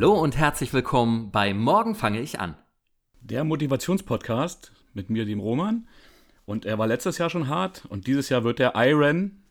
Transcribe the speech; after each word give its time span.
Hallo 0.00 0.14
und 0.14 0.34
herzlich 0.38 0.72
willkommen 0.72 1.30
bei 1.30 1.52
Morgen 1.52 1.94
fange 1.94 2.22
ich 2.22 2.40
an. 2.40 2.56
Der 3.20 3.44
Motivationspodcast 3.44 4.72
mit 4.94 5.10
mir, 5.10 5.26
dem 5.26 5.40
Roman. 5.40 5.86
Und 6.46 6.64
er 6.64 6.78
war 6.78 6.86
letztes 6.86 7.18
Jahr 7.18 7.28
schon 7.28 7.48
hart 7.48 7.84
und 7.90 8.06
dieses 8.06 8.30
Jahr 8.30 8.42
wird 8.42 8.60
der 8.60 8.72
Iron. 8.76 9.42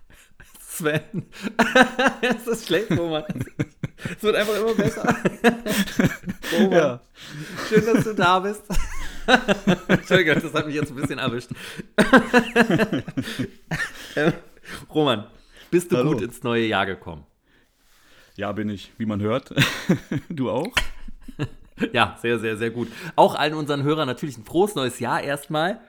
Sven, 0.66 1.26
es 2.22 2.46
ist 2.46 2.68
schlecht, 2.68 2.90
Roman. 2.92 3.24
Es 4.16 4.22
wird 4.22 4.34
einfach 4.34 4.56
immer 4.58 4.72
besser. 4.72 5.02
Roman, 6.54 6.72
ja. 6.72 7.00
schön, 7.68 7.84
dass 7.84 8.04
du 8.04 8.14
da 8.14 8.38
bist. 8.40 8.62
Entschuldigung, 9.88 10.40
das 10.40 10.54
hat 10.54 10.64
mich 10.64 10.74
jetzt 10.74 10.90
ein 10.90 10.96
bisschen 10.96 11.18
erwischt. 11.18 11.50
Roman, 14.88 15.26
bist 15.70 15.92
du 15.92 15.98
Hallo. 15.98 16.12
gut 16.12 16.22
ins 16.22 16.42
neue 16.42 16.64
Jahr 16.64 16.86
gekommen? 16.86 17.26
Ja, 18.42 18.50
bin 18.50 18.68
ich, 18.70 18.90
wie 18.98 19.06
man 19.06 19.20
hört. 19.20 19.54
du 20.28 20.50
auch? 20.50 20.72
Ja, 21.92 22.16
sehr, 22.20 22.38
sehr, 22.38 22.56
sehr 22.56 22.70
gut. 22.70 22.88
Auch 23.16 23.36
allen 23.36 23.54
unseren 23.54 23.84
Hörern 23.84 24.06
natürlich 24.06 24.36
ein 24.36 24.44
frohes 24.44 24.74
neues 24.74 24.98
Jahr 24.98 25.22
erstmal. 25.22 25.80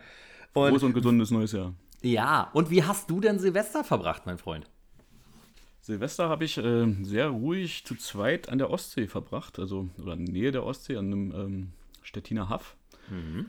Und 0.53 0.69
frohes 0.69 0.83
und 0.83 0.93
gesundes 0.93 1.31
neues 1.31 1.51
Jahr. 1.51 1.73
Ja, 2.03 2.51
und 2.53 2.69
wie 2.69 2.83
hast 2.83 3.09
du 3.09 3.19
denn 3.19 3.39
Silvester 3.39 3.83
verbracht, 3.83 4.27
mein 4.27 4.37
Freund? 4.37 4.69
Silvester 5.81 6.29
habe 6.29 6.45
ich 6.45 6.59
äh, 6.59 6.95
sehr 7.01 7.29
ruhig 7.29 7.85
zu 7.85 7.95
zweit 7.95 8.49
an 8.49 8.59
der 8.59 8.69
Ostsee 8.69 9.07
verbracht, 9.07 9.57
also 9.57 9.89
oder 9.99 10.13
in 10.13 10.25
der 10.25 10.33
Nähe 10.33 10.51
der 10.51 10.63
Ostsee, 10.63 10.95
an 10.95 11.07
einem 11.07 11.31
ähm, 11.31 11.71
Stettiner 12.03 12.49
Haff. 12.49 12.75
Mhm. 13.09 13.47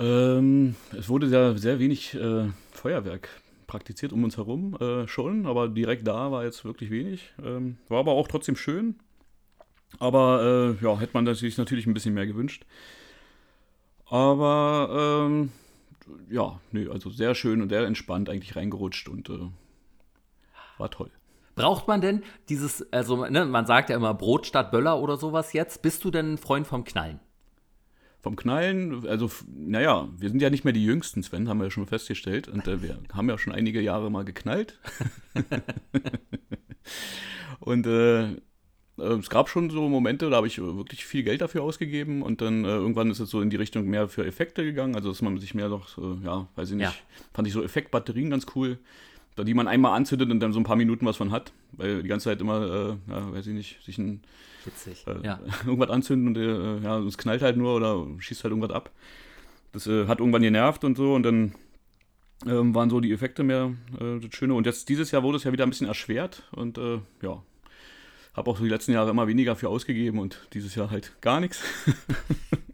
Ähm, 0.00 0.74
es 0.96 1.08
wurde 1.08 1.28
sehr, 1.28 1.56
sehr 1.56 1.78
wenig 1.78 2.14
äh, 2.14 2.48
Feuerwerk 2.72 3.28
praktiziert 3.66 4.12
um 4.12 4.24
uns 4.24 4.36
herum 4.36 4.76
äh, 4.80 5.06
schon, 5.06 5.46
aber 5.46 5.68
direkt 5.68 6.06
da 6.06 6.30
war 6.30 6.44
jetzt 6.44 6.64
wirklich 6.64 6.90
wenig. 6.90 7.32
Ähm, 7.42 7.78
war 7.88 8.00
aber 8.00 8.12
auch 8.12 8.28
trotzdem 8.28 8.56
schön. 8.56 8.96
Aber 9.98 10.76
äh, 10.80 10.84
ja, 10.84 10.98
hätte 10.98 11.12
man 11.14 11.32
sich 11.34 11.58
natürlich 11.58 11.86
ein 11.86 11.94
bisschen 11.94 12.14
mehr 12.14 12.26
gewünscht. 12.26 12.64
Aber 14.06 15.26
ähm, 15.26 15.52
ja, 16.30 16.60
nee, 16.70 16.88
also 16.88 17.10
sehr 17.10 17.34
schön 17.34 17.62
und 17.62 17.68
sehr 17.68 17.86
entspannt 17.86 18.28
eigentlich 18.28 18.56
reingerutscht 18.56 19.08
und 19.08 19.28
äh, 19.30 19.48
war 20.78 20.90
toll. 20.90 21.10
Braucht 21.54 21.86
man 21.86 22.00
denn 22.00 22.22
dieses, 22.48 22.90
also 22.92 23.26
ne, 23.26 23.44
man 23.44 23.66
sagt 23.66 23.90
ja 23.90 23.96
immer 23.96 24.14
Brot 24.14 24.46
statt 24.46 24.70
Böller 24.70 25.00
oder 25.00 25.16
sowas 25.16 25.52
jetzt. 25.52 25.82
Bist 25.82 26.04
du 26.04 26.10
denn 26.10 26.34
ein 26.34 26.38
Freund 26.38 26.66
vom 26.66 26.84
Knallen? 26.84 27.20
Vom 28.22 28.36
Knallen, 28.36 29.06
also 29.08 29.30
naja, 29.52 30.08
wir 30.16 30.30
sind 30.30 30.40
ja 30.40 30.48
nicht 30.48 30.64
mehr 30.64 30.72
die 30.72 30.84
Jüngsten, 30.84 31.22
Sven, 31.22 31.48
haben 31.48 31.58
wir 31.58 31.64
ja 31.64 31.70
schon 31.70 31.86
festgestellt. 31.86 32.46
Und 32.46 32.68
äh, 32.68 32.80
wir 32.80 32.98
haben 33.12 33.28
ja 33.28 33.36
schon 33.36 33.52
einige 33.52 33.80
Jahre 33.80 34.10
mal 34.10 34.24
geknallt. 34.24 34.78
und 37.58 37.86
äh, 37.86 38.36
äh, 39.02 39.18
es 39.18 39.28
gab 39.28 39.48
schon 39.48 39.68
so 39.70 39.88
Momente, 39.88 40.30
da 40.30 40.36
habe 40.36 40.46
ich 40.46 40.58
wirklich 40.58 41.04
viel 41.04 41.24
Geld 41.24 41.40
dafür 41.40 41.64
ausgegeben 41.64 42.22
und 42.22 42.40
dann 42.40 42.64
äh, 42.64 42.68
irgendwann 42.68 43.10
ist 43.10 43.18
es 43.18 43.30
so 43.30 43.40
in 43.40 43.50
die 43.50 43.56
Richtung 43.56 43.86
mehr 43.86 44.08
für 44.08 44.24
Effekte 44.24 44.64
gegangen, 44.64 44.94
also 44.94 45.08
dass 45.08 45.20
man 45.20 45.36
sich 45.38 45.54
mehr 45.54 45.68
noch, 45.68 45.98
äh, 45.98 46.24
ja, 46.24 46.48
weiß 46.54 46.70
ich 46.70 46.76
nicht, 46.76 46.84
ja. 46.84 46.94
fand 47.34 47.48
ich 47.48 47.54
so 47.54 47.62
Effektbatterien 47.62 48.30
ganz 48.30 48.46
cool 48.54 48.78
die 49.38 49.54
man 49.54 49.68
einmal 49.68 49.96
anzündet 49.96 50.30
und 50.30 50.40
dann 50.40 50.52
so 50.52 50.60
ein 50.60 50.64
paar 50.64 50.76
Minuten 50.76 51.06
was 51.06 51.16
von 51.16 51.30
hat, 51.30 51.52
weil 51.72 52.02
die 52.02 52.08
ganze 52.08 52.24
Zeit 52.24 52.40
immer, 52.40 52.62
äh, 53.08 53.10
ja, 53.10 53.32
weiß 53.32 53.46
ich 53.46 53.54
nicht, 53.54 53.82
sich 53.84 53.98
ein, 53.98 54.22
Witzig, 54.64 55.04
äh, 55.06 55.26
ja. 55.26 55.40
irgendwas 55.66 55.90
anzünden 55.90 56.28
und 56.28 56.36
äh, 56.36 56.84
ja, 56.84 56.98
es 57.00 57.18
knallt 57.18 57.42
halt 57.42 57.56
nur 57.56 57.74
oder 57.74 58.06
schießt 58.18 58.44
halt 58.44 58.52
irgendwas 58.52 58.74
ab. 58.74 58.90
Das 59.72 59.86
äh, 59.86 60.06
hat 60.06 60.20
irgendwann 60.20 60.42
genervt 60.42 60.84
und 60.84 60.96
so 60.96 61.14
und 61.14 61.22
dann 61.22 61.52
ähm, 62.46 62.74
waren 62.74 62.90
so 62.90 63.00
die 63.00 63.12
Effekte 63.12 63.42
mehr 63.42 63.72
äh, 63.98 64.20
das 64.20 64.34
Schöne. 64.34 64.54
Und 64.54 64.66
jetzt 64.66 64.88
dieses 64.88 65.10
Jahr 65.10 65.22
wurde 65.22 65.38
es 65.38 65.44
ja 65.44 65.52
wieder 65.52 65.64
ein 65.64 65.70
bisschen 65.70 65.86
erschwert 65.86 66.42
und 66.52 66.78
äh, 66.78 67.00
ja, 67.22 67.42
habe 68.34 68.50
auch 68.50 68.56
so 68.56 68.64
die 68.64 68.70
letzten 68.70 68.92
Jahre 68.92 69.10
immer 69.10 69.26
weniger 69.26 69.56
für 69.56 69.68
ausgegeben 69.68 70.18
und 70.18 70.48
dieses 70.52 70.74
Jahr 70.74 70.90
halt 70.90 71.20
gar 71.20 71.40
nichts. 71.40 71.62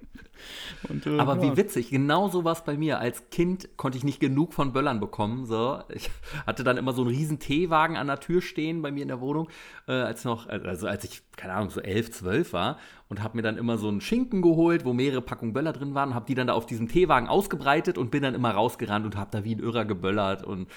Und, 0.89 1.07
äh, 1.07 1.19
Aber 1.19 1.43
wie 1.43 1.57
witzig, 1.57 1.91
genau 1.91 2.29
so 2.29 2.45
war 2.45 2.53
es 2.53 2.63
bei 2.63 2.77
mir. 2.77 2.99
Als 2.99 3.31
Kind 3.31 3.69
konnte 3.77 3.99
ich 3.99 4.05
nicht 4.05 4.21
genug 4.21 4.55
von 4.55 4.73
Böllern 4.73 5.01
bekommen. 5.01 5.47
So. 5.47 5.81
Ich 5.89 6.11
hatte 6.47 6.65
dann 6.65 6.77
immer 6.77 6.93
so 6.93 7.03
einen 7.03 7.11
riesen 7.11 7.39
Teewagen 7.39 7.97
an 7.97 8.07
der 8.07 8.21
Tür 8.21 8.43
stehen 8.43 8.83
bei 8.83 8.91
mir 8.91 9.03
in 9.03 9.09
der 9.09 9.21
Wohnung, 9.21 9.49
äh, 9.87 9.93
als 9.93 10.25
noch, 10.25 10.49
also 10.49 10.87
als 10.87 11.05
ich, 11.05 11.23
keine 11.37 11.55
Ahnung, 11.55 11.71
so 11.71 11.81
elf, 11.81 12.11
zwölf 12.11 12.53
war 12.53 12.79
und 13.09 13.23
habe 13.23 13.37
mir 13.37 13.43
dann 13.43 13.57
immer 13.57 13.79
so 13.79 13.89
einen 13.89 14.01
Schinken 14.01 14.43
geholt, 14.43 14.85
wo 14.85 14.93
mehrere 14.93 15.23
Packungen 15.23 15.53
Böller 15.53 15.73
drin 15.73 15.95
waren, 15.95 16.15
habe 16.15 16.27
die 16.27 16.35
dann 16.35 16.49
da 16.49 16.53
auf 16.53 16.67
diesem 16.67 16.89
Teewagen 16.89 17.29
ausgebreitet 17.29 17.97
und 17.97 18.11
bin 18.11 18.23
dann 18.23 18.35
immer 18.35 18.51
rausgerannt 18.51 19.07
und 19.07 19.17
habe 19.17 19.31
da 19.31 19.45
wie 19.45 19.55
ein 19.55 19.61
Irrer 19.61 19.85
geböllert 19.85 20.45
und 20.45 20.69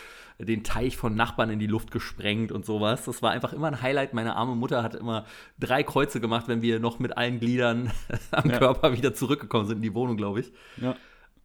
den 0.45 0.63
Teich 0.63 0.97
von 0.97 1.15
Nachbarn 1.15 1.49
in 1.49 1.59
die 1.59 1.67
Luft 1.67 1.91
gesprengt 1.91 2.51
und 2.51 2.65
sowas. 2.65 3.05
Das 3.05 3.21
war 3.21 3.31
einfach 3.31 3.53
immer 3.53 3.67
ein 3.67 3.81
Highlight. 3.81 4.13
Meine 4.13 4.35
arme 4.35 4.55
Mutter 4.55 4.83
hat 4.83 4.95
immer 4.95 5.25
drei 5.59 5.83
Kreuze 5.83 6.19
gemacht, 6.19 6.47
wenn 6.47 6.61
wir 6.61 6.79
noch 6.79 6.99
mit 6.99 7.17
allen 7.17 7.39
Gliedern 7.39 7.91
am 8.31 8.49
ja. 8.49 8.57
Körper 8.57 8.93
wieder 8.93 9.13
zurückgekommen 9.13 9.67
sind 9.67 9.77
in 9.77 9.83
die 9.83 9.93
Wohnung, 9.93 10.17
glaube 10.17 10.41
ich. 10.41 10.51
Ja. 10.81 10.95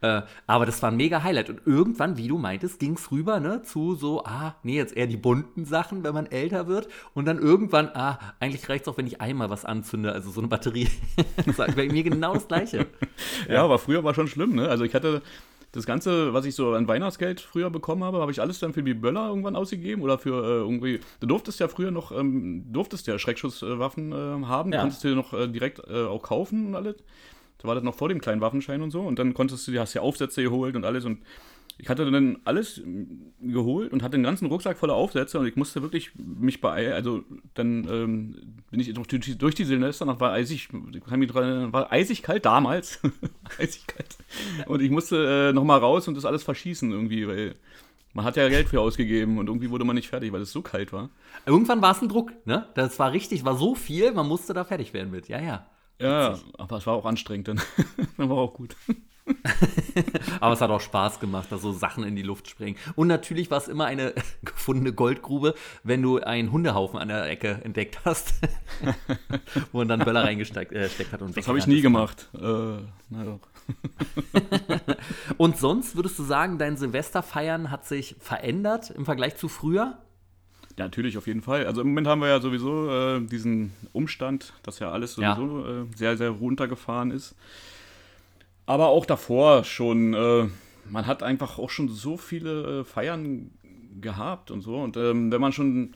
Äh, 0.02 0.22
aber 0.46 0.66
das 0.66 0.82
war 0.82 0.90
ein 0.90 0.96
mega 0.96 1.22
Highlight. 1.22 1.48
Und 1.48 1.60
irgendwann, 1.66 2.16
wie 2.16 2.28
du 2.28 2.38
meintest, 2.38 2.78
ging 2.78 2.94
es 2.94 3.10
rüber 3.10 3.40
ne, 3.40 3.62
zu 3.62 3.94
so, 3.94 4.24
ah, 4.24 4.54
nee, 4.62 4.76
jetzt 4.76 4.96
eher 4.96 5.06
die 5.06 5.16
bunten 5.16 5.64
Sachen, 5.64 6.04
wenn 6.04 6.12
man 6.12 6.26
älter 6.26 6.66
wird. 6.66 6.88
Und 7.14 7.24
dann 7.24 7.38
irgendwann, 7.38 7.88
ah, 7.94 8.18
eigentlich 8.38 8.68
reicht 8.68 8.86
es 8.86 8.88
auch, 8.88 8.98
wenn 8.98 9.06
ich 9.06 9.20
einmal 9.20 9.48
was 9.48 9.64
anzünde, 9.64 10.12
also 10.12 10.30
so 10.30 10.40
eine 10.40 10.48
Batterie. 10.48 10.88
das 11.46 11.58
war 11.58 11.66
bei 11.68 11.88
mir 11.88 12.02
genau 12.02 12.34
das 12.34 12.46
Gleiche. 12.46 12.86
ja, 13.48 13.54
ja, 13.54 13.64
aber 13.64 13.78
früher 13.78 14.04
war 14.04 14.14
schon 14.14 14.28
schlimm, 14.28 14.54
ne? 14.54 14.68
Also 14.68 14.84
ich 14.84 14.94
hatte 14.94 15.22
das 15.76 15.84
Ganze, 15.84 16.32
was 16.32 16.46
ich 16.46 16.54
so 16.54 16.72
an 16.72 16.88
Weihnachtsgeld 16.88 17.40
früher 17.40 17.68
bekommen 17.68 18.02
habe, 18.02 18.18
habe 18.18 18.32
ich 18.32 18.40
alles 18.40 18.58
dann 18.58 18.72
für 18.72 18.82
die 18.82 18.94
Böller 18.94 19.28
irgendwann 19.28 19.56
ausgegeben 19.56 20.00
oder 20.00 20.18
für 20.18 20.42
äh, 20.42 20.58
irgendwie. 20.60 21.00
Du 21.20 21.26
durftest 21.26 21.60
ja 21.60 21.68
früher 21.68 21.90
noch, 21.90 22.12
ähm, 22.12 22.64
durftest 22.72 23.06
ja 23.06 23.18
Schreckschusswaffen 23.18 24.12
äh, 24.12 24.46
haben, 24.46 24.72
ja. 24.72 24.80
konntest 24.80 25.04
du 25.04 25.14
noch 25.14 25.34
äh, 25.34 25.48
direkt 25.48 25.86
äh, 25.86 26.04
auch 26.04 26.22
kaufen 26.22 26.68
und 26.68 26.76
alles. 26.76 26.96
Da 27.58 27.68
war 27.68 27.74
das 27.74 27.84
noch 27.84 27.94
vor 27.94 28.08
dem 28.08 28.22
kleinen 28.22 28.40
Waffenschein 28.40 28.80
und 28.80 28.90
so. 28.90 29.02
Und 29.02 29.18
dann 29.18 29.34
konntest 29.34 29.68
du, 29.68 29.78
hast 29.78 29.92
ja 29.92 30.00
Aufsätze 30.00 30.42
geholt 30.42 30.76
und 30.76 30.84
alles. 30.84 31.04
Und 31.04 31.18
ich 31.78 31.88
hatte 31.88 32.10
dann 32.10 32.38
alles 32.44 32.80
geholt 33.40 33.92
und 33.92 34.02
hatte 34.02 34.14
einen 34.14 34.24
ganzen 34.24 34.46
Rucksack 34.46 34.78
voller 34.78 34.94
Aufsätze 34.94 35.38
und 35.38 35.46
ich 35.46 35.56
musste 35.56 35.82
wirklich 35.82 36.12
mich 36.16 36.60
beeilen. 36.60 36.94
Also 36.94 37.22
dann 37.54 37.86
ähm, 37.90 38.36
bin 38.70 38.80
ich 38.80 38.92
durch, 38.94 39.38
durch 39.38 39.54
die 39.54 39.64
Silvester 39.64 40.06
noch 40.06 40.18
war 40.18 40.32
eisig, 40.32 40.68
kann 41.06 41.18
mich 41.18 41.30
dran, 41.30 41.72
war 41.72 41.92
eisig 41.92 42.22
kalt 42.22 42.46
damals. 42.46 43.00
eisig 43.58 43.86
kalt. 43.86 44.16
Und 44.66 44.80
ich 44.80 44.90
musste 44.90 45.50
äh, 45.50 45.52
nochmal 45.52 45.80
raus 45.80 46.08
und 46.08 46.16
das 46.16 46.24
alles 46.24 46.42
verschießen 46.44 46.90
irgendwie, 46.90 47.28
weil 47.28 47.56
man 48.14 48.24
hat 48.24 48.36
ja 48.36 48.48
Geld 48.48 48.68
für 48.68 48.80
ausgegeben 48.80 49.36
und 49.36 49.48
irgendwie 49.48 49.68
wurde 49.68 49.84
man 49.84 49.96
nicht 49.96 50.08
fertig, 50.08 50.32
weil 50.32 50.40
es 50.40 50.52
so 50.52 50.62
kalt 50.62 50.94
war. 50.94 51.10
Irgendwann 51.44 51.82
war 51.82 51.92
es 51.92 52.00
ein 52.00 52.08
Druck, 52.08 52.32
ne? 52.46 52.66
Das 52.74 52.98
war 52.98 53.12
richtig, 53.12 53.44
war 53.44 53.58
so 53.58 53.74
viel, 53.74 54.12
man 54.12 54.26
musste 54.26 54.54
da 54.54 54.64
fertig 54.64 54.94
werden 54.94 55.10
mit. 55.10 55.28
Ja, 55.28 55.40
ja. 55.40 55.66
Ja, 56.00 56.38
aber 56.58 56.78
es 56.78 56.86
war 56.86 56.94
auch 56.94 57.04
anstrengend 57.04 57.48
dann. 57.48 57.60
dann 58.16 58.30
war 58.30 58.38
auch 58.38 58.54
gut. 58.54 58.76
aber 60.40 60.54
es 60.54 60.60
hat 60.60 60.70
auch 60.70 60.80
Spaß 60.80 61.20
gemacht, 61.20 61.48
da 61.50 61.58
so 61.58 61.72
Sachen 61.72 62.04
in 62.04 62.16
die 62.16 62.22
Luft 62.22 62.48
springen. 62.48 62.76
Und 62.94 63.08
natürlich 63.08 63.50
war 63.50 63.58
es 63.58 63.68
immer 63.68 63.86
eine 63.86 64.14
gefundene 64.44 64.92
Goldgrube, 64.92 65.54
wenn 65.82 66.02
du 66.02 66.18
einen 66.18 66.52
Hundehaufen 66.52 66.98
an 66.98 67.08
der 67.08 67.28
Ecke 67.28 67.60
entdeckt 67.64 68.00
hast, 68.04 68.34
wo 69.72 69.78
man 69.78 69.88
dann 69.88 70.00
Böller 70.00 70.24
reingesteckt 70.24 70.72
äh, 70.72 70.88
hat. 71.10 71.22
Und 71.22 71.36
das 71.36 71.48
habe 71.48 71.58
ich 71.58 71.66
nie 71.66 71.80
gemacht. 71.80 72.28
Äh, 72.34 72.38
na 73.10 73.24
doch. 73.24 73.40
und 75.38 75.58
sonst 75.58 75.96
würdest 75.96 76.18
du 76.18 76.22
sagen, 76.22 76.58
dein 76.58 76.76
Silvesterfeiern 76.76 77.70
hat 77.70 77.84
sich 77.84 78.14
verändert 78.20 78.90
im 78.90 79.04
Vergleich 79.04 79.36
zu 79.36 79.48
früher? 79.48 79.98
Ja, 80.78 80.84
natürlich, 80.84 81.16
auf 81.16 81.26
jeden 81.26 81.40
Fall. 81.40 81.66
Also 81.66 81.80
im 81.80 81.88
Moment 81.88 82.06
haben 82.06 82.20
wir 82.20 82.28
ja 82.28 82.40
sowieso 82.40 82.90
äh, 82.90 83.20
diesen 83.20 83.72
Umstand, 83.92 84.52
dass 84.62 84.78
ja 84.78 84.92
alles 84.92 85.14
sowieso 85.14 85.64
ja. 85.64 85.82
Äh, 85.82 85.86
sehr, 85.96 86.16
sehr 86.16 86.30
runtergefahren 86.30 87.10
ist. 87.10 87.34
Aber 88.66 88.88
auch 88.88 89.06
davor 89.06 89.64
schon, 89.64 90.14
äh, 90.14 90.48
man 90.90 91.06
hat 91.06 91.22
einfach 91.22 91.58
auch 91.58 91.70
schon 91.70 91.88
so 91.88 92.16
viele 92.16 92.80
äh, 92.80 92.84
Feiern 92.84 93.52
gehabt 94.00 94.50
und 94.50 94.60
so. 94.60 94.76
Und 94.76 94.96
ähm, 94.96 95.32
wenn 95.32 95.40
man 95.40 95.52
schon 95.52 95.94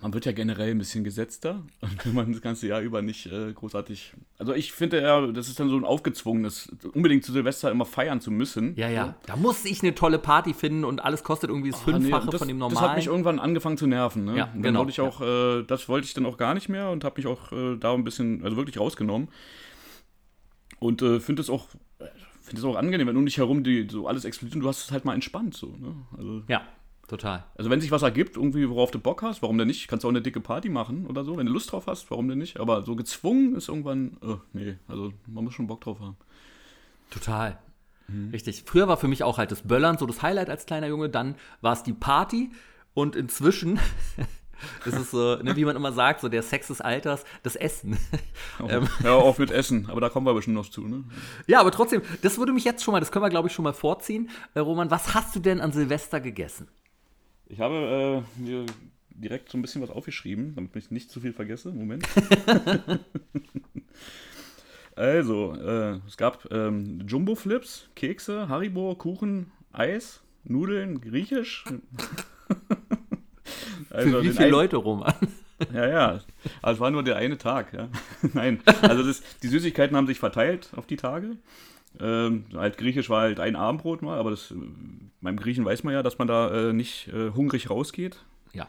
man 0.00 0.14
wird 0.14 0.24
ja 0.24 0.32
generell 0.32 0.70
ein 0.70 0.78
bisschen 0.78 1.04
gesetzter, 1.04 1.62
wenn 2.04 2.14
man 2.14 2.32
das 2.32 2.40
ganze 2.40 2.66
Jahr 2.66 2.80
über 2.80 3.02
nicht 3.02 3.26
äh, 3.26 3.52
großartig. 3.52 4.14
Also 4.38 4.54
ich 4.54 4.72
finde 4.72 5.02
ja, 5.02 5.26
das 5.26 5.48
ist 5.48 5.60
dann 5.60 5.68
so 5.68 5.76
ein 5.76 5.84
aufgezwungenes, 5.84 6.72
unbedingt 6.94 7.24
zu 7.24 7.32
Silvester 7.32 7.70
immer 7.70 7.84
feiern 7.84 8.20
zu 8.20 8.30
müssen. 8.30 8.74
Ja, 8.76 8.88
ja. 8.88 9.14
Da 9.26 9.36
muss 9.36 9.64
ich 9.64 9.82
eine 9.82 9.94
tolle 9.94 10.18
Party 10.18 10.54
finden 10.54 10.84
und 10.84 11.00
alles 11.00 11.22
kostet 11.22 11.50
irgendwie 11.50 11.70
das 11.70 11.80
Fünffache 11.80 12.24
nee, 12.24 12.30
das, 12.30 12.38
von 12.38 12.48
dem 12.48 12.58
normalen. 12.58 12.80
Das 12.80 12.88
hat 12.90 12.96
mich 12.96 13.06
irgendwann 13.06 13.38
angefangen 13.38 13.76
zu 13.76 13.86
nerven. 13.86 14.24
Ne? 14.24 14.36
Ja, 14.36 14.44
und 14.44 14.54
dann 14.54 14.62
genau. 14.62 14.80
Wollte 14.80 14.92
ich 14.92 15.00
auch, 15.00 15.20
ja. 15.20 15.58
äh, 15.58 15.64
das 15.64 15.88
wollte 15.88 16.06
ich 16.06 16.14
dann 16.14 16.26
auch 16.26 16.38
gar 16.38 16.54
nicht 16.54 16.68
mehr 16.68 16.90
und 16.90 17.04
habe 17.04 17.16
mich 17.18 17.26
auch 17.26 17.52
äh, 17.52 17.76
da 17.76 17.92
ein 17.92 18.04
bisschen, 18.04 18.42
also 18.42 18.56
wirklich 18.56 18.78
rausgenommen. 18.78 19.28
Und 20.80 21.02
äh, 21.02 21.20
finde 21.20 21.42
es 21.42 21.50
auch, 21.50 21.68
finde 22.40 22.60
es 22.60 22.64
auch 22.64 22.74
angenehm, 22.74 23.06
wenn 23.06 23.14
du 23.14 23.20
nicht 23.20 23.38
herum 23.38 23.62
die, 23.62 23.86
so 23.88 24.08
alles 24.08 24.24
explodiert 24.24 24.56
und 24.56 24.62
du 24.62 24.68
hast 24.68 24.84
es 24.84 24.90
halt 24.90 25.04
mal 25.04 25.14
entspannt 25.14 25.54
so. 25.54 25.68
Ne? 25.68 25.94
Also, 26.16 26.42
ja. 26.48 26.62
Total. 27.06 27.42
Also 27.56 27.70
wenn 27.70 27.80
sich 27.80 27.90
was 27.90 28.02
ergibt, 28.02 28.36
irgendwie, 28.36 28.70
worauf 28.70 28.92
du 28.92 29.00
Bock 29.00 29.22
hast, 29.22 29.42
warum 29.42 29.58
denn 29.58 29.66
nicht? 29.66 29.88
Kannst 29.88 30.04
du 30.04 30.08
auch 30.08 30.12
eine 30.12 30.22
dicke 30.22 30.40
Party 30.40 30.68
machen 30.68 31.06
oder 31.06 31.24
so, 31.24 31.36
wenn 31.36 31.46
du 31.46 31.52
Lust 31.52 31.72
drauf 31.72 31.88
hast, 31.88 32.08
warum 32.12 32.28
denn 32.28 32.38
nicht? 32.38 32.60
Aber 32.60 32.82
so 32.82 32.94
gezwungen 32.94 33.56
ist 33.56 33.68
irgendwann, 33.68 34.16
oh, 34.22 34.36
nee, 34.52 34.76
also 34.86 35.12
man 35.26 35.42
muss 35.42 35.54
schon 35.54 35.66
Bock 35.66 35.80
drauf 35.80 35.98
haben. 35.98 36.16
Total. 37.10 37.58
Mhm. 38.06 38.30
Richtig. 38.30 38.62
Früher 38.64 38.86
war 38.86 38.96
für 38.96 39.08
mich 39.08 39.24
auch 39.24 39.38
halt 39.38 39.50
das 39.50 39.62
Böllern 39.62 39.98
so 39.98 40.06
das 40.06 40.22
Highlight 40.22 40.50
als 40.50 40.66
kleiner 40.66 40.86
Junge, 40.86 41.08
dann 41.08 41.34
war 41.60 41.72
es 41.72 41.82
die 41.82 41.92
Party 41.92 42.52
und 42.94 43.16
inzwischen 43.16 43.80
Das 44.84 44.94
ist 44.94 45.10
so, 45.10 45.36
ne, 45.36 45.56
wie 45.56 45.64
man 45.64 45.76
immer 45.76 45.92
sagt, 45.92 46.20
so 46.20 46.28
der 46.28 46.42
Sex 46.42 46.68
des 46.68 46.80
Alters, 46.80 47.24
das 47.42 47.56
Essen. 47.56 47.98
Oh, 48.62 48.66
ähm, 48.68 48.88
ja, 49.02 49.14
auf 49.14 49.38
mit 49.38 49.50
Essen, 49.50 49.88
aber 49.88 50.00
da 50.00 50.08
kommen 50.08 50.26
wir 50.26 50.34
bestimmt 50.34 50.56
noch 50.56 50.68
zu, 50.68 50.86
ne? 50.86 51.04
Ja, 51.46 51.60
aber 51.60 51.70
trotzdem, 51.70 52.02
das 52.22 52.38
würde 52.38 52.52
mich 52.52 52.64
jetzt 52.64 52.82
schon 52.82 52.92
mal, 52.92 53.00
das 53.00 53.10
können 53.10 53.24
wir 53.24 53.30
glaube 53.30 53.48
ich 53.48 53.54
schon 53.54 53.62
mal 53.62 53.72
vorziehen. 53.72 54.28
Äh, 54.54 54.60
Roman, 54.60 54.90
was 54.90 55.14
hast 55.14 55.34
du 55.34 55.40
denn 55.40 55.60
an 55.60 55.72
Silvester 55.72 56.20
gegessen? 56.20 56.68
Ich 57.46 57.60
habe 57.60 58.24
äh, 58.38 58.40
mir 58.40 58.66
direkt 59.10 59.50
so 59.50 59.58
ein 59.58 59.62
bisschen 59.62 59.82
was 59.82 59.90
aufgeschrieben, 59.90 60.54
damit 60.54 60.74
ich 60.76 60.90
nicht 60.90 61.10
zu 61.10 61.20
viel 61.20 61.32
vergesse. 61.32 61.72
Moment. 61.72 62.06
also, 64.96 65.54
äh, 65.54 65.98
es 66.06 66.16
gab 66.16 66.50
ähm, 66.52 67.00
Jumbo-Flips, 67.06 67.90
Kekse, 67.94 68.48
Haribo, 68.48 68.94
Kuchen, 68.94 69.52
Eis, 69.72 70.22
Nudeln, 70.44 71.00
Griechisch. 71.00 71.64
also 73.90 74.10
Für 74.10 74.22
wie 74.22 74.30
viele 74.30 74.48
Leute, 74.48 74.76
Roman? 74.76 75.14
Ja, 75.74 75.86
ja. 75.86 76.20
Also 76.62 76.76
es 76.76 76.80
war 76.80 76.90
nur 76.90 77.02
der 77.02 77.16
eine 77.16 77.36
Tag, 77.36 77.74
ja. 77.74 77.90
Nein. 78.32 78.62
Also 78.80 79.02
das, 79.02 79.22
die 79.42 79.48
Süßigkeiten 79.48 79.94
haben 79.94 80.06
sich 80.06 80.18
verteilt 80.18 80.70
auf 80.74 80.86
die 80.86 80.96
Tage. 80.96 81.36
Ähm, 82.00 82.46
halt 82.54 82.78
Griechisch 82.78 83.10
war 83.10 83.20
halt 83.20 83.40
ein 83.40 83.56
Abendbrot 83.56 84.00
mal, 84.00 84.18
aber 84.18 84.30
das, 84.30 84.54
beim 85.20 85.36
Griechen 85.36 85.66
weiß 85.66 85.84
man 85.84 85.92
ja, 85.92 86.02
dass 86.02 86.16
man 86.16 86.28
da 86.28 86.70
äh, 86.70 86.72
nicht 86.72 87.08
äh, 87.08 87.30
hungrig 87.32 87.68
rausgeht. 87.68 88.16
Ja. 88.54 88.68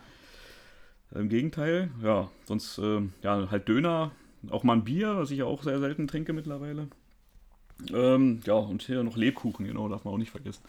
Im 1.15 1.29
Gegenteil, 1.29 1.91
ja, 2.03 2.29
sonst 2.43 2.77
äh, 2.79 3.01
ja, 3.21 3.49
halt 3.49 3.69
Döner, 3.69 4.11
auch 4.49 4.63
mal 4.63 4.73
ein 4.73 4.83
Bier, 4.83 5.15
was 5.17 5.31
ich 5.31 5.39
ja 5.39 5.45
auch 5.45 5.63
sehr 5.63 5.79
selten 5.79 6.07
trinke 6.07 6.33
mittlerweile. 6.33 6.87
Ähm, 7.93 8.41
ja, 8.45 8.53
und 8.53 8.81
hier 8.83 9.03
noch 9.03 9.17
Lebkuchen, 9.17 9.65
genau, 9.65 9.87
darf 9.87 10.03
man 10.03 10.13
auch 10.13 10.17
nicht 10.17 10.31
vergessen. 10.31 10.63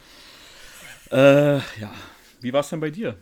Äh, 1.11 1.57
ja, 1.57 1.93
wie 2.41 2.53
war 2.53 2.61
es 2.61 2.71
denn 2.71 2.81
bei 2.81 2.91
dir? 2.91 3.17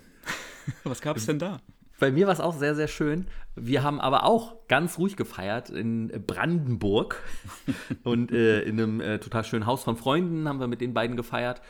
was 0.84 1.00
gab 1.00 1.16
es 1.16 1.26
denn 1.26 1.38
da? 1.38 1.60
Bei 1.98 2.10
mir 2.10 2.26
war 2.26 2.32
es 2.32 2.40
auch 2.40 2.54
sehr, 2.54 2.74
sehr 2.74 2.88
schön. 2.88 3.26
Wir 3.54 3.82
haben 3.82 4.00
aber 4.00 4.24
auch 4.24 4.66
ganz 4.68 4.98
ruhig 4.98 5.16
gefeiert 5.16 5.68
in 5.68 6.08
Brandenburg 6.26 7.22
und 8.04 8.32
äh, 8.32 8.62
in 8.62 8.80
einem 8.80 9.00
äh, 9.02 9.18
total 9.18 9.44
schönen 9.44 9.66
Haus 9.66 9.84
von 9.84 9.96
Freunden 9.96 10.48
haben 10.48 10.60
wir 10.60 10.66
mit 10.66 10.80
den 10.80 10.94
beiden 10.94 11.16
gefeiert. 11.16 11.60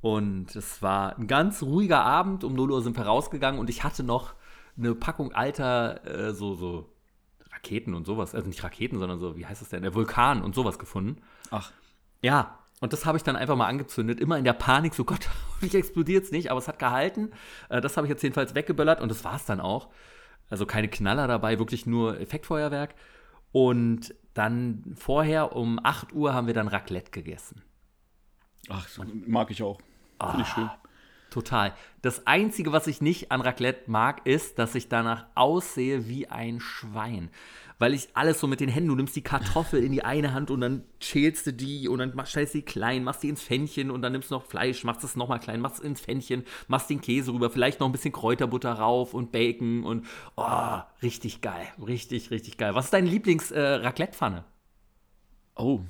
Und 0.00 0.54
es 0.54 0.80
war 0.80 1.18
ein 1.18 1.26
ganz 1.26 1.62
ruhiger 1.62 2.04
Abend. 2.04 2.44
Um 2.44 2.54
0 2.54 2.70
Uhr 2.70 2.82
sind 2.82 2.96
wir 2.96 3.04
rausgegangen 3.04 3.58
und 3.58 3.68
ich 3.68 3.82
hatte 3.82 4.04
noch 4.04 4.34
eine 4.76 4.94
Packung 4.94 5.32
alter, 5.32 6.06
äh, 6.06 6.34
so, 6.34 6.54
so 6.54 6.92
Raketen 7.50 7.94
und 7.94 8.06
sowas. 8.06 8.34
Also 8.34 8.46
nicht 8.46 8.62
Raketen, 8.62 8.98
sondern 8.98 9.18
so, 9.18 9.36
wie 9.36 9.46
heißt 9.46 9.62
das 9.62 9.70
denn? 9.70 9.82
Der 9.82 9.94
Vulkan 9.94 10.42
und 10.42 10.54
sowas 10.54 10.78
gefunden. 10.78 11.22
Ach. 11.50 11.72
Ja, 12.22 12.58
und 12.84 12.92
das 12.92 13.06
habe 13.06 13.16
ich 13.16 13.24
dann 13.24 13.34
einfach 13.34 13.56
mal 13.56 13.66
angezündet, 13.66 14.20
immer 14.20 14.36
in 14.36 14.44
der 14.44 14.52
Panik, 14.52 14.94
so 14.94 15.04
Gott, 15.06 15.26
hoffentlich 15.48 15.74
explodiert 15.74 16.24
es 16.24 16.32
nicht, 16.32 16.50
aber 16.50 16.58
es 16.58 16.68
hat 16.68 16.78
gehalten. 16.78 17.30
Äh, 17.70 17.80
das 17.80 17.96
habe 17.96 18.06
ich 18.06 18.10
jetzt 18.10 18.22
jedenfalls 18.22 18.54
weggeböllert 18.54 19.00
und 19.00 19.08
das 19.08 19.24
war 19.24 19.36
es 19.36 19.46
dann 19.46 19.58
auch. 19.58 19.88
Also 20.50 20.66
keine 20.66 20.88
Knaller 20.88 21.26
dabei, 21.26 21.58
wirklich 21.58 21.86
nur 21.86 22.20
Effektfeuerwerk. 22.20 22.94
Und 23.52 24.14
dann 24.34 24.84
vorher 24.96 25.56
um 25.56 25.80
8 25.82 26.12
Uhr 26.12 26.34
haben 26.34 26.46
wir 26.46 26.52
dann 26.52 26.68
Raclette 26.68 27.10
gegessen. 27.10 27.62
Ach, 28.68 28.86
mag 29.26 29.50
ich 29.50 29.62
auch. 29.62 29.80
Finde 30.20 30.42
ich 30.42 30.48
schön. 30.48 30.68
Total. 31.30 31.72
Das 32.02 32.26
Einzige, 32.26 32.72
was 32.72 32.86
ich 32.86 33.00
nicht 33.00 33.32
an 33.32 33.40
Raclette 33.40 33.90
mag, 33.90 34.26
ist, 34.26 34.58
dass 34.58 34.74
ich 34.74 34.90
danach 34.90 35.24
aussehe 35.34 36.06
wie 36.06 36.28
ein 36.28 36.60
Schwein. 36.60 37.30
Weil 37.84 37.92
ich 37.92 38.08
alles 38.14 38.40
so 38.40 38.46
mit 38.46 38.60
den 38.60 38.70
Händen, 38.70 38.88
du 38.88 38.94
nimmst 38.94 39.14
die 39.14 39.20
Kartoffel 39.20 39.84
in 39.84 39.92
die 39.92 40.02
eine 40.02 40.32
Hand 40.32 40.50
und 40.50 40.62
dann 40.62 40.84
schälst 41.00 41.46
du 41.46 41.52
die 41.52 41.86
und 41.86 41.98
dann 41.98 42.14
stellst 42.24 42.54
du 42.54 42.58
die 42.60 42.64
klein, 42.64 43.04
machst 43.04 43.22
die 43.22 43.28
ins 43.28 43.42
Pfännchen 43.42 43.90
und 43.90 44.00
dann 44.00 44.12
nimmst 44.12 44.30
du 44.30 44.36
noch 44.36 44.46
Fleisch, 44.46 44.84
machst 44.84 45.04
es 45.04 45.16
nochmal 45.16 45.38
klein, 45.38 45.60
machst 45.60 45.80
es 45.80 45.84
ins 45.84 46.00
Pfännchen, 46.00 46.44
machst 46.66 46.88
den 46.88 47.02
Käse 47.02 47.34
rüber, 47.34 47.50
vielleicht 47.50 47.80
noch 47.80 47.86
ein 47.86 47.92
bisschen 47.92 48.12
Kräuterbutter 48.12 48.72
rauf 48.72 49.12
und 49.12 49.32
Bacon 49.32 49.84
und 49.84 50.06
oh, 50.34 50.78
richtig 51.02 51.42
geil. 51.42 51.66
Richtig, 51.86 52.30
richtig 52.30 52.56
geil. 52.56 52.74
Was 52.74 52.86
ist 52.86 52.94
deine 52.94 53.10
Lieblings-Raclette-Pfanne? 53.10 54.38
Äh, 54.38 55.60
oh, 55.60 55.82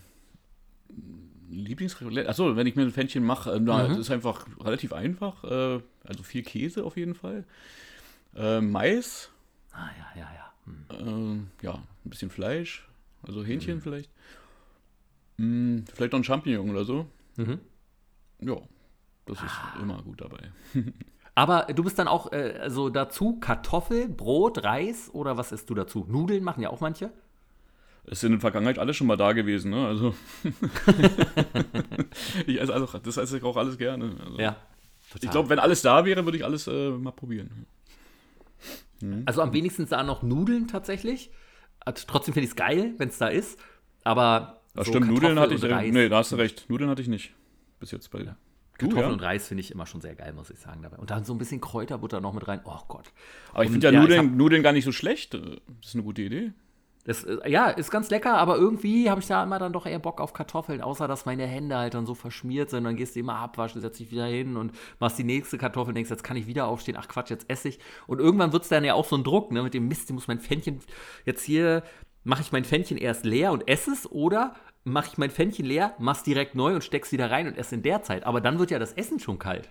Lieblingsraclette? 1.49 2.29
Achso, 2.29 2.57
wenn 2.57 2.67
ich 2.67 2.75
mir 2.75 2.83
ein 2.83 2.91
Pfännchen 2.91 3.23
mache, 3.23 3.53
äh, 3.53 3.61
mhm. 3.61 3.67
das 3.67 3.99
ist 3.99 4.11
einfach 4.11 4.49
relativ 4.65 4.93
einfach. 4.93 5.45
Äh, 5.45 5.81
also 6.03 6.25
viel 6.25 6.43
Käse 6.43 6.83
auf 6.83 6.97
jeden 6.97 7.15
Fall. 7.15 7.45
Äh, 8.35 8.61
Mais. 8.61 9.31
Ah, 9.71 9.91
ja, 9.97 10.21
ja, 10.21 10.29
ja. 10.35 10.44
Hm. 10.67 11.49
Äh, 11.61 11.65
ja, 11.65 11.75
ein 11.75 12.11
bisschen 12.11 12.31
Fleisch. 12.31 12.89
Also 13.23 13.45
Hähnchen 13.45 13.77
mhm. 13.77 13.81
vielleicht. 13.81 14.11
Hm, 15.39 15.85
vielleicht 15.93 16.13
noch 16.13 16.21
ein 16.21 16.25
Champignon 16.25 16.71
oder 16.71 16.85
so. 16.85 17.07
Mhm. 17.37 17.61
Ja, 18.41 18.57
das 19.27 19.39
ist 19.39 19.51
ah. 19.51 19.79
immer 19.81 20.03
gut 20.03 20.21
dabei. 20.21 20.53
Aber 21.35 21.67
du 21.75 21.83
bist 21.83 21.99
dann 21.99 22.07
auch 22.07 22.33
äh, 22.33 22.59
also 22.61 22.91
dazu 22.91 23.41
Kartoffel, 23.41 24.09
Brot, 24.09 24.63
Reis 24.63 25.11
oder 25.13 25.37
was 25.37 25.51
isst 25.51 25.69
du 25.69 25.75
dazu? 25.75 26.07
Nudeln 26.09 26.45
machen 26.45 26.63
ja 26.63 26.71
auch 26.71 26.81
manche 26.81 27.11
ist 28.07 28.25
in 28.25 28.33
der 28.33 28.41
Vergangenheit 28.41 28.79
alles 28.79 28.97
schon 28.97 29.07
mal 29.07 29.17
da 29.17 29.33
gewesen, 29.33 29.71
ne? 29.71 29.87
Also, 29.87 30.15
ich 32.47 32.61
esse 32.61 32.73
also 32.73 32.99
das 32.99 33.17
esse 33.17 33.39
ich 33.39 33.43
auch 33.43 33.57
alles 33.57 33.79
gerne. 33.79 34.15
Also, 34.25 34.39
ja. 34.39 34.57
Total. 35.11 35.25
Ich 35.25 35.31
glaube, 35.31 35.49
wenn 35.51 35.59
alles 35.59 35.83
da 35.83 36.05
wäre, 36.05 36.25
würde 36.25 36.39
ich 36.39 36.45
alles 36.45 36.67
äh, 36.67 36.91
mal 36.91 37.13
probieren. 37.13 37.67
Mhm. 39.01 39.23
Also 39.27 39.43
am 39.43 39.53
wenigsten 39.53 39.89
da 39.89 40.03
noch 40.03 40.23
Nudeln 40.23 40.69
tatsächlich. 40.69 41.31
Also, 41.81 42.05
trotzdem 42.07 42.35
finde 42.35 42.45
ich 42.45 42.51
es 42.51 42.57
geil, 42.57 42.95
wenn 42.99 43.09
es 43.09 43.19
da 43.19 43.29
ist. 43.29 43.59
Aber. 44.03 44.61
Das 44.75 44.87
so 44.87 44.93
stimmt, 44.93 45.09
Nudeln 45.09 45.39
hatte 45.39 45.55
ich. 45.55 45.63
Äh, 45.63 45.91
nee, 45.91 46.09
da 46.09 46.19
hast 46.19 46.33
du 46.33 46.37
recht. 46.37 46.69
Nudeln 46.69 46.91
hatte 46.91 47.03
ich 47.03 47.09
nicht. 47.09 47.33
Bis 47.79 47.91
jetzt 47.91 48.11
bei. 48.11 48.23
Ja. 48.23 48.37
Kartoffeln 48.79 49.07
ja? 49.07 49.13
und 49.13 49.23
Reis 49.23 49.47
finde 49.47 49.61
ich 49.61 49.71
immer 49.71 49.87
schon 49.87 50.01
sehr 50.01 50.17
geil, 50.17 50.33
muss 50.33 50.51
ich 50.51 50.59
sagen. 50.59 50.83
Dabei. 50.83 50.97
Und 50.97 51.11
dann 51.11 51.25
so 51.25 51.33
ein 51.33 51.39
bisschen 51.39 51.61
Kräuterbutter 51.61 52.21
noch 52.21 52.33
mit 52.33 52.49
rein. 52.49 52.61
Oh 52.65 52.81
Gott. 52.89 53.13
Aber 53.53 53.65
ich 53.65 53.71
finde 53.71 53.87
ja, 53.87 53.93
ja 53.93 54.01
Nudeln, 54.01 54.37
Nudeln 54.37 54.63
gar 54.63 54.73
nicht 54.73 54.85
so 54.85 54.91
schlecht. 54.91 55.35
Das 55.35 55.43
ist 55.85 55.95
eine 55.95 56.03
gute 56.03 56.23
Idee. 56.23 56.53
Das, 57.05 57.25
äh, 57.25 57.39
ja, 57.49 57.69
ist 57.69 57.91
ganz 57.91 58.11
lecker, 58.11 58.37
aber 58.37 58.57
irgendwie 58.57 59.11
habe 59.11 59.21
ich 59.21 59.27
da 59.27 59.43
immer 59.43 59.59
dann 59.59 59.73
doch 59.73 59.87
eher 59.87 59.99
Bock 59.99 60.21
auf 60.21 60.33
Kartoffeln, 60.33 60.81
außer 60.81 61.07
dass 61.07 61.27
meine 61.27 61.47
Hände 61.47 61.77
halt 61.77 61.95
dann 61.95 62.07
so 62.07 62.15
verschmiert 62.15 62.71
sind. 62.71 62.85
Dann 62.85 62.97
gehst 62.97 63.15
du 63.15 63.21
immer 63.21 63.37
abwaschen, 63.37 63.81
setzt 63.81 64.01
dich 64.01 64.11
wieder 64.11 64.27
hin 64.27 64.57
und 64.57 64.73
machst 64.99 65.19
die 65.19 65.25
nächste 65.25 65.59
Kartoffel, 65.59 65.93
denkst, 65.93 66.11
jetzt 66.11 66.25
kann 66.25 66.37
ich 66.37 66.47
wieder 66.47 66.67
aufstehen, 66.67 66.97
ach 66.99 67.09
Quatsch, 67.09 67.31
jetzt 67.31 67.49
esse 67.51 67.69
ich. 67.69 67.79
Und 68.07 68.21
irgendwann 68.21 68.53
wird 68.53 68.63
es 68.63 68.71
dann 68.71 68.85
ja 68.85 68.95
auch 68.95 69.05
so 69.05 69.17
ein 69.17 69.25
Druck, 69.25 69.53
ne, 69.53 69.63
mit 69.63 69.75
dem 69.75 69.87
Mist, 69.87 70.09
ich 70.09 70.15
muss 70.15 70.29
mein 70.29 70.41
Pfännchen 70.41 70.81
jetzt 71.27 71.45
hier, 71.45 71.83
mache 72.25 72.41
ich 72.41 72.53
mein 72.53 72.65
Pfännchen 72.65 72.97
erst 72.97 73.27
leer 73.27 73.53
und 73.53 73.69
esse 73.69 73.93
es 73.93 74.11
oder 74.11 74.55
mache 74.85 75.09
ich 75.13 75.19
mein 75.19 75.31
Pfännchen 75.31 75.67
leer, 75.67 75.95
mach's 75.99 76.23
direkt 76.23 76.55
neu 76.55 76.75
und 76.75 76.85
steck's 76.85 77.13
wieder 77.13 77.31
rein 77.31 77.47
und 77.47 77.59
esse 77.59 77.75
in 77.75 77.83
der 77.83 78.03
Zeit. 78.03 78.25
Aber 78.25 78.41
dann 78.41 78.59
wird 78.59 78.71
ja 78.71 78.79
das 78.79 78.95
Essen 78.95 79.21
schon 79.21 79.39
kalt. 79.39 79.69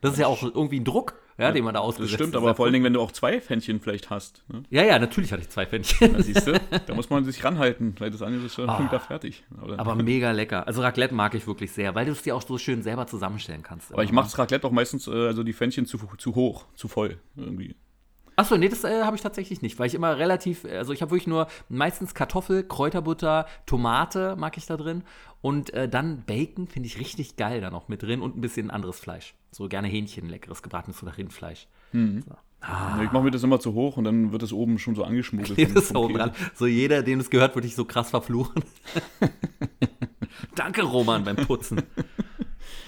Das 0.00 0.14
ist 0.14 0.18
ja 0.18 0.26
auch 0.26 0.42
irgendwie 0.42 0.80
ein 0.80 0.84
Druck, 0.84 1.18
ja, 1.38 1.52
den 1.52 1.64
man 1.64 1.74
da 1.74 1.80
ausgesetzt 1.80 2.12
Das 2.12 2.20
stimmt, 2.20 2.36
aber 2.36 2.54
vor 2.54 2.66
allen 2.66 2.72
Dingen, 2.72 2.84
wenn 2.84 2.92
du 2.92 3.00
auch 3.00 3.12
zwei 3.12 3.40
Fännchen 3.40 3.80
vielleicht 3.80 4.10
hast. 4.10 4.44
Ne? 4.48 4.62
Ja, 4.70 4.84
ja, 4.84 4.98
natürlich 4.98 5.32
hatte 5.32 5.42
ich 5.42 5.48
zwei 5.48 5.66
Fännchen. 5.66 6.12
Da 6.12 6.22
siehst 6.22 6.46
du, 6.46 6.60
da 6.86 6.94
muss 6.94 7.10
man 7.10 7.24
sich 7.24 7.42
ranhalten, 7.42 7.94
weil 7.98 8.10
das 8.10 8.22
andere 8.22 8.46
ist 8.46 8.54
schon 8.54 8.68
oh, 8.68 8.88
da 8.90 8.98
fertig. 8.98 9.44
Aber, 9.60 9.78
aber, 9.78 9.94
mega 9.96 10.30
lecker. 10.30 10.66
Also 10.66 10.82
Raclette 10.82 11.14
mag 11.14 11.34
ich 11.34 11.46
wirklich 11.46 11.72
sehr, 11.72 11.94
weil 11.94 12.06
du 12.06 12.12
es 12.12 12.22
dir 12.22 12.36
auch 12.36 12.42
so 12.42 12.58
schön 12.58 12.82
selber 12.82 13.06
zusammenstellen 13.06 13.62
kannst. 13.62 13.92
Aber 13.92 14.04
ich 14.04 14.12
mache 14.12 14.26
das 14.26 14.38
Raclette 14.38 14.66
auch 14.66 14.72
meistens, 14.72 15.08
äh, 15.08 15.10
also 15.10 15.42
die 15.42 15.52
Fännchen 15.52 15.86
zu, 15.86 15.98
zu 16.18 16.34
hoch, 16.34 16.66
zu 16.76 16.88
voll 16.88 17.18
irgendwie. 17.36 17.74
Achso, 18.36 18.56
nee, 18.56 18.68
das 18.68 18.82
äh, 18.82 19.02
habe 19.02 19.14
ich 19.16 19.22
tatsächlich 19.22 19.62
nicht, 19.62 19.78
weil 19.78 19.86
ich 19.86 19.94
immer 19.94 20.18
relativ, 20.18 20.64
also 20.64 20.92
ich 20.92 21.02
habe 21.02 21.12
wirklich 21.12 21.28
nur 21.28 21.46
meistens 21.68 22.14
Kartoffel, 22.14 22.64
Kräuterbutter, 22.64 23.46
Tomate 23.64 24.34
mag 24.36 24.56
ich 24.56 24.66
da 24.66 24.76
drin 24.76 25.04
und 25.40 25.72
äh, 25.72 25.88
dann 25.88 26.24
Bacon 26.24 26.66
finde 26.66 26.88
ich 26.88 26.98
richtig 26.98 27.36
geil 27.36 27.60
da 27.60 27.70
noch 27.70 27.88
mit 27.88 28.02
drin 28.02 28.20
und 28.20 28.36
ein 28.36 28.40
bisschen 28.40 28.70
anderes 28.70 28.98
Fleisch. 28.98 29.34
So 29.54 29.68
gerne 29.68 29.86
Hähnchen, 29.86 30.28
leckeres 30.28 30.62
gebratenes 30.62 31.00
oder 31.02 31.16
Rindfleisch. 31.16 31.68
Mhm. 31.92 32.22
So. 32.22 32.34
Ah. 32.60 33.00
Ich 33.04 33.12
mache 33.12 33.22
mir 33.22 33.30
das 33.30 33.44
immer 33.44 33.60
zu 33.60 33.74
hoch 33.74 33.96
und 33.96 34.04
dann 34.04 34.32
wird 34.32 34.42
es 34.42 34.52
oben 34.52 34.80
schon 34.80 34.96
so 34.96 35.04
angeschmuggelt. 35.04 35.56
Dran. 35.92 36.32
So 36.54 36.66
jeder, 36.66 37.02
dem 37.02 37.20
es 37.20 37.30
gehört, 37.30 37.54
würde 37.54 37.68
ich 37.68 37.76
so 37.76 37.84
krass 37.84 38.10
verfluchen. 38.10 38.64
Danke, 40.56 40.82
Roman, 40.82 41.22
beim 41.22 41.36
Putzen. 41.36 41.82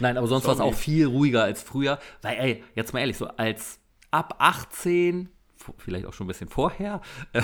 Nein, 0.00 0.16
aber 0.16 0.26
sonst 0.26 0.46
war 0.46 0.54
es 0.54 0.60
auch 0.60 0.74
viel 0.74 1.06
ruhiger 1.06 1.44
als 1.44 1.62
früher. 1.62 2.00
Weil, 2.22 2.38
ey, 2.38 2.64
jetzt 2.74 2.92
mal 2.92 3.00
ehrlich, 3.00 3.16
so 3.16 3.28
als 3.28 3.78
ab 4.10 4.34
18 4.38 5.28
vielleicht 5.78 6.06
auch 6.06 6.12
schon 6.12 6.26
ein 6.26 6.28
bisschen 6.28 6.48
vorher, 6.48 7.00
äh, 7.32 7.42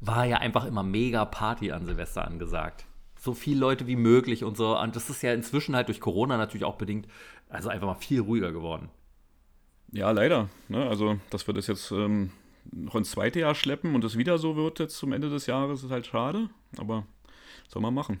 war 0.00 0.24
ja 0.26 0.38
einfach 0.38 0.64
immer 0.64 0.82
mega 0.82 1.24
Party 1.24 1.72
an 1.72 1.84
Silvester 1.84 2.24
angesagt. 2.24 2.86
So 3.20 3.34
viele 3.34 3.60
Leute 3.60 3.86
wie 3.86 3.96
möglich 3.96 4.44
und 4.44 4.56
so. 4.56 4.78
Und 4.78 4.96
das 4.96 5.10
ist 5.10 5.22
ja 5.22 5.32
inzwischen 5.34 5.76
halt 5.76 5.88
durch 5.88 6.00
Corona 6.00 6.38
natürlich 6.38 6.64
auch 6.64 6.76
bedingt, 6.76 7.06
also 7.50 7.68
einfach 7.68 7.86
mal 7.86 7.94
viel 7.94 8.20
ruhiger 8.20 8.50
geworden. 8.50 8.88
Ja, 9.92 10.10
leider. 10.10 10.48
Ne? 10.68 10.88
Also, 10.88 11.18
dass 11.28 11.46
wir 11.46 11.52
das 11.52 11.66
jetzt 11.66 11.90
ähm, 11.90 12.30
noch 12.72 12.94
ins 12.94 13.10
zweite 13.10 13.40
Jahr 13.40 13.54
schleppen 13.54 13.94
und 13.94 14.04
es 14.04 14.16
wieder 14.16 14.38
so 14.38 14.56
wird 14.56 14.78
jetzt 14.78 14.96
zum 14.96 15.12
Ende 15.12 15.28
des 15.28 15.46
Jahres, 15.46 15.84
ist 15.84 15.90
halt 15.90 16.06
schade. 16.06 16.48
Aber 16.78 17.04
soll 17.68 17.82
man 17.82 17.92
machen. 17.92 18.20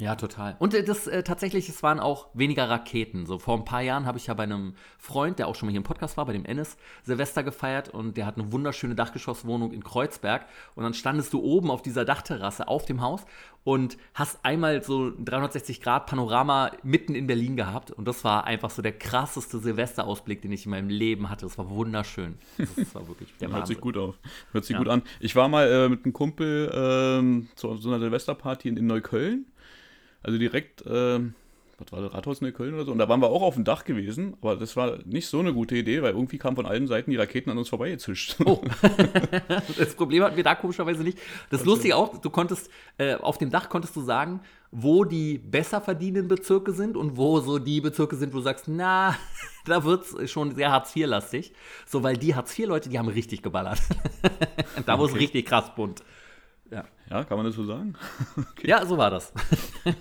Ja, 0.00 0.14
total. 0.16 0.56
Und 0.58 0.72
äh, 0.72 0.82
das 0.82 1.06
äh, 1.06 1.22
tatsächlich, 1.22 1.68
es 1.68 1.82
waren 1.82 2.00
auch 2.00 2.28
weniger 2.32 2.70
Raketen. 2.70 3.26
So 3.26 3.38
vor 3.38 3.58
ein 3.58 3.66
paar 3.66 3.82
Jahren 3.82 4.06
habe 4.06 4.16
ich 4.16 4.28
ja 4.28 4.34
bei 4.34 4.44
einem 4.44 4.74
Freund, 4.98 5.38
der 5.38 5.46
auch 5.46 5.54
schon 5.54 5.66
mal 5.66 5.72
hier 5.72 5.80
im 5.80 5.84
Podcast 5.84 6.16
war, 6.16 6.24
bei 6.24 6.32
dem 6.32 6.46
Ennis, 6.46 6.78
Silvester 7.02 7.42
gefeiert 7.42 7.90
und 7.90 8.16
der 8.16 8.24
hat 8.24 8.38
eine 8.38 8.50
wunderschöne 8.50 8.94
Dachgeschosswohnung 8.94 9.72
in 9.72 9.84
Kreuzberg. 9.84 10.46
Und 10.74 10.84
dann 10.84 10.94
standest 10.94 11.34
du 11.34 11.42
oben 11.42 11.70
auf 11.70 11.82
dieser 11.82 12.06
Dachterrasse 12.06 12.66
auf 12.66 12.86
dem 12.86 13.02
Haus 13.02 13.26
und 13.62 13.98
hast 14.14 14.42
einmal 14.42 14.82
so 14.82 15.08
ein 15.08 15.26
360 15.26 15.82
Grad 15.82 16.06
Panorama 16.06 16.70
mitten 16.82 17.14
in 17.14 17.26
Berlin 17.26 17.56
gehabt. 17.56 17.90
Und 17.90 18.08
das 18.08 18.24
war 18.24 18.44
einfach 18.44 18.70
so 18.70 18.80
der 18.80 18.92
krasseste 18.92 19.58
Silvesterausblick, 19.58 20.40
den 20.40 20.52
ich 20.52 20.64
in 20.64 20.70
meinem 20.70 20.88
Leben 20.88 21.28
hatte. 21.28 21.44
Das 21.44 21.58
war 21.58 21.68
wunderschön. 21.68 22.38
Das 22.56 22.94
war 22.94 23.06
wirklich 23.06 23.28
der 23.38 23.50
Hört 23.52 23.66
sich 23.66 23.80
gut 23.80 23.98
auf. 23.98 24.18
Hört 24.52 24.64
sich 24.64 24.74
ja. 24.74 24.78
gut 24.78 24.88
an. 24.88 25.02
Ich 25.18 25.36
war 25.36 25.48
mal 25.48 25.68
äh, 25.68 25.88
mit 25.90 26.04
einem 26.04 26.14
Kumpel 26.14 26.68
äh, 26.68 27.54
zu 27.54 27.76
so 27.76 27.88
einer 27.90 27.98
Silvesterparty 27.98 28.70
in, 28.70 28.78
in 28.78 28.86
Neukölln. 28.86 29.44
Also 30.22 30.38
direkt, 30.38 30.82
äh, 30.86 31.20
was 31.80 31.92
war 31.92 32.02
das, 32.02 32.12
Rathaus 32.12 32.42
in 32.42 32.52
Köln 32.52 32.74
oder 32.74 32.84
so? 32.84 32.92
Und 32.92 32.98
da 32.98 33.08
waren 33.08 33.20
wir 33.20 33.30
auch 33.30 33.42
auf 33.42 33.54
dem 33.54 33.64
Dach 33.64 33.84
gewesen, 33.84 34.34
aber 34.40 34.56
das 34.56 34.76
war 34.76 34.98
nicht 35.06 35.26
so 35.26 35.38
eine 35.38 35.54
gute 35.54 35.76
Idee, 35.76 36.02
weil 36.02 36.12
irgendwie 36.12 36.38
kamen 36.38 36.56
von 36.56 36.66
allen 36.66 36.86
Seiten 36.86 37.10
die 37.10 37.16
Raketen 37.16 37.50
an 37.50 37.58
uns 37.58 37.70
vorbeigezischt. 37.70 38.36
Oh. 38.44 38.60
das 39.78 39.94
Problem 39.94 40.22
hatten 40.22 40.36
wir 40.36 40.44
da 40.44 40.54
komischerweise 40.54 41.02
nicht. 41.02 41.18
Das 41.48 41.60
also. 41.60 41.72
Lustige 41.72 41.96
auch, 41.96 42.18
du 42.18 42.30
konntest, 42.30 42.70
äh, 42.98 43.14
auf 43.14 43.38
dem 43.38 43.50
Dach 43.50 43.68
konntest 43.70 43.96
du 43.96 44.02
sagen, 44.02 44.40
wo 44.70 45.04
die 45.04 45.38
besser 45.38 45.80
verdienenden 45.80 46.28
Bezirke 46.28 46.72
sind 46.72 46.96
und 46.96 47.16
wo 47.16 47.40
so 47.40 47.58
die 47.58 47.80
Bezirke 47.80 48.16
sind, 48.16 48.32
wo 48.32 48.38
du 48.38 48.44
sagst, 48.44 48.66
na, 48.68 49.16
da 49.64 49.84
wird 49.84 50.04
es 50.12 50.30
schon 50.30 50.54
sehr 50.54 50.70
Hartz-IV-lastig. 50.70 51.52
So, 51.86 52.02
weil 52.02 52.16
die 52.16 52.34
Hartz-IV-Leute, 52.34 52.90
die 52.90 52.98
haben 52.98 53.08
richtig 53.08 53.42
geballert. 53.42 53.80
da 54.86 54.98
wurde 54.98 55.14
es 55.14 55.18
richtig 55.18 55.46
krass 55.46 55.74
bunt. 55.74 56.02
Ja. 56.70 56.84
ja, 57.10 57.24
kann 57.24 57.36
man 57.36 57.46
das 57.46 57.54
so 57.54 57.64
sagen? 57.64 57.94
okay. 58.36 58.68
Ja, 58.68 58.84
so 58.86 58.96
war 58.96 59.10
das. 59.10 59.32
das 59.84 59.94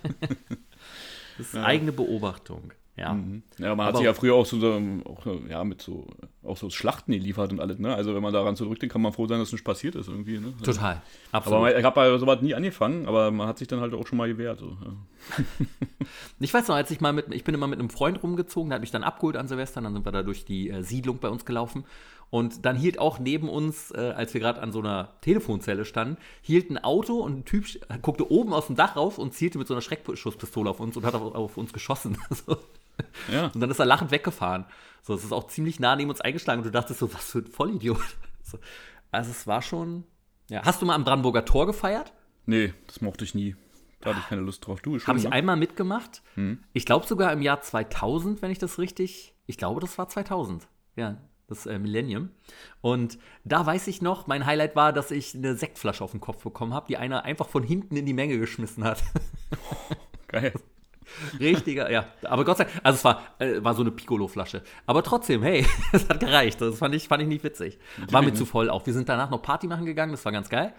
ist 1.48 1.54
ja. 1.54 1.64
eigene 1.64 1.92
Beobachtung. 1.92 2.74
Ja. 3.00 3.14
Mhm. 3.14 3.44
ja, 3.58 3.74
man 3.76 3.88
hat 3.88 3.96
sich 3.96 4.04
ja 4.04 4.14
früher 4.14 4.36
auch 4.36 4.46
so, 4.46 4.58
auch, 5.06 5.26
ja, 5.48 5.64
mit 5.64 5.82
so, 5.82 6.06
auch 6.44 6.58
so 6.58 6.70
Schlachten 6.70 7.14
geliefert 7.14 7.54
und 7.54 7.62
alles, 7.62 7.80
ne? 7.80 7.96
Also 7.96 8.14
wenn 8.14 8.22
man 8.22 8.34
daran 8.34 8.58
zurückdenkt, 8.58 8.92
kann 8.92 9.02
man 9.02 9.14
froh 9.14 9.26
sein, 9.26 9.40
dass 9.40 9.50
es 9.50 9.54
nicht 9.54 9.64
passiert 9.64 9.96
ist 9.96 10.10
irgendwie, 10.10 10.38
ne? 10.38 10.54
Total. 10.62 11.02
Absolut. 11.32 11.60
Aber 11.60 11.78
ich 11.78 11.86
habe 11.86 11.96
bei 11.96 12.18
sowas 12.18 12.42
nie 12.42 12.54
angefangen, 12.56 13.08
aber 13.08 13.32
man 13.32 13.48
hat 13.48 13.58
sich 13.58 13.70
dann 13.70 13.80
halt 13.80 13.94
auch 13.94 14.06
schon 14.06 14.18
mal 14.18 14.28
gewehrt. 14.28 14.60
So, 14.60 14.78
ja. 14.84 15.46
ich 16.42 16.54
weiß 16.54 16.68
noch, 16.68 16.76
als 16.76 16.92
ich 16.92 17.00
mal 17.00 17.14
mit, 17.14 17.34
ich 17.34 17.46
bin 17.46 17.56
immer 17.56 17.68
mit 17.68 17.80
einem 17.80 17.90
Freund 17.90 18.22
rumgezogen, 18.22 18.70
der 18.70 18.76
hat 18.76 18.82
mich 18.82 18.92
dann 18.92 19.04
abgeholt 19.04 19.38
an 19.38 19.48
Silvester, 19.48 19.80
dann 19.80 19.94
sind 19.94 20.06
wir 20.06 20.12
da 20.12 20.22
durch 20.22 20.44
die 20.44 20.70
äh, 20.70 20.84
Siedlung 20.84 21.20
bei 21.20 21.30
uns 21.30 21.46
gelaufen 21.46 21.86
und 22.30 22.66
dann 22.66 22.76
hielt 22.76 23.00
auch 23.00 23.20
neben 23.20 23.50
uns, 23.50 23.92
äh, 23.92 24.14
als 24.16 24.34
wir 24.34 24.42
gerade 24.42 24.62
an 24.62 24.72
so 24.72 24.80
einer 24.80 25.20
Telefonzelle 25.22 25.84
standen, 25.86 26.18
hielt 26.42 26.70
ein 26.70 26.78
Auto 26.78 27.20
und 27.20 27.40
ein 27.40 27.46
Typ 27.46 27.66
guckte 28.02 28.32
oben 28.32 28.54
aus 28.54 28.68
dem 28.68 28.76
Dach 28.76 28.96
rauf 28.96 29.18
und 29.18 29.34
zielte 29.34 29.58
mit 29.58 29.68
so 29.68 29.74
einer 29.74 29.82
Schreckschusspistole 29.82 30.70
auf 30.70 30.80
uns 30.80 30.96
und 30.96 31.06
hat 31.06 31.16
auf, 31.16 31.34
auf 31.34 31.58
uns 31.58 31.74
geschossen. 31.74 32.18
so. 32.30 32.58
ja. 33.32 33.48
Und 33.48 33.60
dann 33.60 33.72
ist 33.72 33.80
er 33.80 33.86
lachend 33.86 34.12
weggefahren. 34.12 34.66
So, 35.02 35.16
es 35.16 35.24
ist 35.24 35.32
auch 35.32 35.48
ziemlich 35.48 35.80
nah 35.80 35.96
neben 35.96 36.10
uns 36.10 36.22
eingeschlagen 36.22 36.60
und 36.60 36.66
du 36.68 36.72
dachtest 36.72 37.00
so, 37.00 37.12
was 37.14 37.32
für 37.32 37.40
ein 37.40 37.48
Vollidiot. 37.48 38.02
So. 38.42 38.58
Also 39.12 39.30
es 39.30 39.46
war 39.46 39.62
schon. 39.62 40.06
Ja. 40.50 40.64
Hast 40.66 40.82
du 40.82 40.86
mal 40.88 40.96
am 40.96 41.04
Brandenburger 41.04 41.46
Tor 41.46 41.68
gefeiert? 41.68 42.14
Nee, 42.48 42.74
das 42.88 43.00
mochte 43.00 43.24
ich 43.24 43.36
nie. 43.36 43.56
Da 44.02 44.10
hatte 44.10 44.22
ich 44.22 44.28
keine 44.28 44.42
Lust 44.42 44.66
drauf. 44.66 44.82
Du 44.82 44.98
schon. 44.98 45.06
Habe 45.06 45.20
ich 45.20 45.26
ne? 45.26 45.32
einmal 45.32 45.56
mitgemacht. 45.56 46.24
Hm. 46.34 46.64
Ich 46.74 46.88
glaube 46.88 47.06
sogar 47.06 47.32
im 47.32 47.44
Jahr 47.44 47.62
2000, 47.62 48.42
wenn 48.42 48.50
ich 48.50 48.58
das 48.58 48.80
richtig. 48.80 49.36
Ich 49.46 49.60
glaube, 49.60 49.82
das 49.82 50.00
war 50.00 50.10
2000. 50.10 50.68
Ja, 50.96 51.18
das 51.50 51.66
äh, 51.66 51.80
Millennium. 51.80 52.30
Und 52.82 53.18
da 53.44 53.66
weiß 53.66 53.88
ich 53.88 54.02
noch, 54.02 54.28
mein 54.28 54.46
Highlight 54.46 54.76
war, 54.76 54.94
dass 54.94 55.12
ich 55.12 55.36
eine 55.36 55.56
Sektflasche 55.56 56.04
auf 56.04 56.12
den 56.12 56.20
Kopf 56.20 56.44
bekommen 56.44 56.74
habe, 56.74 56.88
die 56.88 56.98
einer 56.98 57.24
einfach 57.24 57.50
von 57.50 57.64
hinten 57.64 57.96
in 57.96 58.06
die 58.06 58.14
Menge 58.14 58.38
geschmissen 58.38 58.84
hat. 58.84 59.04
Geil. 60.28 60.54
Richtiger, 61.40 61.92
ja. 61.92 62.06
Aber 62.24 62.46
Gott 62.46 62.58
sei 62.58 62.66
Dank, 62.66 62.80
also 62.84 62.98
es 62.98 63.04
war, 63.04 63.22
äh, 63.40 63.64
war 63.64 63.74
so 63.74 63.82
eine 63.82 63.92
Piccolo-Flasche. 63.92 64.64
Aber 64.86 65.04
trotzdem, 65.04 65.44
hey, 65.44 65.66
es 65.92 66.08
hat 66.08 66.20
gereicht. 66.20 66.62
Das 66.62 66.78
fand 66.78 66.96
ich, 66.96 67.08
fand 67.08 67.22
ich 67.24 67.28
nicht 67.28 67.44
witzig. 67.44 67.80
War 68.10 68.22
mir 68.22 68.34
zu 68.34 68.46
voll 68.46 68.70
auch. 68.70 68.86
Wir 68.86 68.94
sind 68.94 69.10
danach 69.10 69.30
noch 69.30 69.42
Party 69.42 69.68
machen 69.68 69.86
gegangen, 69.86 70.12
das 70.12 70.24
war 70.26 70.32
ganz 70.32 70.50
geil. 70.50 70.74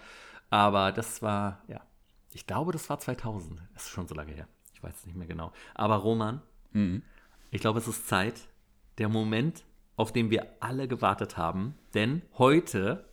Aber 0.51 0.93
das 0.93 1.23
war, 1.23 1.63
ja, 1.69 1.81
ich 2.33 2.47
glaube, 2.47 2.73
das 2.73 2.89
war 2.89 2.99
2000. 2.99 3.61
Das 3.75 3.85
ist 3.85 3.91
schon 3.91 4.07
so 4.07 4.15
lange 4.15 4.33
her. 4.33 4.47
Ich 4.75 4.83
weiß 4.83 4.95
es 4.99 5.07
nicht 5.07 5.17
mehr 5.17 5.27
genau. 5.27 5.53
Aber 5.75 5.97
Roman, 5.97 6.43
mhm. 6.73 7.03
ich 7.51 7.61
glaube, 7.61 7.79
es 7.79 7.89
ist 7.89 8.09
Zeit. 8.09 8.35
Der 8.99 9.09
Moment, 9.09 9.65
auf 9.97 10.13
den 10.13 10.31
wir 10.31 10.47
alle 10.61 10.89
gewartet 10.89 11.37
haben. 11.37 11.75
Denn 11.95 12.23
heute 12.39 13.05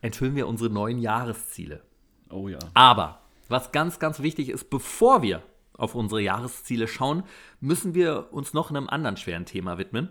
enthüllen 0.00 0.36
wir 0.36 0.48
unsere 0.48 0.70
neuen 0.70 0.98
Jahresziele. 0.98 1.82
Oh 2.30 2.48
ja. 2.48 2.58
Aber 2.74 3.22
was 3.48 3.72
ganz, 3.72 3.98
ganz 3.98 4.20
wichtig 4.20 4.48
ist, 4.48 4.70
bevor 4.70 5.22
wir 5.22 5.42
auf 5.74 5.94
unsere 5.94 6.20
Jahresziele 6.20 6.86
schauen, 6.86 7.24
müssen 7.60 7.94
wir 7.94 8.28
uns 8.32 8.52
noch 8.52 8.70
einem 8.70 8.88
anderen 8.88 9.16
schweren 9.16 9.46
Thema 9.46 9.78
widmen. 9.78 10.10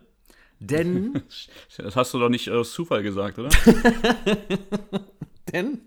Denn. 0.59 1.23
Das 1.77 1.95
hast 1.95 2.13
du 2.13 2.19
doch 2.19 2.29
nicht 2.29 2.49
aus 2.49 2.73
Zufall 2.73 3.03
gesagt, 3.03 3.39
oder? 3.39 3.49
Denn 5.53 5.81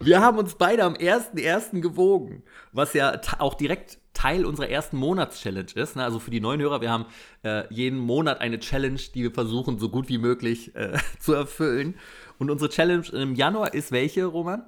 wir 0.00 0.20
haben 0.20 0.38
uns 0.38 0.56
beide 0.56 0.84
am 0.84 0.94
1.1. 0.94 1.80
gewogen, 1.80 2.42
was 2.72 2.94
ja 2.94 3.20
auch 3.38 3.54
direkt 3.54 3.98
Teil 4.20 4.44
unserer 4.44 4.68
ersten 4.68 4.98
Monatschallenge 4.98 5.72
ist. 5.76 5.96
Ne? 5.96 6.04
Also 6.04 6.18
für 6.18 6.30
die 6.30 6.40
neuen 6.40 6.60
Hörer, 6.60 6.82
wir 6.82 6.90
haben 6.90 7.06
äh, 7.42 7.62
jeden 7.72 7.98
Monat 7.98 8.42
eine 8.42 8.60
Challenge, 8.60 9.00
die 9.14 9.22
wir 9.22 9.30
versuchen, 9.32 9.78
so 9.78 9.88
gut 9.88 10.10
wie 10.10 10.18
möglich 10.18 10.74
äh, 10.74 10.98
zu 11.20 11.32
erfüllen. 11.32 11.94
Und 12.38 12.50
unsere 12.50 12.68
Challenge 12.68 13.06
im 13.12 13.34
Januar 13.34 13.72
ist 13.72 13.92
welche, 13.92 14.26
Roman? 14.26 14.62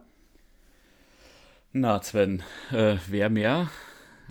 Na, 1.72 2.02
Sven, 2.02 2.42
äh, 2.70 2.96
wer 3.08 3.28
mehr 3.28 3.70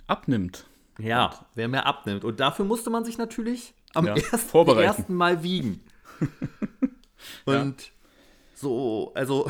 abnimmt. 0.08 0.66
Ja, 0.98 1.26
Und 1.26 1.46
wer 1.54 1.68
mehr 1.68 1.86
abnimmt. 1.86 2.26
Und 2.26 2.40
dafür 2.40 2.66
musste 2.66 2.90
man 2.90 3.06
sich 3.06 3.20
natürlich 3.20 3.76
am 3.94 4.08
ja, 4.08 4.16
ersten, 4.16 4.70
ersten 4.80 5.14
Mal 5.14 5.44
wiegen. 5.44 5.82
Und 7.46 7.82
ja. 7.82 7.88
so, 8.56 9.12
also 9.14 9.48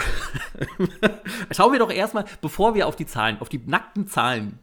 schauen 1.51 1.71
wir 1.71 1.79
doch 1.79 1.91
erstmal, 1.91 2.25
bevor 2.41 2.75
wir 2.75 2.87
auf 2.87 2.97
die 2.97 3.05
Zahlen, 3.05 3.39
auf 3.39 3.47
die 3.47 3.61
nackten 3.65 4.07
Zahlen 4.07 4.59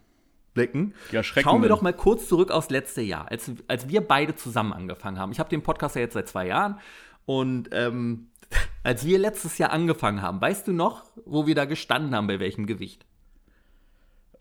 blicken, 0.59 0.95
ja, 1.13 1.23
schauen 1.23 1.63
wir 1.63 1.69
doch 1.69 1.83
mal 1.83 1.93
kurz 1.93 2.29
zurück 2.29 2.51
aufs 2.51 2.71
letzte 2.71 3.01
Jahr, 3.01 3.31
als, 3.31 3.51
als 3.69 3.89
wir 3.89 4.01
beide 4.01 4.35
zusammen 4.35 4.73
angefangen 4.73 5.19
haben. 5.19 5.31
Ich 5.31 5.39
habe 5.39 5.49
den 5.49 5.63
Podcast 5.63 5.95
ja 5.95 6.03
jetzt 6.03 6.15
seit 6.15 6.29
zwei 6.29 6.49
Jahren 6.49 6.81
und 7.27 7.71
ähm, 7.73 8.29
als 8.83 9.07
wir 9.07 9.19
letztes 9.19 9.59
Jahr 9.59 9.71
angefangen 9.71 10.21
haben, 10.23 10.41
weißt 10.41 10.67
du 10.67 10.73
noch, 10.73 11.05
wo 11.25 11.47
wir 11.47 11.55
da 11.55 11.65
gestanden 11.65 12.15
haben, 12.15 12.27
bei 12.27 12.41
welchem 12.41 12.67
Gewicht? 12.67 13.07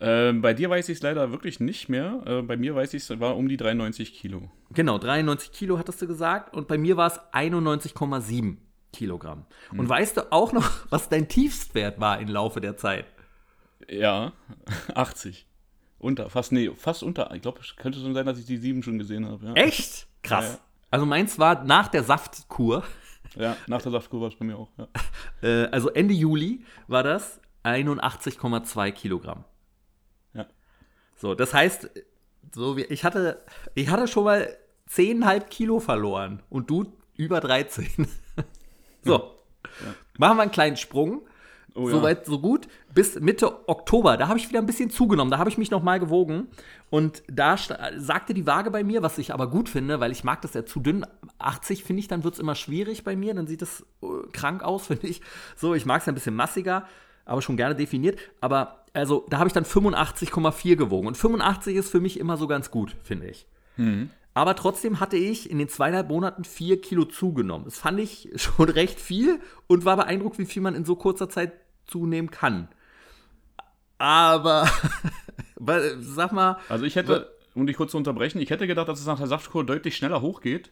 Äh, 0.00 0.32
bei 0.32 0.54
dir 0.54 0.70
weiß 0.70 0.88
ich 0.88 0.98
es 0.98 1.02
leider 1.02 1.30
wirklich 1.32 1.60
nicht 1.60 1.88
mehr. 1.88 2.22
Äh, 2.26 2.42
bei 2.42 2.56
mir 2.56 2.74
weiß 2.74 2.94
ich 2.94 3.02
es 3.02 3.20
war 3.20 3.36
um 3.36 3.48
die 3.48 3.56
93 3.56 4.14
Kilo. 4.14 4.50
Genau, 4.72 4.98
93 4.98 5.52
Kilo 5.52 5.78
hattest 5.78 6.00
du 6.02 6.06
gesagt. 6.06 6.54
Und 6.54 6.68
bei 6.68 6.78
mir 6.78 6.96
war 6.96 7.08
es 7.08 7.18
91,7 7.32 8.56
Kilogramm. 8.92 9.46
Hm. 9.70 9.80
Und 9.80 9.88
weißt 9.88 10.16
du 10.16 10.32
auch 10.32 10.52
noch, 10.52 10.70
was 10.90 11.08
dein 11.08 11.28
Tiefstwert 11.28 12.00
war 12.00 12.20
im 12.20 12.28
Laufe 12.28 12.60
der 12.60 12.76
Zeit? 12.76 13.06
Ja, 13.88 14.32
80. 14.94 15.47
Unter, 15.98 16.30
fast, 16.30 16.52
nee, 16.52 16.70
fast 16.76 17.02
unter. 17.02 17.34
Ich 17.34 17.42
glaube, 17.42 17.60
es 17.60 17.74
könnte 17.76 17.98
schon 17.98 18.14
sein, 18.14 18.24
dass 18.24 18.38
ich 18.38 18.46
die 18.46 18.56
7 18.56 18.82
schon 18.82 18.98
gesehen 18.98 19.26
habe. 19.26 19.46
Ja. 19.46 19.54
Echt? 19.54 20.06
Krass. 20.22 20.44
Ja, 20.44 20.50
ja. 20.52 20.58
Also 20.90 21.06
meins 21.06 21.38
war 21.38 21.64
nach 21.64 21.88
der 21.88 22.04
Saftkur. 22.04 22.84
Ja, 23.34 23.56
nach 23.66 23.82
der 23.82 23.92
Saftkur 23.92 24.20
war 24.20 24.28
es 24.28 24.36
bei 24.36 24.44
mir 24.44 24.56
auch. 24.56 24.70
Ja. 24.78 24.88
Äh, 25.40 25.66
also 25.66 25.90
Ende 25.90 26.14
Juli 26.14 26.64
war 26.88 27.04
das 27.04 27.40
81,2 27.62 28.90
Kilogramm. 28.90 29.44
So, 31.18 31.34
das 31.34 31.52
heißt, 31.52 31.90
so 32.54 32.76
wie, 32.76 32.84
ich 32.84 33.04
hatte, 33.04 33.42
ich 33.74 33.90
hatte 33.90 34.06
schon 34.06 34.24
mal 34.24 34.56
10,5 34.88 35.40
Kilo 35.48 35.80
verloren 35.80 36.42
und 36.48 36.70
du 36.70 36.92
über 37.16 37.40
13. 37.40 37.88
so, 39.02 39.12
ja. 39.14 39.94
machen 40.16 40.38
wir 40.38 40.42
einen 40.42 40.52
kleinen 40.52 40.76
Sprung. 40.76 41.22
Oh, 41.78 41.88
Soweit, 41.88 42.26
so 42.26 42.40
gut. 42.40 42.66
Bis 42.92 43.20
Mitte 43.20 43.68
Oktober, 43.68 44.16
da 44.16 44.26
habe 44.26 44.38
ich 44.38 44.48
wieder 44.48 44.58
ein 44.58 44.66
bisschen 44.66 44.90
zugenommen. 44.90 45.30
Da 45.30 45.38
habe 45.38 45.48
ich 45.48 45.58
mich 45.58 45.70
nochmal 45.70 46.00
gewogen. 46.00 46.48
Und 46.90 47.22
da 47.28 47.56
sagte 47.96 48.34
die 48.34 48.46
Waage 48.46 48.72
bei 48.72 48.82
mir, 48.82 49.02
was 49.02 49.16
ich 49.18 49.32
aber 49.32 49.48
gut 49.48 49.68
finde, 49.68 50.00
weil 50.00 50.10
ich 50.10 50.24
mag 50.24 50.42
das 50.42 50.54
ja 50.54 50.66
zu 50.66 50.80
dünn. 50.80 51.06
80 51.38 51.84
finde 51.84 52.00
ich, 52.00 52.08
dann 52.08 52.24
wird 52.24 52.34
es 52.34 52.40
immer 52.40 52.56
schwierig 52.56 53.04
bei 53.04 53.14
mir. 53.14 53.32
Dann 53.32 53.46
sieht 53.46 53.62
es 53.62 53.86
äh, 54.02 54.06
krank 54.32 54.64
aus, 54.64 54.86
finde 54.88 55.06
ich. 55.06 55.20
So, 55.54 55.74
ich 55.74 55.86
mag 55.86 56.02
es 56.02 56.08
ein 56.08 56.14
bisschen 56.14 56.34
massiger, 56.34 56.88
aber 57.24 57.42
schon 57.42 57.56
gerne 57.56 57.76
definiert. 57.76 58.18
Aber 58.40 58.84
also 58.92 59.24
da 59.28 59.38
habe 59.38 59.46
ich 59.46 59.52
dann 59.52 59.64
85,4 59.64 60.74
gewogen. 60.74 61.06
Und 61.06 61.16
85 61.16 61.76
ist 61.76 61.90
für 61.90 62.00
mich 62.00 62.18
immer 62.18 62.36
so 62.36 62.48
ganz 62.48 62.72
gut, 62.72 62.96
finde 63.04 63.28
ich. 63.28 63.46
Mhm. 63.76 64.10
Aber 64.34 64.54
trotzdem 64.54 65.00
hatte 65.00 65.16
ich 65.16 65.50
in 65.50 65.58
den 65.58 65.68
zweieinhalb 65.68 66.08
Monaten 66.08 66.44
vier 66.44 66.80
Kilo 66.80 67.04
zugenommen. 67.04 67.64
Das 67.64 67.78
fand 67.78 68.00
ich 68.00 68.30
schon 68.36 68.68
recht 68.68 69.00
viel 69.00 69.40
und 69.68 69.84
war 69.84 69.96
beeindruckt, 69.96 70.38
wie 70.38 70.46
viel 70.46 70.62
man 70.62 70.74
in 70.74 70.84
so 70.84 70.96
kurzer 70.96 71.28
Zeit 71.28 71.52
zunehmen 71.88 72.30
kann. 72.30 72.68
Aber, 73.98 74.68
sag 75.98 76.32
mal. 76.32 76.58
Also 76.68 76.84
ich 76.84 76.94
hätte, 76.94 77.34
um 77.54 77.66
dich 77.66 77.76
kurz 77.76 77.90
zu 77.90 77.96
unterbrechen, 77.96 78.40
ich 78.40 78.50
hätte 78.50 78.66
gedacht, 78.68 78.88
dass 78.88 79.00
es 79.00 79.06
nach 79.06 79.18
der 79.18 79.26
Saftkur 79.26 79.66
deutlich 79.66 79.96
schneller 79.96 80.22
hochgeht. 80.22 80.70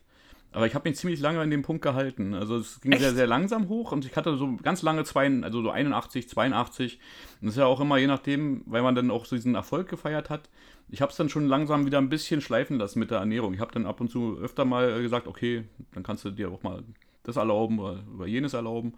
aber 0.53 0.67
ich 0.67 0.75
habe 0.75 0.89
mich 0.89 0.97
ziemlich 0.99 1.21
lange 1.21 1.41
an 1.41 1.51
dem 1.51 1.63
Punkt 1.63 1.83
gehalten. 1.83 2.35
Also 2.35 2.57
es 2.57 2.81
ging 2.81 2.93
Echt? 2.93 3.03
sehr, 3.03 3.15
sehr 3.15 3.27
langsam 3.27 3.69
hoch 3.69 3.91
und 3.93 4.05
ich 4.05 4.17
hatte 4.17 4.37
so 4.37 4.57
ganz 4.63 4.83
lange 4.83 5.03
zwei, 5.05 5.29
also 5.43 5.61
so 5.61 5.71
81, 5.71 6.29
82. 6.29 7.01
Und 7.41 7.47
das 7.47 7.55
ist 7.55 7.59
ja 7.59 7.67
auch 7.67 7.81
immer 7.81 7.99
je 7.99 8.07
nachdem, 8.07 8.63
weil 8.67 8.83
man 8.83 8.95
dann 8.95 9.11
auch 9.11 9.25
so 9.25 9.35
diesen 9.35 9.57
Erfolg 9.57 9.89
gefeiert 9.89 10.31
hat. 10.31 10.49
Ich 10.89 11.03
habe 11.03 11.11
es 11.11 11.17
dann 11.17 11.29
schon 11.29 11.49
langsam 11.49 11.85
wieder 11.85 11.99
ein 11.99 12.09
bisschen 12.09 12.41
schleifen 12.41 12.79
lassen 12.79 13.01
mit 13.01 13.11
der 13.11 13.19
Ernährung. 13.19 13.55
Ich 13.55 13.61
habe 13.61 13.73
dann 13.73 13.87
ab 13.87 14.01
und 14.01 14.09
zu 14.09 14.39
öfter 14.39 14.65
mal 14.65 15.03
gesagt, 15.03 15.27
okay, 15.27 15.65
dann 15.93 16.05
kannst 16.05 16.25
du 16.25 16.31
dir 16.31 16.49
auch 16.51 16.63
mal 16.63 16.85
das 17.25 17.37
erlauben 17.37 17.81
oder, 17.81 18.05
oder 18.17 18.27
jenes 18.27 18.55
erlauben. 18.55 18.95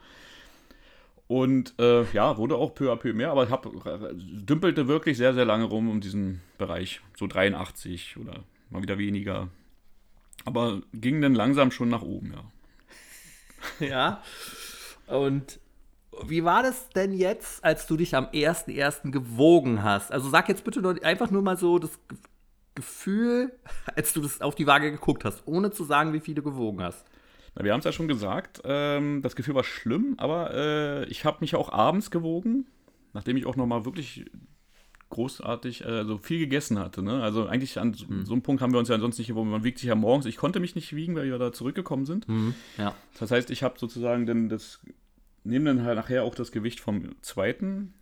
Und 1.28 1.74
äh, 1.78 2.04
ja, 2.12 2.38
wurde 2.38 2.56
auch 2.56 2.74
peu 2.74 2.90
à 2.90 2.96
peu 2.96 3.12
mehr, 3.12 3.30
aber 3.30 3.44
ich 3.44 3.50
hab, 3.50 3.68
dümpelte 4.16 4.88
wirklich 4.88 5.18
sehr, 5.18 5.34
sehr 5.34 5.44
lange 5.44 5.64
rum 5.64 5.90
um 5.90 6.00
diesen 6.00 6.40
Bereich. 6.56 7.02
So 7.16 7.26
83 7.26 8.16
oder 8.16 8.44
mal 8.70 8.82
wieder 8.82 8.96
weniger. 8.98 9.48
Aber 10.46 10.80
ging 10.94 11.20
dann 11.20 11.34
langsam 11.34 11.70
schon 11.70 11.90
nach 11.90 12.02
oben, 12.02 12.32
ja. 12.32 12.44
Ja. 13.86 14.22
Und 15.06 15.60
wie 16.24 16.44
war 16.44 16.62
das 16.62 16.88
denn 16.90 17.12
jetzt, 17.12 17.62
als 17.62 17.86
du 17.86 17.96
dich 17.98 18.14
am 18.14 18.26
1.1. 18.26 19.10
gewogen 19.10 19.82
hast? 19.82 20.10
Also 20.10 20.30
sag 20.30 20.48
jetzt 20.48 20.64
bitte 20.64 20.80
nur, 20.80 21.02
einfach 21.04 21.30
nur 21.30 21.42
mal 21.42 21.56
so 21.58 21.78
das 21.78 21.90
Ge- 22.08 22.18
Gefühl, 22.74 23.52
als 23.96 24.14
du 24.14 24.22
das 24.22 24.40
auf 24.40 24.54
die 24.54 24.66
Waage 24.66 24.90
geguckt 24.90 25.24
hast, 25.26 25.42
ohne 25.46 25.70
zu 25.72 25.84
sagen, 25.84 26.14
wie 26.14 26.20
viel 26.20 26.34
du 26.34 26.42
gewogen 26.42 26.82
hast. 26.82 27.04
Wir 27.60 27.72
haben 27.72 27.80
es 27.80 27.84
ja 27.84 27.92
schon 27.92 28.08
gesagt, 28.08 28.60
ähm, 28.64 29.20
das 29.22 29.36
Gefühl 29.36 29.54
war 29.54 29.64
schlimm, 29.64 30.14
aber 30.18 30.54
äh, 30.54 31.04
ich 31.06 31.24
habe 31.24 31.38
mich 31.40 31.54
auch 31.54 31.72
abends 31.72 32.10
gewogen, 32.10 32.66
nachdem 33.12 33.36
ich 33.36 33.46
auch 33.46 33.56
nochmal 33.56 33.84
wirklich 33.84 34.26
großartig, 35.10 35.86
also 35.86 36.18
viel 36.18 36.38
gegessen 36.38 36.78
hatte. 36.78 37.02
Ne? 37.02 37.22
Also 37.22 37.46
eigentlich 37.46 37.78
an 37.78 37.94
so, 37.94 38.06
so 38.24 38.32
einem 38.32 38.42
Punkt 38.42 38.60
haben 38.62 38.72
wir 38.72 38.78
uns 38.78 38.88
ja 38.88 38.94
ansonsten 38.94 39.22
nicht 39.22 39.28
gewogen. 39.28 39.50
Man 39.50 39.64
wiegt 39.64 39.78
sich 39.78 39.88
ja 39.88 39.94
morgens. 39.94 40.26
Ich 40.26 40.36
konnte 40.36 40.60
mich 40.60 40.74
nicht 40.74 40.94
wiegen, 40.94 41.16
weil 41.16 41.24
wir 41.24 41.38
da 41.38 41.50
zurückgekommen 41.52 42.04
sind. 42.04 42.26
Ja. 42.76 42.94
Das 43.18 43.30
heißt, 43.30 43.50
ich 43.50 43.62
habe 43.62 43.78
sozusagen 43.78 44.26
dann 44.26 44.48
das, 44.50 44.80
nehme 45.44 45.74
dann 45.74 45.84
halt 45.84 45.96
nachher 45.96 46.24
auch 46.24 46.34
das 46.34 46.52
Gewicht 46.52 46.80
vom 46.80 47.14
zweiten, 47.22 47.94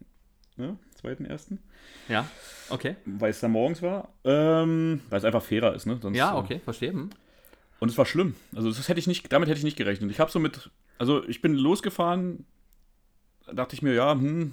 ne, 0.56 0.76
zweiten 0.96 1.24
ersten, 1.24 1.60
Ja, 2.08 2.28
okay. 2.70 2.96
weil 3.04 3.30
es 3.30 3.38
da 3.40 3.46
morgens 3.48 3.82
war, 3.82 4.08
ähm, 4.24 5.00
weil 5.08 5.18
es 5.18 5.24
einfach 5.24 5.42
fairer 5.42 5.74
ist, 5.74 5.86
ne? 5.86 5.98
Sonst, 6.02 6.16
Ja, 6.16 6.34
äh, 6.34 6.38
okay, 6.38 6.60
verstehe. 6.64 6.92
Und 7.80 7.90
es 7.90 7.98
war 7.98 8.06
schlimm. 8.06 8.34
Also 8.54 8.68
das 8.70 8.88
hätte 8.88 8.98
ich 9.00 9.06
nicht, 9.06 9.32
damit 9.32 9.48
hätte 9.48 9.58
ich 9.58 9.64
nicht 9.64 9.76
gerechnet. 9.76 10.10
Ich 10.10 10.20
habe 10.20 10.30
so 10.30 10.38
mit, 10.38 10.70
also 10.98 11.26
ich 11.28 11.42
bin 11.42 11.54
losgefahren, 11.54 12.46
dachte 13.52 13.74
ich 13.74 13.82
mir, 13.82 13.92
ja, 13.94 14.12
hm, 14.12 14.52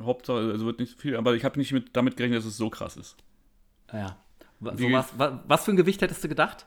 Hauptsache, 0.00 0.38
also 0.38 0.66
wird 0.66 0.78
nicht 0.78 0.92
so 0.92 0.98
viel, 0.98 1.16
aber 1.16 1.34
ich 1.34 1.44
habe 1.44 1.58
nicht 1.58 1.72
mit, 1.72 1.96
damit 1.96 2.16
gerechnet, 2.16 2.38
dass 2.38 2.46
es 2.46 2.56
so 2.56 2.70
krass 2.70 2.96
ist. 2.96 3.16
Ja. 3.92 4.16
Wa- 4.60 4.72
Wie- 4.76 4.82
So 4.84 4.92
was, 4.92 5.18
wa- 5.18 5.42
was 5.48 5.64
für 5.64 5.72
ein 5.72 5.76
Gewicht 5.76 6.00
hättest 6.02 6.22
du 6.22 6.28
gedacht? 6.28 6.66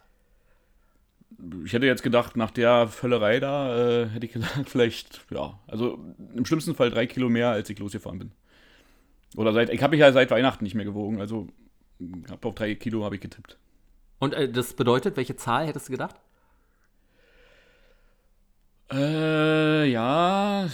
Ich 1.65 1.73
hätte 1.73 1.85
jetzt 1.85 2.03
gedacht, 2.03 2.35
nach 2.35 2.51
der 2.51 2.87
Völlerei 2.87 3.39
da, 3.39 4.03
äh, 4.03 4.09
hätte 4.09 4.25
ich 4.25 4.33
gedacht, 4.33 4.51
vielleicht, 4.69 5.21
ja, 5.31 5.57
also 5.67 5.97
im 6.35 6.45
schlimmsten 6.45 6.75
Fall 6.75 6.89
drei 6.91 7.07
Kilo 7.07 7.29
mehr, 7.29 7.49
als 7.49 7.69
ich 7.69 7.79
losgefahren 7.79 8.19
bin. 8.19 8.31
Oder 9.37 9.53
seit, 9.53 9.69
ich 9.69 9.81
habe 9.81 9.91
mich 9.91 10.01
ja 10.01 10.11
seit 10.11 10.29
Weihnachten 10.31 10.65
nicht 10.65 10.75
mehr 10.75 10.83
gewogen, 10.85 11.21
also 11.21 11.47
auf 12.41 12.55
drei 12.55 12.75
Kilo 12.75 13.05
habe 13.05 13.15
ich 13.15 13.21
getippt. 13.21 13.57
Und 14.21 14.33
äh, 14.35 14.47
das 14.49 14.73
bedeutet, 14.75 15.17
welche 15.17 15.35
Zahl 15.35 15.65
hättest 15.67 15.87
du 15.89 15.91
gedacht? 15.91 16.15
Äh, 18.91 19.85
ja, 19.89 20.69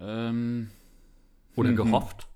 ähm, 0.00 0.70
Oder 1.54 1.70
Mhm. 1.70 1.76
gehofft? 1.76 2.26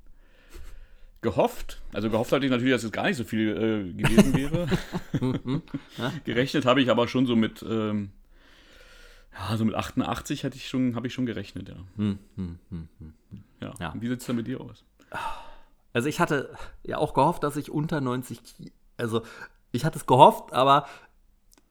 gehofft. 1.23 1.83
Also 1.93 2.09
gehofft 2.09 2.33
hatte 2.33 2.47
ich 2.47 2.51
natürlich, 2.51 2.73
dass 2.73 2.83
es 2.85 2.93
gar 2.93 3.05
nicht 3.07 3.17
so 3.19 3.25
viel 3.25 3.51
äh, 3.51 3.93
gewesen 3.93 4.35
wäre. 4.35 4.69
Gerechnet 6.25 6.65
habe 6.65 6.81
ich 6.81 6.89
aber 6.91 7.09
schon 7.09 7.27
so 7.27 7.37
mit, 7.37 7.63
ähm, 7.69 8.11
ja, 9.37 9.55
so 9.59 9.67
mit 9.67 9.75
88 9.75 10.45
hätte 10.45 10.57
ich 10.57 10.69
schon, 10.69 10.95
habe 10.97 11.09
ich 11.09 11.13
schon 11.13 11.27
gerechnet, 11.27 11.69
ja. 11.69 11.77
Hm, 11.97 12.19
hm, 12.37 12.59
hm. 12.71 12.89
Ja. 13.61 13.75
Ja. 13.79 13.95
Wie 13.99 14.09
sieht 14.09 14.21
es 14.21 14.27
denn 14.27 14.37
mit 14.37 14.47
dir 14.47 14.61
aus? 14.63 14.83
Also 15.93 16.09
ich 16.09 16.21
hatte 16.21 16.55
ja 16.85 16.97
auch 16.97 17.13
gehofft, 17.13 17.43
dass 17.43 17.57
ich 17.57 17.71
unter 17.71 18.01
90 18.01 18.43
Kilo, 18.43 18.71
also 18.97 19.23
ich 19.73 19.85
hatte 19.85 19.99
es 19.99 20.07
gehofft, 20.07 20.53
aber, 20.53 20.87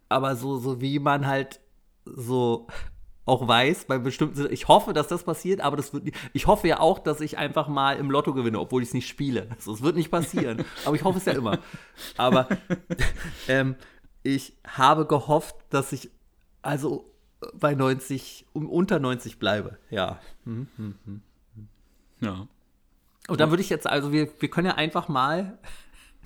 aber 0.07 0.35
so, 0.35 0.57
so 0.57 0.81
wie 0.81 0.99
man 0.99 1.27
halt 1.27 1.59
so 2.05 2.67
auch 3.25 3.47
weiß, 3.47 3.85
bei 3.85 3.99
bestimmten, 3.99 4.51
ich 4.51 4.67
hoffe, 4.67 4.91
dass 4.91 5.07
das 5.07 5.23
passiert, 5.23 5.61
aber 5.61 5.77
das 5.77 5.93
wird 5.93 6.05
nicht, 6.05 6.17
ich 6.33 6.47
hoffe 6.47 6.67
ja 6.67 6.79
auch, 6.79 6.97
dass 6.97 7.21
ich 7.21 7.37
einfach 7.37 7.67
mal 7.67 7.97
im 7.97 8.09
Lotto 8.09 8.33
gewinne, 8.33 8.59
obwohl 8.59 8.81
ich 8.81 8.89
es 8.89 8.93
nicht 8.93 9.07
spiele. 9.07 9.47
Also 9.55 9.73
es 9.73 9.81
wird 9.81 9.95
nicht 9.95 10.09
passieren, 10.09 10.65
aber 10.85 10.95
ich 10.95 11.03
hoffe 11.03 11.19
es 11.19 11.25
ja 11.25 11.33
immer. 11.33 11.59
Aber 12.17 12.47
ähm, 13.47 13.75
ich 14.23 14.57
habe 14.65 15.05
gehofft, 15.05 15.55
dass 15.69 15.91
ich 15.91 16.09
also 16.61 17.05
bei 17.53 17.75
90, 17.75 18.47
um 18.53 18.67
unter 18.69 18.99
90 18.99 19.37
bleibe, 19.37 19.77
ja. 19.89 20.19
Ja. 22.19 22.47
Und 23.27 23.39
dann 23.39 23.51
würde 23.51 23.61
ich 23.61 23.69
jetzt, 23.69 23.85
also 23.87 24.11
wir, 24.11 24.29
wir 24.39 24.49
können 24.49 24.67
ja 24.67 24.75
einfach 24.75 25.07
mal 25.07 25.59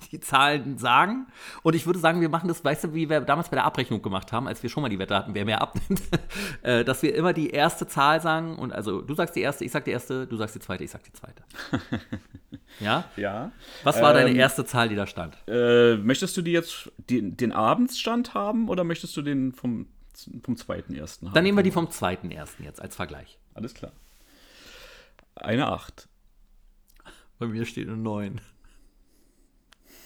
die 0.12 0.20
Zahlen 0.20 0.78
sagen. 0.78 1.26
Und 1.62 1.74
ich 1.74 1.86
würde 1.86 1.98
sagen, 1.98 2.20
wir 2.20 2.28
machen 2.28 2.48
das, 2.48 2.64
weißt 2.64 2.84
du, 2.84 2.94
wie 2.94 3.08
wir 3.08 3.20
damals 3.20 3.48
bei 3.48 3.56
der 3.56 3.64
Abrechnung 3.64 4.02
gemacht 4.02 4.32
haben, 4.32 4.48
als 4.48 4.62
wir 4.62 4.70
schon 4.70 4.82
mal 4.82 4.88
die 4.88 4.98
Wette 4.98 5.14
hatten, 5.14 5.34
wer 5.34 5.44
mehr 5.44 5.62
abnimmt, 5.62 6.02
äh, 6.62 6.84
dass 6.84 7.02
wir 7.02 7.14
immer 7.14 7.32
die 7.32 7.50
erste 7.50 7.86
Zahl 7.86 8.20
sagen. 8.20 8.56
Und 8.56 8.72
also 8.72 9.00
du 9.00 9.14
sagst 9.14 9.36
die 9.36 9.40
erste, 9.40 9.64
ich 9.64 9.72
sag 9.72 9.84
die 9.84 9.90
erste, 9.90 10.26
du 10.26 10.36
sagst 10.36 10.54
die 10.54 10.60
zweite, 10.60 10.84
ich 10.84 10.90
sag 10.90 11.02
die 11.04 11.12
zweite. 11.12 11.42
ja? 12.80 13.04
Ja. 13.16 13.52
Was 13.82 14.00
war 14.00 14.12
deine 14.12 14.30
Ähm, 14.30 14.36
erste 14.36 14.64
Zahl, 14.64 14.88
die 14.88 14.96
da 14.96 15.06
stand? 15.06 15.36
Äh, 15.46 15.96
möchtest 15.96 16.36
du 16.36 16.42
die 16.42 16.52
jetzt 16.52 16.90
den, 17.10 17.36
den 17.36 17.52
Abendsstand 17.52 18.34
haben 18.34 18.68
oder 18.68 18.84
möchtest 18.84 19.16
du 19.16 19.22
den 19.22 19.52
vom, 19.52 19.86
vom 20.42 20.56
zweiten 20.56 20.94
ersten 20.94 21.26
haben? 21.26 21.34
Dann 21.34 21.44
nehmen 21.44 21.58
wir 21.58 21.62
die 21.62 21.70
vom 21.70 21.90
zweiten 21.90 22.30
ersten 22.30 22.64
jetzt 22.64 22.80
als 22.80 22.96
Vergleich. 22.96 23.38
Alles 23.54 23.74
klar. 23.74 23.92
Eine 25.36 25.68
8. 25.68 26.08
Bei 27.38 27.46
mir 27.46 27.64
steht 27.66 27.88
eine 27.88 27.96
9. 27.96 28.40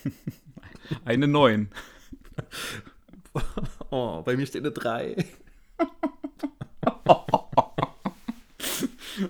Eine 1.04 1.28
9. 1.28 1.70
Oh, 3.90 4.22
bei 4.22 4.36
mir 4.36 4.46
steht 4.46 4.62
eine 4.62 4.72
3. 4.72 5.16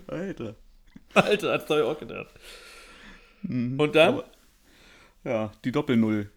Alter. 0.07 0.55
Alter, 1.15 1.53
hat's 1.53 1.67
doch 1.67 1.83
auch 1.83 1.99
gedacht. 1.99 2.29
Und 3.43 3.95
dann? 3.95 4.23
Ja, 5.25 5.53
die 5.65 5.73
Doppel-Null. 5.73 6.31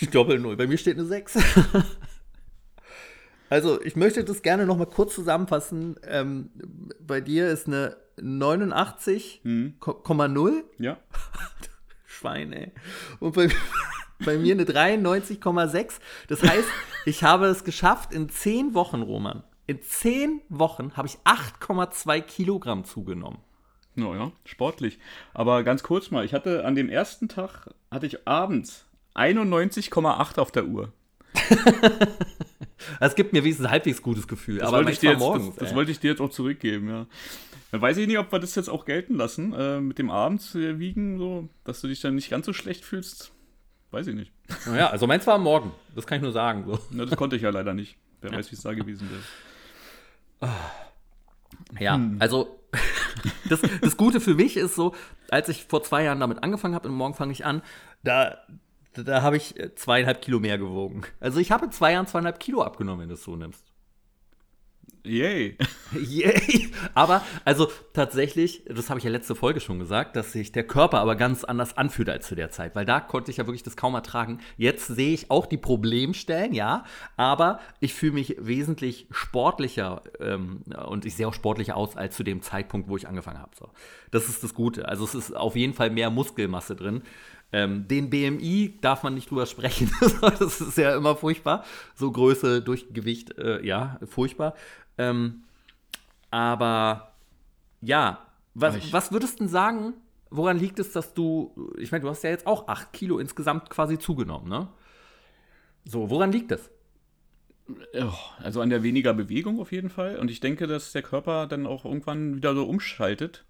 Die 0.00 0.06
Doppel-Null. 0.06 0.56
Bei 0.56 0.66
mir 0.66 0.78
steht 0.78 0.98
eine 0.98 1.06
6. 1.06 1.38
also, 3.48 3.80
ich 3.82 3.96
möchte 3.96 4.24
das 4.24 4.42
gerne 4.42 4.66
noch 4.66 4.76
mal 4.76 4.86
kurz 4.86 5.14
zusammenfassen. 5.14 5.96
Ähm, 6.06 6.50
bei 7.00 7.20
dir 7.20 7.48
ist 7.48 7.66
eine 7.66 7.96
89,0. 8.18 10.64
Ja. 10.78 10.98
Schwein, 12.12 12.52
ey. 12.52 12.72
Und 13.20 13.34
bei, 13.34 13.48
bei 14.24 14.36
mir 14.36 14.54
eine 14.54 14.64
93,6. 14.64 15.94
Das 16.28 16.42
heißt, 16.42 16.68
ich 17.06 17.24
habe 17.24 17.46
es 17.46 17.64
geschafft 17.64 18.12
in 18.12 18.28
10 18.28 18.74
Wochen, 18.74 19.02
Roman. 19.02 19.42
In 19.66 19.80
10 19.80 20.42
Wochen 20.48 20.96
habe 20.96 21.08
ich 21.08 21.18
8,2 21.24 22.20
Kilogramm 22.20 22.84
zugenommen. 22.84 23.38
Naja, 23.94 24.32
sportlich. 24.44 24.98
Aber 25.34 25.62
ganz 25.64 25.82
kurz 25.82 26.10
mal, 26.10 26.24
ich 26.24 26.34
hatte 26.34 26.64
an 26.64 26.74
dem 26.74 26.88
ersten 26.88 27.28
Tag, 27.28 27.70
hatte 27.90 28.06
ich 28.06 28.26
abends 28.26 28.86
91,8 29.14 30.38
auf 30.38 30.52
der 30.52 30.66
Uhr. 30.66 30.92
Das 33.00 33.14
gibt 33.14 33.32
mir 33.32 33.44
wenigstens 33.44 33.66
ein 33.66 33.72
halbwegs 33.72 34.02
gutes 34.02 34.28
Gefühl. 34.28 34.58
Das, 34.58 34.68
aber 34.68 34.78
wollte 34.78 34.92
ich, 34.92 34.98
dir 34.98 35.10
jetzt, 35.10 35.18
morgens, 35.18 35.46
das, 35.56 35.68
das 35.68 35.74
wollte 35.74 35.90
ich 35.90 36.00
dir 36.00 36.10
jetzt 36.10 36.20
auch 36.20 36.30
zurückgeben, 36.30 36.88
ja. 36.88 37.06
Dann 37.70 37.80
weiß 37.80 37.96
ich 37.96 38.06
nicht, 38.06 38.18
ob 38.18 38.30
wir 38.30 38.38
das 38.38 38.54
jetzt 38.54 38.68
auch 38.68 38.84
gelten 38.84 39.14
lassen, 39.14 39.54
äh, 39.54 39.80
mit 39.80 39.98
dem 39.98 40.10
Abends 40.10 40.54
äh, 40.54 40.78
wiegen, 40.78 41.18
so, 41.18 41.48
dass 41.64 41.80
du 41.80 41.88
dich 41.88 42.00
dann 42.00 42.14
nicht 42.14 42.30
ganz 42.30 42.44
so 42.46 42.52
schlecht 42.52 42.84
fühlst. 42.84 43.32
Weiß 43.90 44.06
ich 44.06 44.14
nicht. 44.14 44.32
Ja, 44.66 44.90
also 44.90 45.06
meins 45.06 45.26
war 45.26 45.34
am 45.34 45.42
Morgen. 45.42 45.72
Das 45.94 46.06
kann 46.06 46.16
ich 46.16 46.22
nur 46.22 46.32
sagen. 46.32 46.64
So. 46.66 46.78
Na, 46.90 47.04
das 47.04 47.16
konnte 47.16 47.36
ich 47.36 47.42
ja 47.42 47.50
leider 47.50 47.74
nicht. 47.74 47.96
Wer 48.20 48.32
weiß, 48.32 48.50
wie 48.50 48.56
es 48.56 48.62
da 48.62 48.72
gewesen 48.72 49.08
wäre. 49.10 50.52
Ja, 51.78 52.00
also 52.18 52.58
das, 53.48 53.60
das 53.80 53.96
Gute 53.96 54.20
für 54.20 54.34
mich 54.34 54.56
ist 54.56 54.74
so, 54.74 54.94
als 55.28 55.48
ich 55.48 55.64
vor 55.64 55.82
zwei 55.82 56.04
Jahren 56.04 56.20
damit 56.20 56.42
angefangen 56.42 56.74
habe 56.74 56.88
und 56.88 56.94
morgen 56.94 57.14
fange 57.14 57.32
ich 57.32 57.44
an, 57.44 57.62
da, 58.02 58.38
da 58.94 59.22
habe 59.22 59.36
ich 59.36 59.58
äh, 59.58 59.74
zweieinhalb 59.74 60.22
Kilo 60.22 60.40
mehr 60.40 60.58
gewogen. 60.58 61.02
Also 61.20 61.40
ich 61.40 61.50
habe 61.50 61.66
in 61.66 61.72
zwei 61.72 61.92
Jahren 61.92 62.06
zweieinhalb 62.06 62.40
Kilo 62.40 62.62
abgenommen, 62.62 63.02
wenn 63.02 63.08
du 63.08 63.14
es 63.14 63.24
so 63.24 63.36
nimmst. 63.36 63.72
Yay. 65.04 65.58
Yay! 65.92 66.70
Aber, 66.94 67.22
also 67.44 67.68
tatsächlich, 67.92 68.62
das 68.66 68.88
habe 68.88 68.98
ich 68.98 69.04
ja 69.04 69.10
letzte 69.10 69.34
Folge 69.34 69.58
schon 69.58 69.80
gesagt, 69.80 70.14
dass 70.14 70.30
sich 70.30 70.52
der 70.52 70.64
Körper 70.64 71.00
aber 71.00 71.16
ganz 71.16 71.42
anders 71.42 71.76
anfühlt 71.76 72.08
als 72.08 72.28
zu 72.28 72.36
der 72.36 72.50
Zeit, 72.50 72.76
weil 72.76 72.84
da 72.84 73.00
konnte 73.00 73.32
ich 73.32 73.38
ja 73.38 73.46
wirklich 73.46 73.64
das 73.64 73.76
kaum 73.76 73.94
ertragen. 73.94 74.38
Jetzt 74.56 74.86
sehe 74.86 75.12
ich 75.12 75.28
auch 75.30 75.46
die 75.46 75.56
Problemstellen, 75.56 76.54
ja, 76.54 76.84
aber 77.16 77.58
ich 77.80 77.94
fühle 77.94 78.12
mich 78.12 78.36
wesentlich 78.38 79.08
sportlicher 79.10 80.02
ähm, 80.20 80.62
und 80.86 81.04
ich 81.04 81.16
sehe 81.16 81.26
auch 81.26 81.34
sportlicher 81.34 81.76
aus 81.76 81.96
als 81.96 82.14
zu 82.14 82.22
dem 82.22 82.40
Zeitpunkt, 82.40 82.88
wo 82.88 82.96
ich 82.96 83.08
angefangen 83.08 83.40
habe. 83.40 83.50
So. 83.58 83.70
Das 84.12 84.28
ist 84.28 84.44
das 84.44 84.54
Gute. 84.54 84.86
Also 84.88 85.04
es 85.04 85.16
ist 85.16 85.36
auf 85.36 85.56
jeden 85.56 85.74
Fall 85.74 85.90
mehr 85.90 86.10
Muskelmasse 86.10 86.76
drin. 86.76 87.02
Ähm, 87.52 87.86
den 87.86 88.08
BMI 88.08 88.78
darf 88.80 89.02
man 89.02 89.14
nicht 89.14 89.30
drüber 89.30 89.46
sprechen. 89.46 89.90
das 90.38 90.60
ist 90.60 90.78
ja 90.78 90.96
immer 90.96 91.16
furchtbar. 91.16 91.64
So 91.94 92.10
Größe 92.10 92.62
durch 92.62 92.92
Gewicht, 92.92 93.36
äh, 93.38 93.64
ja, 93.64 93.98
furchtbar. 94.06 94.54
Ähm, 94.96 95.42
aber 96.30 97.12
ja, 97.82 98.26
was, 98.54 98.92
was 98.92 99.12
würdest 99.12 99.34
du 99.34 99.44
denn 99.44 99.48
sagen, 99.48 99.94
woran 100.30 100.58
liegt 100.58 100.78
es, 100.78 100.92
dass 100.92 101.14
du, 101.14 101.54
ich 101.78 101.92
meine, 101.92 102.02
du 102.02 102.08
hast 102.08 102.24
ja 102.24 102.30
jetzt 102.30 102.46
auch 102.46 102.68
8 102.68 102.92
Kilo 102.92 103.18
insgesamt 103.18 103.68
quasi 103.70 103.98
zugenommen, 103.98 104.48
ne? 104.48 104.68
So, 105.84 106.10
woran 106.10 106.32
liegt 106.32 106.52
es? 106.52 106.70
Also 108.42 108.60
an 108.60 108.70
der 108.70 108.82
weniger 108.82 109.14
Bewegung 109.14 109.60
auf 109.60 109.72
jeden 109.72 109.90
Fall. 109.90 110.16
Und 110.18 110.30
ich 110.30 110.40
denke, 110.40 110.66
dass 110.66 110.92
der 110.92 111.02
Körper 111.02 111.46
dann 111.46 111.66
auch 111.66 111.84
irgendwann 111.84 112.36
wieder 112.36 112.54
so 112.54 112.64
umschaltet 112.64 113.44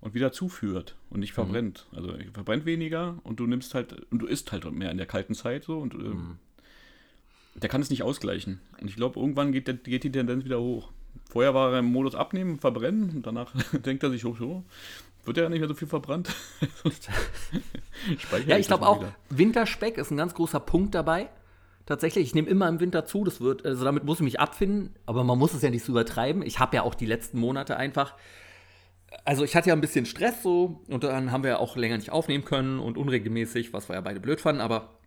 und 0.00 0.14
wieder 0.14 0.32
zuführt 0.32 0.96
und 1.10 1.20
nicht 1.20 1.32
mhm. 1.32 1.34
verbrennt. 1.34 1.86
Mhm. 1.90 1.98
Also 1.98 2.14
verbrennt 2.32 2.64
weniger 2.64 3.18
und 3.24 3.40
du 3.40 3.46
nimmst 3.46 3.74
halt, 3.74 4.06
und 4.10 4.20
du 4.20 4.26
isst 4.26 4.52
halt 4.52 4.70
mehr 4.72 4.90
in 4.90 4.96
der 4.96 5.06
kalten 5.06 5.34
Zeit 5.34 5.64
so 5.64 5.78
und 5.78 5.94
äh, 5.94 5.98
mhm. 5.98 6.38
der 7.54 7.68
kann 7.68 7.80
es 7.80 7.90
nicht 7.90 8.02
ausgleichen. 8.02 8.60
Und 8.80 8.88
ich 8.88 8.96
glaube, 8.96 9.20
irgendwann 9.20 9.52
geht, 9.52 9.68
der, 9.68 9.74
geht 9.74 10.04
die 10.04 10.12
Tendenz 10.12 10.44
wieder 10.44 10.60
hoch. 10.60 10.90
Vorher 11.28 11.54
war 11.54 11.72
er 11.72 11.80
im 11.80 11.86
Modus 11.86 12.14
abnehmen, 12.14 12.58
verbrennen 12.58 13.10
und 13.10 13.26
danach 13.26 13.52
denkt 13.72 14.02
er 14.02 14.10
sich, 14.10 14.24
oh, 14.24 14.34
so, 14.38 14.64
wird 15.24 15.36
ja 15.36 15.48
nicht 15.48 15.60
mehr 15.60 15.68
so 15.68 15.74
viel 15.74 15.88
verbrannt. 15.88 16.34
ja, 18.46 18.56
ich 18.56 18.66
glaube 18.66 18.86
auch, 18.86 19.00
wieder. 19.00 19.14
Winterspeck 19.28 19.98
ist 19.98 20.10
ein 20.10 20.16
ganz 20.16 20.34
großer 20.34 20.60
Punkt 20.60 20.94
dabei. 20.94 21.28
Tatsächlich, 21.86 22.24
ich 22.26 22.34
nehme 22.34 22.48
immer 22.48 22.68
im 22.68 22.78
Winter 22.78 23.04
zu, 23.04 23.24
das 23.24 23.40
wird, 23.40 23.66
also 23.66 23.84
damit 23.84 24.04
muss 24.04 24.18
ich 24.18 24.24
mich 24.24 24.38
abfinden, 24.38 24.94
aber 25.06 25.24
man 25.24 25.38
muss 25.38 25.54
es 25.54 25.62
ja 25.62 25.70
nicht 25.70 25.84
so 25.84 25.92
übertreiben. 25.92 26.42
Ich 26.42 26.58
habe 26.58 26.76
ja 26.76 26.82
auch 26.82 26.94
die 26.94 27.06
letzten 27.06 27.38
Monate 27.38 27.76
einfach, 27.76 28.14
also 29.24 29.44
ich 29.44 29.56
hatte 29.56 29.68
ja 29.68 29.74
ein 29.74 29.80
bisschen 29.80 30.06
Stress 30.06 30.42
so 30.42 30.82
und 30.88 31.04
dann 31.04 31.32
haben 31.32 31.42
wir 31.42 31.50
ja 31.50 31.58
auch 31.58 31.76
länger 31.76 31.96
nicht 31.96 32.10
aufnehmen 32.10 32.44
können 32.44 32.78
und 32.78 32.96
unregelmäßig, 32.96 33.72
was 33.72 33.88
wir 33.88 33.94
ja 33.94 34.00
beide 34.00 34.20
blöd 34.20 34.40
fanden, 34.40 34.60
aber 34.60 34.98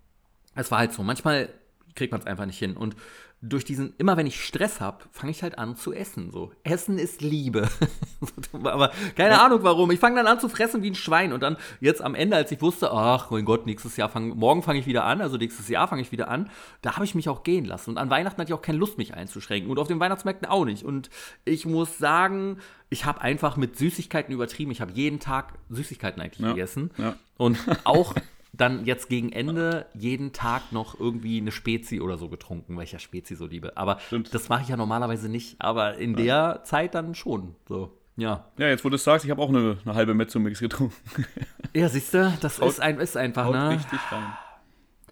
es 0.56 0.72
war 0.72 0.80
halt 0.80 0.94
so. 0.94 1.04
Manchmal 1.04 1.50
kriegt 1.96 2.12
man 2.12 2.22
es 2.22 2.28
einfach 2.28 2.46
nicht 2.46 2.60
hin. 2.60 2.76
Und 2.76 2.96
durch 3.45 3.65
diesen, 3.65 3.93
immer 3.97 4.15
wenn 4.15 4.25
ich 4.25 4.41
Stress 4.41 4.79
habe, 4.79 5.03
fange 5.12 5.32
ich 5.32 5.43
halt 5.43 5.58
an 5.60 5.75
zu 5.75 5.91
essen. 5.91 6.32
So. 6.32 6.53
Essen 6.63 6.97
ist 6.97 7.21
Liebe. 7.21 7.67
Aber 8.53 8.91
keine. 9.17 9.41
Ahnung 9.41 9.60
warum. 9.63 9.91
Ich 9.91 9.99
fange 9.99 10.15
dann 10.15 10.27
an 10.27 10.39
zu 10.39 10.47
fressen 10.47 10.82
wie 10.82 10.91
ein 10.91 10.95
Schwein. 10.95 11.34
Und 11.34 11.43
dann 11.43 11.58
jetzt 11.82 12.01
am 12.01 12.15
Ende, 12.15 12.38
als 12.38 12.51
ich 12.53 12.62
wusste, 12.62 12.91
ach 12.91 13.32
mein 13.32 13.43
Gott, 13.43 13.65
nächstes 13.65 13.97
Jahr 13.97 14.08
fang, 14.08 14.29
morgen 14.29 14.63
fange 14.63 14.79
ich 14.79 14.88
wieder 14.88 15.03
an, 15.03 15.19
also 15.19 15.36
nächstes 15.36 15.67
Jahr 15.67 15.89
fange 15.89 16.01
ich 16.01 16.13
wieder 16.13 16.29
an, 16.29 16.49
da 16.82 16.95
habe 16.95 17.03
ich 17.03 17.15
mich 17.15 17.27
auch 17.27 17.43
gehen 17.43 17.65
lassen. 17.65 17.89
Und 17.91 17.97
an 17.97 18.10
Weihnachten 18.10 18.39
hatte 18.39 18.51
ich 18.51 18.58
auch 18.58 18.62
keine 18.62 18.77
Lust, 18.77 18.97
mich 18.97 19.13
einzuschränken. 19.13 19.69
Und 19.69 19.77
auf 19.77 19.89
den 19.89 19.99
Weihnachtsmärkten 19.99 20.47
auch 20.47 20.63
nicht. 20.63 20.86
Und 20.86 21.10
ich 21.43 21.65
muss 21.65 21.97
sagen, 21.97 22.60
ich 22.89 23.03
habe 23.03 23.19
einfach 23.19 23.58
mit 23.58 23.77
Süßigkeiten 23.77 24.34
übertrieben. 24.34 24.71
Ich 24.71 24.79
habe 24.79 24.93
jeden 24.93 25.19
Tag 25.19 25.53
Süßigkeiten 25.69 26.21
eigentlich 26.21 26.39
ja. 26.39 26.51
gegessen. 26.51 26.91
Ja. 26.97 27.15
Und 27.36 27.58
auch 27.84 28.15
dann 28.54 28.86
jetzt 28.86 29.10
gegen 29.10 29.32
Ende 29.32 29.88
jeden 29.96 30.32
Tag 30.32 30.72
noch 30.72 31.00
irgendwie 31.00 31.39
eine 31.39 31.52
Spezi 31.52 32.00
oder 32.00 32.18
so 32.18 32.30
getrunken, 32.30 32.80
ja 32.80 33.00
Spezi 33.00 33.36
so 33.36 33.48
liebe. 33.48 33.76
Aber 33.76 34.00
Stimmt. 34.00 34.34
das 34.34 34.48
mache 34.48 34.62
ich 34.62 34.70
ja 34.70 34.78
normalerweise 34.78 35.28
nicht. 35.28 35.56
Aber 35.60 35.98
in 35.98 36.12
ja. 36.18 36.54
der 36.54 36.63
Zeit 36.63 36.94
dann 36.94 37.16
schon. 37.16 37.56
So. 37.68 37.98
Ja. 38.16 38.46
Ja, 38.58 38.68
jetzt 38.68 38.86
wo 38.86 38.89
du 38.89 38.96
es 38.96 39.04
sagst, 39.04 39.26
ich 39.26 39.32
habe 39.32 39.42
auch 39.42 39.50
eine, 39.50 39.78
eine 39.84 39.96
halbe 39.96 40.13
Mezzo-Mix 40.13 40.60
getrunken. 40.60 40.96
ja, 41.74 41.89
siehst 41.89 42.13
du, 42.13 42.32
das 42.42 42.62
haut, 42.62 42.70
ist, 42.70 42.80
ein, 42.80 43.00
ist 43.00 43.18
einfach, 43.18 43.52
ne? 43.52 43.72
richtig 43.72 44.00
rein. 44.12 44.38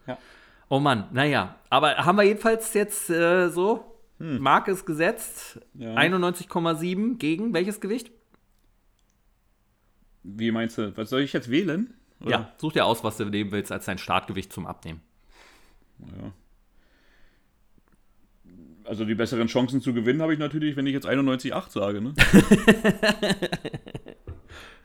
Ja. 0.05 0.17
Oh 0.69 0.79
Mann, 0.79 1.07
naja. 1.11 1.55
Aber 1.71 1.97
haben 1.97 2.17
wir 2.17 2.23
jedenfalls 2.23 2.75
jetzt 2.75 3.09
äh, 3.09 3.49
so, 3.49 3.97
hm. 4.19 4.39
Marke 4.39 4.71
ist 4.71 4.85
gesetzt, 4.85 5.59
ja. 5.73 5.95
91,7 5.95 7.17
gegen 7.17 7.55
welches 7.55 7.81
Gewicht? 7.81 8.11
Wie 10.21 10.51
meinst 10.51 10.77
du, 10.77 10.95
was 10.95 11.09
soll 11.09 11.21
ich 11.21 11.33
jetzt 11.33 11.49
wählen? 11.49 11.95
Oder? 12.21 12.31
Ja, 12.31 12.53
such 12.57 12.73
dir 12.73 12.85
aus, 12.85 13.03
was 13.03 13.17
du 13.17 13.25
nehmen 13.25 13.51
willst 13.51 13.71
als 13.71 13.85
dein 13.85 13.97
Startgewicht 13.97 14.53
zum 14.53 14.67
Abnehmen. 14.67 15.01
Ja. 15.99 16.33
Also 18.85 19.05
die 19.05 19.15
besseren 19.15 19.47
Chancen 19.47 19.81
zu 19.81 19.93
gewinnen 19.93 20.21
habe 20.21 20.33
ich 20.33 20.39
natürlich, 20.39 20.75
wenn 20.75 20.85
ich 20.85 20.93
jetzt 20.93 21.07
91,8 21.07 21.71
sage. 21.71 22.01
Ne? 22.01 22.13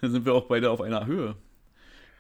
Dann 0.01 0.13
sind 0.13 0.25
wir 0.25 0.35
auch 0.35 0.47
beide 0.47 0.71
auf 0.71 0.81
einer 0.81 1.07
Höhe. 1.07 1.35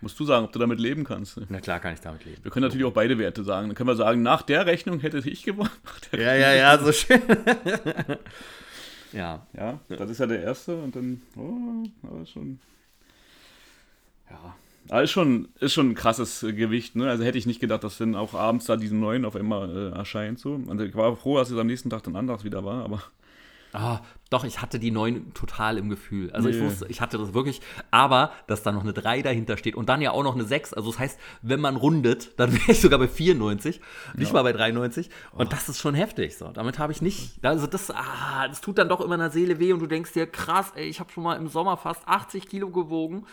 Musst 0.00 0.18
du 0.20 0.24
sagen, 0.24 0.44
ob 0.44 0.52
du 0.52 0.58
damit 0.58 0.78
leben 0.78 1.04
kannst. 1.04 1.40
Na 1.48 1.60
klar, 1.60 1.80
kann 1.80 1.94
ich 1.94 2.00
damit 2.00 2.24
leben. 2.24 2.44
Wir 2.44 2.50
können 2.50 2.64
natürlich 2.64 2.84
auch 2.84 2.92
beide 2.92 3.18
Werte 3.18 3.44
sagen. 3.44 3.68
Dann 3.68 3.76
können 3.76 3.88
wir 3.88 3.96
sagen, 3.96 4.22
nach 4.22 4.42
der 4.42 4.66
Rechnung 4.66 5.00
hätte 5.00 5.18
ich 5.18 5.42
gewonnen. 5.42 5.70
Ja, 6.12 6.34
ja, 6.34 6.52
ja, 6.52 6.78
so 6.78 6.92
schön. 6.92 7.22
ja. 9.12 9.46
Ja, 9.54 9.80
das 9.88 10.10
ist 10.10 10.18
ja 10.18 10.26
der 10.26 10.42
erste 10.42 10.76
und 10.76 10.96
dann, 10.96 11.22
oh, 11.36 11.86
aber 12.06 12.26
schon. 12.26 12.60
Ja, 14.30 14.56
aber 14.90 15.02
ist 15.02 15.10
schon, 15.10 15.48
ist 15.60 15.72
schon 15.72 15.90
ein 15.90 15.94
krasses 15.94 16.40
Gewicht, 16.40 16.96
ne? 16.96 17.08
Also 17.08 17.24
hätte 17.24 17.38
ich 17.38 17.46
nicht 17.46 17.60
gedacht, 17.60 17.84
dass 17.84 17.98
dann 17.98 18.14
auch 18.14 18.34
abends 18.34 18.66
da 18.66 18.76
diesen 18.76 19.00
neuen 19.00 19.24
auf 19.24 19.36
einmal 19.36 19.92
äh, 19.92 19.96
erscheint. 19.96 20.38
So. 20.38 20.60
Also 20.68 20.84
ich 20.84 20.94
war 20.94 21.16
froh, 21.16 21.38
dass 21.38 21.50
es 21.50 21.58
am 21.58 21.66
nächsten 21.66 21.90
Tag 21.90 22.02
dann 22.04 22.16
anders 22.16 22.44
wieder 22.44 22.64
war, 22.64 22.84
aber. 22.84 23.02
Ah, 23.72 24.00
doch, 24.30 24.44
ich 24.44 24.62
hatte 24.62 24.78
die 24.78 24.90
neun 24.90 25.34
total 25.34 25.76
im 25.76 25.90
Gefühl. 25.90 26.30
Also 26.32 26.48
nee. 26.48 26.56
ich 26.56 26.62
wusste, 26.62 26.86
ich 26.88 27.00
hatte 27.00 27.18
das 27.18 27.34
wirklich, 27.34 27.60
aber 27.90 28.32
dass 28.46 28.62
da 28.62 28.72
noch 28.72 28.82
eine 28.82 28.94
3 28.94 29.20
dahinter 29.22 29.56
steht 29.56 29.74
und 29.74 29.88
dann 29.88 30.00
ja 30.00 30.12
auch 30.12 30.22
noch 30.22 30.34
eine 30.34 30.44
6. 30.44 30.72
Also 30.72 30.90
das 30.90 30.98
heißt, 30.98 31.20
wenn 31.42 31.60
man 31.60 31.76
rundet, 31.76 32.30
dann 32.38 32.52
wäre 32.54 32.72
ich 32.72 32.80
sogar 32.80 32.98
bei 32.98 33.08
94, 33.08 33.76
ja. 33.76 33.82
nicht 34.18 34.32
mal 34.32 34.42
bei 34.42 34.52
93. 34.52 35.10
Und 35.32 35.46
oh. 35.46 35.48
das 35.50 35.68
ist 35.68 35.78
schon 35.78 35.94
heftig. 35.94 36.38
So, 36.38 36.48
damit 36.52 36.78
habe 36.78 36.92
ich 36.92 37.02
nicht. 37.02 37.44
Also 37.44 37.66
das, 37.66 37.90
ah, 37.90 38.48
das 38.48 38.60
tut 38.60 38.78
dann 38.78 38.88
doch 38.88 39.00
immer 39.00 39.14
in 39.14 39.20
der 39.20 39.30
Seele 39.30 39.58
weh 39.58 39.72
und 39.72 39.80
du 39.80 39.86
denkst 39.86 40.12
dir, 40.12 40.26
krass, 40.26 40.72
ey, 40.74 40.86
ich 40.86 40.98
habe 41.00 41.12
schon 41.12 41.24
mal 41.24 41.34
im 41.34 41.48
Sommer 41.48 41.76
fast 41.76 42.06
80 42.06 42.48
Kilo 42.48 42.70
gewogen 42.70 43.26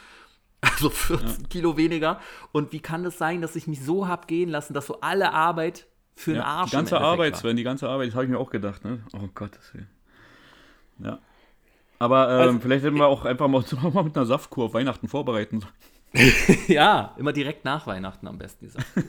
also 0.63 0.89
14 0.89 1.27
ja. 1.27 1.47
Kilo 1.49 1.77
weniger. 1.77 2.19
Und 2.51 2.71
wie 2.71 2.79
kann 2.79 3.03
das 3.03 3.17
sein, 3.17 3.41
dass 3.41 3.55
ich 3.55 3.67
mich 3.67 3.83
so 3.83 4.07
habe 4.07 4.27
gehen 4.27 4.49
lassen, 4.49 4.73
dass 4.73 4.87
so 4.87 4.99
alle 5.01 5.33
Arbeit 5.33 5.87
für 6.15 6.31
den 6.31 6.41
ja, 6.41 6.45
Arsch 6.45 6.71
Die 6.71 6.75
ganze 6.75 6.99
Arbeit, 6.99 7.35
Sven, 7.35 7.55
die 7.55 7.63
ganze 7.63 7.89
Arbeit, 7.89 8.09
das 8.09 8.15
habe 8.15 8.25
ich 8.25 8.31
mir 8.31 8.39
auch 8.39 8.49
gedacht, 8.49 8.83
ne? 8.85 9.03
Oh 9.13 9.27
Gott, 9.33 9.55
das 9.55 9.73
Willen. 9.73 9.89
Ja. 10.99 11.19
Aber 11.99 12.29
ähm, 12.29 12.39
also, 12.39 12.59
vielleicht 12.59 12.85
hätten 12.85 12.97
wir 12.97 13.07
auch 13.07 13.25
einfach 13.25 13.47
mal, 13.47 13.63
mal 13.93 14.03
mit 14.03 14.15
einer 14.15 14.25
Saftkur 14.25 14.65
auf 14.65 14.73
Weihnachten 14.73 15.07
vorbereiten 15.07 15.61
sollen. 15.61 15.73
ja, 16.67 17.15
immer 17.17 17.33
direkt 17.33 17.65
nach 17.65 17.87
Weihnachten 17.87 18.27
am 18.27 18.37
besten 18.37 18.65
die 18.65 18.71
Saftkur. 18.71 19.03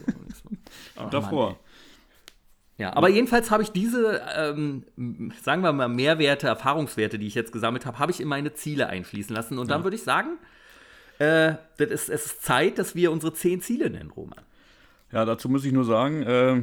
oh, 0.96 1.08
davor. 1.10 1.46
Mann, 1.50 1.58
ja, 2.76 2.96
aber 2.96 3.08
jedenfalls 3.08 3.52
habe 3.52 3.62
ich 3.62 3.70
diese, 3.70 4.20
ähm, 4.36 4.84
sagen 5.42 5.62
wir 5.62 5.72
mal, 5.72 5.88
Mehrwerte, 5.88 6.48
Erfahrungswerte, 6.48 7.20
die 7.20 7.28
ich 7.28 7.36
jetzt 7.36 7.52
gesammelt 7.52 7.86
habe, 7.86 8.00
habe 8.00 8.10
ich 8.10 8.20
in 8.20 8.26
meine 8.26 8.54
Ziele 8.54 8.88
einfließen 8.88 9.34
lassen. 9.34 9.58
Und 9.58 9.70
dann 9.70 9.80
ja. 9.80 9.84
würde 9.84 9.96
ich 9.96 10.02
sagen, 10.02 10.38
äh, 11.18 11.54
das 11.76 11.90
ist, 11.90 12.08
es 12.08 12.26
ist 12.26 12.42
Zeit, 12.42 12.78
dass 12.78 12.94
wir 12.94 13.12
unsere 13.12 13.32
zehn 13.34 13.60
Ziele 13.60 13.90
nennen, 13.90 14.10
Roman. 14.10 14.44
Ja, 15.12 15.24
dazu 15.24 15.48
muss 15.48 15.64
ich 15.64 15.72
nur 15.72 15.84
sagen, 15.84 16.22
äh, 16.22 16.62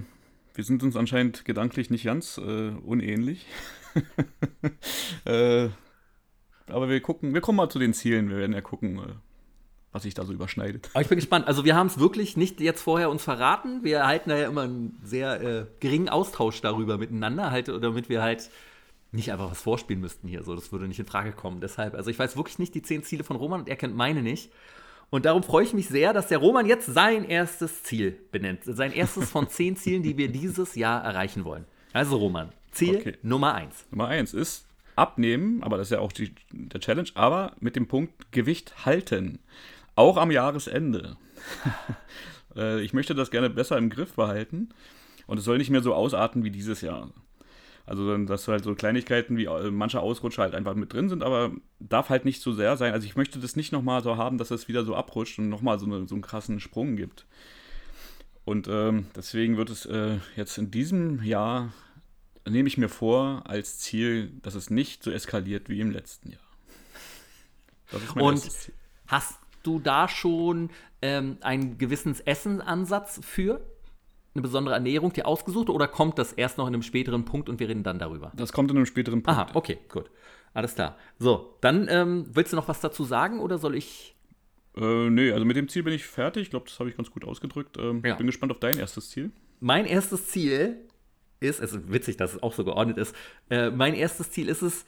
wir 0.54 0.64
sind 0.64 0.84
uns 0.84 0.96
anscheinend 0.96 1.46
gedanklich 1.46 1.90
nicht 1.90 2.06
ganz 2.06 2.38
äh, 2.38 2.72
unähnlich. 2.86 3.46
äh, 5.26 5.70
aber 6.68 6.90
wir 6.90 7.02
gucken, 7.02 7.34
wir 7.34 7.42
kommen 7.42 7.58
mal 7.58 7.70
zu 7.70 7.80
den 7.80 7.94
Zielen. 7.94 8.30
Wir 8.30 8.38
werden 8.38 8.54
ja 8.54 8.62
gucken, 8.62 9.00
äh, 9.00 9.14
was 9.92 10.04
sich 10.04 10.14
da 10.14 10.26
so 10.26 10.34
überschneidet. 10.34 10.90
Aber 10.94 11.02
ich 11.02 11.08
bin 11.08 11.18
gespannt. 11.18 11.48
Also 11.48 11.66
wir 11.66 11.76
haben 11.76 11.88
es 11.88 12.00
wirklich 12.00 12.38
nicht 12.38 12.60
jetzt 12.62 12.82
vorher 12.82 13.10
uns 13.10 13.24
verraten. 13.24 13.84
Wir 13.84 14.06
halten 14.06 14.30
da 14.30 14.38
ja 14.38 14.48
immer 14.48 14.64
einen 14.64 15.00
sehr 15.04 15.42
äh, 15.42 15.66
geringen 15.80 16.10
Austausch 16.10 16.62
darüber 16.62 16.98
miteinander, 16.98 17.52
halt, 17.52 17.68
damit 17.68 18.10
wir 18.10 18.22
halt 18.22 18.50
nicht 19.12 19.32
einfach 19.32 19.52
was 19.52 19.62
vorspielen 19.62 20.02
müssten 20.02 20.28
hier. 20.28 20.44
So, 20.44 20.56
das 20.56 20.72
würde 20.72 20.88
nicht 20.88 21.00
in 21.00 21.06
Frage 21.06 21.32
kommen. 21.32 21.62
Deshalb, 21.62 21.96
also 21.96 22.10
ich 22.10 22.18
weiß 22.18 22.38
wirklich 22.38 22.60
nicht 22.60 22.74
die 22.76 22.82
zehn 22.82 23.04
Ziele 23.04 23.24
von 23.24 23.36
Roman 23.36 23.62
und 23.62 23.70
er 23.70 23.76
kennt 23.76 23.96
meine 23.96 24.22
nicht. 24.22 24.52
Und 25.10 25.26
darum 25.26 25.44
freue 25.44 25.66
ich 25.66 25.74
mich 25.74 25.90
sehr, 25.90 26.14
dass 26.14 26.28
der 26.28 26.38
Roman 26.38 26.66
jetzt 26.66 26.86
sein 26.86 27.26
erstes 27.26 27.84
Ziel 27.84 28.18
benennt. 28.32 28.62
Sein 28.64 28.94
erstes 28.94 29.30
von 29.30 29.50
zehn 29.50 29.76
Zielen, 29.76 30.04
die 30.04 30.18
wir 30.18 30.30
dieses 30.30 30.76
Jahr 30.76 31.04
erreichen 31.04 31.44
wollen. 31.44 31.66
Also 31.92 32.16
Roman, 32.18 32.54
Ziel 32.72 32.96
okay. 32.96 33.18
Nummer 33.22 33.54
eins. 33.54 33.86
Nummer 33.92 34.08
eins 34.08 34.34
ist 34.34 34.66
abnehmen, 34.96 35.64
aber 35.64 35.78
das 35.78 35.88
ist 35.88 35.92
ja 35.92 36.00
auch 36.00 36.14
die, 36.14 36.34
der 36.52 36.80
Challenge, 36.80 37.10
aber 37.16 37.56
mit 37.60 37.76
dem 37.76 37.88
Punkt 37.88 38.32
Gewicht 38.32 38.86
halten. 38.86 39.40
Auch 39.96 40.18
am 40.18 40.32
Jahresende. 40.32 41.18
Äh, 42.54 42.82
ich 42.82 42.92
möchte 42.92 43.16
das 43.16 43.32
gerne 43.32 43.50
besser 43.50 43.78
im 43.78 43.90
Griff 43.90 44.16
behalten. 44.16 44.74
Und 45.26 45.38
es 45.38 45.46
soll 45.46 45.58
nicht 45.58 45.70
mehr 45.70 45.82
so 45.82 45.94
ausarten 45.94 46.44
wie 46.44 46.52
dieses 46.52 46.82
Jahr. 46.82 47.10
Also, 47.86 48.18
dass 48.26 48.48
halt 48.48 48.64
so 48.64 48.76
Kleinigkeiten 48.76 49.38
wie 49.38 49.46
äh, 49.46 49.72
manche 49.72 50.00
Ausrutscher 50.00 50.44
halt 50.44 50.56
einfach 50.56 50.76
mit 50.76 50.94
drin 50.94 51.10
sind, 51.10 51.24
aber 51.24 51.52
darf 51.80 52.10
halt 52.10 52.26
nicht 52.26 52.42
so 52.42 52.54
sehr 52.54 52.78
sein. 52.78 52.94
Also, 52.94 53.06
ich 53.06 53.16
möchte 53.16 53.40
das 53.40 53.56
nicht 53.56 53.72
nochmal 53.72 54.04
so 54.04 54.18
haben, 54.18 54.38
dass 54.38 54.52
es 54.52 54.68
wieder 54.68 54.86
so 54.86 54.96
abrutscht 54.96 55.40
und 55.40 55.50
nochmal 55.50 55.80
so, 55.80 55.86
eine, 55.86 56.08
so 56.08 56.16
einen 56.16 56.22
krassen 56.22 56.60
Sprung 56.60 56.96
gibt. 56.96 57.26
Und 58.44 58.68
ähm, 58.68 59.08
deswegen 59.16 59.58
wird 59.58 59.70
es 59.70 59.86
äh, 59.86 60.18
jetzt 60.36 60.58
in 60.58 60.72
diesem 60.72 61.24
Jahr, 61.24 61.74
nehme 62.48 62.68
ich 62.68 62.78
mir 62.78 62.90
vor, 62.90 63.44
als 63.46 63.80
Ziel, 63.80 64.32
dass 64.42 64.56
es 64.56 64.70
nicht 64.70 65.04
so 65.04 65.12
eskaliert 65.12 65.70
wie 65.70 65.80
im 65.80 65.92
letzten 65.92 66.32
Jahr. 66.32 66.42
und 68.16 68.50
hast 69.08 69.40
du 69.64 69.80
da 69.80 70.08
schon 70.08 70.70
ähm, 71.02 71.38
einen 71.42 71.78
gewissen 71.78 72.16
Essenansatz 72.26 73.20
für? 73.24 73.62
Eine 74.34 74.42
besondere 74.42 74.76
Ernährung 74.76 75.12
dir 75.14 75.28
ausgesucht 75.28 75.70
oder 75.70 75.88
kommt 75.88 76.18
das 76.18 76.32
erst 76.34 76.58
noch 76.58 76.68
in 76.68 76.74
einem 76.74 76.84
späteren 76.84 77.26
Punkt 77.26 77.50
und 77.50 77.60
wir 77.60 77.68
reden 77.70 77.84
dann 77.84 78.00
darüber? 78.00 78.32
Das 78.36 78.54
kommt 78.54 78.72
in 78.72 78.78
einem 78.78 78.86
späteren 78.86 79.22
Punkt. 79.24 79.40
Aha, 79.40 79.48
okay, 79.54 79.80
gut. 79.90 80.10
Alles 80.54 80.76
klar. 80.76 80.98
So, 81.20 81.58
dann 81.62 81.88
ähm, 81.90 82.26
willst 82.34 82.52
du 82.54 82.58
noch 82.58 82.68
was 82.68 82.80
dazu 82.82 83.04
sagen 83.04 83.40
oder 83.40 83.58
soll 83.58 83.76
ich 83.76 84.16
Äh, 84.76 85.10
nee, 85.10 85.32
also 85.32 85.46
mit 85.46 85.56
dem 85.58 85.68
Ziel 85.68 85.84
bin 85.84 85.94
ich 85.94 86.06
fertig. 86.06 86.44
Ich 86.44 86.50
glaube, 86.50 86.66
das 86.68 86.80
habe 86.80 86.90
ich 86.90 86.96
ganz 86.98 87.12
gut 87.12 87.26
ausgedrückt. 87.26 87.78
Ähm, 87.78 88.02
Ja. 88.06 88.16
Bin 88.16 88.28
gespannt 88.28 88.52
auf 88.52 88.60
dein 88.60 88.78
erstes 88.78 89.10
Ziel. 89.10 89.32
Mein 89.60 89.86
erstes 89.86 90.28
Ziel 90.28 90.78
ist, 91.40 91.60
es 91.60 91.74
ist 91.74 91.92
witzig, 91.92 92.18
dass 92.18 92.34
es 92.34 92.44
auch 92.44 92.54
so 92.54 92.64
geordnet 92.64 92.98
ist, 92.98 93.16
äh, 93.50 93.70
mein 93.70 93.94
erstes 93.96 94.32
Ziel 94.32 94.48
ist 94.50 94.62
es, 94.62 94.86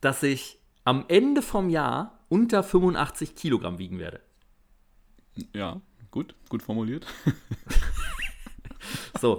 dass 0.00 0.22
ich 0.22 0.58
am 0.84 1.04
Ende 1.08 1.42
vom 1.42 1.68
Jahr 1.70 2.18
unter 2.28 2.62
85 2.62 3.34
Kilogramm 3.36 3.78
wiegen 3.78 3.98
werde. 3.98 4.20
Ja, 5.54 5.80
gut, 6.10 6.34
gut 6.48 6.62
formuliert. 6.62 7.06
So. 9.22 9.38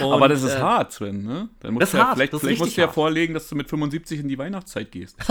Aber 0.00 0.24
Und, 0.24 0.28
das 0.28 0.42
ist 0.42 0.56
äh, 0.56 0.58
hart, 0.58 0.92
Sven, 0.92 1.22
ne? 1.22 1.48
Dann 1.60 1.72
musst 1.72 1.82
das 1.82 1.88
ist 1.90 1.92
du 1.94 1.98
ja, 1.98 2.04
hart, 2.04 2.16
vielleicht, 2.16 2.32
das 2.32 2.40
vielleicht 2.40 2.58
musst 2.58 2.76
du 2.76 2.80
ja 2.80 2.86
hart. 2.88 2.94
vorlegen, 2.94 3.32
dass 3.32 3.48
du 3.48 3.54
mit 3.54 3.68
75 3.68 4.18
in 4.18 4.28
die 4.28 4.36
Weihnachtszeit 4.36 4.90
gehst. 4.90 5.16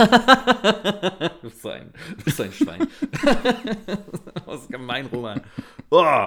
Du 1.42 1.48
bist 1.48 1.66
ein, 1.66 1.92
du 2.18 2.24
bist 2.24 2.40
ein 2.40 2.52
Schwein. 2.52 2.86
das 4.46 4.60
ist 4.62 4.70
gemein, 4.70 5.06
Roman. 5.06 5.40
Oh. 5.90 6.26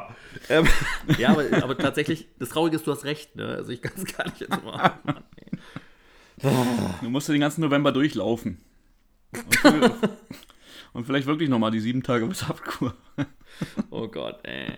Ähm, 0.50 0.68
ja, 1.18 1.30
aber, 1.30 1.46
aber 1.62 1.78
tatsächlich, 1.78 2.28
das 2.40 2.50
Traurige 2.50 2.78
ist, 2.78 2.88
du 2.88 2.92
hast 2.92 3.06
recht. 3.06 3.36
Ne? 3.36 3.48
Also 3.48 3.72
ich 3.72 3.82
kann 3.82 3.94
es 3.96 4.06
gar 4.06 4.26
nicht 4.26 4.40
jetzt 4.40 4.64
mal. 4.64 4.94
Du 7.02 7.10
musst 7.10 7.30
den 7.30 7.40
ganzen 7.40 7.62
November 7.62 7.92
durchlaufen. 7.92 8.60
Und, 9.64 9.94
und 10.94 11.06
vielleicht 11.06 11.28
wirklich 11.28 11.50
nochmal 11.50 11.72
die 11.72 11.80
sieben 11.80 12.02
Tage 12.04 12.28
Wasserabkur. 12.28 12.96
Oh 13.92 14.08
Gott, 14.08 14.40
ey. 14.44 14.78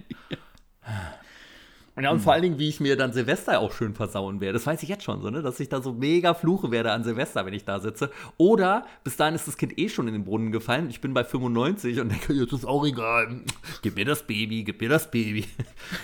Ja, 1.98 2.12
und 2.12 2.20
vor 2.20 2.34
allen 2.34 2.42
Dingen, 2.42 2.60
wie 2.60 2.68
ich 2.68 2.82
mir 2.82 2.98
dann 2.98 3.14
Silvester 3.14 3.60
auch 3.60 3.72
schön 3.72 3.94
versauen 3.94 4.42
werde. 4.42 4.54
Das 4.54 4.68
weiß 4.68 4.84
ich 4.84 4.90
jetzt 4.90 5.04
schon 5.04 5.22
so, 5.22 5.30
ne? 5.30 5.42
Dass 5.42 5.60
ich 5.62 5.70
da 5.70 5.82
so 5.82 5.94
mega 5.94 6.34
fluche 6.34 6.70
werde 6.70 6.92
an 6.92 7.06
Silvester, 7.06 7.46
wenn 7.46 7.54
ich 7.54 7.64
da 7.64 7.80
sitze. 7.80 8.12
Oder 8.36 8.86
bis 9.06 9.16
dahin 9.16 9.34
ist 9.34 9.48
das 9.48 9.56
Kind 9.56 9.80
eh 9.80 9.88
schon 9.88 10.08
in 10.08 10.14
den 10.14 10.26
Brunnen 10.26 10.52
gefallen. 10.52 10.90
Ich 10.90 11.00
bin 11.00 11.14
bei 11.14 11.24
95 11.24 12.02
und 12.02 12.10
denke, 12.10 12.34
jetzt 12.34 12.52
ist 12.52 12.66
auch 12.66 12.86
egal. 12.86 13.42
Gib 13.82 13.96
mir 13.96 14.04
das 14.04 14.24
Baby, 14.24 14.66
gib 14.66 14.82
mir 14.82 14.90
das 14.90 15.10
Baby. 15.10 15.46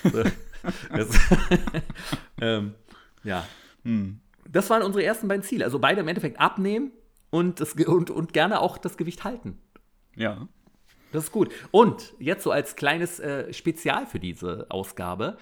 So. 0.04 0.23
Das, 0.95 1.08
ähm, 2.41 2.75
ja. 3.23 3.45
Das 4.47 4.69
waren 4.69 4.84
unsere 4.84 5.04
ersten 5.04 5.27
beiden 5.27 5.43
Ziele. 5.43 5.65
Also 5.65 5.80
beide 5.80 6.01
im 6.01 6.08
Endeffekt 6.08 6.39
abnehmen 6.39 6.91
und, 7.32 7.60
das, 7.60 7.73
und, 7.73 8.12
und 8.12 8.34
gerne 8.34 8.60
auch 8.60 8.77
das 8.77 8.95
Gewicht 8.95 9.23
halten. 9.23 9.58
Ja. 10.15 10.47
Das 11.12 11.25
ist 11.25 11.32
gut. 11.32 11.51
Und 11.71 12.13
jetzt 12.19 12.43
so 12.43 12.51
als 12.51 12.75
kleines 12.75 13.19
äh, 13.19 13.51
Spezial 13.54 14.06
für 14.06 14.19
diese 14.19 14.67
Ausgabe 14.69 15.38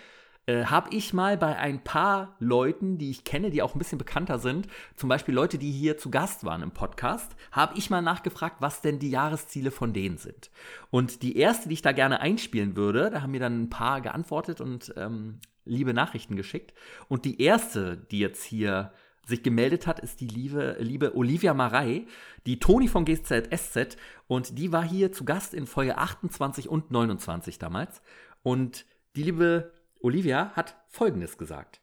äh, 0.50 0.66
habe 0.66 0.90
ich 0.96 1.14
mal 1.14 1.38
bei 1.38 1.56
ein 1.58 1.84
paar 1.84 2.36
Leuten, 2.40 2.98
die 2.98 3.12
ich 3.12 3.24
kenne, 3.24 3.52
die 3.52 3.62
auch 3.62 3.76
ein 3.76 3.78
bisschen 3.78 4.00
bekannter 4.00 4.40
sind, 4.40 4.68
zum 4.96 5.08
Beispiel 5.08 5.36
Leute, 5.36 5.60
die 5.60 5.72
hier 5.72 5.98
zu 5.98 6.10
Gast 6.10 6.44
waren 6.44 6.64
im 6.64 6.72
Podcast, 6.72 7.36
habe 7.52 7.78
ich 7.78 7.92
mal 7.92 8.02
nachgefragt, 8.02 8.56
was 8.60 8.82
denn 8.82 8.98
die 8.98 9.12
Jahresziele 9.12 9.70
von 9.70 9.94
denen 9.94 10.18
sind. 10.18 10.50
Und 10.90 11.22
die 11.22 11.38
erste, 11.38 11.70
die 11.70 11.76
ich 11.76 11.84
da 11.84 11.92
gerne 11.92 12.22
einspielen 12.22 12.76
würde, 12.76 13.12
da 13.12 13.22
haben 13.22 13.30
mir 13.32 13.40
dann 13.40 13.62
ein 13.62 13.70
paar 13.70 14.02
geantwortet 14.02 14.60
und 14.60 14.92
ähm, 14.98 15.40
liebe 15.66 15.94
Nachrichten 15.94 16.36
geschickt. 16.36 16.74
Und 17.10 17.26
die 17.26 17.42
erste, 17.42 17.98
die 18.10 18.20
jetzt 18.20 18.44
hier 18.44 18.92
sich 19.28 19.44
gemeldet 19.44 19.86
hat, 19.86 20.00
ist 20.00 20.20
die 20.20 20.28
liebe, 20.28 20.78
liebe 20.80 21.16
Olivia 21.16 21.54
Marei, 21.54 22.08
die 22.48 22.58
Toni 22.58 22.88
von 22.88 23.06
GZSZ 23.06 23.98
und 24.26 24.58
die 24.58 24.72
war 24.72 24.84
hier 24.84 25.12
zu 25.12 25.26
Gast 25.26 25.54
in 25.54 25.68
Folge 25.68 26.00
28 26.00 26.70
und 26.70 26.90
29 26.90 27.60
damals. 27.60 28.02
Und 28.42 28.88
die 29.16 29.24
liebe 29.24 29.72
Olivia 30.02 30.52
hat 30.56 30.76
Folgendes 30.88 31.38
gesagt. 31.38 31.82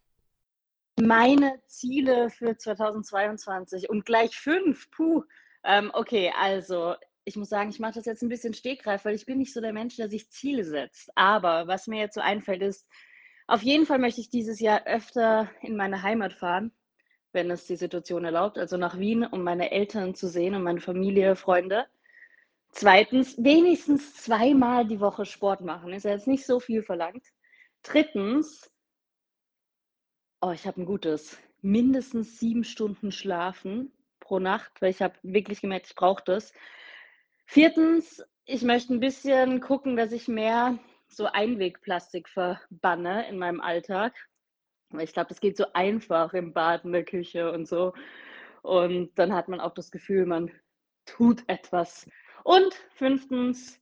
Meine 0.98 1.60
Ziele 1.66 2.30
für 2.30 2.56
2022 2.56 3.90
und 3.90 4.06
gleich 4.06 4.36
fünf. 4.36 4.90
Puh. 4.90 5.24
Ähm, 5.62 5.90
okay, 5.92 6.32
also 6.38 6.94
ich 7.24 7.36
muss 7.36 7.50
sagen, 7.50 7.68
ich 7.68 7.80
mache 7.80 7.94
das 7.94 8.06
jetzt 8.06 8.22
ein 8.22 8.30
bisschen 8.30 8.54
stegreif, 8.54 9.04
weil 9.04 9.14
ich 9.14 9.26
bin 9.26 9.38
nicht 9.38 9.52
so 9.52 9.60
der 9.60 9.74
Mensch, 9.74 9.96
der 9.96 10.08
sich 10.08 10.30
Ziele 10.30 10.64
setzt. 10.64 11.10
Aber 11.16 11.66
was 11.66 11.86
mir 11.88 12.00
jetzt 12.00 12.14
so 12.14 12.20
einfällt, 12.20 12.62
ist, 12.62 12.86
auf 13.46 13.62
jeden 13.62 13.84
Fall 13.84 13.98
möchte 13.98 14.20
ich 14.20 14.30
dieses 14.30 14.60
Jahr 14.60 14.86
öfter 14.86 15.50
in 15.60 15.76
meine 15.76 16.02
Heimat 16.02 16.32
fahren, 16.32 16.72
wenn 17.32 17.50
es 17.50 17.66
die 17.66 17.76
Situation 17.76 18.24
erlaubt, 18.24 18.58
also 18.58 18.76
nach 18.76 18.98
Wien, 18.98 19.24
um 19.24 19.42
meine 19.42 19.72
Eltern 19.72 20.14
zu 20.14 20.28
sehen 20.28 20.54
und 20.54 20.62
meine 20.62 20.80
Familie, 20.80 21.36
Freunde. 21.36 21.86
Zweitens, 22.70 23.36
wenigstens 23.38 24.14
zweimal 24.14 24.86
die 24.86 25.00
Woche 25.00 25.26
Sport 25.26 25.60
machen. 25.60 25.92
Ist 25.92 26.04
ja 26.04 26.12
jetzt 26.12 26.26
nicht 26.26 26.46
so 26.46 26.60
viel 26.60 26.82
verlangt. 26.82 27.24
Drittens, 27.86 28.68
Oh, 30.42 30.50
ich 30.52 30.66
habe 30.66 30.82
ein 30.82 30.86
gutes. 30.86 31.38
Mindestens 31.62 32.38
sieben 32.38 32.62
Stunden 32.62 33.10
schlafen 33.10 33.90
pro 34.20 34.38
Nacht, 34.38 34.82
weil 34.82 34.90
ich 34.90 35.00
habe 35.00 35.14
wirklich 35.22 35.60
gemerkt, 35.60 35.86
ich 35.88 35.94
brauche 35.94 36.22
das. 36.24 36.52
Viertens, 37.46 38.22
ich 38.44 38.62
möchte 38.62 38.92
ein 38.92 39.00
bisschen 39.00 39.60
gucken, 39.60 39.96
dass 39.96 40.12
ich 40.12 40.28
mehr 40.28 40.78
so 41.08 41.26
Einwegplastik 41.26 42.28
verbanne 42.28 43.28
in 43.28 43.38
meinem 43.38 43.60
Alltag. 43.60 44.14
Ich 44.98 45.12
glaube, 45.12 45.30
das 45.30 45.40
geht 45.40 45.56
so 45.56 45.66
einfach 45.72 46.34
im 46.34 46.52
Bad, 46.52 46.84
in 46.84 46.92
der 46.92 47.04
Küche 47.04 47.50
und 47.50 47.66
so. 47.66 47.94
Und 48.62 49.18
dann 49.18 49.32
hat 49.32 49.48
man 49.48 49.60
auch 49.60 49.74
das 49.74 49.90
Gefühl, 49.90 50.26
man 50.26 50.50
tut 51.06 51.42
etwas. 51.48 52.08
Und 52.44 52.74
fünftens, 52.90 53.80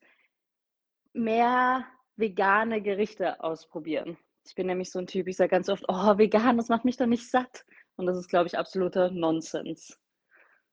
mehr 1.12 1.85
vegane 2.16 2.81
Gerichte 2.83 3.42
ausprobieren. 3.42 4.16
Ich 4.46 4.55
bin 4.55 4.66
nämlich 4.66 4.90
so 4.90 4.98
ein 4.98 5.07
Typ, 5.07 5.27
ich 5.27 5.37
sage 5.37 5.50
ganz 5.50 5.68
oft, 5.68 5.85
oh, 5.88 6.18
vegan, 6.18 6.57
das 6.57 6.68
macht 6.68 6.85
mich 6.85 6.96
doch 6.96 7.07
nicht 7.07 7.31
satt. 7.31 7.64
Und 7.96 8.07
das 8.07 8.16
ist, 8.18 8.29
glaube 8.29 8.46
ich, 8.46 8.59
absoluter 8.59 9.11
Nonsens. 9.11 9.98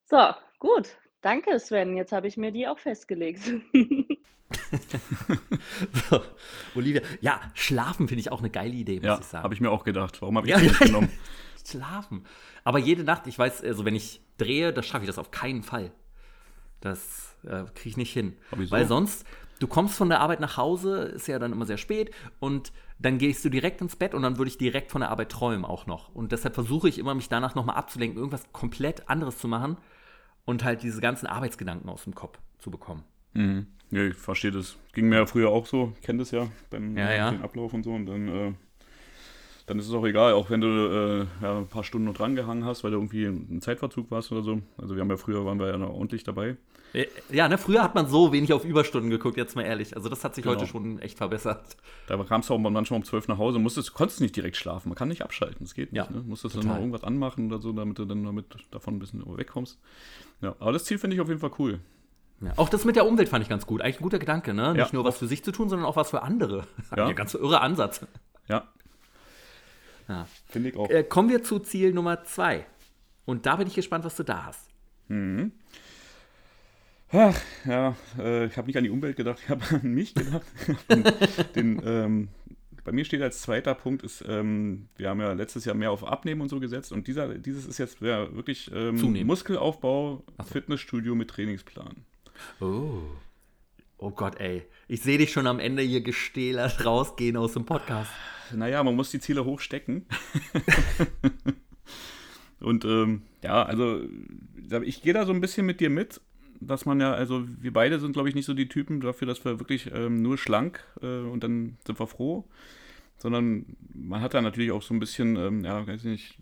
So, 0.05 0.17
gut. 0.59 0.97
Danke, 1.21 1.59
Sven. 1.59 1.95
Jetzt 1.95 2.11
habe 2.11 2.27
ich 2.27 2.35
mir 2.35 2.51
die 2.51 2.67
auch 2.67 2.79
festgelegt. 2.79 3.41
So, 6.09 6.21
Olivia, 6.75 7.01
ja, 7.21 7.39
schlafen 7.53 8.07
finde 8.07 8.19
ich 8.21 8.31
auch 8.31 8.39
eine 8.39 8.49
geile 8.49 8.73
Idee, 8.73 8.95
muss 8.95 9.05
Ja, 9.05 9.17
ich 9.19 9.25
sagen. 9.25 9.43
habe 9.43 9.53
ich 9.53 9.61
mir 9.61 9.71
auch 9.71 9.83
gedacht. 9.83 10.21
Warum 10.21 10.37
habe 10.37 10.47
ich 10.47 10.53
das 10.53 10.61
nicht 10.61 10.79
genommen? 10.79 11.09
Schlafen. 11.65 12.25
Aber 12.63 12.79
jede 12.79 13.03
Nacht, 13.03 13.27
ich 13.27 13.37
weiß, 13.37 13.63
also 13.63 13.85
wenn 13.85 13.95
ich 13.95 14.21
drehe, 14.37 14.73
das 14.73 14.85
schaffe 14.85 15.03
ich 15.03 15.07
das 15.07 15.19
auf 15.19 15.31
keinen 15.31 15.63
Fall. 15.63 15.91
Das 16.81 17.37
äh, 17.43 17.63
kriege 17.75 17.89
ich 17.89 17.97
nicht 17.97 18.11
hin. 18.11 18.37
Aber 18.51 18.61
wieso? 18.61 18.71
Weil 18.71 18.87
sonst, 18.87 19.25
du 19.61 19.67
kommst 19.67 19.95
von 19.95 20.09
der 20.09 20.19
Arbeit 20.19 20.39
nach 20.39 20.57
Hause, 20.57 21.03
ist 21.03 21.27
ja 21.27 21.39
dann 21.39 21.51
immer 21.51 21.65
sehr 21.65 21.77
spät 21.77 22.11
und 22.39 22.73
dann 22.99 23.17
gehst 23.17 23.45
du 23.45 23.49
direkt 23.49 23.79
ins 23.81 23.95
Bett 23.95 24.13
und 24.13 24.23
dann 24.23 24.37
würde 24.37 24.49
ich 24.49 24.57
direkt 24.57 24.91
von 24.91 25.01
der 25.01 25.11
Arbeit 25.11 25.29
träumen 25.29 25.65
auch 25.65 25.85
noch. 25.85 26.13
Und 26.13 26.31
deshalb 26.31 26.55
versuche 26.55 26.89
ich 26.89 26.97
immer, 26.97 27.13
mich 27.13 27.29
danach 27.29 27.55
nochmal 27.55 27.77
abzulenken, 27.77 28.17
irgendwas 28.17 28.51
komplett 28.51 29.07
anderes 29.07 29.37
zu 29.37 29.47
machen 29.47 29.77
und 30.45 30.63
halt 30.63 30.83
diese 30.83 30.99
ganzen 30.99 31.27
Arbeitsgedanken 31.27 31.89
aus 31.89 32.03
dem 32.03 32.15
Kopf 32.15 32.39
zu 32.57 32.71
bekommen. 32.71 33.03
Mhm. 33.33 33.67
Ja, 33.91 34.03
ich 34.03 34.15
verstehe 34.15 34.51
das. 34.51 34.77
Ging 34.93 35.09
mir 35.09 35.17
ja 35.17 35.25
früher 35.25 35.49
auch 35.49 35.65
so. 35.65 35.93
Ich 35.99 36.01
kenne 36.01 36.19
das 36.19 36.31
ja 36.31 36.47
beim 36.69 36.97
Ja, 36.97 37.11
ja. 37.11 37.31
den 37.31 37.43
Ablauf 37.43 37.73
und 37.73 37.83
so. 37.83 37.91
Und 37.91 38.05
dann, 38.07 38.27
äh, 38.27 38.53
dann 39.67 39.79
ist 39.79 39.87
es 39.87 39.93
auch 39.93 40.05
egal, 40.05 40.33
auch 40.33 40.49
wenn 40.49 40.61
du 40.61 40.67
äh, 40.67 41.43
ja, 41.43 41.57
ein 41.59 41.67
paar 41.67 41.83
Stunden 41.83 42.07
noch 42.07 42.13
dran 42.15 42.35
gehangen 42.35 42.65
hast, 42.65 42.83
weil 42.83 42.91
du 42.91 42.97
irgendwie 42.97 43.25
im 43.25 43.61
Zeitverzug 43.61 44.09
warst 44.11 44.31
oder 44.31 44.41
so. 44.43 44.61
Also 44.77 44.95
wir 44.95 45.01
haben 45.01 45.09
ja 45.09 45.17
früher, 45.17 45.45
waren 45.45 45.59
wir 45.59 45.67
ja 45.67 45.77
noch 45.77 45.89
ordentlich 45.89 46.23
dabei. 46.23 46.57
Äh, 46.93 47.05
Ja, 47.29 47.47
ne, 47.47 47.57
früher 47.57 47.81
hat 47.83 47.95
man 47.95 48.07
so 48.07 48.31
wenig 48.33 48.51
auf 48.53 48.65
Überstunden 48.65 49.09
geguckt, 49.09 49.37
jetzt 49.37 49.55
mal 49.55 49.61
ehrlich. 49.63 49.95
Also 49.95 50.09
das 50.09 50.23
hat 50.23 50.35
sich 50.35 50.43
Genau. 50.43 50.55
heute 50.55 50.67
schon 50.67 50.99
echt 50.99 51.17
verbessert. 51.17 51.77
Da 52.07 52.17
kamst 52.23 52.49
du 52.49 52.53
auch 52.53 52.57
manchmal 52.59 52.97
um 52.99 53.03
12 53.05 53.27
nach 53.29 53.37
Hause, 53.37 53.59
musstest, 53.59 53.93
konntest 53.93 54.19
nicht 54.21 54.35
direkt 54.35 54.57
schlafen. 54.57 54.89
Man 54.89 54.95
kann 54.95 55.07
nicht 55.07 55.21
abschalten, 55.21 55.59
das 55.61 55.73
geht 55.73 55.93
nicht. 55.93 56.05
Ja, 56.05 56.11
ne? 56.11 56.23
Musstest 56.25 56.55
dann 56.55 56.61
total. 56.63 56.75
noch 56.75 56.81
irgendwas 56.81 57.03
anmachen 57.03 57.47
oder 57.47 57.59
so, 57.61 57.71
damit 57.71 57.97
du 57.99 58.05
dann 58.05 58.23
damit 58.25 58.45
davon 58.71 58.95
ein 58.95 58.99
bisschen 58.99 59.23
wegkommst. 59.37 59.79
Ja, 60.41 60.55
aber 60.59 60.73
das 60.73 60.83
Ziel 60.85 60.97
finde 60.97 61.15
ich 61.15 61.21
auf 61.21 61.27
jeden 61.29 61.39
Fall 61.39 61.51
cool. 61.59 61.79
Ja, 62.41 62.53
auch 62.57 62.69
das 62.69 62.85
mit 62.85 62.95
der 62.95 63.05
Umwelt 63.05 63.29
fand 63.29 63.43
ich 63.43 63.49
ganz 63.49 63.67
gut. 63.67 63.81
Eigentlich 63.81 63.99
ein 63.99 64.03
guter 64.03 64.17
Gedanke, 64.17 64.53
ne? 64.55 64.69
Nicht 64.73 64.77
Ja. 64.79 64.89
nur 64.93 65.03
was 65.05 65.19
für 65.19 65.27
sich 65.27 65.43
zu 65.43 65.51
tun, 65.51 65.69
sondern 65.69 65.87
auch 65.87 65.95
was 65.95 66.09
für 66.09 66.23
andere. 66.23 66.63
Ja. 66.97 67.07
Ja. 67.07 67.13
ganz 67.13 67.35
irre 67.35 67.61
Ansatz. 67.61 68.05
Ja, 68.49 68.63
Ja. 70.07 70.27
finde 70.47 70.69
ich 70.69 70.77
auch. 70.77 70.89
Äh, 70.89 71.03
kommen 71.03 71.29
wir 71.29 71.43
zu 71.43 71.59
Ziel 71.59 71.93
Nummer 71.93 72.23
zwei. 72.23 72.65
Und 73.25 73.45
da 73.45 73.55
bin 73.55 73.67
ich 73.67 73.75
gespannt, 73.75 74.03
was 74.03 74.15
du 74.15 74.23
da 74.23 74.45
hast. 74.45 74.69
Ach, 77.11 77.41
ja, 77.65 77.95
äh, 78.17 78.45
ich 78.45 78.57
habe 78.57 78.67
nicht 78.67 78.77
an 78.77 78.83
die 78.83 78.89
Umwelt 78.89 79.17
gedacht, 79.17 79.39
ich 79.43 79.49
habe 79.49 79.63
an 79.71 79.93
mich 79.93 80.13
gedacht. 80.13 80.45
Den, 81.55 81.81
ähm, 81.85 82.29
bei 82.83 82.91
mir 82.91 83.05
steht 83.05 83.21
als 83.21 83.41
zweiter 83.41 83.75
Punkt, 83.75 84.01
ist, 84.03 84.23
ähm, 84.27 84.87
wir 84.95 85.09
haben 85.09 85.19
ja 85.19 85.33
letztes 85.33 85.65
Jahr 85.65 85.75
mehr 85.75 85.91
auf 85.91 86.03
Abnehmen 86.03 86.41
und 86.41 86.49
so 86.49 86.59
gesetzt 86.59 86.91
und 86.91 87.07
dieser, 87.07 87.35
dieses 87.35 87.65
ist 87.65 87.77
jetzt 87.77 88.01
ja, 88.01 88.33
wirklich 88.33 88.71
ähm. 88.73 89.25
Muskelaufbau, 89.25 90.23
Fitnessstudio 90.45 91.13
mit 91.13 91.29
Trainingsplan. 91.29 91.97
Oh. 92.59 93.03
Oh 93.97 94.09
Gott, 94.09 94.39
ey. 94.39 94.63
Ich 94.91 94.99
sehe 94.99 95.17
dich 95.17 95.31
schon 95.31 95.47
am 95.47 95.61
Ende 95.61 95.83
hier 95.83 96.01
gestählert 96.01 96.85
rausgehen 96.85 97.37
aus 97.37 97.53
dem 97.53 97.63
Podcast. 97.63 98.11
Naja, 98.53 98.83
man 98.83 98.93
muss 98.93 99.09
die 99.09 99.21
Ziele 99.21 99.45
hochstecken. 99.45 100.05
und 102.59 102.83
ähm, 102.83 103.21
ja, 103.41 103.63
also 103.63 104.01
ich 104.83 105.01
gehe 105.01 105.13
da 105.13 105.25
so 105.25 105.31
ein 105.31 105.39
bisschen 105.39 105.65
mit 105.65 105.79
dir 105.79 105.89
mit, 105.89 106.19
dass 106.59 106.85
man 106.85 106.99
ja, 106.99 107.13
also 107.13 107.47
wir 107.61 107.71
beide 107.71 108.01
sind, 108.01 108.11
glaube 108.11 108.27
ich, 108.27 108.35
nicht 108.35 108.43
so 108.43 108.53
die 108.53 108.67
Typen 108.67 108.99
dafür, 108.99 109.27
dass 109.27 109.45
wir 109.45 109.61
wirklich 109.61 109.89
ähm, 109.93 110.21
nur 110.21 110.37
schlank 110.37 110.83
äh, 111.01 111.19
und 111.19 111.41
dann 111.41 111.77
sind 111.87 111.97
wir 111.97 112.07
froh, 112.07 112.43
sondern 113.17 113.77
man 113.93 114.19
hat 114.19 114.33
da 114.33 114.41
natürlich 114.41 114.73
auch 114.73 114.83
so 114.83 114.93
ein 114.93 114.99
bisschen, 114.99 115.37
ähm, 115.37 115.63
ja, 115.63 115.87
weiß 115.87 116.03
nicht, 116.03 116.37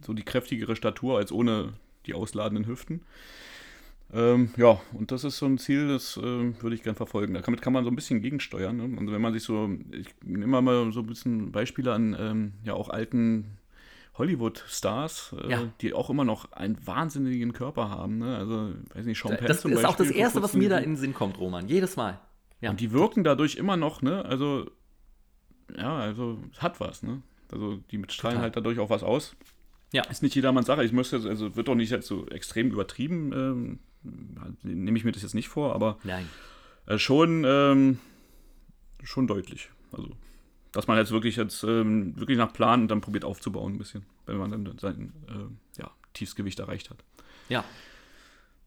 so 0.00 0.14
die 0.14 0.24
kräftigere 0.24 0.76
Statur 0.76 1.18
als 1.18 1.30
ohne 1.30 1.74
die 2.06 2.14
ausladenden 2.14 2.66
Hüften. 2.66 3.02
Ähm, 4.12 4.50
ja, 4.56 4.80
und 4.92 5.10
das 5.10 5.24
ist 5.24 5.38
so 5.38 5.46
ein 5.46 5.58
Ziel, 5.58 5.88
das 5.88 6.16
äh, 6.16 6.20
würde 6.22 6.74
ich 6.74 6.82
gerne 6.82 6.96
verfolgen. 6.96 7.34
Damit 7.34 7.60
kann 7.60 7.72
man 7.72 7.84
so 7.84 7.90
ein 7.90 7.96
bisschen 7.96 8.22
gegensteuern. 8.22 8.76
Ne? 8.76 8.98
Also 9.00 9.12
wenn 9.12 9.20
man 9.20 9.32
sich 9.32 9.42
so, 9.42 9.68
ich 9.92 10.06
nehme 10.24 10.62
mal 10.62 10.92
so 10.92 11.00
ein 11.00 11.06
bisschen 11.06 11.50
Beispiele 11.52 11.92
an 11.92 12.16
ähm, 12.18 12.52
ja 12.64 12.74
auch 12.74 12.88
alten 12.88 13.58
Hollywood-Stars, 14.18 15.34
äh, 15.42 15.50
Ja. 15.50 15.68
die 15.80 15.92
auch 15.92 16.08
immer 16.10 16.24
noch 16.24 16.52
einen 16.52 16.78
wahnsinnigen 16.86 17.52
Körper 17.52 17.90
haben. 17.90 18.18
Ne? 18.18 18.36
Also, 18.36 18.72
weiß 18.94 19.06
nicht, 19.06 19.20
Sean 19.20 19.36
Penn 19.36 19.46
Das 19.46 19.64
ist 19.64 19.84
auch 19.84 19.96
das 19.96 20.06
Beispiel, 20.06 20.16
Erste, 20.20 20.42
was 20.42 20.54
mir 20.54 20.68
da 20.68 20.78
in 20.78 20.90
den 20.90 20.96
Sinn 20.96 21.14
kommt, 21.14 21.38
Roman. 21.38 21.68
Jedes 21.68 21.96
Mal. 21.96 22.18
Ja. 22.60 22.70
Und 22.70 22.80
die 22.80 22.92
wirken 22.92 23.24
dadurch 23.24 23.56
immer 23.56 23.76
noch, 23.76 24.00
ne? 24.00 24.24
Also, 24.24 24.70
ja, 25.76 25.96
also 25.98 26.38
es 26.52 26.62
hat 26.62 26.80
was, 26.80 27.02
ne? 27.02 27.22
Also 27.52 27.76
die 27.90 27.98
strahlen 28.08 28.36
Total. 28.36 28.40
halt 28.42 28.56
dadurch 28.56 28.78
auch 28.78 28.88
was 28.88 29.02
aus. 29.02 29.36
Ja. 29.92 30.02
Ist 30.04 30.22
nicht 30.22 30.34
jedermanns 30.34 30.66
Sache. 30.66 30.82
Ich 30.84 30.92
müsste, 30.92 31.16
jetzt- 31.16 31.26
also 31.26 31.54
wird 31.54 31.68
doch 31.68 31.74
nicht 31.74 31.90
jetzt 31.90 32.06
so 32.06 32.26
extrem 32.28 32.70
übertrieben, 32.70 33.32
ähm, 33.34 33.78
nehme 34.62 34.98
ich 34.98 35.04
mir 35.04 35.12
das 35.12 35.22
jetzt 35.22 35.34
nicht 35.34 35.48
vor, 35.48 35.74
aber 35.74 35.98
Nein. 36.04 36.28
äh, 36.86 36.98
schon, 36.98 37.44
ähm, 37.46 37.98
schon 39.02 39.26
deutlich. 39.26 39.70
Also, 39.92 40.10
dass 40.72 40.86
man 40.86 40.98
jetzt 40.98 41.10
wirklich 41.12 41.36
jetzt 41.36 41.62
ähm, 41.64 42.18
wirklich 42.18 42.38
nach 42.38 42.52
Plan 42.52 42.82
und 42.82 42.88
dann 42.88 43.00
probiert 43.00 43.24
aufzubauen 43.24 43.74
ein 43.74 43.78
bisschen, 43.78 44.04
wenn 44.26 44.36
man 44.36 44.50
dann 44.50 44.78
sein 44.78 45.12
ähm, 45.28 45.58
ja, 45.78 45.90
Tiefsgewicht 46.14 46.58
erreicht 46.58 46.90
hat. 46.90 47.02
Ja. 47.48 47.64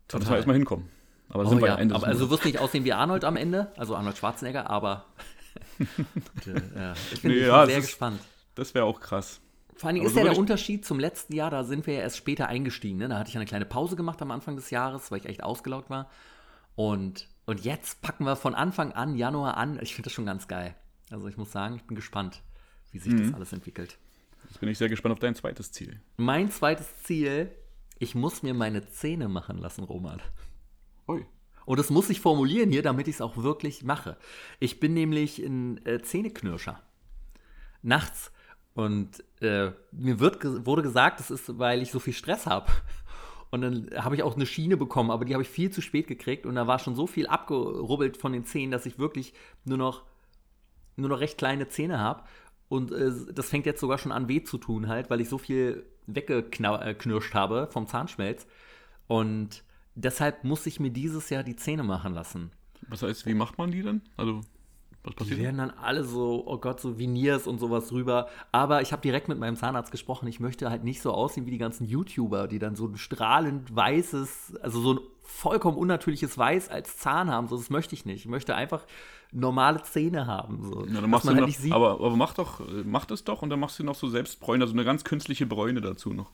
Da 0.08 0.17
muss 0.17 0.25
Total. 0.25 0.30
man 0.30 0.36
erstmal 0.38 0.56
hinkommen. 0.56 0.89
Aber 1.30 1.43
Oh, 1.45 1.49
sind 1.49 1.60
wir 1.62 1.67
ja. 1.67 1.75
Ende 1.75 1.93
aber 1.93 2.08
also 2.08 2.25
du 2.25 2.32
wirst 2.32 2.45
nicht 2.45 2.58
aussehen 2.58 2.84
wie 2.86 2.93
Arnold 2.93 3.23
am 3.23 3.36
Ende, 3.36 3.71
also 3.78 3.95
Arnold 3.95 4.17
Schwarzenegger, 4.17 4.69
aber 4.69 5.06
Und, 5.80 6.47
äh, 6.47 6.93
ich 7.13 7.21
bin 7.21 7.32
Nee, 7.32 7.45
ja, 7.45 7.65
sehr 7.65 7.78
ist- 7.78 7.86
gespannt. 7.88 8.19
Das 8.56 8.73
wäre 8.73 8.86
auch 8.86 8.99
krass. 8.99 9.39
Vor 9.80 9.88
allen 9.88 9.96
Dingen 9.96 10.08
ist 10.08 10.13
so 10.13 10.20
ja 10.20 10.26
der 10.26 10.38
Unterschied 10.38 10.86
zum 10.86 11.00
letzten 11.00 11.34
Jahr, 11.34 11.50
da 11.50 11.63
sind 11.63 11.88
wir 11.88 11.94
ja 11.94 12.02
erst 12.02 12.18
später 12.18 12.48
eingestiegen. 12.48 12.98
Ne? 12.98 13.08
Da 13.08 13.18
hatte 13.18 13.30
ich 13.30 13.38
eine 13.38 13.46
kleine 13.46 13.65
Pause 13.65 13.96
gemacht 13.96 14.22
am 14.22 14.30
Anfang 14.30 14.58
des 14.58 14.72
Jahres, 14.72 15.10
weil 15.10 15.20
ich 15.20 15.26
echt 15.26 15.42
ausgelaugt 15.42 15.89
war. 15.89 16.10
Und, 16.76 17.30
und 17.46 17.63
jetzt 17.63 18.02
packen 18.02 18.26
wir 18.26 18.36
von 18.36 18.56
Anfang 18.56 18.92
an, 18.92 19.15
Januar 19.15 19.56
an. 19.56 19.80
Ich 19.82 19.96
finde 19.96 20.08
das 20.08 20.13
schon 20.13 20.26
ganz 20.26 20.50
geil. 20.50 20.76
Also 21.10 21.30
ich 21.30 21.38
muss 21.38 21.54
sagen, 21.54 21.76
ich 21.78 21.84
bin 21.84 21.96
gespannt, 21.96 22.42
wie 22.92 23.00
sich 23.00 23.13
Mhm. 23.13 23.24
das 23.24 23.34
alles 23.34 23.54
entwickelt. 23.54 23.98
Jetzt 24.50 24.60
bin 24.60 24.68
ich 24.68 24.78
sehr 24.78 24.89
gespannt 24.89 25.13
auf 25.13 25.20
dein 25.20 25.34
zweites 25.36 25.72
Ziel. 25.72 26.02
Mein 26.18 26.52
zweites 26.52 27.04
Ziel, 27.04 27.50
ich 28.00 28.15
muss 28.15 28.44
mir 28.44 28.54
meine 28.54 28.86
Zähne 28.89 29.30
machen 29.30 29.58
lassen, 29.60 29.86
Roman. 29.86 30.22
Ui. 31.08 31.26
Und 31.65 31.80
das 31.80 31.89
muss 31.89 32.10
ich 32.10 32.20
formulieren 32.20 32.70
hier, 32.70 32.82
damit 32.82 33.08
ich 33.08 33.15
es 33.15 33.22
auch 33.22 33.38
wirklich 33.38 33.84
mache. 33.84 34.18
Ich 34.60 34.80
bin 34.82 34.94
nämlich 34.94 35.39
ein 35.39 35.86
äh, 35.86 36.02
Zähneknirscher. 36.02 36.82
Nachts. 37.82 38.32
Und 38.74 39.24
äh, 39.41 39.71
mir 39.91 40.19
wird, 40.19 40.43
wurde 40.65 40.82
gesagt, 40.82 41.19
das 41.19 41.32
ist, 41.32 41.58
weil 41.58 41.82
ich 41.82 41.91
so 41.91 41.99
viel 41.99 42.13
Stress 42.13 42.45
habe. 42.45 42.67
Und 43.52 43.62
dann 43.62 43.89
habe 43.95 44.15
ich 44.15 44.23
auch 44.23 44.36
eine 44.36 44.45
Schiene 44.45 44.78
bekommen, 44.78 45.10
aber 45.10 45.25
die 45.25 45.34
habe 45.34 45.41
ich 45.41 45.49
viel 45.49 45.71
zu 45.71 45.82
spät 45.82 46.08
gekriegt. 46.08 46.45
Und 46.45 46.56
da 46.56 46.67
war 46.67 46.80
schon 46.80 46.95
so 46.95 47.08
viel 47.08 47.28
abgerubbelt 47.28 48.17
von 48.17 48.32
den 48.32 48.45
Zähnen, 48.45 48.71
dass 48.71 48.86
ich 48.86 48.99
wirklich 48.99 49.34
nur 49.65 49.78
noch, 49.78 50.04
nur 50.97 51.10
noch 51.10 51.19
recht 51.19 51.38
kleine 51.38 51.67
Zähne 51.67 51.99
habe. 51.99 52.23
Und 52.67 52.91
äh, 52.91 53.12
das 53.34 53.49
fängt 53.49 53.65
jetzt 53.65 53.82
sogar 53.82 53.97
schon 53.97 54.12
an 54.12 54.28
weh 54.28 54.43
zu 54.43 54.58
tun 54.60 54.88
halt, 54.88 55.10
weil 55.10 55.21
ich 55.21 55.30
so 55.30 55.39
viel 55.39 55.86
weggeknirscht 56.06 57.34
habe 57.34 57.67
vom 57.71 57.88
Zahnschmelz. 57.88 58.45
Und 59.08 59.63
deshalb 59.95 60.43
muss 60.43 60.65
ich 60.67 60.80
mir 60.80 60.91
dieses 60.91 61.30
Jahr 61.32 61.43
die 61.43 61.56
Zähne 61.56 61.84
machen 61.84 62.13
lassen. 62.13 62.52
Was 62.88 63.02
heißt, 63.02 63.25
wie 63.25 63.34
macht 63.34 63.58
man 63.58 63.71
die 63.71 63.82
denn? 63.82 64.02
Also, 64.15 64.41
was 65.04 65.14
Die 65.16 65.18
passiert? 65.20 65.40
werden 65.40 65.58
dann 65.58 65.72
alle 65.72 66.04
so, 66.04 66.44
oh 66.46 66.58
Gott, 66.58 66.80
so 66.82 66.98
Veneers 67.00 67.48
und 67.48 67.60
sowas 67.60 67.92
rüber. 67.92 68.28
Aber 68.52 68.82
ich 68.82 68.92
habe 68.92 69.02
direkt 69.02 69.28
mit 69.30 69.40
meinem 69.40 69.56
Zahnarzt 69.56 69.92
gesprochen. 69.92 70.28
Ich 70.28 70.40
möchte 70.40 70.70
halt 70.70 70.84
nicht 70.84 71.02
so 71.02 71.12
aussehen 71.14 71.46
wie 71.46 71.52
die 71.52 71.58
ganzen 71.58 71.86
YouTuber, 71.86 72.48
die 72.48 72.60
dann 72.60 72.76
so 72.76 72.86
ein 72.88 72.98
strahlend 72.98 73.76
weißes, 73.76 74.56
also 74.62 74.82
so 74.82 74.94
ein 74.96 75.00
vollkommen 75.22 75.78
unnatürliches 75.78 76.38
Weiß 76.38 76.70
als 76.70 76.98
Zahn 76.98 77.30
haben. 77.32 77.48
So, 77.48 77.56
das 77.56 77.70
möchte 77.70 77.94
ich 77.96 78.06
nicht. 78.06 78.26
Ich 78.26 78.28
möchte 78.30 78.56
einfach 78.56 78.86
normale 79.32 79.82
Zähne 79.84 80.26
haben. 80.26 80.64
So, 80.64 80.86
Ja, 80.86 81.02
dann 81.02 81.10
machst 81.10 81.26
man 81.26 81.36
du 81.36 81.36
halt 81.36 81.42
noch, 81.42 81.48
nicht 81.48 81.60
sieht. 81.60 81.72
aber, 81.72 81.92
aber 81.92 82.16
mach 82.16 82.34
doch, 82.34 82.62
mach 82.84 83.06
das 83.06 83.24
doch 83.24 83.42
und 83.44 83.52
dann 83.52 83.60
machst 83.60 83.78
du 83.80 83.84
noch 83.84 83.94
so 83.96 84.08
selbst 84.10 84.40
Bräune, 84.40 84.64
also 84.64 84.74
eine 84.74 84.84
ganz 84.84 85.04
künstliche 85.04 85.46
Bräune 85.46 85.82
dazu 85.82 86.14
noch. 86.14 86.32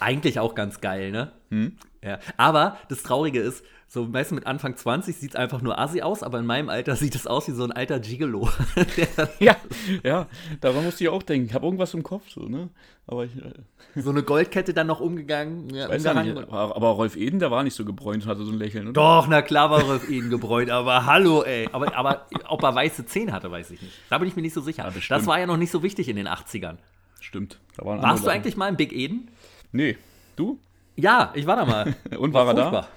Eigentlich 0.00 0.40
auch 0.40 0.54
ganz 0.56 0.80
geil, 0.80 1.12
ne? 1.12 1.32
Hm? 1.52 1.76
Ja. 2.02 2.18
Aber 2.38 2.78
das 2.88 3.02
Traurige 3.02 3.38
ist, 3.40 3.62
so 3.86 4.06
meistens 4.06 4.36
mit 4.36 4.46
Anfang 4.46 4.74
20 4.74 5.14
sieht 5.14 5.30
es 5.32 5.36
einfach 5.36 5.60
nur 5.60 5.78
assi 5.78 6.00
aus, 6.00 6.22
aber 6.22 6.38
in 6.38 6.46
meinem 6.46 6.70
Alter 6.70 6.96
sieht 6.96 7.14
es 7.14 7.26
aus 7.26 7.46
wie 7.46 7.52
so 7.52 7.62
ein 7.62 7.72
alter 7.72 8.00
Gigolo. 8.00 8.48
Ja, 9.38 9.56
ja, 10.02 10.26
daran 10.62 10.84
musste 10.84 11.04
ich 11.04 11.10
auch 11.10 11.22
denken. 11.22 11.48
Ich 11.48 11.54
habe 11.54 11.66
irgendwas 11.66 11.92
im 11.92 12.02
Kopf, 12.02 12.30
so, 12.30 12.48
ne? 12.48 12.70
Aber 13.06 13.26
ich 13.26 13.36
äh, 13.36 14.00
so 14.00 14.08
eine 14.08 14.22
Goldkette 14.22 14.72
dann 14.72 14.86
noch 14.86 15.00
umgegangen. 15.00 15.68
Ja, 15.74 15.90
weiß 15.90 16.04
ja 16.04 16.22
nicht. 16.22 16.38
Aber, 16.38 16.74
aber 16.74 16.88
Rolf 16.88 17.16
Eden, 17.16 17.38
der 17.38 17.50
war 17.50 17.62
nicht 17.62 17.74
so 17.74 17.84
gebräunt 17.84 18.24
und 18.24 18.30
hatte 18.30 18.44
so 18.44 18.52
ein 18.52 18.58
Lächeln, 18.58 18.88
oder? 18.88 18.94
Doch, 18.94 19.26
na 19.28 19.42
klar 19.42 19.70
war 19.70 19.82
Rolf 19.82 20.08
Eden 20.08 20.30
gebräunt, 20.30 20.70
aber 20.70 21.04
hallo, 21.04 21.42
ey. 21.42 21.68
Aber, 21.72 21.94
aber 21.94 22.26
ob 22.48 22.62
er 22.62 22.74
weiße 22.74 23.04
Zähne 23.04 23.32
hatte, 23.32 23.50
weiß 23.50 23.70
ich 23.72 23.82
nicht. 23.82 23.92
Da 24.08 24.16
bin 24.16 24.26
ich 24.26 24.36
mir 24.36 24.42
nicht 24.42 24.54
so 24.54 24.62
sicher. 24.62 24.84
bestimmt. 24.84 25.20
das 25.20 25.26
war 25.26 25.38
ja 25.38 25.44
noch 25.44 25.58
nicht 25.58 25.70
so 25.70 25.82
wichtig 25.82 26.08
in 26.08 26.16
den 26.16 26.28
80ern. 26.28 26.78
Stimmt. 27.20 27.60
Warst 27.76 28.24
du 28.24 28.30
eigentlich 28.30 28.56
mal 28.56 28.68
im 28.68 28.76
Big 28.76 28.92
Eden? 28.94 29.28
Nee. 29.70 29.98
Du? 30.34 30.58
Ja, 30.96 31.32
ich 31.34 31.46
war 31.46 31.56
da 31.56 31.64
mal. 31.64 31.94
Und 32.18 32.32
war 32.32 32.48
er 32.48 32.54
da? 32.54 32.88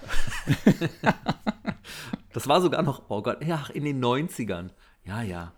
das 2.33 2.47
war 2.47 2.61
sogar 2.61 2.81
noch, 2.83 3.03
oh 3.09 3.21
Gott, 3.21 3.43
ja, 3.43 3.65
in 3.73 3.85
den 3.85 4.03
90ern. 4.03 4.69
Ja, 5.03 5.21
ja. 5.21 5.53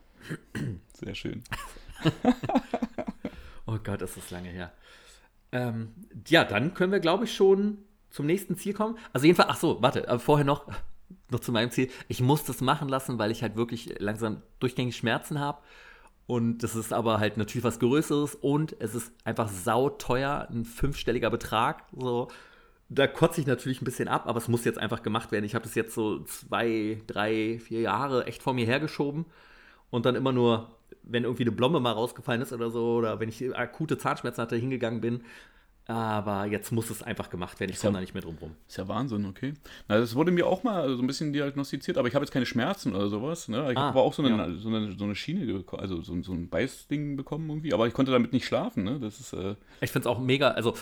Sehr 0.93 1.15
schön. 1.15 1.43
Oh 3.67 3.78
Gott, 3.84 4.02
ist 4.02 4.15
das 4.15 4.32
lange 4.32 4.50
her. 4.50 4.71
Ähm, 5.52 5.93
ja, 6.28 6.45
dann 6.45 6.73
können 6.73 6.93
wir, 6.93 7.02
glaube 7.02 7.26
ich, 7.26 7.36
schon 7.36 7.80
zum 8.10 8.26
nächsten 8.26 8.56
Ziel 8.56 8.73
kommen. 8.73 8.97
Also 9.12 9.26
jedenfalls, 9.26 9.50
ach 9.50 9.58
so, 9.58 9.82
warte, 9.82 10.08
aber 10.08 10.19
vorher 10.19 10.45
noch, 10.45 10.67
noch 11.30 11.41
zu 11.41 11.52
meinem 11.52 11.69
Ziel. 11.69 11.91
Ich 12.08 12.21
muss 12.21 12.45
das 12.45 12.62
machen 12.62 12.88
lassen, 12.88 13.19
weil 13.19 13.30
ich 13.30 13.41
halt 13.41 13.58
wirklich 13.58 14.00
langsam 14.00 14.41
durchgängig 14.60 14.95
Schmerzen 14.95 15.39
habe. 15.39 15.60
Und 16.27 16.59
das 16.59 16.75
ist 16.75 16.91
aber 16.91 17.19
halt 17.19 17.37
natürlich 17.37 17.63
was 17.63 17.79
Größeres 17.79 18.35
und 18.35 18.75
es 18.79 18.93
ist 18.93 19.13
einfach 19.23 19.47
sauteuer, 19.47 20.47
ein 20.51 20.65
fünfstelliger 20.65 21.29
Betrag. 21.29 21.85
So, 21.95 22.27
da 22.89 23.07
kotze 23.07 23.39
ich 23.39 23.47
natürlich 23.47 23.81
ein 23.81 23.85
bisschen 23.85 24.09
ab, 24.09 24.27
aber 24.27 24.37
es 24.37 24.49
muss 24.49 24.65
jetzt 24.65 24.77
einfach 24.77 25.03
gemacht 25.03 25.31
werden. 25.31 25.45
Ich 25.45 25.55
habe 25.55 25.63
das 25.63 25.75
jetzt 25.75 25.95
so 25.95 26.19
zwei, 26.25 27.01
drei, 27.07 27.59
vier 27.59 27.79
Jahre 27.79 28.27
echt 28.27 28.43
vor 28.43 28.53
mir 28.53 28.65
hergeschoben 28.65 29.25
und 29.89 30.05
dann 30.05 30.15
immer 30.15 30.33
nur, 30.33 30.77
wenn 31.03 31.23
irgendwie 31.23 31.43
eine 31.43 31.53
Blombe 31.53 31.79
mal 31.79 31.93
rausgefallen 31.93 32.41
ist 32.41 32.51
oder 32.51 32.71
so, 32.71 32.97
oder 32.97 33.21
wenn 33.21 33.29
ich 33.29 33.57
akute 33.57 33.97
Zahnschmerzen 33.97 34.41
hatte, 34.41 34.57
hingegangen 34.57 34.99
bin. 34.99 35.23
Aber 35.89 36.45
jetzt 36.45 36.71
muss 36.71 36.89
es 36.89 37.02
einfach 37.02 37.30
gemacht 37.30 37.60
werden. 37.62 37.71
Ich 37.71 37.80
komme 37.80 37.93
da 37.93 38.02
nicht 38.02 38.13
mehr 38.13 38.21
drum 38.21 38.38
rum. 38.41 38.52
Ist 38.67 38.78
ja 38.78 38.89
Wahnsinn, 38.89 39.26
okay. 39.26 39.54
Na, 39.88 39.97
das 39.97 40.15
wurde 40.15 40.32
mir 40.32 40.45
auch 40.45 40.63
mal 40.63 40.93
so 40.95 41.02
ein 41.02 41.08
bisschen 41.08 41.32
diagnostiziert, 41.32 41.97
aber 41.97 42.10
ich 42.10 42.13
habe 42.15 42.26
jetzt 42.26 42.32
keine 42.34 42.45
Schmerzen 42.45 42.93
oder 42.93 43.08
sowas. 43.08 43.47
Ne? 43.47 43.71
Ich 43.71 43.78
Ah, 43.78 43.82
habe 43.82 43.89
aber 43.89 44.02
auch 44.02 44.13
so 44.13 44.21
eine, 44.21 44.36
ja. 44.36 44.50
so 44.60 44.67
eine, 44.67 44.91
so 44.97 45.06
eine 45.06 45.15
Schiene, 45.15 45.63
also 45.78 46.02
so, 46.02 46.21
so 46.21 46.34
ein 46.34 46.50
Beißding 46.50 47.15
bekommen 47.15 47.50
irgendwie, 47.50 47.73
aber 47.73 47.88
ich 47.88 47.93
konnte 47.93 48.12
damit 48.12 48.34
nicht 48.34 48.45
schlafen. 48.45 48.84
Ne? 48.84 49.00
Das 49.00 49.19
ist 49.21 49.32
äh, 49.32 49.56
Ich 49.80 49.91
finde 49.91 50.10
es 50.10 50.13
auch 50.13 50.19
mega, 50.19 50.50
also 50.50 50.73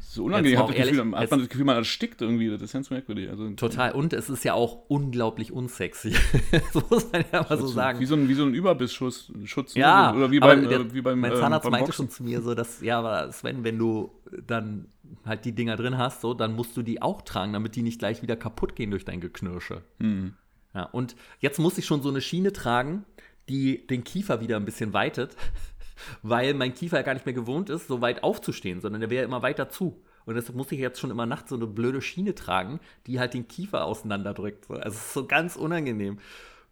so 0.00 0.24
unangenehm. 0.24 0.58
Auch 0.58 0.72
ehrlich, 0.72 0.96
Gefühl, 0.96 1.16
hat 1.16 1.30
man 1.30 1.40
das 1.40 1.48
Gefühl, 1.48 1.64
man 1.64 1.76
erstickt 1.76 2.20
irgendwie. 2.20 2.50
Das 2.50 2.60
ist 2.60 2.72
ganz 2.72 2.90
merkwürdig. 2.90 3.30
Also, 3.30 3.48
total. 3.52 3.92
Und 3.92 4.12
es 4.12 4.28
ist 4.28 4.44
ja 4.44 4.54
auch 4.54 4.82
unglaublich 4.88 5.52
unsexy. 5.52 6.14
das 6.50 6.90
muss 6.90 7.10
man 7.12 7.24
ja 7.32 7.46
mal 7.48 7.58
so 7.58 7.66
sagen. 7.66 8.00
Wie 8.00 8.06
so 8.06 8.14
ein, 8.14 8.28
wie 8.28 8.34
so 8.34 8.42
ein 8.42 8.52
Überbissschutz. 8.52 9.30
Schutz, 9.44 9.74
ne? 9.74 9.80
Ja, 9.82 10.14
oder 10.14 10.30
wie 10.30 10.40
beim, 10.40 10.68
der, 10.68 10.80
äh, 10.80 10.94
wie 10.94 11.00
beim 11.00 11.18
mein 11.20 11.32
ähm, 11.32 11.38
Zahnarzt 11.38 11.64
beim 11.64 11.72
meinte 11.72 11.92
schon 11.92 12.10
zu 12.10 12.24
mir 12.24 12.42
so, 12.42 12.54
dass, 12.54 12.82
ja, 12.82 12.98
aber 12.98 13.32
Sven, 13.32 13.64
wenn 13.64 13.78
du 13.78 14.10
dann 14.46 14.86
halt 15.24 15.44
die 15.44 15.52
Dinger 15.52 15.76
drin 15.76 15.98
hast, 15.98 16.20
so, 16.20 16.34
dann 16.34 16.54
musst 16.54 16.76
du 16.76 16.82
die 16.82 17.02
auch 17.02 17.22
tragen, 17.22 17.52
damit 17.52 17.76
die 17.76 17.82
nicht 17.82 17.98
gleich 17.98 18.22
wieder 18.22 18.36
kaputt 18.36 18.76
gehen 18.76 18.90
durch 18.90 19.04
dein 19.04 19.20
Geknirsche. 19.20 19.82
Hm. 19.98 20.34
Ja, 20.74 20.84
und 20.84 21.16
jetzt 21.40 21.58
muss 21.58 21.78
ich 21.78 21.86
schon 21.86 22.02
so 22.02 22.08
eine 22.08 22.20
Schiene 22.20 22.52
tragen, 22.52 23.04
die 23.48 23.86
den 23.86 24.04
Kiefer 24.04 24.40
wieder 24.40 24.56
ein 24.56 24.64
bisschen 24.64 24.92
weitet, 24.92 25.36
weil 26.22 26.54
mein 26.54 26.74
Kiefer 26.74 26.98
ja 26.98 27.02
gar 27.02 27.14
nicht 27.14 27.26
mehr 27.26 27.34
gewohnt 27.34 27.70
ist, 27.70 27.88
so 27.88 28.00
weit 28.00 28.22
aufzustehen, 28.22 28.80
sondern 28.80 29.00
der 29.00 29.10
wäre 29.10 29.24
immer 29.24 29.42
weiter 29.42 29.68
zu. 29.68 30.02
Und 30.26 30.34
deshalb 30.34 30.56
muss 30.56 30.70
ich 30.70 30.78
jetzt 30.78 31.00
schon 31.00 31.10
immer 31.10 31.26
nachts 31.26 31.50
so 31.50 31.56
eine 31.56 31.66
blöde 31.66 32.02
Schiene 32.02 32.34
tragen, 32.34 32.78
die 33.06 33.18
halt 33.18 33.34
den 33.34 33.48
Kiefer 33.48 33.84
auseinanderdrückt. 33.84 34.66
So. 34.66 34.74
Also 34.74 34.96
es 34.96 35.06
ist 35.06 35.14
so 35.14 35.26
ganz 35.26 35.56
unangenehm. 35.56 36.18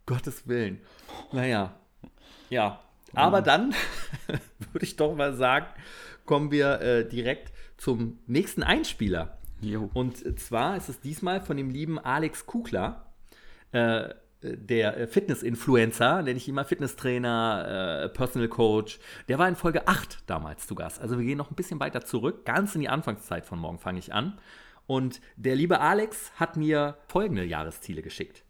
Gottes 0.06 0.46
Willen. 0.46 0.80
Naja. 1.32 1.74
Ja. 2.50 2.80
Aber 3.14 3.42
dann 3.42 3.74
würde 4.72 4.84
ich 4.84 4.96
doch 4.96 5.14
mal 5.14 5.34
sagen, 5.34 5.66
kommen 6.28 6.52
wir 6.52 6.80
äh, 6.80 7.08
direkt 7.08 7.52
zum 7.78 8.18
nächsten 8.26 8.62
Einspieler. 8.62 9.38
Jo. 9.60 9.90
Und 9.94 10.38
zwar 10.38 10.76
ist 10.76 10.88
es 10.88 11.00
diesmal 11.00 11.40
von 11.40 11.56
dem 11.56 11.70
lieben 11.70 11.98
Alex 11.98 12.46
Kugler, 12.46 13.06
äh, 13.72 14.10
der 14.42 14.96
äh, 14.96 15.06
Fitness-Influencer, 15.06 16.22
nenne 16.22 16.36
ich 16.36 16.46
ihn 16.46 16.54
mal 16.54 16.64
Fitnesstrainer, 16.64 18.04
äh, 18.04 18.08
Personal 18.10 18.48
Coach. 18.48 19.00
Der 19.28 19.38
war 19.38 19.48
in 19.48 19.56
Folge 19.56 19.88
8 19.88 20.24
damals 20.26 20.66
zu 20.66 20.74
Gast. 20.74 21.00
Also 21.00 21.18
wir 21.18 21.24
gehen 21.24 21.38
noch 21.38 21.50
ein 21.50 21.56
bisschen 21.56 21.80
weiter 21.80 22.04
zurück, 22.04 22.44
ganz 22.44 22.74
in 22.74 22.82
die 22.82 22.88
Anfangszeit 22.88 23.46
von 23.46 23.58
morgen 23.58 23.78
fange 23.78 23.98
ich 23.98 24.12
an. 24.12 24.38
Und 24.86 25.20
der 25.36 25.56
liebe 25.56 25.80
Alex 25.80 26.30
hat 26.36 26.56
mir 26.56 26.98
folgende 27.08 27.44
Jahresziele 27.44 28.02
geschickt. 28.02 28.44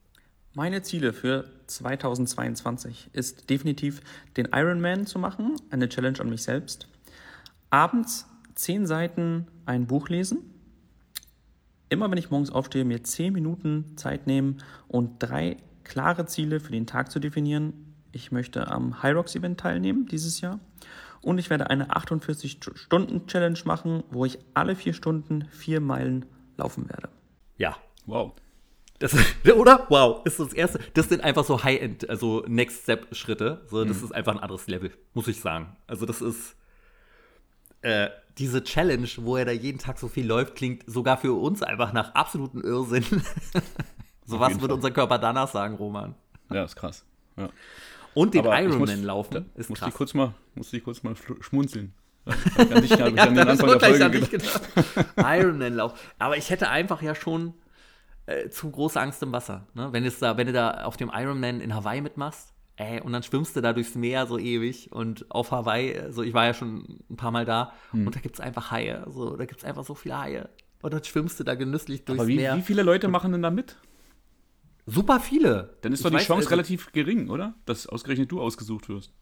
Meine 0.53 0.83
Ziele 0.83 1.13
für 1.13 1.45
2022 1.69 3.11
ist 3.13 3.49
definitiv 3.49 4.01
den 4.37 4.49
Ironman 4.53 5.07
zu 5.07 5.21
machen, 5.21 5.55
eine 5.71 5.89
Challenge 5.89 6.21
an 6.21 6.29
mich 6.29 6.43
selbst. 6.43 6.89
Abends 7.71 8.27
zehn 8.55 8.87
Seiten 8.87 9.47
ein 9.67 9.87
Buch 9.87 10.09
lesen. 10.09 10.39
immer 11.91 12.11
wenn 12.11 12.19
ich 12.19 12.31
morgens 12.31 12.51
aufstehe, 12.51 12.85
mir 12.85 13.03
10 13.03 13.33
Minuten 13.33 13.97
Zeit 13.97 14.27
nehmen 14.27 14.59
und 14.89 15.17
drei 15.21 15.57
klare 15.85 16.27
Ziele 16.27 16.61
für 16.61 16.73
den 16.73 16.87
Tag 16.87 17.11
zu 17.11 17.19
definieren. 17.19 17.95
Ich 18.13 18.31
möchte 18.31 18.69
am 18.69 19.03
High 19.03 19.15
Rocks 19.15 19.35
Event 19.35 19.61
teilnehmen 19.61 20.07
dieses 20.07 20.41
Jahr 20.41 20.61
und 21.23 21.39
ich 21.39 21.49
werde 21.51 21.71
eine 21.71 21.91
48-Stunden-Challenge 21.91 23.59
machen, 23.65 24.03
wo 24.11 24.25
ich 24.25 24.39
alle 24.55 24.77
vier 24.77 24.93
Stunden 24.93 25.47
vier 25.51 25.81
Meilen 25.81 26.27
laufen 26.57 26.89
werde. 26.89 27.09
Ja. 27.57 27.77
Wow. 28.07 28.33
Das, 28.99 29.15
oder? 29.57 29.87
Wow, 29.89 30.27
ist 30.27 30.41
das 30.41 30.53
erste. 30.53 30.81
Das 30.95 31.09
sind 31.09 31.23
einfach 31.23 31.45
so 31.45 31.63
High-End, 31.63 32.09
also 32.11 32.45
Next-Step-Schritte. 32.49 33.63
So, 33.71 33.85
das 33.85 34.03
ist 34.03 34.13
einfach 34.13 34.33
ein 34.33 34.41
anderes 34.41 34.67
Level, 34.67 34.91
muss 35.15 35.29
ich 35.29 35.41
sagen. 35.41 35.77
Also, 35.87 36.05
das 36.07 36.21
ist. 36.21 36.57
Äh, 37.83 38.09
diese 38.39 38.63
Challenge, 38.63 39.09
wo 39.19 39.37
er 39.37 39.45
da 39.45 39.53
jeden 39.53 39.79
Tag 39.79 39.99
so 39.99 40.09
viel 40.09 40.27
läuft, 40.27 40.55
klingt 40.55 40.85
sogar 40.87 41.17
für 41.19 41.33
uns 41.33 41.63
einfach 41.63 41.93
nach 41.93 42.15
absoluten 42.15 42.61
Irrsinn. 42.61 43.05
so 44.25 44.39
was 44.41 44.61
wird 44.61 44.73
unser 44.73 44.91
Körper 44.91 45.19
danach 45.19 45.49
sagen, 45.49 45.75
Roman? 45.75 46.15
Ja, 46.51 46.65
ist 46.65 46.77
krass. 46.77 47.05
Ja. 47.37 47.49
Und 48.15 48.35
den 48.35 48.45
Ironman 48.45 48.79
muss- 48.79 49.03
laufen 49.03 49.35
da 49.35 49.45
ist 49.61 49.69
musste 49.71 49.85
krass. 49.85 49.93
ich 49.93 49.97
kurz 49.97 50.15
mal, 50.15 50.35
musste 50.55 50.77
ich 50.77 50.85
kurz 50.85 51.03
mal 51.03 51.15
schmunzeln. 51.41 51.93
An 52.27 52.83
dich, 52.83 52.93
hab 52.93 53.09
ich 53.09 53.15
Ja, 53.17 53.23
an 53.25 53.35
den 53.35 53.49
Anfang 53.49 53.79
der 53.79 53.81
Folge 53.81 54.11
gedacht. 54.11 54.31
gedacht. 54.31 54.63
Ironman-Lauf. 55.17 55.99
Aber 56.19 56.37
ich 56.37 56.51
hätte 56.51 56.69
einfach 56.69 57.01
ja 57.01 57.15
schon 57.15 57.55
äh, 58.27 58.51
zu 58.51 58.71
große 58.71 59.01
Angst 59.01 59.23
im 59.23 59.33
Wasser. 59.33 59.67
Ne? 59.75 59.89
Wenn, 59.93 60.11
da, 60.21 60.37
wenn 60.37 60.47
du 60.47 60.53
da 60.53 60.85
auf 60.85 60.97
dem 60.97 61.11
Ironman 61.15 61.61
in 61.61 61.75
Hawaii 61.75 62.01
mitmachst, 62.03 62.53
ey, 62.79 63.01
und 63.01 63.13
dann 63.13 63.23
schwimmst 63.23 63.55
du 63.57 63.61
da 63.61 63.73
durchs 63.73 63.95
Meer 63.95 64.27
so 64.27 64.39
ewig 64.39 64.91
und 64.93 65.31
auf 65.31 65.51
Hawaii, 65.51 66.11
so 66.11 66.23
ich 66.23 66.33
war 66.33 66.47
ja 66.47 66.55
schon 66.55 67.01
ein 67.11 67.17
paar 67.17 67.31
Mal 67.33 67.45
da 67.45 67.73
Hm. 67.91 68.07
und 68.07 68.17
da 68.17 68.21
gibt 68.21 68.37
es 68.37 68.41
einfach 68.41 68.71
Haie. 68.71 69.05
So, 69.11 69.37
da 69.37 69.45
gibt 69.45 69.59
es 69.61 69.65
einfach 69.65 69.85
so 69.85 69.95
viele 69.95 70.19
Haie. 70.19 70.49
Und 70.81 70.95
dann 70.95 71.03
schwimmst 71.05 71.39
du 71.41 71.45
da 71.45 71.55
genüsslich 71.57 72.05
durchs 72.05 72.21
Aber 72.21 72.29
wie, 72.29 72.37
Meer. 72.37 72.57
wie 72.57 72.63
viele 72.63 72.83
Leute 72.83 73.09
machen 73.09 73.33
denn 73.33 73.43
da 73.43 73.51
mit? 73.51 73.77
Super 74.87 75.21
viele. 75.21 75.77
Dann 75.83 75.93
ist 75.93 75.99
Ich 76.01 76.03
doch 76.05 76.11
die 76.11 76.17
weiß, 76.17 76.27
Chance 76.27 76.39
also, 76.47 76.51
relativ 76.51 76.93
gering, 76.93 77.29
oder? 77.29 77.55
Dass 77.67 77.87
ausgerechnet 77.87 78.31
du 78.33 78.41
ausgesucht 78.41 78.89
wirst. 78.89 79.13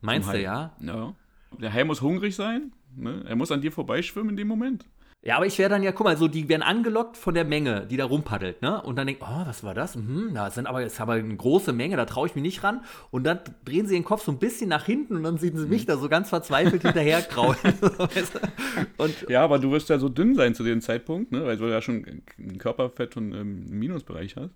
Meinst 0.00 0.28
Zum 0.28 0.36
du, 0.38 0.42
ja? 0.42 0.74
Ja. 0.80 1.14
Der 1.60 1.72
Hai 1.72 1.84
muss 1.84 2.00
hungrig 2.00 2.34
sein. 2.34 2.72
Ne? 2.96 3.22
Er 3.26 3.36
muss 3.36 3.52
an 3.52 3.60
dir 3.60 3.70
vorbeischwimmen 3.72 4.30
in 4.30 4.36
dem 4.36 4.48
Moment. 4.48 4.86
Ja, 5.24 5.36
aber 5.36 5.46
ich 5.46 5.56
wäre 5.56 5.70
dann 5.70 5.84
ja, 5.84 5.92
guck 5.92 6.04
mal, 6.04 6.16
so 6.16 6.26
die 6.26 6.48
werden 6.48 6.62
angelockt 6.62 7.16
von 7.16 7.34
der 7.34 7.44
Menge, 7.44 7.86
die 7.86 7.96
da 7.96 8.06
rumpaddelt, 8.06 8.60
ne? 8.60 8.82
Und 8.82 8.96
dann 8.96 9.06
denkt, 9.06 9.22
oh, 9.22 9.46
was 9.46 9.62
war 9.62 9.72
das? 9.72 9.94
Mhm, 9.94 10.34
da 10.34 10.50
sind 10.50 10.66
aber 10.66 10.82
jetzt 10.82 11.00
aber 11.00 11.12
eine 11.12 11.36
große 11.36 11.72
Menge, 11.72 11.96
da 11.96 12.06
traue 12.06 12.26
ich 12.26 12.34
mich 12.34 12.42
nicht 12.42 12.64
ran. 12.64 12.82
Und 13.12 13.22
dann 13.22 13.38
drehen 13.64 13.86
sie 13.86 13.94
den 13.94 14.02
Kopf 14.02 14.24
so 14.24 14.32
ein 14.32 14.40
bisschen 14.40 14.68
nach 14.68 14.84
hinten 14.84 15.14
und 15.14 15.22
dann 15.22 15.38
sehen 15.38 15.56
sie 15.56 15.66
mich 15.66 15.86
da 15.86 15.96
so 15.96 16.08
ganz 16.08 16.28
verzweifelt 16.28 16.82
hinterher 16.82 17.22
kraulen. 17.22 17.56
Und 18.98 19.28
Ja, 19.28 19.44
aber 19.44 19.60
du 19.60 19.70
wirst 19.70 19.88
ja 19.90 19.98
so 19.98 20.08
dünn 20.08 20.34
sein 20.34 20.54
zu 20.56 20.64
dem 20.64 20.80
Zeitpunkt, 20.80 21.30
ne? 21.30 21.44
weil 21.44 21.56
du 21.56 21.66
ja 21.66 21.80
schon 21.80 22.22
ein 22.38 22.58
Körperfett 22.58 23.16
und 23.16 23.32
ähm, 23.32 23.66
Minusbereich 23.68 24.36
hast. 24.36 24.54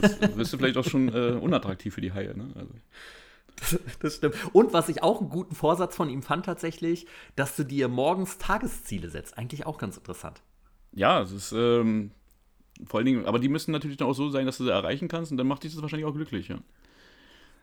Das 0.00 0.36
wirst 0.36 0.52
du 0.52 0.58
vielleicht 0.58 0.76
auch 0.76 0.84
schon 0.84 1.08
äh, 1.08 1.32
unattraktiv 1.32 1.94
für 1.94 2.00
die 2.00 2.12
Haie. 2.12 2.36
Ne? 2.36 2.48
Also, 2.54 2.70
das 4.00 4.16
stimmt. 4.16 4.34
Und 4.52 4.72
was 4.72 4.88
ich 4.88 5.02
auch 5.02 5.20
einen 5.20 5.30
guten 5.30 5.54
Vorsatz 5.54 5.96
von 5.96 6.08
ihm 6.10 6.22
fand 6.22 6.46
tatsächlich, 6.46 7.06
dass 7.36 7.56
du 7.56 7.64
dir 7.64 7.88
morgens 7.88 8.38
Tagesziele 8.38 9.10
setzt. 9.10 9.36
Eigentlich 9.38 9.66
auch 9.66 9.78
ganz 9.78 9.96
interessant. 9.96 10.42
ja, 10.92 11.20
es 11.22 11.32
ist 11.32 11.52
ähm, 11.52 12.10
vor 12.86 12.98
allen 12.98 13.06
Dingen, 13.06 13.26
aber 13.26 13.38
die 13.38 13.48
müssen 13.48 13.72
natürlich 13.72 13.96
dann 13.98 14.08
auch 14.08 14.14
so 14.14 14.30
sein, 14.30 14.46
dass 14.46 14.58
du 14.58 14.64
sie 14.64 14.70
erreichen 14.72 15.08
kannst 15.08 15.30
und 15.30 15.36
dann 15.36 15.46
macht 15.46 15.62
dich 15.64 15.72
das 15.74 15.82
wahrscheinlich 15.82 16.06
auch 16.08 16.14
glücklich. 16.14 16.48
Ja. 16.48 16.58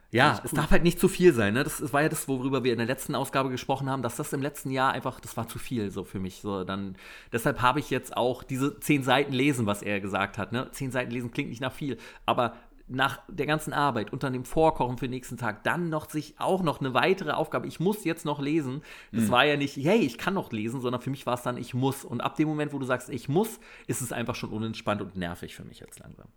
Ja, 0.09 0.39
es 0.45 0.51
darf 0.51 0.71
halt 0.71 0.83
nicht 0.83 1.01
zu 1.01 1.09
viel 1.09 1.33
sein. 1.33 1.53
Ne? 1.53 1.65
Das 1.65 1.81
ist- 1.81 1.91
war 1.91 2.01
ja 2.01 2.07
das, 2.07 2.29
worüber 2.29 2.63
wir 2.63 2.71
in 2.71 2.77
der 2.77 2.87
letzten 2.87 3.13
Ausgabe 3.13 3.49
gesprochen 3.49 3.89
haben, 3.89 4.01
dass 4.01 4.15
das 4.15 4.31
im 4.31 4.41
letzten 4.41 4.71
Jahr 4.71 4.93
einfach, 4.93 5.19
das 5.19 5.35
war 5.35 5.49
zu 5.49 5.59
viel 5.59 5.91
so 5.91 6.05
für 6.05 6.19
mich. 6.19 6.39
So, 6.39 6.63
dann, 6.63 6.95
deshalb 7.33 7.61
habe 7.61 7.81
ich 7.81 7.89
jetzt 7.89 8.15
auch 8.15 8.43
diese 8.43 8.79
zehn 8.79 9.03
Seiten 9.03 9.33
lesen, 9.33 9.65
was 9.65 9.81
er 9.81 9.99
gesagt 9.99 10.37
hat. 10.37 10.53
Ne? 10.53 10.69
Zehn 10.71 10.91
Seiten 10.91 11.11
lesen 11.11 11.31
klingt 11.31 11.49
nicht 11.49 11.59
nach 11.59 11.73
viel, 11.73 11.97
aber 12.25 12.55
nach 12.87 13.19
der 13.27 13.45
ganzen 13.45 13.73
Arbeit 13.73 14.13
und 14.13 14.23
dann 14.23 14.33
dem 14.33 14.45
Vorkochen 14.45 14.97
für 14.97 15.07
den 15.07 15.11
nächsten 15.11 15.37
Tag, 15.37 15.63
dann 15.63 15.89
noch 15.89 16.09
sich 16.09 16.35
auch 16.39 16.63
noch 16.63 16.79
eine 16.79 16.93
weitere 16.93 17.31
Aufgabe, 17.31 17.67
ich 17.67 17.79
muss 17.79 18.05
jetzt 18.05 18.25
noch 18.25 18.39
lesen. 18.39 18.81
Das 19.11 19.29
war 19.29 19.45
ja 19.45 19.57
nicht, 19.57 19.75
hey, 19.75 19.99
ich 19.99 20.17
kann 20.17 20.33
noch 20.33 20.51
lesen, 20.51 20.79
sondern 20.79 21.01
für 21.01 21.09
mich 21.09 21.25
war 21.25 21.33
es 21.33 21.41
dann, 21.41 21.57
ich 21.57 21.73
muss. 21.73 22.05
Und 22.05 22.21
ab 22.21 22.35
dem 22.37 22.47
Moment, 22.47 22.71
wo 22.71 22.79
du 22.79 22.85
sagst, 22.85 23.09
ich 23.09 23.27
muss, 23.27 23.59
ist 23.87 24.01
es 24.01 24.11
einfach 24.13 24.35
schon 24.35 24.51
unentspannt 24.51 25.01
und 25.01 25.17
nervig 25.17 25.55
für 25.55 25.65
mich 25.65 25.79
jetzt 25.79 25.99
langsam. 25.99 26.27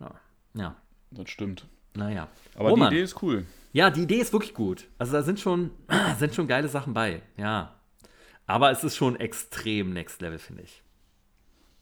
Ja, 0.00 0.14
ja. 0.54 0.76
Das 1.10 1.28
stimmt. 1.28 1.66
naja. 1.94 2.28
Aber 2.54 2.70
Roman. 2.70 2.90
die 2.90 2.96
Idee 2.96 3.04
ist 3.04 3.22
cool. 3.22 3.44
Ja, 3.72 3.90
die 3.90 4.02
Idee 4.02 4.18
ist 4.18 4.32
wirklich 4.32 4.54
gut. 4.54 4.88
Also 4.98 5.12
da 5.12 5.22
sind 5.22 5.40
schon, 5.40 5.72
sind 6.18 6.34
schon 6.34 6.46
geile 6.46 6.68
Sachen 6.68 6.94
bei, 6.94 7.22
ja. 7.36 7.74
Aber 8.46 8.70
es 8.70 8.82
ist 8.82 8.96
schon 8.96 9.16
extrem 9.16 9.92
Next 9.92 10.22
Level, 10.22 10.38
finde 10.38 10.62
ich. 10.62 10.82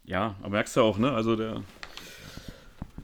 Ja, 0.04 0.36
aber 0.40 0.50
merkst 0.50 0.76
du 0.76 0.80
auch, 0.80 0.98
ne? 0.98 1.12
Also 1.12 1.36
der, 1.36 1.62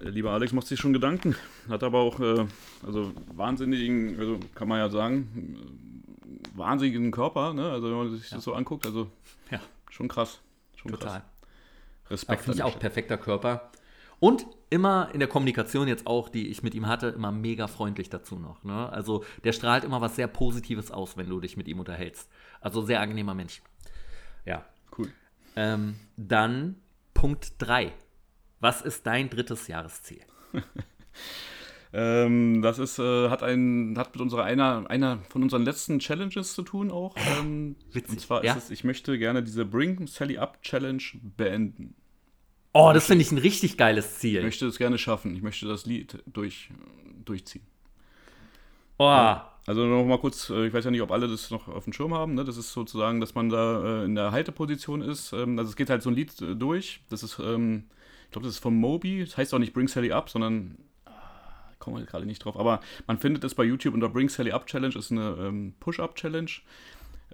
der 0.04 0.12
liebe 0.12 0.30
Alex 0.30 0.52
macht 0.52 0.66
sich 0.66 0.78
schon 0.78 0.92
Gedanken. 0.92 1.34
Hat 1.68 1.82
aber 1.82 2.00
auch, 2.00 2.20
äh, 2.20 2.46
also 2.86 3.12
wahnsinnigen, 3.34 4.18
also 4.18 4.38
kann 4.54 4.68
man 4.68 4.78
ja 4.78 4.90
sagen, 4.90 5.56
äh, 5.56 6.58
wahnsinnigen 6.58 7.10
Körper, 7.10 7.54
ne? 7.54 7.70
Also 7.70 7.88
wenn 7.88 7.96
man 7.96 8.10
sich 8.10 8.28
das 8.28 8.44
so 8.44 8.52
anguckt, 8.52 8.84
also 8.84 9.10
Ja, 9.50 9.60
schon 9.88 10.08
krass. 10.08 10.40
Schon 10.76 10.90
total. 10.92 11.08
krass. 11.08 11.22
Respekt. 12.10 12.42
finde 12.42 12.58
ich 12.58 12.62
auch 12.62 12.78
perfekter 12.78 13.16
Körper. 13.16 13.70
Und 14.20 14.46
immer 14.68 15.08
in 15.14 15.20
der 15.20 15.28
Kommunikation 15.28 15.88
jetzt 15.88 16.06
auch, 16.06 16.28
die 16.28 16.48
ich 16.48 16.62
mit 16.62 16.74
ihm 16.74 16.86
hatte, 16.86 17.08
immer 17.08 17.32
mega 17.32 17.66
freundlich 17.66 18.10
dazu 18.10 18.38
noch. 18.38 18.62
Ne? 18.62 18.90
Also 18.90 19.24
der 19.42 19.52
strahlt 19.52 19.84
immer 19.84 20.02
was 20.02 20.16
sehr 20.16 20.28
Positives 20.28 20.90
aus, 20.90 21.16
wenn 21.16 21.30
du 21.30 21.40
dich 21.40 21.56
mit 21.56 21.66
ihm 21.66 21.78
unterhältst. 21.80 22.30
Also 22.60 22.82
sehr 22.82 23.00
angenehmer 23.00 23.34
Mensch. 23.34 23.62
Ja. 24.44 24.64
Cool. 24.96 25.10
Ähm, 25.56 25.96
dann 26.16 26.76
Punkt 27.14 27.54
3. 27.58 27.92
Was 28.64 28.80
ist 28.80 29.06
dein 29.06 29.28
drittes 29.28 29.68
Jahresziel? 29.68 30.22
Ähm, 31.96 32.60
das 32.60 32.80
ist, 32.80 32.98
äh, 32.98 33.28
hat, 33.28 33.44
ein, 33.44 33.94
hat 33.96 34.12
mit 34.12 34.20
unserer 34.20 34.42
einer, 34.42 34.90
einer 34.90 35.20
von 35.28 35.44
unseren 35.44 35.62
letzten 35.64 36.00
Challenges 36.00 36.52
zu 36.52 36.62
tun 36.62 36.90
auch. 36.90 37.14
Ähm, 37.16 37.76
Witzig, 37.92 38.10
und 38.10 38.20
zwar 38.20 38.44
ja. 38.44 38.54
ist 38.54 38.64
es, 38.64 38.70
ich 38.72 38.82
möchte 38.82 39.16
gerne 39.16 39.44
diese 39.44 39.64
Bring 39.64 40.08
Sally 40.08 40.36
Up 40.38 40.60
Challenge 40.62 41.04
beenden. 41.36 41.94
Oh, 42.72 42.90
das 42.92 43.06
finde 43.06 43.22
ich 43.22 43.30
ein 43.30 43.38
richtig 43.38 43.78
geiles 43.78 44.06
Ich 44.06 44.18
Ziel. 44.18 44.42
möchte 44.42 44.66
es 44.66 44.76
gerne 44.76 44.98
schaffen. 44.98 45.36
Ich 45.36 45.42
möchte 45.42 45.68
das 45.68 45.86
Lied 45.86 46.20
durch, 46.26 46.70
durchziehen. 47.24 47.64
Oh, 48.98 49.04
Also 49.06 49.86
noch 49.86 50.04
mal 50.04 50.18
kurz, 50.18 50.50
äh, 50.50 50.66
ich 50.66 50.74
weiß 50.74 50.84
ja 50.86 50.90
nicht, 50.90 51.02
ob 51.02 51.12
alle 51.12 51.28
das 51.28 51.52
noch 51.52 51.68
auf 51.68 51.84
dem 51.84 51.92
Schirm 51.92 52.12
haben. 52.12 52.34
Ne? 52.34 52.42
Das 52.44 52.56
ist 52.56 52.72
sozusagen, 52.72 53.20
dass 53.20 53.36
man 53.36 53.50
da 53.50 54.00
äh, 54.02 54.04
in 54.04 54.16
der 54.16 54.32
Halteposition 54.32 55.00
ist. 55.00 55.32
Ähm, 55.32 55.56
also 55.60 55.68
es 55.68 55.76
geht 55.76 55.90
halt 55.90 56.02
so 56.02 56.10
ein 56.10 56.16
Lied 56.16 56.42
äh, 56.42 56.56
durch. 56.56 57.02
Das 57.08 57.22
ist, 57.22 57.38
ähm, 57.38 57.84
ich 57.84 58.03
glaube, 58.34 58.46
das 58.46 58.56
ist 58.56 58.62
von 58.62 58.74
Moby. 58.74 59.20
Das 59.24 59.36
heißt 59.36 59.54
auch 59.54 59.58
nicht 59.58 59.72
Bring 59.72 59.88
Sally 59.88 60.12
Up, 60.12 60.28
sondern 60.28 60.76
ah, 61.06 61.12
ich 61.72 61.78
komme 61.78 61.96
halt 61.96 62.08
gerade 62.08 62.26
nicht 62.26 62.44
drauf. 62.44 62.58
Aber 62.58 62.80
man 63.06 63.18
findet 63.18 63.44
es 63.44 63.54
bei 63.54 63.64
YouTube 63.64 63.94
unter 63.94 64.08
Bring 64.08 64.28
Sally 64.28 64.52
Up 64.52 64.66
Challenge. 64.66 64.94
Ist 64.94 65.12
eine 65.12 65.36
ähm, 65.40 65.74
Push-Up-Challenge, 65.80 66.50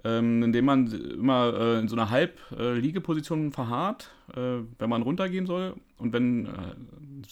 ähm, 0.03 0.43
in 0.43 0.53
dem 0.53 0.65
man 0.65 0.87
immer 0.87 1.53
äh, 1.53 1.79
in 1.79 1.87
so 1.87 1.95
einer 1.95 2.09
Halb-Liegeposition 2.09 3.51
verharrt, 3.51 4.11
äh, 4.35 4.59
wenn 4.77 4.89
man 4.89 5.01
runtergehen 5.01 5.47
soll. 5.47 5.75
Und 5.97 6.13
wenn 6.13 6.45
äh, 6.45 6.49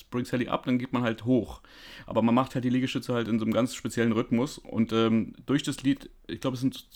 Bring 0.10 0.26
Sally 0.26 0.48
Up, 0.48 0.66
dann 0.66 0.80
geht 0.80 0.92
man 0.92 1.04
halt 1.04 1.26
hoch. 1.26 1.62
Aber 2.08 2.24
man 2.24 2.34
macht 2.34 2.56
halt 2.56 2.66
die 2.66 2.70
Liegestütze 2.70 3.14
halt 3.14 3.28
in 3.28 3.38
so 3.38 3.46
einem 3.46 3.54
ganz 3.54 3.76
speziellen 3.76 4.14
Rhythmus. 4.14 4.58
Und 4.58 4.92
ähm, 4.94 5.34
durch 5.46 5.62
das 5.62 5.84
Lied, 5.84 6.10
ich 6.28 6.42
glaube, 6.42 6.56
es 6.56 6.62
sind 6.62 6.88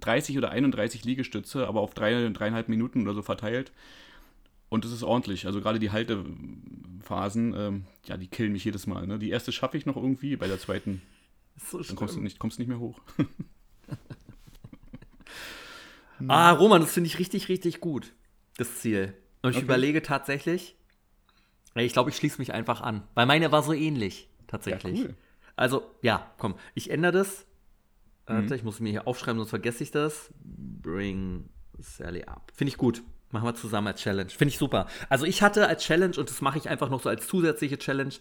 30 0.00 0.38
oder 0.38 0.50
31 0.50 1.04
Liegestütze, 1.04 1.68
aber 1.68 1.80
auf 1.80 1.92
drei, 1.92 2.30
dreieinhalb 2.30 2.70
Minuten 2.70 3.02
oder 3.02 3.14
so 3.14 3.22
verteilt. 3.22 3.70
Und 4.72 4.86
es 4.86 4.92
ist 4.92 5.02
ordentlich. 5.02 5.44
Also 5.44 5.60
gerade 5.60 5.78
die 5.78 5.90
Haltephasen, 5.90 7.54
ähm, 7.54 7.84
ja, 8.06 8.16
die 8.16 8.26
killen 8.26 8.52
mich 8.52 8.64
jedes 8.64 8.86
Mal. 8.86 9.06
Ne? 9.06 9.18
Die 9.18 9.28
erste 9.28 9.52
schaffe 9.52 9.76
ich 9.76 9.84
noch 9.84 9.96
irgendwie, 9.96 10.34
bei 10.36 10.48
der 10.48 10.58
zweiten, 10.58 11.02
so 11.58 11.78
dann 11.82 11.94
kommst 11.94 12.16
du 12.16 12.20
nicht, 12.22 12.38
kommst 12.38 12.58
nicht 12.58 12.68
mehr 12.68 12.78
hoch. 12.78 12.98
Ah, 16.28 16.52
Roman, 16.52 16.80
das 16.80 16.92
finde 16.92 17.08
ich 17.08 17.18
richtig, 17.18 17.48
richtig 17.48 17.80
gut, 17.80 18.12
das 18.56 18.76
Ziel. 18.78 19.12
Und 19.42 19.50
ich 19.50 19.56
Okay. 19.56 19.64
überlege 19.64 20.02
tatsächlich, 20.02 20.76
ich 21.74 21.92
glaube, 21.92 22.10
ich 22.10 22.16
schließe 22.16 22.38
mich 22.38 22.52
einfach 22.52 22.80
an. 22.80 23.02
Weil 23.14 23.26
meine 23.26 23.50
war 23.50 23.64
so 23.64 23.72
ähnlich, 23.72 24.28
tatsächlich. 24.46 25.00
Ja, 25.00 25.04
cool. 25.06 25.14
Also, 25.56 25.90
ja, 26.00 26.30
komm, 26.38 26.54
ich 26.74 26.90
ändere 26.90 27.12
das. 27.12 27.44
Mhm. 28.28 28.34
Warte, 28.34 28.54
ich 28.54 28.62
muss 28.62 28.78
mir 28.78 28.90
hier 28.90 29.08
aufschreiben, 29.08 29.38
sonst 29.38 29.50
vergesse 29.50 29.82
ich 29.82 29.90
das. 29.90 30.32
Bring 30.44 31.48
Sally 31.80 32.22
up. 32.22 32.52
Finde 32.54 32.70
ich 32.70 32.76
gut. 32.78 33.02
Machen 33.32 33.46
wir 33.46 33.54
zusammen 33.54 33.88
als 33.88 34.00
Challenge. 34.00 34.30
Finde 34.30 34.52
ich 34.52 34.58
super. 34.58 34.86
Also 35.08 35.24
ich 35.24 35.42
hatte 35.42 35.66
als 35.66 35.82
Challenge, 35.82 36.16
und 36.16 36.30
das 36.30 36.40
mache 36.40 36.58
ich 36.58 36.68
einfach 36.68 36.90
noch 36.90 37.02
so 37.02 37.08
als 37.08 37.26
zusätzliche 37.26 37.78
Challenge, 37.78 38.14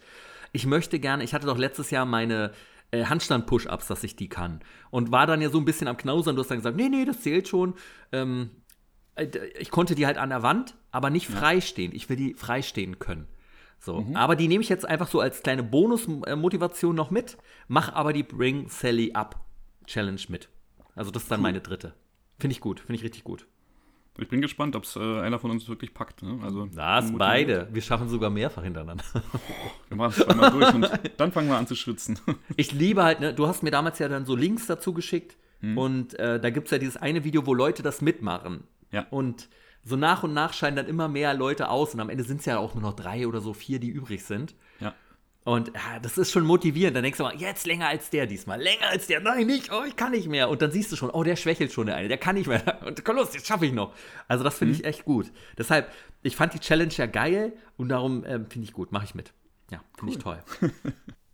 ich 0.53 0.65
möchte 0.65 0.99
gerne, 0.99 1.23
ich 1.23 1.33
hatte 1.33 1.45
doch 1.45 1.57
letztes 1.57 1.91
Jahr 1.91 2.05
meine 2.05 2.51
äh, 2.91 3.05
Handstand-Push-Ups, 3.05 3.87
dass 3.87 4.03
ich 4.03 4.15
die 4.15 4.29
kann. 4.29 4.61
Und 4.89 5.11
war 5.11 5.27
dann 5.27 5.41
ja 5.41 5.49
so 5.49 5.57
ein 5.57 5.65
bisschen 5.65 5.87
am 5.87 5.97
Knausern. 5.97 6.35
Du 6.35 6.41
hast 6.41 6.49
dann 6.49 6.57
gesagt, 6.57 6.77
nee, 6.77 6.89
nee, 6.89 7.05
das 7.05 7.21
zählt 7.21 7.47
schon. 7.47 7.75
Ähm, 8.11 8.51
äh, 9.15 9.27
ich 9.59 9.69
konnte 9.69 9.95
die 9.95 10.05
halt 10.05 10.17
an 10.17 10.29
der 10.29 10.43
Wand, 10.43 10.75
aber 10.91 11.09
nicht 11.09 11.27
freistehen. 11.27 11.93
Ich 11.93 12.09
will 12.09 12.17
die 12.17 12.33
freistehen 12.33 12.99
können. 12.99 13.27
So, 13.79 14.05
aber 14.13 14.35
die 14.35 14.47
nehme 14.47 14.61
ich 14.61 14.69
jetzt 14.69 14.85
einfach 14.85 15.07
so 15.07 15.19
als 15.19 15.41
kleine 15.41 15.63
Bonus-Motivation 15.63 16.95
noch 16.95 17.09
mit, 17.09 17.37
mach 17.67 17.91
aber 17.91 18.13
die 18.13 18.21
Bring 18.21 18.69
Sally 18.69 19.13
Up 19.13 19.43
Challenge 19.87 20.21
mit. 20.27 20.49
Also 20.93 21.09
das 21.09 21.23
ist 21.23 21.31
dann 21.31 21.41
meine 21.41 21.61
dritte. 21.61 21.95
Finde 22.39 22.53
ich 22.53 22.61
gut, 22.61 22.79
finde 22.79 22.95
ich 22.95 23.03
richtig 23.03 23.23
gut. 23.23 23.47
Ich 24.17 24.27
bin 24.27 24.41
gespannt, 24.41 24.75
ob 24.75 24.83
es 24.83 24.95
äh, 24.97 24.99
einer 25.21 25.39
von 25.39 25.51
uns 25.51 25.67
wirklich 25.69 25.93
packt. 25.93 26.21
Ne? 26.21 26.39
Also, 26.43 26.67
Das 26.67 27.11
beide. 27.17 27.69
Wir 27.71 27.81
schaffen 27.81 28.09
sogar 28.09 28.29
mehrfach 28.29 28.63
hintereinander. 28.63 29.03
Wir 29.87 29.97
machen 29.97 30.13
es 30.17 30.25
zweimal 30.25 30.51
durch 30.51 30.73
und 30.73 30.89
dann 31.17 31.31
fangen 31.31 31.49
wir 31.49 31.57
an 31.57 31.65
zu 31.67 31.75
schwitzen. 31.75 32.19
Ich 32.57 32.71
liebe 32.73 33.03
halt, 33.03 33.19
ne, 33.21 33.33
du 33.33 33.47
hast 33.47 33.63
mir 33.63 33.71
damals 33.71 33.99
ja 33.99 34.07
dann 34.09 34.25
so 34.25 34.35
Links 34.35 34.67
dazu 34.67 34.93
geschickt 34.93 35.37
und 35.75 36.17
äh, 36.17 36.39
da 36.39 36.49
gibt 36.49 36.67
es 36.67 36.71
ja 36.71 36.79
dieses 36.79 36.97
eine 36.97 37.23
Video, 37.23 37.45
wo 37.45 37.53
Leute 37.53 37.83
das 37.83 38.01
mitmachen. 38.01 38.63
Ja. 38.91 39.05
Und 39.11 39.47
so 39.83 39.95
nach 39.95 40.23
und 40.23 40.33
nach 40.33 40.53
scheinen 40.53 40.75
dann 40.75 40.87
immer 40.87 41.07
mehr 41.07 41.35
Leute 41.35 41.69
aus 41.69 41.93
und 41.93 41.99
am 41.99 42.09
Ende 42.09 42.23
sind 42.23 42.39
es 42.39 42.45
ja 42.45 42.57
auch 42.57 42.73
nur 42.73 42.81
noch 42.81 42.93
drei 42.95 43.27
oder 43.27 43.41
so 43.41 43.53
vier, 43.53 43.79
die 43.79 43.89
übrig 43.89 44.23
sind. 44.23 44.55
ja. 44.79 44.93
Und 45.43 45.69
ja, 45.69 45.99
das 45.99 46.19
ist 46.19 46.31
schon 46.31 46.45
motivierend. 46.45 46.95
Dann 46.95 47.03
denkst 47.03 47.17
du 47.17 47.23
mal, 47.23 47.35
jetzt 47.35 47.65
länger 47.65 47.87
als 47.87 48.11
der 48.11 48.27
diesmal. 48.27 48.61
Länger 48.61 48.89
als 48.89 49.07
der. 49.07 49.21
Nein, 49.21 49.47
nicht. 49.47 49.71
Oh, 49.73 49.83
ich 49.87 49.95
kann 49.95 50.11
nicht 50.11 50.27
mehr. 50.27 50.49
Und 50.49 50.61
dann 50.61 50.71
siehst 50.71 50.91
du 50.91 50.95
schon, 50.95 51.09
oh, 51.09 51.23
der 51.23 51.35
schwächelt 51.35 51.71
schon 51.71 51.87
der 51.87 51.95
eine. 51.95 52.07
Der 52.07 52.19
kann 52.19 52.35
nicht 52.35 52.47
mehr. 52.47 52.79
Und 52.85 53.03
komm 53.03 53.15
los, 53.15 53.33
jetzt 53.33 53.47
schaffe 53.47 53.65
ich 53.65 53.73
noch. 53.73 53.93
Also 54.27 54.43
das 54.43 54.59
finde 54.59 54.75
ich 54.75 54.85
echt 54.85 55.03
gut. 55.03 55.31
Deshalb, 55.57 55.91
ich 56.21 56.35
fand 56.35 56.53
die 56.53 56.59
Challenge 56.59 56.93
ja 56.93 57.07
geil 57.07 57.53
und 57.77 57.89
darum 57.89 58.23
ähm, 58.25 58.45
finde 58.49 58.65
ich 58.65 58.73
gut. 58.73 58.91
Mache 58.91 59.05
ich 59.05 59.15
mit. 59.15 59.33
Ja, 59.71 59.81
finde 59.97 60.13
ich 60.13 60.19
toll. 60.19 60.43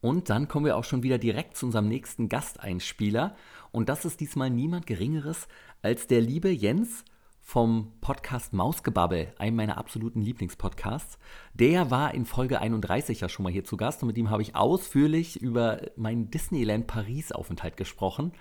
und 0.02 0.30
dann 0.30 0.48
kommen 0.48 0.66
wir 0.66 0.78
auch 0.78 0.86
schon 0.86 1.04
wieder 1.04 1.18
direkt 1.18 1.58
zu 1.58 1.66
unserem 1.66 1.90
nächsten 1.90 2.30
Gasteinspieler. 2.30 3.36
Und 3.72 3.90
das 3.90 4.06
ist 4.06 4.22
diesmal 4.22 4.50
niemand 4.50 4.88
Geringeres 4.88 5.48
als 5.82 6.08
der 6.08 6.22
liebe 6.22 6.50
Jens 6.50 7.04
vom 7.50 7.94
Podcast 8.02 8.52
Mausgebabbel, 8.52 9.34
einem 9.38 9.56
meiner 9.56 9.78
absoluten 9.78 10.22
Lieblingspodcasts. 10.22 11.18
Der 11.54 11.90
war 11.90 12.14
in 12.14 12.26
Folge 12.26 12.60
31 12.60 13.22
ja 13.22 13.30
schon 13.30 13.44
mal 13.44 13.54
hier 13.54 13.64
zu 13.64 13.78
Gast 13.78 14.04
und 14.04 14.08
mit 14.08 14.18
ihm 14.18 14.30
habe 14.30 14.42
ich 14.42 14.58
ausführlich 14.58 15.42
über 15.42 15.80
meinen 15.96 16.30
Disneyland 16.30 16.88
Paris-Aufenthalt 16.88 17.78
gesprochen. 17.78 18.34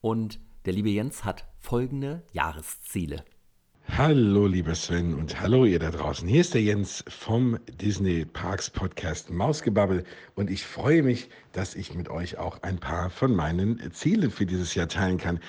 Und 0.00 0.38
der 0.64 0.74
liebe 0.74 0.90
Jens 0.90 1.24
hat 1.24 1.48
folgende 1.58 2.22
Jahresziele. 2.32 3.24
Hallo, 3.98 4.46
lieber 4.46 4.76
Sven 4.76 5.14
und 5.14 5.40
hallo 5.40 5.64
ihr 5.64 5.80
da 5.80 5.90
draußen. 5.90 6.28
Hier 6.28 6.42
ist 6.42 6.54
der 6.54 6.62
Jens 6.62 7.04
vom 7.08 7.58
Disney 7.80 8.24
Parks 8.26 8.70
Podcast 8.70 9.30
Mausgebabbel 9.32 10.04
und 10.36 10.50
ich 10.50 10.64
freue 10.64 11.02
mich, 11.02 11.30
dass 11.50 11.74
ich 11.74 11.96
mit 11.96 12.08
euch 12.08 12.38
auch 12.38 12.62
ein 12.62 12.78
paar 12.78 13.10
von 13.10 13.34
meinen 13.34 13.90
Zielen 13.92 14.30
für 14.30 14.46
dieses 14.46 14.76
Jahr 14.76 14.86
teilen 14.86 15.18
kann. 15.18 15.40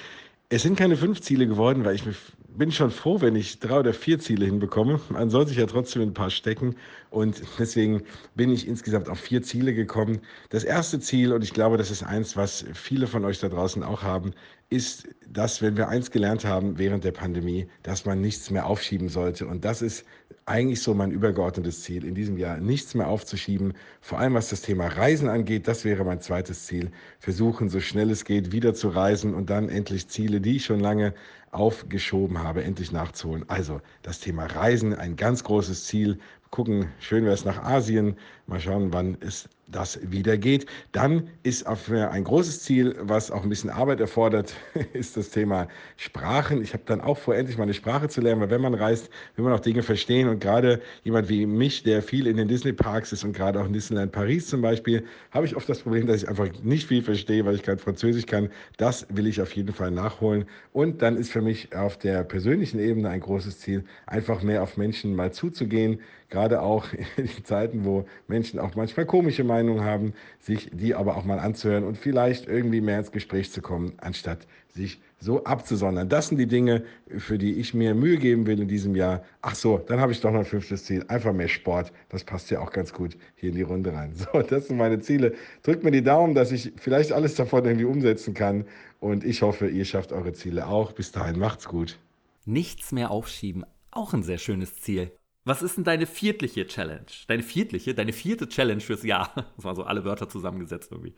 Es 0.49 0.63
sind 0.63 0.77
keine 0.77 0.97
fünf 0.97 1.21
Ziele 1.21 1.45
geworden, 1.47 1.85
weil 1.85 1.93
ich 1.93 2.07
mich- 2.07 2.17
bin 2.57 2.71
schon 2.71 2.91
froh, 2.91 3.21
wenn 3.21 3.35
ich 3.35 3.59
drei 3.59 3.79
oder 3.79 3.93
vier 3.93 4.19
Ziele 4.19 4.45
hinbekomme. 4.45 4.99
Man 5.09 5.29
soll 5.29 5.47
sich 5.47 5.57
ja 5.57 5.65
trotzdem 5.65 6.01
ein 6.01 6.13
paar 6.13 6.29
stecken 6.29 6.75
und 7.09 7.41
deswegen 7.59 8.03
bin 8.35 8.51
ich 8.51 8.67
insgesamt 8.67 9.09
auf 9.09 9.19
vier 9.19 9.41
Ziele 9.41 9.73
gekommen. 9.73 10.19
Das 10.49 10.63
erste 10.63 10.99
Ziel, 10.99 11.33
und 11.33 11.43
ich 11.43 11.53
glaube, 11.53 11.77
das 11.77 11.91
ist 11.91 12.03
eins, 12.03 12.35
was 12.35 12.65
viele 12.73 13.07
von 13.07 13.25
euch 13.25 13.39
da 13.39 13.49
draußen 13.49 13.83
auch 13.83 14.03
haben, 14.03 14.33
ist, 14.69 15.07
dass 15.27 15.61
wenn 15.61 15.75
wir 15.75 15.89
eins 15.89 16.11
gelernt 16.11 16.45
haben 16.45 16.77
während 16.77 17.03
der 17.03 17.11
Pandemie, 17.11 17.67
dass 17.83 18.05
man 18.05 18.21
nichts 18.21 18.49
mehr 18.49 18.65
aufschieben 18.65 19.09
sollte. 19.09 19.45
Und 19.45 19.65
das 19.65 19.81
ist 19.81 20.05
eigentlich 20.45 20.81
so 20.81 20.93
mein 20.93 21.11
übergeordnetes 21.11 21.83
Ziel, 21.83 22.03
in 22.05 22.15
diesem 22.15 22.37
Jahr 22.37 22.57
nichts 22.57 22.95
mehr 22.95 23.07
aufzuschieben. 23.07 23.73
Vor 24.01 24.19
allem 24.19 24.33
was 24.33 24.49
das 24.49 24.61
Thema 24.61 24.87
Reisen 24.87 25.29
angeht, 25.29 25.67
das 25.67 25.85
wäre 25.85 26.03
mein 26.03 26.21
zweites 26.21 26.65
Ziel. 26.65 26.91
Versuchen, 27.19 27.69
so 27.69 27.79
schnell 27.79 28.09
es 28.09 28.25
geht, 28.25 28.51
wieder 28.51 28.73
zu 28.73 28.89
reisen 28.89 29.33
und 29.33 29.49
dann 29.49 29.69
endlich 29.69 30.07
Ziele, 30.07 30.41
die 30.41 30.55
ich 30.55 30.65
schon 30.65 30.79
lange 30.79 31.13
aufgeschoben 31.51 32.39
habe, 32.39 32.63
endlich 32.63 32.91
nachzuholen. 32.91 33.45
Also 33.49 33.81
das 34.01 34.19
Thema 34.19 34.45
Reisen, 34.45 34.93
ein 34.93 35.15
ganz 35.15 35.43
großes 35.43 35.85
Ziel. 35.85 36.19
Gucken, 36.49 36.89
schön 36.99 37.23
wäre 37.23 37.33
es 37.33 37.45
nach 37.45 37.63
Asien. 37.63 38.17
Mal 38.47 38.59
schauen, 38.59 38.93
wann 38.93 39.17
es 39.21 39.49
das 39.71 39.99
wieder 40.03 40.37
geht. 40.37 40.65
Dann 40.91 41.29
ist 41.43 41.65
auf 41.65 41.89
ein 41.89 42.23
großes 42.23 42.63
Ziel, 42.63 42.95
was 42.99 43.31
auch 43.31 43.43
ein 43.43 43.49
bisschen 43.49 43.69
Arbeit 43.69 43.99
erfordert, 43.99 44.53
ist 44.93 45.17
das 45.17 45.29
Thema 45.29 45.67
Sprachen. 45.97 46.61
Ich 46.61 46.73
habe 46.73 46.83
dann 46.85 47.01
auch 47.01 47.17
vor, 47.17 47.35
endlich 47.35 47.57
mal 47.57 47.63
eine 47.63 47.73
Sprache 47.73 48.09
zu 48.09 48.21
lernen, 48.21 48.41
weil 48.41 48.49
wenn 48.49 48.61
man 48.61 48.73
reist, 48.73 49.09
will 49.35 49.45
man 49.45 49.53
auch 49.53 49.59
Dinge 49.59 49.83
verstehen. 49.83 50.27
Und 50.27 50.39
gerade 50.39 50.81
jemand 51.03 51.29
wie 51.29 51.45
mich, 51.45 51.83
der 51.83 52.01
viel 52.01 52.27
in 52.27 52.37
den 52.37 52.47
Disney-Parks 52.47 53.11
ist 53.11 53.23
und 53.23 53.33
gerade 53.33 53.59
auch 53.59 53.65
in 53.65 53.73
Disneyland 53.73 54.11
Paris 54.11 54.47
zum 54.47 54.61
Beispiel, 54.61 55.05
habe 55.31 55.45
ich 55.45 55.55
oft 55.55 55.67
das 55.69 55.79
Problem, 55.79 56.07
dass 56.07 56.23
ich 56.23 56.29
einfach 56.29 56.49
nicht 56.63 56.87
viel 56.87 57.01
verstehe, 57.01 57.45
weil 57.45 57.55
ich 57.55 57.63
kein 57.63 57.79
Französisch 57.79 58.25
kann. 58.25 58.49
Das 58.77 59.07
will 59.09 59.27
ich 59.27 59.41
auf 59.41 59.53
jeden 59.53 59.73
Fall 59.73 59.91
nachholen. 59.91 60.45
Und 60.73 61.01
dann 61.01 61.17
ist 61.17 61.31
für 61.31 61.41
mich 61.41 61.73
auf 61.75 61.97
der 61.97 62.23
persönlichen 62.23 62.79
Ebene 62.79 63.09
ein 63.09 63.21
großes 63.21 63.59
Ziel, 63.59 63.83
einfach 64.05 64.41
mehr 64.41 64.63
auf 64.63 64.77
Menschen 64.77 65.15
mal 65.15 65.31
zuzugehen. 65.31 65.99
Gerade 66.29 66.61
auch 66.61 66.87
in 67.17 67.29
Zeiten, 67.43 67.85
wo 67.85 68.05
Menschen 68.31 68.59
auch 68.59 68.75
manchmal 68.75 69.05
komische 69.05 69.43
Meinungen 69.43 69.83
haben, 69.83 70.13
sich 70.39 70.71
die 70.73 70.95
aber 70.95 71.17
auch 71.17 71.25
mal 71.25 71.37
anzuhören 71.37 71.83
und 71.83 71.97
vielleicht 71.97 72.47
irgendwie 72.47 72.81
mehr 72.81 72.99
ins 72.99 73.11
Gespräch 73.11 73.51
zu 73.51 73.61
kommen, 73.61 73.93
anstatt 73.97 74.47
sich 74.73 75.01
so 75.19 75.43
abzusondern. 75.43 76.07
Das 76.07 76.29
sind 76.29 76.37
die 76.37 76.47
Dinge, 76.47 76.83
für 77.17 77.37
die 77.37 77.55
ich 77.59 77.73
mir 77.73 77.93
Mühe 77.93 78.17
geben 78.17 78.47
will 78.47 78.61
in 78.61 78.69
diesem 78.69 78.95
Jahr. 78.95 79.21
Ach 79.41 79.53
so, 79.53 79.77
dann 79.77 79.99
habe 79.99 80.13
ich 80.13 80.21
doch 80.21 80.31
noch 80.31 80.39
ein 80.39 80.45
fünftes 80.45 80.85
Ziel. 80.85 81.03
Einfach 81.09 81.33
mehr 81.33 81.49
Sport. 81.49 81.91
Das 82.07 82.23
passt 82.23 82.49
ja 82.51 82.61
auch 82.61 82.71
ganz 82.71 82.93
gut 82.93 83.17
hier 83.35 83.49
in 83.49 83.55
die 83.55 83.61
Runde 83.61 83.93
rein. 83.93 84.13
So, 84.21 84.41
das 84.41 84.67
sind 84.67 84.77
meine 84.77 84.99
Ziele. 85.01 85.33
Drückt 85.63 85.83
mir 85.83 85.91
die 85.91 86.03
Daumen, 86.03 86.33
dass 86.33 86.51
ich 86.51 86.71
vielleicht 86.77 87.11
alles 87.11 87.35
davon 87.35 87.65
irgendwie 87.65 87.85
umsetzen 87.85 88.33
kann. 88.33 88.65
Und 89.01 89.25
ich 89.25 89.41
hoffe, 89.41 89.67
ihr 89.67 89.85
schafft 89.85 90.13
eure 90.13 90.31
Ziele 90.31 90.67
auch. 90.67 90.93
Bis 90.93 91.11
dahin, 91.11 91.37
macht's 91.37 91.67
gut. 91.67 91.99
Nichts 92.45 92.91
mehr 92.91 93.11
aufschieben. 93.11 93.65
Auch 93.91 94.13
ein 94.13 94.23
sehr 94.23 94.37
schönes 94.37 94.79
Ziel. 94.79 95.11
Was 95.43 95.63
ist 95.63 95.77
denn 95.77 95.83
deine 95.83 96.05
viertliche 96.05 96.67
Challenge? 96.67 97.05
Deine 97.27 97.43
viertliche? 97.43 97.95
Deine 97.95 98.13
vierte 98.13 98.47
Challenge 98.47 98.81
fürs 98.81 99.03
Jahr? 99.03 99.33
Das 99.55 99.65
waren 99.65 99.75
so 99.75 99.83
alle 99.83 100.05
Wörter 100.05 100.29
zusammengesetzt 100.29 100.91
irgendwie. 100.91 101.13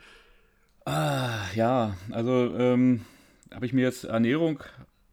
Ah, 0.85 1.45
ja, 1.55 1.95
also 2.11 2.53
ähm, 2.57 3.01
habe 3.53 3.65
ich 3.65 3.73
mir 3.73 3.81
jetzt 3.83 4.03
Ernährung 4.05 4.63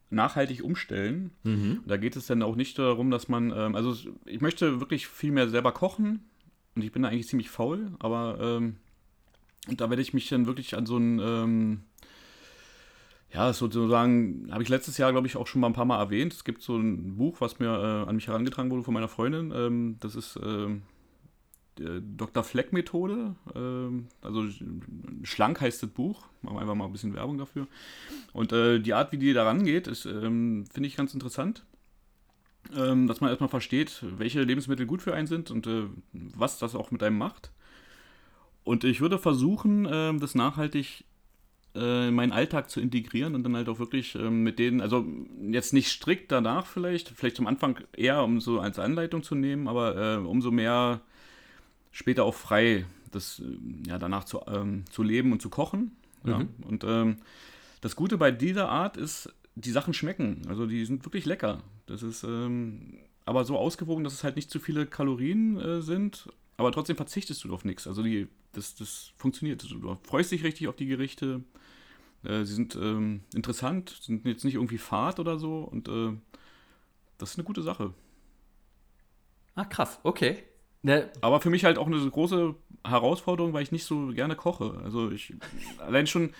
nachhaltig 0.09 0.63
umstellen. 0.63 1.31
Da 1.85 1.97
geht 1.97 2.15
es 2.17 2.27
dann 2.27 2.43
auch 2.43 2.55
nicht 2.55 2.77
darum, 2.77 3.11
dass 3.11 3.29
man, 3.29 3.51
ähm, 3.55 3.75
also 3.75 3.95
ich 4.25 4.41
möchte 4.41 4.79
wirklich 4.81 5.07
viel 5.07 5.31
mehr 5.31 5.47
selber 5.47 5.71
kochen 5.71 6.29
und 6.75 6.83
ich 6.83 6.91
bin 6.91 7.03
da 7.03 7.09
eigentlich 7.09 7.27
ziemlich 7.27 7.49
faul, 7.49 7.91
aber 7.99 8.37
ähm, 8.41 8.75
da 9.67 9.89
werde 9.89 10.01
ich 10.01 10.13
mich 10.13 10.27
dann 10.27 10.47
wirklich 10.47 10.75
an 10.75 10.85
so 10.85 10.97
ein, 10.97 11.19
ähm, 11.19 11.83
ja, 13.33 13.53
sozusagen, 13.53 14.49
habe 14.51 14.63
ich 14.63 14.69
letztes 14.69 14.97
Jahr, 14.97 15.11
glaube 15.11 15.27
ich, 15.27 15.37
auch 15.37 15.47
schon 15.47 15.61
mal 15.61 15.67
ein 15.67 15.73
paar 15.73 15.85
Mal 15.85 15.99
erwähnt. 15.99 16.33
Es 16.33 16.43
gibt 16.43 16.61
so 16.61 16.75
ein 16.75 17.15
Buch, 17.15 17.39
was 17.39 17.59
mir 17.59 17.69
äh, 17.69 18.09
an 18.09 18.15
mich 18.15 18.27
herangetragen 18.27 18.69
wurde 18.69 18.83
von 18.83 18.93
meiner 18.93 19.07
Freundin. 19.07 19.53
Ähm, 19.55 19.97
das 20.01 20.15
ist 20.15 20.37
ähm, 20.43 20.81
die 21.77 22.01
Dr. 22.17 22.43
Fleck-Methode. 22.43 23.35
Ähm, 23.55 24.07
also 24.21 24.45
schlank 25.23 25.61
heißt 25.61 25.81
das 25.81 25.89
Buch. 25.89 26.25
Machen 26.41 26.57
wir 26.57 26.61
einfach 26.61 26.75
mal 26.75 26.85
ein 26.85 26.91
bisschen 26.91 27.13
Werbung 27.13 27.37
dafür. 27.37 27.67
Und 28.33 28.51
äh, 28.51 28.79
die 28.79 28.93
Art, 28.93 29.13
wie 29.13 29.17
die 29.17 29.31
da 29.31 29.45
rangeht, 29.45 29.87
ist, 29.87 30.05
ähm, 30.05 30.65
finde 30.71 30.87
ich 30.87 30.97
ganz 30.97 31.13
interessant. 31.13 31.63
Ähm, 32.75 33.07
dass 33.07 33.21
man 33.21 33.29
erstmal 33.29 33.49
versteht, 33.49 34.03
welche 34.17 34.43
Lebensmittel 34.43 34.85
gut 34.85 35.01
für 35.01 35.13
einen 35.13 35.27
sind 35.27 35.51
und 35.51 35.67
äh, 35.67 35.85
was 36.11 36.59
das 36.59 36.75
auch 36.75 36.91
mit 36.91 37.01
einem 37.01 37.17
macht. 37.17 37.51
Und 38.63 38.83
ich 38.83 39.01
würde 39.01 39.17
versuchen, 39.17 39.87
ähm, 39.89 40.19
das 40.19 40.35
nachhaltig 40.35 41.05
äh, 41.75 42.09
in 42.09 42.15
meinen 42.15 42.31
Alltag 42.31 42.69
zu 42.69 42.79
integrieren 42.79 43.35
und 43.35 43.43
dann 43.43 43.55
halt 43.55 43.69
auch 43.69 43.79
wirklich 43.79 44.15
ähm, 44.15 44.43
mit 44.43 44.59
denen, 44.59 44.81
also 44.81 45.05
jetzt 45.49 45.73
nicht 45.73 45.89
strikt 45.89 46.31
danach 46.31 46.65
vielleicht, 46.65 47.09
vielleicht 47.09 47.39
am 47.39 47.47
Anfang 47.47 47.79
eher, 47.93 48.23
um 48.23 48.39
so 48.39 48.59
als 48.59 48.79
Anleitung 48.79 49.23
zu 49.23 49.35
nehmen, 49.35 49.67
aber 49.67 49.95
äh, 49.95 50.17
umso 50.17 50.51
mehr 50.51 51.01
später 51.91 52.23
auch 52.23 52.35
frei, 52.35 52.85
das 53.11 53.39
äh, 53.39 53.89
ja 53.89 53.97
danach 53.97 54.23
zu, 54.23 54.41
ähm, 54.47 54.85
zu 54.89 55.03
leben 55.03 55.31
und 55.31 55.41
zu 55.41 55.49
kochen. 55.49 55.91
Ja. 56.25 56.39
Mhm. 56.39 56.49
Und 56.67 56.83
ähm, 56.83 57.17
das 57.81 57.95
Gute 57.95 58.17
bei 58.17 58.31
dieser 58.31 58.69
Art 58.69 58.97
ist, 58.97 59.33
die 59.55 59.71
Sachen 59.71 59.93
schmecken. 59.93 60.43
Also 60.47 60.65
die 60.65 60.85
sind 60.85 61.05
wirklich 61.05 61.25
lecker. 61.25 61.61
Das 61.87 62.03
ist 62.03 62.23
ähm, 62.23 62.99
aber 63.25 63.43
so 63.43 63.57
ausgewogen, 63.57 64.03
dass 64.03 64.13
es 64.13 64.23
halt 64.23 64.35
nicht 64.35 64.49
zu 64.49 64.59
viele 64.59 64.85
Kalorien 64.85 65.59
äh, 65.59 65.81
sind, 65.81 66.29
aber 66.57 66.71
trotzdem 66.71 66.95
verzichtest 66.95 67.43
du 67.43 67.53
auf 67.53 67.65
nichts. 67.65 67.87
Also 67.87 68.03
die, 68.03 68.27
das, 68.53 68.75
das 68.75 69.13
funktioniert. 69.17 69.63
Also 69.63 69.75
du 69.75 69.97
freust 70.03 70.31
dich 70.31 70.43
richtig 70.43 70.67
auf 70.67 70.75
die 70.75 70.85
Gerichte. 70.87 71.43
Äh, 72.23 72.43
sie 72.43 72.53
sind 72.53 72.75
ähm, 72.75 73.21
interessant, 73.33 73.97
sind 74.01 74.25
jetzt 74.25 74.45
nicht 74.45 74.55
irgendwie 74.55 74.77
fad 74.77 75.19
oder 75.19 75.39
so 75.39 75.59
und 75.63 75.87
äh, 75.87 76.13
das 77.17 77.31
ist 77.31 77.37
eine 77.37 77.45
gute 77.45 77.61
Sache. 77.61 77.93
Ah, 79.55 79.65
krass, 79.65 79.99
okay. 80.03 80.43
Ne, 80.83 81.11
Aber 81.21 81.41
für 81.41 81.51
mich 81.51 81.63
halt 81.63 81.77
auch 81.77 81.85
eine 81.85 82.09
große 82.09 82.55
Herausforderung, 82.83 83.53
weil 83.53 83.61
ich 83.61 83.71
nicht 83.71 83.85
so 83.85 84.07
gerne 84.07 84.35
koche. 84.35 84.81
Also 84.83 85.11
ich 85.11 85.35
allein 85.77 86.07
schon, 86.07 86.31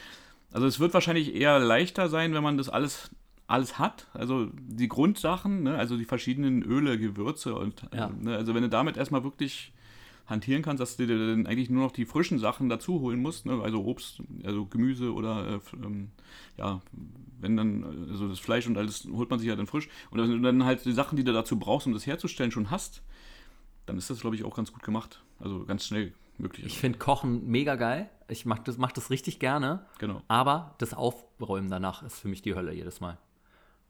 also 0.51 0.65
es 0.65 0.79
wird 0.79 0.95
wahrscheinlich 0.95 1.35
eher 1.35 1.59
leichter 1.59 2.09
sein, 2.09 2.33
wenn 2.33 2.41
man 2.43 2.57
das 2.57 2.69
alles 2.69 3.11
alles 3.47 3.77
hat, 3.77 4.07
also 4.13 4.47
die 4.55 4.87
Grundsachen, 4.87 5.63
ne? 5.63 5.75
also 5.77 5.97
die 5.97 6.05
verschiedenen 6.05 6.63
Öle, 6.63 6.97
Gewürze 6.97 7.53
und 7.53 7.83
Ja. 7.93 8.09
ne? 8.09 8.37
also 8.37 8.55
wenn 8.55 8.61
du 8.63 8.69
damit 8.69 8.95
erstmal 8.95 9.25
wirklich 9.25 9.73
hantieren 10.31 10.63
kannst, 10.63 10.81
dass 10.81 10.97
du 10.97 11.05
dir 11.05 11.17
dann 11.17 11.45
eigentlich 11.45 11.69
nur 11.69 11.83
noch 11.83 11.91
die 11.91 12.05
frischen 12.05 12.39
Sachen 12.39 12.69
dazu 12.69 13.01
holen 13.01 13.21
musst, 13.21 13.45
ne? 13.45 13.61
also 13.61 13.83
Obst, 13.85 14.23
also 14.43 14.65
Gemüse 14.65 15.13
oder 15.13 15.55
äh, 15.55 15.85
ähm, 15.85 16.11
ja, 16.57 16.81
wenn 17.39 17.57
dann, 17.57 17.83
äh, 17.83 18.11
also 18.11 18.27
das 18.27 18.39
Fleisch 18.39 18.65
und 18.65 18.77
alles 18.77 19.07
holt 19.11 19.29
man 19.29 19.39
sich 19.39 19.47
ja 19.47 19.55
dann 19.55 19.67
frisch 19.67 19.89
und 20.09 20.19
wenn 20.19 20.31
du 20.31 20.39
dann 20.39 20.65
halt 20.65 20.83
die 20.85 20.93
Sachen, 20.93 21.17
die 21.17 21.23
du 21.23 21.33
dazu 21.33 21.59
brauchst, 21.59 21.85
um 21.85 21.93
das 21.93 22.07
herzustellen, 22.07 22.51
schon 22.51 22.71
hast, 22.71 23.03
dann 23.85 23.97
ist 23.97 24.09
das, 24.09 24.21
glaube 24.21 24.35
ich, 24.35 24.43
auch 24.43 24.55
ganz 24.55 24.71
gut 24.71 24.83
gemacht. 24.83 25.21
Also 25.39 25.65
ganz 25.65 25.85
schnell 25.85 26.13
möglich. 26.37 26.65
ich 26.65 26.79
finde 26.79 26.97
Kochen 26.97 27.47
mega 27.47 27.75
geil. 27.75 28.09
Ich 28.27 28.45
mach 28.45 28.59
das, 28.59 28.77
mach 28.77 28.91
das 28.91 29.09
richtig 29.09 29.39
gerne. 29.39 29.85
Genau. 29.99 30.21
Aber 30.27 30.75
das 30.77 30.93
Aufräumen 30.93 31.69
danach 31.69 32.03
ist 32.03 32.19
für 32.19 32.27
mich 32.27 32.41
die 32.41 32.55
Hölle 32.55 32.73
jedes 32.73 33.01
Mal. 33.01 33.17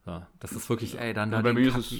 Ja, 0.06 0.26
das 0.40 0.52
ist 0.52 0.68
wirklich, 0.68 0.98
ey, 0.98 1.14
dann 1.14 1.30
Ja, 1.30 1.36
da 1.38 1.42
bei 1.42 1.52
mir 1.52 1.68
ist 1.68 1.76
es 1.76 1.92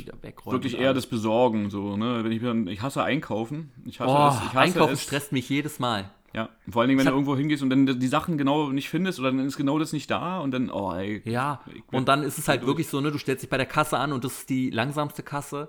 Wirklich 0.45 0.77
eher 0.79 0.93
das 0.93 1.07
Besorgen, 1.07 1.71
so, 1.71 1.97
ne? 1.97 2.25
Wenn 2.25 2.33
ich, 2.33 2.43
dann, 2.43 2.67
ich 2.67 2.83
hasse 2.83 3.03
Einkaufen. 3.05 3.71
Ich 3.85 4.01
hasse 4.01 4.13
Oh, 4.13 4.29
es. 4.29 4.35
Ich 4.49 4.49
hasse 4.55 4.59
Einkaufen 4.59 4.95
es. 4.95 5.03
stresst 5.03 5.31
mich 5.33 5.49
jedes 5.49 5.79
Mal. 5.79 6.11
Ja, 6.35 6.49
vor 6.69 6.81
allen 6.81 6.89
Dingen, 6.89 6.99
wenn 6.99 7.07
Ich 7.07 7.11
du 7.11 7.15
irgendwo 7.15 7.37
hingehst 7.37 7.63
und 7.63 7.71
dann 7.71 7.87
die 8.01 8.09
Sachen 8.09 8.39
genau 8.39 8.71
nicht 8.71 8.89
findest 8.89 9.21
oder 9.21 9.31
dann 9.31 9.47
ist 9.47 9.57
genau 9.57 9.79
das 9.79 9.93
nicht 9.93 10.11
da 10.11 10.41
und 10.41 10.51
dann, 10.51 10.71
oh 10.71 10.93
ey. 10.95 11.23
Ja, 11.31 11.61
und 11.93 12.09
dann 12.09 12.23
ist 12.23 12.39
es 12.39 12.49
halt 12.49 12.63
durch. 12.63 12.69
wirklich 12.69 12.89
so, 12.89 13.01
ne, 13.01 13.13
du 13.13 13.19
stellst 13.19 13.43
dich 13.43 13.51
bei 13.51 13.59
der 13.59 13.67
Kasse 13.67 13.99
an 13.99 14.13
und 14.13 14.25
das 14.25 14.39
ist 14.39 14.49
die 14.51 14.71
langsamste 14.71 15.23
Kasse. 15.23 15.69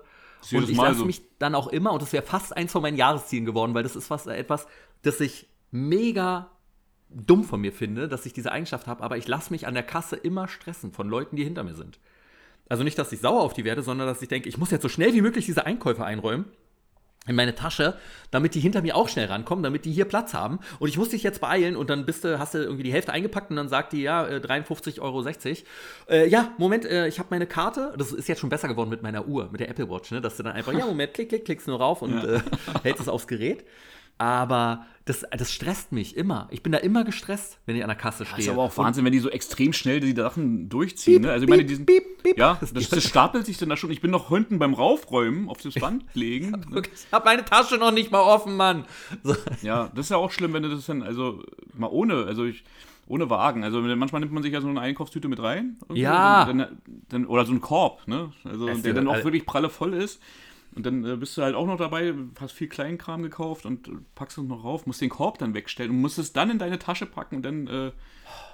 Und 0.52 0.68
ich 0.68 0.76
lasse 0.76 1.00
so. 1.00 1.04
mich 1.04 1.22
dann 1.38 1.54
auch 1.54 1.68
immer, 1.68 1.92
und 1.92 2.02
das 2.02 2.12
wäre 2.12 2.22
fast 2.24 2.56
eins 2.56 2.72
von 2.72 2.82
meinen 2.82 2.96
Jahreszielen 2.96 3.44
geworden, 3.44 3.74
weil 3.74 3.82
das 3.82 3.94
ist 3.94 4.10
was, 4.10 4.26
äh, 4.26 4.34
etwas, 4.36 4.66
das 5.02 5.20
ich 5.20 5.48
mega 5.70 6.50
dumm 7.10 7.44
von 7.44 7.60
mir 7.60 7.72
finde, 7.72 8.08
dass 8.08 8.26
ich 8.26 8.32
diese 8.32 8.50
Eigenschaft 8.50 8.86
habe, 8.86 9.02
aber 9.02 9.16
ich 9.18 9.28
lasse 9.28 9.52
mich 9.52 9.66
an 9.66 9.74
der 9.74 9.82
Kasse 9.84 10.16
immer 10.16 10.48
stressen 10.48 10.92
von 10.92 11.08
Leuten, 11.08 11.36
die 11.36 11.44
hinter 11.44 11.62
mir 11.62 11.74
sind. 11.74 11.98
Also 12.68 12.82
nicht, 12.82 12.98
dass 12.98 13.12
ich 13.12 13.20
sauer 13.20 13.42
auf 13.42 13.52
die 13.52 13.64
werde, 13.64 13.82
sondern 13.82 14.06
dass 14.06 14.22
ich 14.22 14.28
denke, 14.28 14.48
ich 14.48 14.58
muss 14.58 14.70
jetzt 14.70 14.82
so 14.82 14.88
schnell 14.88 15.12
wie 15.14 15.20
möglich 15.20 15.46
diese 15.46 15.66
Einkäufe 15.66 16.04
einräumen 16.04 16.46
in 17.26 17.36
meine 17.36 17.54
Tasche, 17.54 17.96
damit 18.30 18.54
die 18.54 18.60
hinter 18.60 18.82
mir 18.82 18.96
auch 18.96 19.08
schnell 19.08 19.26
rankommen, 19.26 19.62
damit 19.62 19.86
die 19.86 19.92
hier 19.92 20.04
Platz 20.04 20.34
haben. 20.34 20.58
Und 20.78 20.88
ich 20.88 20.98
muss 20.98 21.08
dich 21.08 21.22
jetzt 21.22 21.40
beeilen 21.40 21.74
und 21.74 21.88
dann 21.88 22.04
bist 22.04 22.22
du, 22.24 22.38
hast 22.38 22.52
du 22.52 22.58
irgendwie 22.58 22.82
die 22.82 22.92
Hälfte 22.92 23.12
eingepackt 23.12 23.48
und 23.50 23.56
dann 23.56 23.68
sagt 23.70 23.94
die, 23.94 24.02
ja, 24.02 24.26
äh, 24.26 24.36
53,60 24.40 25.00
Euro. 25.00 25.24
Äh, 26.08 26.28
ja, 26.28 26.52
Moment, 26.58 26.84
äh, 26.84 27.08
ich 27.08 27.18
habe 27.18 27.28
meine 27.30 27.46
Karte. 27.46 27.94
Das 27.96 28.12
ist 28.12 28.28
jetzt 28.28 28.40
schon 28.40 28.50
besser 28.50 28.68
geworden 28.68 28.90
mit 28.90 29.02
meiner 29.02 29.26
Uhr, 29.26 29.48
mit 29.50 29.60
der 29.60 29.70
Apple 29.70 29.88
Watch, 29.88 30.10
ne? 30.10 30.20
dass 30.20 30.36
du 30.36 30.42
dann 30.42 30.52
einfach, 30.52 30.74
ja, 30.74 30.84
Moment, 30.84 31.14
klick, 31.14 31.30
klick, 31.30 31.46
klickst 31.46 31.66
nur 31.66 31.78
rauf 31.78 32.02
und 32.02 32.12
Ja. 32.14 32.24
äh, 32.24 32.40
hältst 32.82 33.00
es 33.00 33.08
aufs 33.08 33.26
Gerät. 33.26 33.64
Aber 34.18 34.86
das, 35.06 35.24
das 35.36 35.52
stresst 35.52 35.92
mich 35.92 36.16
immer. 36.16 36.48
Ich 36.50 36.62
bin 36.62 36.72
da 36.72 36.78
immer 36.78 37.04
gestresst, 37.04 37.58
wenn 37.66 37.76
ich 37.76 37.82
an 37.82 37.88
der 37.88 37.96
Kasse 37.96 38.20
Das 38.24 38.28
stehe. 38.32 38.44
ist 38.46 38.48
aber 38.52 38.62
auch 38.62 38.76
Und- 38.78 38.84
Wahnsinn, 38.84 39.04
wenn 39.04 39.12
die 39.12 39.18
so 39.18 39.28
extrem 39.28 39.72
schnell 39.72 40.00
die 40.00 40.12
Sachen 40.14 40.68
durchziehen. 40.68 41.22
ne? 41.22 41.32
Also 41.32 41.44
ich 41.44 41.50
meine, 41.50 41.64
diesen, 41.64 41.84
piep, 41.84 42.22
piep. 42.22 42.38
ja, 42.38 42.56
das, 42.60 42.72
das 42.72 43.04
stapelt 43.04 43.44
sich 43.44 43.58
dann 43.58 43.68
da 43.68 43.76
schon. 43.76 43.90
Ich 43.90 44.00
bin 44.00 44.10
noch 44.12 44.28
hinten 44.28 44.58
beim 44.58 44.72
Raufräumen 44.72 45.48
auf 45.48 45.60
das 45.60 45.74
Band 45.74 46.04
legen. 46.14 46.50
ne? 46.70 46.82
Ich 46.94 47.12
habe 47.12 47.24
meine 47.26 47.44
Tasche 47.44 47.76
noch 47.76 47.90
nicht 47.92 48.12
mal 48.12 48.20
offen, 48.22 48.56
Mann. 48.56 48.84
So. 49.24 49.34
Ja, 49.62 49.90
das 49.94 50.06
ist 50.06 50.10
ja 50.10 50.16
auch 50.16 50.30
schlimm, 50.30 50.52
wenn 50.52 50.62
du 50.62 50.70
das 50.70 50.86
dann, 50.86 51.02
also 51.02 51.42
mal 51.74 51.88
ohne, 51.88 52.24
also 52.24 52.44
ich, 52.44 52.64
ohne 53.06 53.28
Wagen. 53.28 53.64
Also 53.64 53.82
manchmal 53.82 54.20
nimmt 54.20 54.32
man 54.32 54.42
sich 54.42 54.52
ja 54.52 54.62
so 54.62 54.68
eine 54.68 54.80
Einkaufstüte 54.80 55.28
mit 55.28 55.42
rein. 55.42 55.76
Ja. 55.92 56.44
und 56.48 56.58
Dann, 56.58 56.78
dann, 57.10 57.26
oder 57.26 57.44
so 57.44 57.52
ein 57.52 57.60
Korb, 57.60 58.06
ne? 58.08 58.32
Also 58.44 58.66
Das 58.68 58.80
der 58.80 58.94
dann 58.94 59.08
auch 59.08 59.22
wirklich 59.24 59.44
pralle 59.44 59.68
voll 59.68 59.92
ist. 59.92 60.20
Und 60.74 60.84
dann 60.86 61.04
äh, 61.04 61.16
bist 61.16 61.36
du 61.36 61.42
halt 61.42 61.54
auch 61.54 61.66
noch 61.66 61.76
dabei, 61.76 62.14
hast 62.40 62.52
viel 62.52 62.68
Kleinkram 62.68 63.22
gekauft 63.22 63.64
und 63.64 63.88
äh, 63.88 63.92
packst 64.14 64.38
es 64.38 64.44
noch 64.44 64.64
rauf, 64.64 64.86
musst 64.86 65.00
den 65.00 65.10
Korb 65.10 65.38
dann 65.38 65.54
wegstellen 65.54 65.90
und 65.90 66.00
musst 66.00 66.18
es 66.18 66.32
dann 66.32 66.50
in 66.50 66.58
deine 66.58 66.78
Tasche 66.78 67.06
packen 67.06 67.36
und 67.36 67.42
dann 67.42 67.66
äh, 67.66 67.92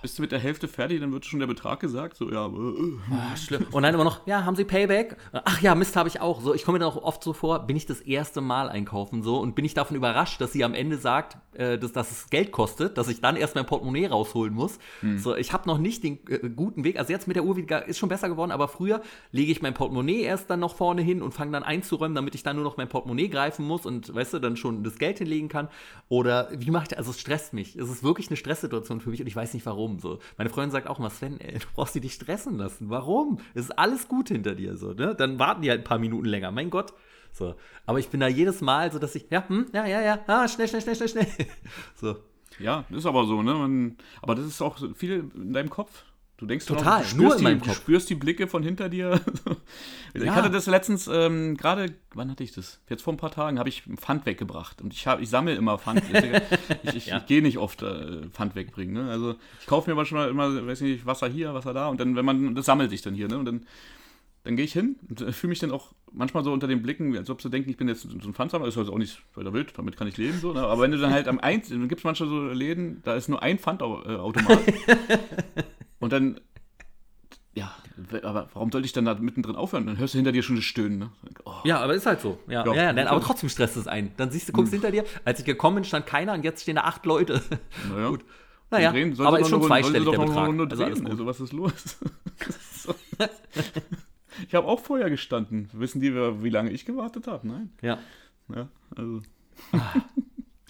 bist 0.02 0.16
du 0.16 0.22
mit 0.22 0.32
der 0.32 0.38
Hälfte 0.38 0.66
fertig, 0.66 1.00
dann 1.00 1.12
wird 1.12 1.26
schon 1.26 1.40
der 1.40 1.46
Betrag 1.46 1.80
gesagt. 1.80 2.16
So, 2.16 2.30
ja, 2.30 2.46
äh, 2.46 2.50
äh. 2.50 2.98
Ah, 3.10 3.36
schlimm. 3.36 3.66
Und 3.70 3.82
dann 3.82 3.94
immer 3.94 4.04
noch, 4.04 4.26
ja, 4.26 4.44
haben 4.44 4.56
Sie 4.56 4.64
Payback? 4.64 5.16
Ach 5.32 5.60
ja, 5.60 5.74
Mist 5.74 5.94
habe 5.96 6.08
ich 6.08 6.20
auch. 6.20 6.40
So, 6.40 6.54
ich 6.54 6.64
komme 6.64 6.78
mir 6.78 6.84
dann 6.84 6.92
auch 6.92 7.02
oft 7.02 7.22
so 7.22 7.32
vor, 7.32 7.66
bin 7.66 7.76
ich 7.76 7.86
das 7.86 8.00
erste 8.00 8.40
Mal 8.40 8.68
einkaufen 8.68 9.22
so 9.22 9.38
und 9.38 9.54
bin 9.54 9.64
ich 9.64 9.74
davon 9.74 9.96
überrascht, 9.96 10.40
dass 10.40 10.52
sie 10.52 10.64
am 10.64 10.74
Ende 10.74 10.96
sagt, 10.96 11.36
äh, 11.54 11.78
dass, 11.78 11.92
dass 11.92 12.10
es 12.10 12.30
Geld 12.30 12.52
kostet, 12.52 12.96
dass 12.96 13.08
ich 13.08 13.20
dann 13.20 13.36
erst 13.36 13.54
mein 13.54 13.66
Portemonnaie 13.66 14.06
rausholen 14.06 14.54
muss. 14.54 14.78
So, 15.18 15.36
ich 15.36 15.52
habe 15.52 15.68
noch 15.68 15.78
nicht 15.78 16.02
den 16.02 16.18
äh, 16.28 16.48
guten 16.48 16.84
Weg. 16.84 16.98
Also 16.98 17.12
jetzt 17.12 17.26
mit 17.26 17.36
der 17.36 17.44
Uhr 17.44 17.56
wieder, 17.56 17.86
ist 17.86 17.98
schon 17.98 18.08
besser 18.08 18.28
geworden, 18.28 18.50
aber 18.50 18.68
früher 18.68 19.02
lege 19.32 19.52
ich 19.52 19.62
mein 19.62 19.74
Portemonnaie 19.74 20.22
erst 20.22 20.48
dann 20.50 20.60
noch 20.60 20.74
vorne 20.74 21.02
hin 21.02 21.22
und 21.22 21.32
fange 21.32 21.52
dann 21.52 21.62
einzuräumen, 21.62 22.09
damit 22.14 22.34
ich 22.34 22.42
dann 22.42 22.56
nur 22.56 22.64
noch 22.64 22.76
mein 22.76 22.88
Portemonnaie 22.88 23.28
greifen 23.28 23.66
muss 23.66 23.86
und 23.86 24.14
weißt 24.14 24.34
du, 24.34 24.38
dann 24.38 24.56
schon 24.56 24.82
das 24.84 24.98
Geld 24.98 25.18
hinlegen 25.18 25.48
kann. 25.48 25.68
Oder 26.08 26.48
wie 26.52 26.70
macht 26.70 26.96
also 26.96 27.10
es 27.10 27.20
stresst 27.20 27.52
mich. 27.52 27.76
Es 27.76 27.88
ist 27.88 28.02
wirklich 28.02 28.28
eine 28.28 28.36
Stresssituation 28.36 29.00
für 29.00 29.10
mich 29.10 29.20
und 29.20 29.26
ich 29.26 29.36
weiß 29.36 29.54
nicht 29.54 29.66
warum. 29.66 29.98
So. 29.98 30.18
Meine 30.36 30.50
Freundin 30.50 30.70
sagt 30.70 30.88
auch 30.88 30.98
immer, 30.98 31.10
Sven, 31.10 31.40
ey, 31.40 31.58
du 31.58 31.66
brauchst 31.74 31.94
dich 31.94 32.02
nicht 32.02 32.14
stressen 32.14 32.58
lassen. 32.58 32.90
Warum? 32.90 33.38
Es 33.54 33.64
ist 33.64 33.78
alles 33.78 34.08
gut 34.08 34.28
hinter 34.28 34.54
dir. 34.54 34.76
So, 34.76 34.92
ne? 34.92 35.14
Dann 35.14 35.38
warten 35.38 35.62
die 35.62 35.70
halt 35.70 35.80
ein 35.80 35.84
paar 35.84 35.98
Minuten 35.98 36.26
länger. 36.26 36.50
Mein 36.50 36.70
Gott. 36.70 36.92
So. 37.32 37.54
Aber 37.86 37.98
ich 37.98 38.08
bin 38.08 38.20
da 38.20 38.28
jedes 38.28 38.60
Mal 38.60 38.90
so, 38.92 38.98
dass 38.98 39.14
ich, 39.14 39.26
ja, 39.30 39.48
hm, 39.48 39.66
ja, 39.72 39.86
ja, 39.86 40.00
ja, 40.00 40.18
ah, 40.26 40.48
schnell, 40.48 40.68
schnell, 40.68 40.82
schnell, 40.82 40.96
schnell, 40.96 41.08
schnell. 41.08 41.26
So. 41.94 42.16
Ja, 42.58 42.84
ist 42.90 43.06
aber 43.06 43.24
so, 43.24 43.42
ne? 43.42 43.54
Man, 43.54 43.96
aber 44.20 44.34
das 44.34 44.44
ist 44.44 44.60
auch 44.60 44.78
viel 44.94 45.30
in 45.34 45.52
deinem 45.52 45.70
Kopf. 45.70 46.04
Du 46.40 46.46
denkst 46.46 46.64
Total, 46.64 47.02
auch, 47.02 47.10
du 47.10 47.16
nur 47.18 47.26
spürst 47.26 47.38
in 47.38 47.44
meinem 47.44 47.60
die, 47.60 47.68
Kopf. 47.68 47.76
Du 47.76 47.82
spürst 47.82 48.08
die 48.10 48.14
Blicke 48.14 48.46
von 48.48 48.62
hinter 48.62 48.88
dir. 48.88 49.20
ich 50.14 50.22
Ja. 50.24 50.34
hatte 50.34 50.48
das 50.50 50.64
letztens, 50.66 51.06
ähm, 51.06 51.54
gerade, 51.58 51.92
wann 52.14 52.30
hatte 52.30 52.42
ich 52.42 52.52
das? 52.52 52.80
Jetzt 52.88 53.02
vor 53.02 53.12
ein 53.12 53.18
paar 53.18 53.30
Tagen 53.30 53.58
habe 53.58 53.68
ich 53.68 53.82
Pfand 53.96 54.24
weggebracht. 54.24 54.80
Und 54.80 54.94
ich, 54.94 55.06
hab, 55.06 55.20
ich 55.20 55.28
sammle 55.28 55.54
immer 55.54 55.76
Pfand. 55.76 56.02
ich 56.82 56.94
ich, 56.94 57.06
Ja. 57.06 57.18
ich 57.18 57.26
gehe 57.26 57.42
nicht 57.42 57.58
oft 57.58 57.82
äh, 57.82 58.22
Pfand 58.32 58.54
wegbringen. 58.54 58.94
Ne? 58.94 59.10
Also 59.10 59.34
ich 59.60 59.66
kaufe 59.66 59.90
mir 59.90 59.94
manchmal 59.94 60.30
immer, 60.30 60.66
weiß 60.66 60.80
nicht, 60.80 61.04
Wasser 61.04 61.28
hier, 61.28 61.52
Wasser 61.52 61.74
da. 61.74 61.88
Und 61.88 62.00
dann, 62.00 62.16
wenn 62.16 62.24
man, 62.24 62.54
das 62.54 62.64
sammelt 62.64 62.88
sich 62.88 63.02
dann 63.02 63.12
hier. 63.14 63.28
Ne? 63.28 63.36
Und 63.36 63.44
dann, 63.44 63.66
dann 64.44 64.56
gehe 64.56 64.64
ich 64.64 64.72
hin 64.72 64.96
und 65.08 65.20
äh, 65.20 65.32
fühle 65.32 65.50
mich 65.50 65.58
dann 65.58 65.70
auch 65.70 65.92
manchmal 66.12 66.44
so 66.44 66.52
unter 66.52 66.66
den 66.66 66.82
Blicken, 66.82 67.16
als 67.16 67.30
ob 67.30 67.42
sie 67.42 67.50
denken, 67.50 67.70
ich 67.70 67.76
bin 67.76 67.88
jetzt 67.88 68.02
so 68.02 68.28
ein 68.28 68.34
Pfandsammler. 68.34 68.68
Ist 68.68 68.78
also 68.78 68.92
auch 68.92 68.98
nicht 68.98 69.22
weiter 69.34 69.52
wild, 69.52 69.76
damit 69.76 69.96
kann 69.96 70.08
ich 70.08 70.16
leben. 70.16 70.38
So, 70.40 70.52
ne? 70.52 70.62
Aber 70.62 70.82
wenn 70.82 70.90
du 70.90 70.98
dann 70.98 71.12
halt 71.12 71.28
am 71.28 71.38
eins, 71.42 71.68
dann 71.68 71.88
gibt 71.88 72.00
es 72.00 72.04
manchmal 72.04 72.28
so 72.28 72.48
Läden, 72.48 73.02
da 73.04 73.14
ist 73.14 73.28
nur 73.28 73.42
ein 73.42 73.58
Pfandautomat. 73.58 74.60
und 76.00 76.12
dann 76.12 76.40
ja, 77.52 77.74
aber 78.22 78.48
warum 78.54 78.70
sollte 78.70 78.86
ich 78.86 78.92
dann 78.92 79.04
da 79.04 79.14
mittendrin 79.14 79.56
aufhören? 79.56 79.84
Dann 79.86 79.98
hörst 79.98 80.14
du 80.14 80.18
hinter 80.18 80.30
dir 80.30 80.42
schon 80.42 80.54
das 80.56 80.64
Stöhnen. 80.64 80.98
Ne? 81.00 81.10
Oh, 81.44 81.52
Ja, 81.64 81.80
aber 81.80 81.94
ist 81.94 82.06
halt 82.06 82.20
so. 82.20 82.38
Ja, 82.46 82.64
Ja. 82.64 82.74
ja, 82.74 82.96
ja, 82.96 83.10
aber 83.10 83.20
trotzdem 83.20 83.48
stresst 83.48 83.76
es 83.76 83.88
ein. 83.88 84.12
Dann 84.16 84.30
siehst 84.30 84.48
du, 84.48 84.52
guckst 84.52 84.72
hinter 84.72 84.92
dir. 84.92 85.04
Als 85.24 85.40
ich 85.40 85.44
gekommen 85.44 85.76
bin, 85.76 85.84
stand 85.84 86.06
keiner 86.06 86.32
und 86.34 86.44
jetzt 86.44 86.62
stehen 86.62 86.76
da 86.76 86.82
acht 86.82 87.04
Leute. 87.06 87.42
naja. 87.92 88.08
Gut. 88.08 88.24
Naja, 88.70 88.94
aber 89.18 89.40
ist 89.40 89.48
schon 89.48 89.62
zweistellig 89.64 90.08
der 90.08 90.18
Betrag. 90.18 90.48
Also. 90.48 91.04
Also 91.04 91.26
was 91.26 91.40
ist 91.40 91.52
los? 91.52 91.72
Ich 94.46 94.54
habe 94.54 94.66
auch 94.66 94.80
vorher 94.80 95.10
gestanden. 95.10 95.68
Wissen 95.72 96.00
die, 96.00 96.14
wie 96.14 96.50
lange 96.50 96.70
ich 96.70 96.84
gewartet 96.84 97.26
habe? 97.26 97.46
Nein. 97.46 97.70
Ja. 97.82 97.98
Ja, 98.54 98.68
also. 98.96 99.20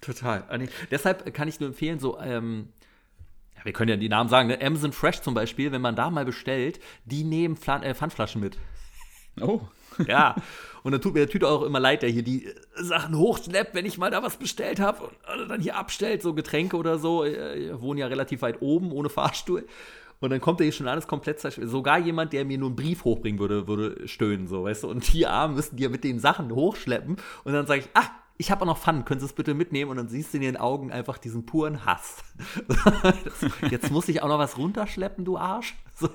Total. 0.00 0.44
Ah, 0.48 0.58
nee. 0.58 0.68
Deshalb 0.90 1.32
kann 1.34 1.48
ich 1.48 1.60
nur 1.60 1.68
empfehlen, 1.68 1.98
so, 1.98 2.18
ähm, 2.20 2.68
ja, 3.56 3.64
wir 3.64 3.72
können 3.72 3.90
ja 3.90 3.96
die 3.96 4.08
Namen 4.08 4.28
sagen, 4.30 4.48
ne? 4.48 4.60
Amazon 4.60 4.92
Fresh 4.92 5.20
zum 5.20 5.34
Beispiel, 5.34 5.72
wenn 5.72 5.82
man 5.82 5.96
da 5.96 6.10
mal 6.10 6.24
bestellt, 6.24 6.80
die 7.04 7.24
nehmen 7.24 7.56
Flan 7.56 7.82
äh, 7.82 7.94
Pfandflaschen 7.94 8.40
mit. 8.40 8.58
Oh. 9.40 9.60
Ja. 10.06 10.34
Und 10.82 10.92
dann 10.92 11.00
tut 11.00 11.12
mir 11.14 11.20
der 11.20 11.28
Tüte 11.28 11.46
auch 11.48 11.62
immer 11.62 11.80
leid, 11.80 12.02
der 12.02 12.08
hier 12.08 12.22
die 12.22 12.46
äh, 12.46 12.54
Sachen 12.76 13.16
hochschleppt, 13.16 13.74
wenn 13.74 13.84
ich 13.84 13.98
mal 13.98 14.10
da 14.10 14.22
was 14.22 14.36
bestellt 14.38 14.80
habe 14.80 15.04
und 15.04 15.44
äh, 15.44 15.48
dann 15.48 15.60
hier 15.60 15.76
abstellt, 15.76 16.22
so 16.22 16.32
Getränke 16.34 16.76
oder 16.76 16.98
so. 16.98 17.24
Äh, 17.24 17.70
Ich 17.70 17.80
wohne 17.80 18.00
ja 18.00 18.06
relativ 18.06 18.42
weit 18.42 18.62
oben, 18.62 18.92
ohne 18.92 19.10
Fahrstuhl. 19.10 19.66
Und 20.20 20.30
dann 20.30 20.40
kommt 20.40 20.60
da 20.60 20.64
hier 20.64 20.72
schon 20.72 20.88
alles 20.88 21.06
komplett 21.06 21.40
zerstört. 21.40 21.68
Sogar 21.68 21.98
jemand, 21.98 22.32
der 22.32 22.44
mir 22.44 22.58
nur 22.58 22.68
einen 22.68 22.76
Brief 22.76 23.04
hochbringen 23.04 23.40
würde, 23.40 23.66
würde 23.66 24.06
stöhnen, 24.06 24.46
so, 24.46 24.64
weißt 24.64 24.84
du. 24.84 24.88
Und 24.88 25.12
die 25.12 25.26
Armen 25.26 25.54
müssen 25.54 25.76
die 25.76 25.82
ja 25.82 25.88
mit 25.88 26.04
den 26.04 26.18
Sachen 26.18 26.54
hochschleppen. 26.54 27.16
Und 27.44 27.52
dann 27.52 27.66
sage 27.66 27.80
ich, 27.80 27.88
ach, 27.94 28.10
ich 28.40 28.50
habe 28.50 28.62
auch 28.62 28.66
noch 28.66 28.78
Pfannen, 28.78 29.04
können 29.04 29.20
Sie 29.20 29.26
es 29.26 29.34
bitte 29.34 29.52
mitnehmen? 29.52 29.90
Und 29.90 29.98
dann 29.98 30.08
siehst 30.08 30.32
du 30.32 30.38
in 30.38 30.42
ihren 30.42 30.56
Augen 30.56 30.90
einfach 30.90 31.18
diesen 31.18 31.44
puren 31.44 31.84
Hass. 31.84 32.24
das, 32.68 33.50
jetzt 33.70 33.90
muss 33.90 34.08
ich 34.08 34.22
auch 34.22 34.28
noch 34.28 34.38
was 34.38 34.56
runterschleppen, 34.56 35.26
du 35.26 35.36
Arsch. 35.36 35.74
So. 35.94 36.08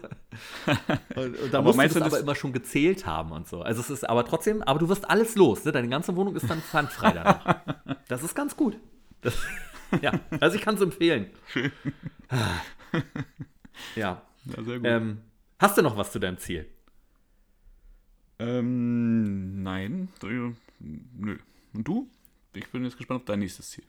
Und, 1.16 1.40
und 1.40 1.54
da 1.54 1.62
musst 1.62 1.78
du 1.78 1.88
das 1.88 2.02
aber 2.02 2.20
immer 2.20 2.34
schon 2.34 2.52
gezählt 2.52 3.06
haben 3.06 3.32
und 3.32 3.48
so. 3.48 3.62
Also 3.62 3.82
es 3.82 3.92
ist 3.92 4.10
aber 4.10 4.26
trotzdem, 4.26 4.64
aber 4.64 4.80
du 4.80 4.90
wirst 4.90 5.08
alles 5.08 5.36
los. 5.36 5.66
Ne? 5.66 5.72
Deine 5.72 5.88
ganze 5.88 6.16
Wohnung 6.16 6.36
ist 6.36 6.50
dann 6.50 6.62
pfandfrei 6.62 7.12
danach. 7.12 7.58
Das 8.08 8.24
ist 8.24 8.34
ganz 8.34 8.58
gut. 8.58 8.76
Das, 9.22 9.38
ja, 10.02 10.14
also 10.40 10.58
ich 10.58 10.64
kann 10.64 10.76
es 10.76 10.82
empfehlen. 10.82 11.30
Ja. 13.96 14.22
Ja, 14.46 14.64
sehr 14.64 14.80
gut. 14.80 14.88
Ähm, 14.88 15.22
hast 15.60 15.78
du 15.78 15.82
noch 15.82 15.98
was 15.98 16.12
zu 16.12 16.20
deinem 16.20 16.38
Ziel? 16.38 16.68
Ähm, 18.40 19.64
nein. 19.64 20.10
Nö. 20.80 21.38
Und 21.74 21.88
du? 21.88 22.10
Ich 22.54 22.70
bin 22.72 22.84
jetzt 22.84 22.98
gespannt 22.98 23.22
auf 23.22 23.26
dein 23.26 23.40
nächstes 23.40 23.72
Ziel. 23.72 23.84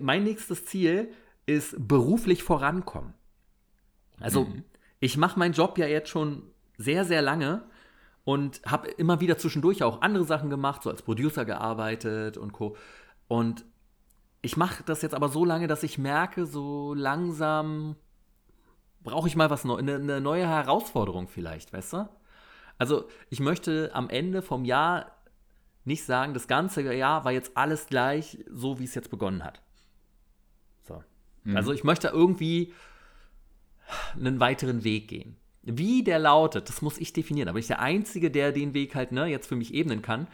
Mein 0.00 0.24
nächstes 0.24 0.64
Ziel 0.66 1.12
ist 1.46 1.76
beruflich 1.78 2.42
vorankommen. 2.42 3.14
Also 4.18 4.48
ich 5.00 5.16
mache 5.16 5.38
meinen 5.38 5.52
Job 5.52 5.78
ja 5.78 5.86
jetzt 5.86 6.08
schon 6.08 6.42
sehr, 6.78 7.04
sehr 7.04 7.22
lange 7.22 7.64
und 8.24 8.60
habe 8.66 8.88
immer 8.88 9.20
wieder 9.20 9.38
zwischendurch 9.38 9.82
auch 9.82 10.00
andere 10.02 10.24
Sachen 10.24 10.50
gemacht, 10.50 10.82
so 10.82 10.90
als 10.90 11.02
Producer 11.02 11.44
gearbeitet 11.44 12.36
und 12.36 12.52
co. 12.52 12.76
Und 13.28 13.64
ich 14.42 14.56
mache 14.56 14.82
das 14.84 15.02
jetzt 15.02 15.14
aber 15.14 15.28
so 15.28 15.44
lange, 15.44 15.68
dass 15.68 15.82
ich 15.82 15.98
merke, 15.98 16.46
so 16.46 16.94
langsam 16.94 17.96
brauche 19.06 19.28
ich 19.28 19.36
mal 19.36 19.48
was 19.48 19.64
Neues, 19.64 19.80
eine, 19.80 19.94
eine 19.94 20.20
neue 20.20 20.46
Herausforderung 20.46 21.28
vielleicht, 21.28 21.72
weißt 21.72 21.94
du? 21.94 22.08
Also 22.76 23.08
ich 23.30 23.40
möchte 23.40 23.90
am 23.94 24.10
Ende 24.10 24.42
vom 24.42 24.66
Jahr 24.66 25.16
nicht 25.84 26.04
sagen, 26.04 26.34
das 26.34 26.48
ganze 26.48 26.82
Jahr 26.92 27.24
war 27.24 27.32
jetzt 27.32 27.56
alles 27.56 27.86
gleich, 27.86 28.44
so 28.50 28.78
wie 28.78 28.84
es 28.84 28.94
jetzt 28.94 29.10
begonnen 29.10 29.44
hat. 29.44 29.62
So. 30.82 31.02
Also 31.54 31.72
ich 31.72 31.84
möchte 31.84 32.08
irgendwie 32.08 32.74
einen 34.18 34.40
weiteren 34.40 34.84
Weg 34.84 35.08
gehen. 35.08 35.36
Wie 35.62 36.02
der 36.02 36.18
lautet, 36.18 36.68
das 36.68 36.82
muss 36.82 36.98
ich 36.98 37.12
definieren. 37.12 37.48
Aber 37.48 37.58
ich 37.58 37.68
bin 37.68 37.76
der 37.76 37.80
Einzige, 37.80 38.30
der 38.30 38.52
den 38.52 38.74
Weg 38.74 38.94
halt 38.94 39.12
ne, 39.12 39.26
jetzt 39.26 39.46
für 39.46 39.56
mich 39.56 39.72
ebnen 39.72 40.02
kann. 40.02 40.26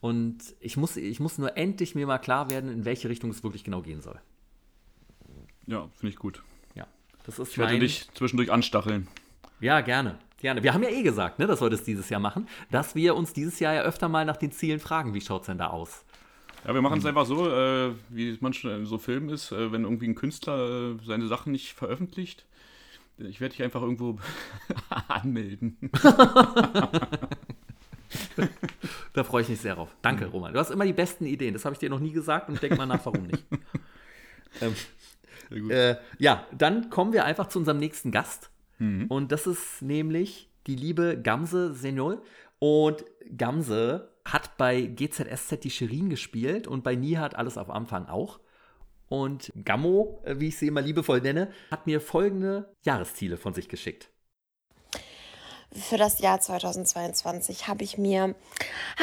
Und 0.00 0.54
ich 0.60 0.76
muss, 0.76 0.96
ich 0.96 1.18
muss 1.18 1.38
nur 1.38 1.56
endlich 1.56 1.94
mir 1.94 2.06
mal 2.06 2.18
klar 2.18 2.50
werden, 2.50 2.70
in 2.70 2.84
welche 2.84 3.08
Richtung 3.08 3.30
es 3.30 3.42
wirklich 3.42 3.64
genau 3.64 3.82
gehen 3.82 4.02
soll. 4.02 4.20
Ja, 5.66 5.88
finde 5.96 6.10
ich 6.10 6.16
gut. 6.16 6.42
Das 7.24 7.38
ist 7.38 7.52
Ich 7.52 7.58
werde 7.58 7.72
mein- 7.72 7.80
dich 7.80 8.08
zwischendurch 8.14 8.50
anstacheln. 8.50 9.06
Ja, 9.60 9.80
gerne. 9.80 10.18
Gerne. 10.40 10.62
Wir 10.62 10.72
haben 10.72 10.82
ja 10.84 10.90
eh 10.90 11.02
gesagt, 11.02 11.40
ne, 11.40 11.46
dass 11.48 11.60
wir 11.60 11.68
das 11.68 11.82
dieses 11.82 12.08
Jahr 12.10 12.20
machen, 12.20 12.46
dass 12.70 12.94
wir 12.94 13.16
uns 13.16 13.32
dieses 13.32 13.58
Jahr 13.58 13.74
ja 13.74 13.82
öfter 13.82 14.08
mal 14.08 14.24
nach 14.24 14.36
den 14.36 14.52
Zielen 14.52 14.78
fragen, 14.78 15.12
wie 15.12 15.20
schaut 15.20 15.42
es 15.42 15.46
denn 15.46 15.58
da 15.58 15.66
aus? 15.68 16.04
Ja, 16.64 16.74
wir 16.74 16.82
machen 16.82 16.98
es 17.00 17.06
einfach 17.06 17.26
so, 17.26 17.50
äh, 17.50 17.92
wie 18.08 18.30
es 18.30 18.40
manchmal 18.40 18.78
in 18.78 18.86
so 18.86 18.98
Filmen 18.98 19.28
ist, 19.30 19.50
äh, 19.52 19.72
wenn 19.72 19.82
irgendwie 19.82 20.06
ein 20.08 20.14
Künstler 20.14 20.92
äh, 20.92 20.98
seine 21.04 21.26
Sachen 21.26 21.50
nicht 21.52 21.72
veröffentlicht. 21.72 22.44
Ich 23.18 23.40
werde 23.40 23.54
dich 23.56 23.64
einfach 23.64 23.82
irgendwo 23.82 24.18
anmelden. 25.08 25.76
da 29.12 29.24
freue 29.24 29.42
ich 29.42 29.48
mich 29.48 29.60
sehr 29.60 29.74
drauf. 29.74 29.88
Danke, 30.02 30.26
Roman. 30.26 30.52
Du 30.52 30.58
hast 30.60 30.70
immer 30.70 30.84
die 30.84 30.92
besten 30.92 31.26
Ideen. 31.26 31.52
Das 31.54 31.64
habe 31.64 31.72
ich 31.74 31.78
dir 31.78 31.90
noch 31.90 32.00
nie 32.00 32.12
gesagt 32.12 32.48
und 32.48 32.62
denk 32.62 32.76
mal 32.76 32.86
nach, 32.86 33.04
warum 33.04 33.24
nicht. 33.24 33.44
ähm, 34.60 34.74
äh, 35.70 35.96
ja, 36.18 36.46
dann 36.56 36.90
kommen 36.90 37.12
wir 37.12 37.24
einfach 37.24 37.48
zu 37.48 37.58
unserem 37.58 37.78
nächsten 37.78 38.10
Gast. 38.10 38.50
Mhm. 38.78 39.06
Und 39.08 39.32
das 39.32 39.46
ist 39.46 39.82
nämlich 39.82 40.50
die 40.66 40.76
liebe 40.76 41.20
Gamse 41.20 41.74
Senol. 41.74 42.22
Und 42.58 43.04
Gamse 43.36 44.12
hat 44.24 44.56
bei 44.56 44.82
GZSZ 44.82 45.60
die 45.62 45.70
Shirin 45.70 46.10
gespielt 46.10 46.66
und 46.66 46.84
bei 46.84 46.94
Nihat 46.94 47.36
alles 47.36 47.56
auf 47.56 47.70
Anfang 47.70 48.06
auch. 48.06 48.40
Und 49.08 49.52
Gammo, 49.64 50.22
äh, 50.24 50.38
wie 50.38 50.48
ich 50.48 50.58
sie 50.58 50.66
immer 50.66 50.82
liebevoll 50.82 51.20
nenne, 51.20 51.50
hat 51.70 51.86
mir 51.86 52.00
folgende 52.00 52.74
Jahresziele 52.82 53.36
von 53.36 53.54
sich 53.54 53.68
geschickt. 53.68 54.10
Für 55.72 55.98
das 55.98 56.18
Jahr 56.18 56.40
2022 56.40 57.68
habe 57.68 57.84
ich 57.84 57.98
mir, 57.98 58.34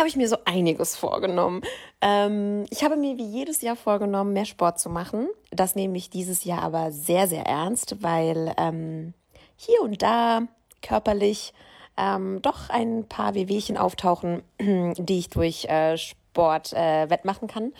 ich 0.08 0.16
mir 0.16 0.28
so 0.28 0.38
einiges 0.46 0.96
vorgenommen. 0.96 1.62
Ähm, 2.02 2.66
ich 2.72 2.84
habe 2.84 2.96
mir 2.96 3.18
wie 3.18 3.26
jedes 3.26 3.62
Jahr 3.62 3.76
vorgenommen, 3.76 4.34
mehr 4.34 4.46
Sport 4.46 4.80
zu 4.80 4.90
machen. 4.90 5.28
Das 5.52 5.76
nehme 5.76 5.98
ich 5.98 6.10
dieses 6.10 6.44
Jahr 6.44 6.64
aber 6.64 6.92
sehr, 6.92 7.28
sehr 7.28 7.46
ernst, 7.46 8.02
weil 8.02 8.54
ähm, 8.58 9.14
hier 9.56 9.82
und 9.82 10.02
da 10.02 10.42
körperlich 10.82 11.54
ähm, 11.98 12.42
doch 12.42 12.70
ein 12.70 13.08
paar 13.08 13.36
Wehwehchen 13.36 13.78
auftauchen, 13.78 14.42
die 14.60 15.20
ich 15.20 15.30
durch 15.30 15.66
äh, 15.66 15.98
Sport 15.98 16.74
äh, 16.74 17.10
wettmachen 17.10 17.48
kann. 17.48 17.74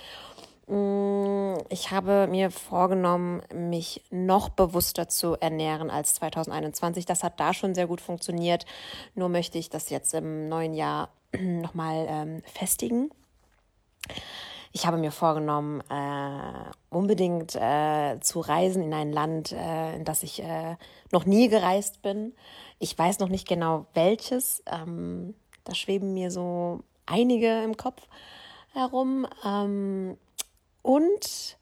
Mm, 0.68 1.58
ich 1.70 1.92
habe 1.92 2.28
mir 2.28 2.50
vorgenommen, 2.50 3.42
mich 3.54 4.04
noch 4.10 4.50
bewusster 4.50 5.08
zu 5.08 5.36
ernähren 5.36 5.90
als 5.90 6.16
2021. 6.16 7.06
Das 7.06 7.24
hat 7.24 7.40
da 7.40 7.54
schon 7.54 7.76
sehr 7.76 7.88
gut 7.88 8.02
funktioniert. 8.02 8.66
Nur 9.14 9.30
möchte 9.30 9.58
ich 9.58 9.70
das 9.70 9.90
jetzt 9.90 10.14
im 10.14 10.50
neuen 10.50 10.74
Jahr 10.74 11.10
nochmal 11.40 12.06
ähm, 12.10 12.42
festigen. 12.46 13.12
Ich 14.72 14.86
habe 14.86 14.98
mir 14.98 15.12
vorgenommen, 15.12 15.82
äh, 15.90 16.72
unbedingt 16.90 17.56
äh, 17.56 18.20
zu 18.20 18.42
reisen 18.42 18.84
in 18.84 18.94
ein 18.94 19.14
Land, 19.14 19.54
äh, 19.54 19.96
in 19.96 20.04
das 20.04 20.22
ich 20.22 20.44
äh, 20.44 20.76
noch 21.14 21.26
nie 21.26 21.48
gereist 21.48 22.02
bin. 22.02 22.34
Ich 22.80 22.98
weiß 22.98 23.20
noch 23.20 23.30
nicht 23.30 23.48
genau 23.48 23.86
welches. 23.94 24.64
Ähm, 24.66 25.34
da 25.64 25.74
schweben 25.74 26.14
mir 26.14 26.30
so 26.30 26.82
einige 27.06 27.64
im 27.64 27.78
Kopf 27.78 28.02
herum. 28.74 29.26
Ähm, 29.46 30.18
und 30.86 31.58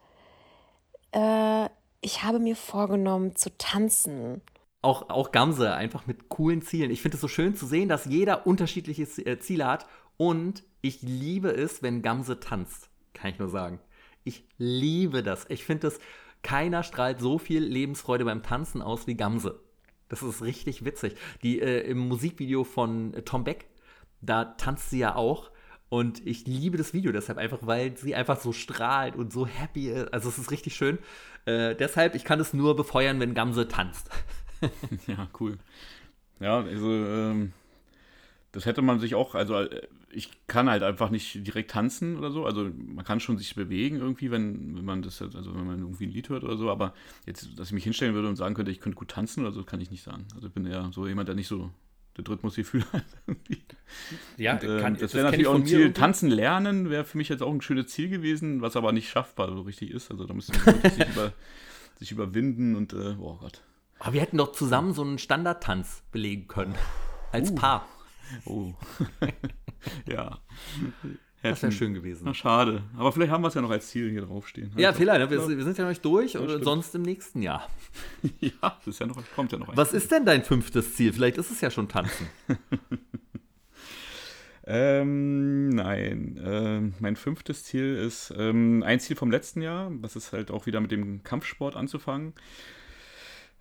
äh, 1.14 1.70
ich 2.02 2.24
habe 2.24 2.40
mir 2.40 2.58
vorgenommen 2.58 3.38
zu 3.38 3.58
tanzen. 3.58 4.42
Auch, 4.82 5.10
auch 5.10 5.32
Gamse, 5.32 5.74
einfach 5.74 6.06
mit 6.08 6.28
coolen 6.28 6.62
Zielen. 6.62 6.92
Ich 6.92 7.02
finde 7.02 7.16
es 7.16 7.22
so 7.22 7.30
schön 7.30 7.56
zu 7.56 7.66
sehen, 7.66 7.88
dass 7.88 8.04
jeder 8.04 8.46
unterschiedliche 8.46 9.04
äh, 9.26 9.40
Ziele 9.40 9.66
hat. 9.66 9.88
Und 10.18 10.64
ich 10.82 11.02
liebe 11.02 11.52
es, 11.52 11.82
wenn 11.82 12.02
Gamse 12.02 12.42
tanzt. 12.42 12.90
Kann 13.14 13.32
ich 13.32 13.40
nur 13.40 13.48
sagen. 13.48 13.80
Ich 14.26 14.46
liebe 14.58 15.24
das. 15.24 15.46
Ich 15.48 15.64
finde 15.64 15.88
es, 15.88 16.00
keiner 16.42 16.84
strahlt 16.84 17.22
so 17.22 17.38
viel 17.38 17.64
Lebensfreude 17.64 18.26
beim 18.26 18.44
Tanzen 18.44 18.82
aus 18.82 19.08
wie 19.08 19.16
Gamse. 19.16 19.62
Das 20.10 20.22
ist 20.22 20.42
richtig 20.42 20.84
witzig. 20.84 21.16
Die 21.44 21.62
äh, 21.62 21.80
im 21.90 22.10
Musikvideo 22.10 22.66
von 22.66 23.14
Tom 23.24 23.46
Beck, 23.46 23.70
da 24.20 24.44
tanzt 24.44 24.90
sie 24.90 25.00
ja 25.00 25.16
auch. 25.16 25.50
Und 25.94 26.26
ich 26.26 26.48
liebe 26.48 26.76
das 26.76 26.96
Video 26.96 27.12
deshalb 27.12 27.38
einfach, 27.38 27.60
weil 27.62 27.96
sie 27.96 28.16
einfach 28.16 28.39
so 28.39 28.52
strahlt 28.52 29.16
und 29.16 29.32
so 29.32 29.46
happy 29.46 29.91
ist. 29.91 30.12
Also 30.12 30.30
es 30.30 30.39
ist 30.39 30.50
richtig 30.50 30.74
schön. 30.74 30.98
Äh, 31.46 31.76
deshalb, 31.76 32.16
ich 32.16 32.24
kann 32.24 32.39
es 32.39 32.52
nur 32.52 32.76
befeuern, 32.76 33.20
wenn 33.20 33.36
Gamse 33.36 33.68
tanzt. 33.68 34.10
ja, 35.08 35.28
cool. 35.39 35.60
Ja, 36.39 36.62
also 36.62 36.89
ähm, 36.89 37.54
das 38.54 38.66
hätte 38.66 38.82
man 38.82 39.00
sich 39.00 39.14
auch, 39.14 39.36
also 39.36 39.54
äh, 39.54 39.88
ich 40.10 40.32
kann 40.48 40.68
halt 40.68 40.82
einfach 40.82 41.12
nicht 41.12 41.46
direkt 41.46 41.70
tanzen 41.70 42.18
oder 42.18 42.32
so. 42.32 42.44
Also 42.44 42.72
man 42.76 43.06
kann 43.06 43.20
schon 43.20 43.38
sich 43.38 43.54
bewegen 43.54 43.98
irgendwie, 43.98 44.32
wenn, 44.32 44.76
wenn 44.76 44.86
man 44.86 45.04
das, 45.04 45.22
also 45.22 45.54
wenn 45.54 45.68
man 45.68 45.78
irgendwie 45.78 46.08
ein 46.08 46.12
Lied 46.12 46.30
hört 46.30 46.44
oder 46.44 46.58
so, 46.58 46.72
aber 46.72 46.96
jetzt, 47.28 47.60
dass 47.60 47.68
ich 47.68 47.74
mich 47.74 47.84
hinstellen 47.84 48.16
würde 48.16 48.30
und 48.30 48.36
sagen 48.36 48.56
könnte, 48.56 48.72
ich 48.72 48.80
könnte 48.80 48.98
gut 48.98 49.10
tanzen 49.10 49.41
oder 49.41 49.52
so, 49.52 49.64
kann 49.64 49.80
ich 49.80 49.91
nicht 49.91 50.02
sagen. 50.02 50.26
Also 50.34 50.48
ich 50.48 50.54
bin 50.54 50.66
eher 50.66 50.89
so 50.91 51.06
jemand, 51.06 51.28
der 51.28 51.36
nicht 51.36 51.48
so 51.48 51.70
das 52.16 52.28
Rhythmusgefühl 52.28 52.84
hat. 52.93 53.05
ja, 54.38 54.53
und, 54.53 54.64
äh, 54.64 54.80
kann, 54.80 54.97
das 54.97 55.14
wäre 55.14 55.26
natürlich 55.26 55.47
auch 55.47 55.55
ein 55.55 55.66
Ziel. 55.66 55.80
Irgendwie. 55.80 55.99
Tanzen 55.99 56.30
lernen 56.30 56.89
wäre 56.89 57.05
für 57.05 57.18
mich 57.18 57.30
jetzt 57.30 57.41
auch 57.41 57.51
ein 57.51 57.61
schönes 57.61 57.88
Ziel 57.88 58.09
gewesen, 58.09 58.61
was 58.61 58.76
aber 58.76 58.91
nicht 58.91 59.09
schaffbar 59.09 59.51
so 59.53 59.61
richtig 59.61 59.91
ist. 59.91 60.11
Also 60.11 60.26
da 60.26 60.34
müsste 60.34 60.53
man 60.66 60.82
sich, 60.82 61.07
über, 61.14 61.34
sich, 61.99 62.11
überwinden 62.11 62.76
und, 62.76 62.93
äh, 62.93 63.16
oh 63.20 63.38
Gott. 63.38 63.61
Aber 63.99 64.14
wir 64.14 64.22
hätten 64.22 64.38
doch 64.38 64.51
zusammen 64.51 64.93
so 64.93 65.01
einen 65.01 65.18
Standardtanz 65.18 66.03
belegen 66.11 66.47
können. 66.47 66.76
Als 67.32 67.51
uh. 67.51 67.55
Paar. 67.55 67.88
Oh. 68.45 68.74
ja. 70.05 70.39
Das 71.52 71.62
wäre 71.62 71.72
schön 71.74 71.94
gewesen. 71.94 72.24
Na, 72.24 72.34
schade. 72.34 72.84
Aber 72.98 73.12
vielleicht 73.12 73.32
haben 73.32 73.44
wir 73.44 73.50
es 73.50 73.54
ja 73.54 73.62
noch 73.62 73.70
als 73.70 73.89
Ziel 73.89 74.10
hier 74.10 74.22
draufstehen. 74.22 74.72
Ja, 74.78 74.89
also, 74.89 75.00
vielleicht. 75.00 75.30
Wir, 75.30 75.58
wir, 75.58 75.64
sind 75.64 75.78
ja 75.78 75.84
noch 75.84 75.89
nicht 75.89 76.06
durch 76.06 76.38
und 76.38 76.64
sonst 76.64 76.96
im 76.96 77.02
nächsten 77.02 77.41
Jahr. 77.41 77.68
ja, 78.39 78.52
das 78.62 78.88
ist 78.88 79.00
ja 79.00 79.06
noch, 79.08 79.22
kommt 79.36 79.52
ja 79.52 79.58
noch 79.58 79.68
ein. 79.68 79.76
Was 79.76 79.94
ist 79.94 80.10
denn 80.12 80.26
dein 80.26 80.44
fünftes 80.44 80.96
Ziel? 80.96 81.12
Vielleicht 81.12 81.38
ist 81.38 81.52
es 81.52 81.60
ja 81.60 81.70
schon 81.70 81.89
Tanzen. 81.89 82.28
ähm, 84.66 85.68
nein. 85.70 86.39
Ähm, 86.41 86.94
mein 87.00 87.18
fünftes 87.18 87.66
Ziel 87.66 87.96
ist 87.96 88.34
ähm, 88.38 88.82
ein 88.84 89.02
Ziel 89.02 89.18
vom 89.18 89.30
letzten 89.30 89.62
Jahr. 89.62 89.91
Das 90.02 90.16
ist 90.16 90.32
halt 90.32 90.50
auch 90.50 90.66
wieder 90.66 90.80
mit 90.80 90.91
dem 90.91 91.24
Kampfsport 91.24 91.76
anzufangen. 91.76 92.34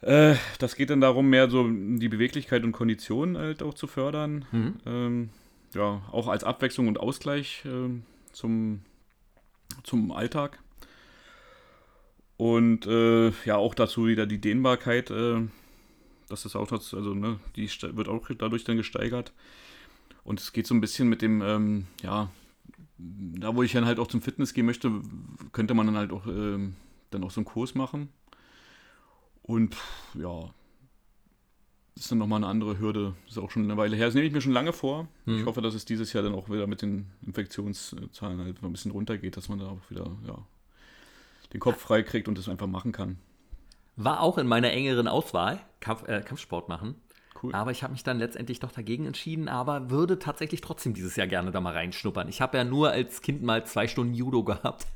Äh, 0.03 0.37
das 0.61 0.77
geht 0.77 0.91
dann 0.91 1.01
darum, 1.01 1.29
mehr 1.29 1.51
so 1.51 1.69
die 1.69 2.09
Beweglichkeit 2.09 2.63
und 2.63 2.71
Kondition 2.71 3.37
halt 3.37 3.61
auch 3.61 3.75
zu 3.75 3.89
fördern. 3.89 4.45
Mhm. 4.53 5.31
Ja, 5.75 6.03
auch 6.11 6.29
als 6.29 6.45
Abwechslung 6.45 6.89
und 6.89 7.01
Ausgleich 7.01 7.65
äh, 7.65 7.91
zum, 8.33 8.83
zum 9.85 10.13
Alltag. 10.13 10.59
Und 12.37 12.87
äh, 12.87 13.31
ja, 13.45 13.57
auch 13.57 13.75
dazu 13.75 14.07
wieder 14.07 14.27
die 14.27 14.41
Dehnbarkeit, 14.41 15.11
äh, 15.11 15.41
das 16.29 16.45
ist 16.45 16.57
auch 16.57 16.69
das, 16.69 16.93
also 16.93 17.15
ne, 17.15 17.39
die 17.57 17.69
wird 17.69 18.09
auch 18.09 18.27
dadurch 18.37 18.65
dann 18.65 18.77
gesteigert. 18.77 19.33
Und 20.25 20.41
es 20.41 20.53
geht 20.53 20.67
so 20.67 20.75
ein 20.75 20.81
bisschen 20.81 21.09
mit 21.09 21.23
dem, 21.23 21.43
ähm, 21.43 21.87
ja, 22.03 22.31
da 22.99 23.55
wo 23.55 23.63
ich 23.63 23.73
dann 23.73 23.87
halt 23.87 23.99
auch 23.99 24.07
zum 24.07 24.23
Fitness 24.23 24.55
gehen 24.55 24.67
möchte, 24.67 24.91
könnte 25.53 25.75
man 25.75 25.87
dann 25.87 25.97
halt 25.97 26.13
auch 26.13 26.27
ähm, 26.27 26.77
dann 27.11 27.25
auch 27.25 27.31
so 27.31 27.41
einen 27.41 27.47
Kurs 27.47 27.75
machen. 27.75 28.09
Und 29.43 29.77
ja, 30.15 30.51
ist 31.95 32.11
dann 32.11 32.19
nochmal 32.19 32.39
eine 32.39 32.47
andere 32.47 32.79
Hürde. 32.79 33.15
Das 33.25 33.37
ist 33.37 33.43
auch 33.43 33.51
schon 33.51 33.65
eine 33.65 33.77
Weile 33.77 33.97
her. 33.97 34.07
Das 34.07 34.15
nehme 34.15 34.27
ich 34.27 34.33
mir 34.33 34.41
schon 34.41 34.53
lange 34.53 34.73
vor. 34.73 35.09
Mhm. 35.27 35.41
Ich 35.41 35.47
hoffe, 35.47 35.61
dass 35.61 35.75
es 35.75 35.85
dieses 35.85 36.13
Jahr 36.13 36.23
dann 36.23 36.35
auch 36.35 36.49
wieder 36.49 36.67
mit 36.67 36.83
den 36.83 37.07
Infektionszahlen 37.27 38.41
halt 38.41 38.63
ein 38.63 38.73
bisschen 38.73 38.93
runtergeht, 38.93 39.37
dass 39.37 39.49
man 39.49 39.59
da 39.59 39.67
auch 39.67 39.91
wieder 39.91 40.11
ja, 40.27 40.39
den 41.53 41.61
Kopf 41.61 41.79
frei 41.79 42.03
kriegt 42.03 42.29
und 42.29 42.39
das 42.39 42.49
einfach 42.49 42.67
machen 42.67 42.93
kann. 42.93 43.19
War 43.97 44.21
auch 44.21 44.39
in 44.39 44.47
meiner 44.47 44.73
engeren 44.73 45.07
Auswahl 45.07 45.61
Kampf, 45.81 46.09
äh, 46.09 46.23
Kampfsport 46.23 46.69
machen. 46.69 46.95
Cool. 47.43 47.55
Aber 47.55 47.71
ich 47.71 47.83
habe 47.83 47.93
mich 47.93 48.05
dann 48.05 48.19
letztendlich 48.19 48.61
doch 48.61 48.71
dagegen 48.71 49.07
entschieden, 49.07 49.49
aber 49.49 49.91
würde 49.91 50.19
tatsächlich 50.19 50.61
trotzdem 50.61 50.95
dieses 50.95 51.17
Jahr 51.17 51.27
gerne 51.27 51.51
da 51.51 51.61
mal 51.61 51.73
reinschnuppern. 51.73 52.29
Ich 52.29 52.41
habe 52.41 52.57
ja 52.57 52.65
nur 52.65 52.91
als 52.91 53.21
Kind 53.21 53.43
mal 53.43 53.67
zwei 53.67 53.89
Stunden 53.89 54.15
Judo 54.15 54.45
gehabt. 54.45 54.87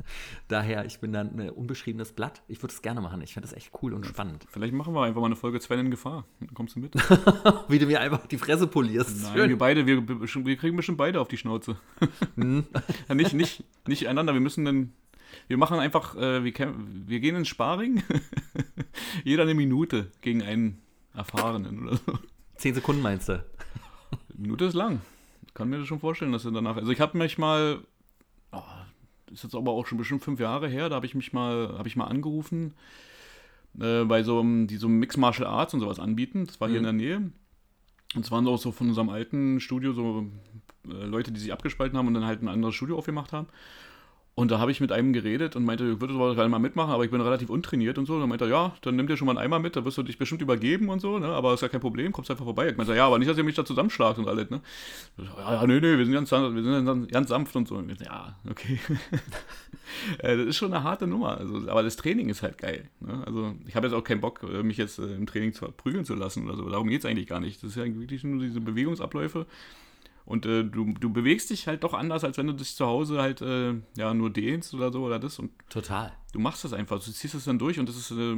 Daher, 0.48 0.84
ich 0.84 1.00
bin 1.00 1.12
dann 1.12 1.38
ein 1.38 1.50
unbeschriebenes 1.50 2.12
Blatt. 2.12 2.42
Ich 2.46 2.62
würde 2.62 2.72
es 2.72 2.82
gerne 2.82 3.00
machen. 3.00 3.20
Ich 3.22 3.34
finde 3.34 3.48
das 3.48 3.56
echt 3.56 3.72
cool 3.82 3.92
und 3.94 4.04
ja, 4.04 4.10
spannend. 4.10 4.46
Vielleicht 4.48 4.74
machen 4.74 4.94
wir 4.94 5.02
einfach 5.02 5.20
mal 5.20 5.26
eine 5.26 5.36
Folge 5.36 5.60
Sven 5.60 5.80
in 5.80 5.90
Gefahr. 5.90 6.24
Dann 6.40 6.54
kommst 6.54 6.76
du 6.76 6.80
mit. 6.80 6.94
Wie 7.68 7.78
du 7.78 7.86
mir 7.86 8.00
einfach 8.00 8.26
die 8.26 8.38
Fresse 8.38 8.66
polierst. 8.66 9.22
Nein, 9.22 9.32
Schön. 9.34 9.48
wir 9.48 9.58
beide, 9.58 9.86
wir, 9.86 10.06
wir 10.08 10.56
kriegen 10.56 10.76
bestimmt 10.76 10.98
beide 10.98 11.20
auf 11.20 11.28
die 11.28 11.38
Schnauze. 11.38 11.76
Hm. 12.36 12.66
nicht, 13.14 13.32
nicht, 13.32 13.64
nicht 13.86 14.08
einander. 14.08 14.34
Wir 14.34 14.40
müssen 14.40 14.64
dann 14.64 14.92
wir 15.48 15.56
machen 15.56 15.78
einfach, 15.78 16.16
äh, 16.16 16.44
wir, 16.44 16.52
wir, 17.06 17.20
gehen 17.20 17.36
ins 17.36 17.48
Sparring. 17.48 18.02
Jeder 19.24 19.42
eine 19.42 19.54
Minute 19.54 20.10
gegen 20.20 20.42
einen 20.42 20.78
Erfahrenen 21.14 21.86
oder 21.86 21.96
so. 21.96 22.18
Zehn 22.56 22.74
Sekunden 22.74 23.02
meinst 23.02 23.28
du? 23.28 23.44
Minute 24.36 24.66
ist 24.66 24.74
lang. 24.74 25.00
Kann 25.54 25.68
mir 25.68 25.78
das 25.78 25.86
schon 25.86 26.00
vorstellen, 26.00 26.32
dass 26.32 26.44
er 26.44 26.52
danach. 26.52 26.76
Also 26.76 26.92
ich 26.92 27.00
habe 27.00 27.16
mich 27.16 27.38
mal, 27.38 27.80
oh, 28.52 28.62
ist 29.32 29.44
jetzt 29.44 29.54
aber 29.54 29.72
auch 29.72 29.86
schon 29.86 29.98
bestimmt 29.98 30.22
fünf 30.22 30.40
Jahre 30.40 30.68
her, 30.68 30.88
da 30.88 30.96
habe 30.96 31.06
ich 31.06 31.14
mich 31.14 31.32
mal, 31.32 31.74
habe 31.78 31.88
ich 31.88 31.96
mal 31.96 32.06
angerufen, 32.06 32.74
äh, 33.80 34.04
bei 34.04 34.22
so 34.22 34.40
einem, 34.40 34.66
die 34.66 34.76
so 34.76 34.88
Mixed 34.88 35.18
Martial 35.18 35.48
Arts 35.48 35.74
und 35.74 35.80
sowas 35.80 35.98
anbieten. 35.98 36.46
Das 36.46 36.60
war 36.60 36.68
hier 36.68 36.80
mhm. 36.80 36.86
in 36.86 36.98
der 36.98 37.06
Nähe. 37.06 37.30
Und 38.14 38.24
es 38.24 38.30
waren 38.30 38.46
auch 38.46 38.58
so 38.58 38.72
von 38.72 38.88
unserem 38.88 39.08
alten 39.08 39.60
Studio 39.60 39.92
so 39.92 40.26
äh, 40.86 41.04
Leute, 41.04 41.32
die 41.32 41.40
sich 41.40 41.52
abgespalten 41.52 41.98
haben 41.98 42.06
und 42.06 42.14
dann 42.14 42.26
halt 42.26 42.42
ein 42.42 42.48
anderes 42.48 42.74
Studio 42.74 42.96
aufgemacht 42.98 43.32
haben. 43.32 43.48
Und 44.38 44.50
da 44.50 44.58
habe 44.58 44.70
ich 44.70 44.82
mit 44.82 44.92
einem 44.92 45.14
geredet 45.14 45.56
und 45.56 45.64
meinte, 45.64 45.92
ich 45.92 46.00
würde 46.02 46.12
aber 46.12 46.34
gerne 46.34 46.50
mal 46.50 46.58
mitmachen, 46.58 46.90
aber 46.90 47.06
ich 47.06 47.10
bin 47.10 47.22
relativ 47.22 47.48
untrainiert 47.48 47.96
und 47.96 48.04
so. 48.04 48.16
Und 48.16 48.20
dann 48.20 48.28
meinte 48.28 48.44
er, 48.44 48.50
ja, 48.50 48.74
dann 48.82 48.94
nimm 48.94 49.06
dir 49.06 49.16
schon 49.16 49.24
mal 49.24 49.32
einen 49.32 49.38
Eimer 49.38 49.58
mit, 49.60 49.76
da 49.76 49.84
wirst 49.86 49.96
du 49.96 50.02
dich 50.02 50.18
bestimmt 50.18 50.42
übergeben 50.42 50.90
und 50.90 51.00
so, 51.00 51.18
ne? 51.18 51.28
aber 51.28 51.54
ist 51.54 51.62
ja 51.62 51.68
kein 51.68 51.80
Problem, 51.80 52.12
kommst 52.12 52.30
einfach 52.30 52.44
vorbei. 52.44 52.68
Ich 52.68 52.76
meinte, 52.76 52.94
ja, 52.94 53.06
aber 53.06 53.18
nicht, 53.18 53.30
dass 53.30 53.38
ihr 53.38 53.44
mich 53.44 53.54
da 53.54 53.64
zusammenschlagt 53.64 54.18
und 54.18 54.28
alles, 54.28 54.50
ne? 54.50 54.60
Ja, 55.16 55.54
ja, 55.54 55.66
nee, 55.66 55.80
nee, 55.80 55.96
wir 55.96 56.04
sind 56.04 56.12
ganz, 56.12 56.30
wir 56.30 56.62
sind 56.62 57.10
ganz 57.10 57.30
sanft 57.30 57.56
und 57.56 57.66
so. 57.66 57.76
Und 57.76 57.90
ich, 57.90 57.98
ja, 58.00 58.36
okay. 58.48 58.78
Äh, 60.18 60.36
das 60.36 60.46
ist 60.48 60.56
schon 60.56 60.74
eine 60.74 60.82
harte 60.82 61.06
Nummer, 61.06 61.38
also, 61.38 61.70
aber 61.70 61.84
das 61.84 61.94
Training 61.94 62.28
ist 62.28 62.42
halt 62.42 62.58
geil. 62.58 62.88
Ne? 62.98 63.22
Also 63.24 63.54
ich 63.68 63.76
habe 63.76 63.86
jetzt 63.86 63.94
auch 63.94 64.02
keinen 64.02 64.20
Bock, 64.20 64.42
äh, 64.42 64.64
mich 64.64 64.78
jetzt 64.78 64.98
äh, 64.98 65.14
im 65.14 65.26
Training 65.26 65.52
zu 65.52 65.66
prügeln 65.70 66.04
zu 66.04 66.14
lassen 66.16 66.44
oder 66.44 66.56
so. 66.56 66.68
Darum 66.68 66.88
geht 66.88 67.00
es 67.00 67.06
eigentlich 67.06 67.28
gar 67.28 67.38
nicht. 67.38 67.62
Das 67.62 67.70
ist 67.70 67.76
ja 67.76 67.84
wirklich 67.84 68.24
nur 68.24 68.42
diese 68.42 68.60
Bewegungsabläufe 68.60 69.46
und 70.26 70.44
äh, 70.44 70.64
du, 70.64 70.92
du 70.92 71.12
bewegst 71.12 71.50
dich 71.50 71.68
halt 71.68 71.84
doch 71.84 71.94
anders, 71.94 72.24
als 72.24 72.36
wenn 72.36 72.48
du 72.48 72.52
dich 72.52 72.74
zu 72.74 72.84
Hause 72.84 73.22
halt 73.22 73.40
äh, 73.40 73.74
ja 73.96 74.12
nur 74.12 74.28
dehnst 74.30 74.74
oder 74.74 74.92
so 74.92 75.04
oder 75.04 75.20
das. 75.20 75.38
Und 75.38 75.52
Total. 75.70 76.12
Du 76.32 76.40
machst 76.40 76.64
das 76.64 76.72
einfach, 76.72 77.02
du 77.02 77.12
ziehst 77.12 77.34
es 77.34 77.44
dann 77.44 77.60
durch 77.60 77.78
und 77.78 77.88
das 77.88 77.96
ist, 77.96 78.10
äh, 78.10 78.36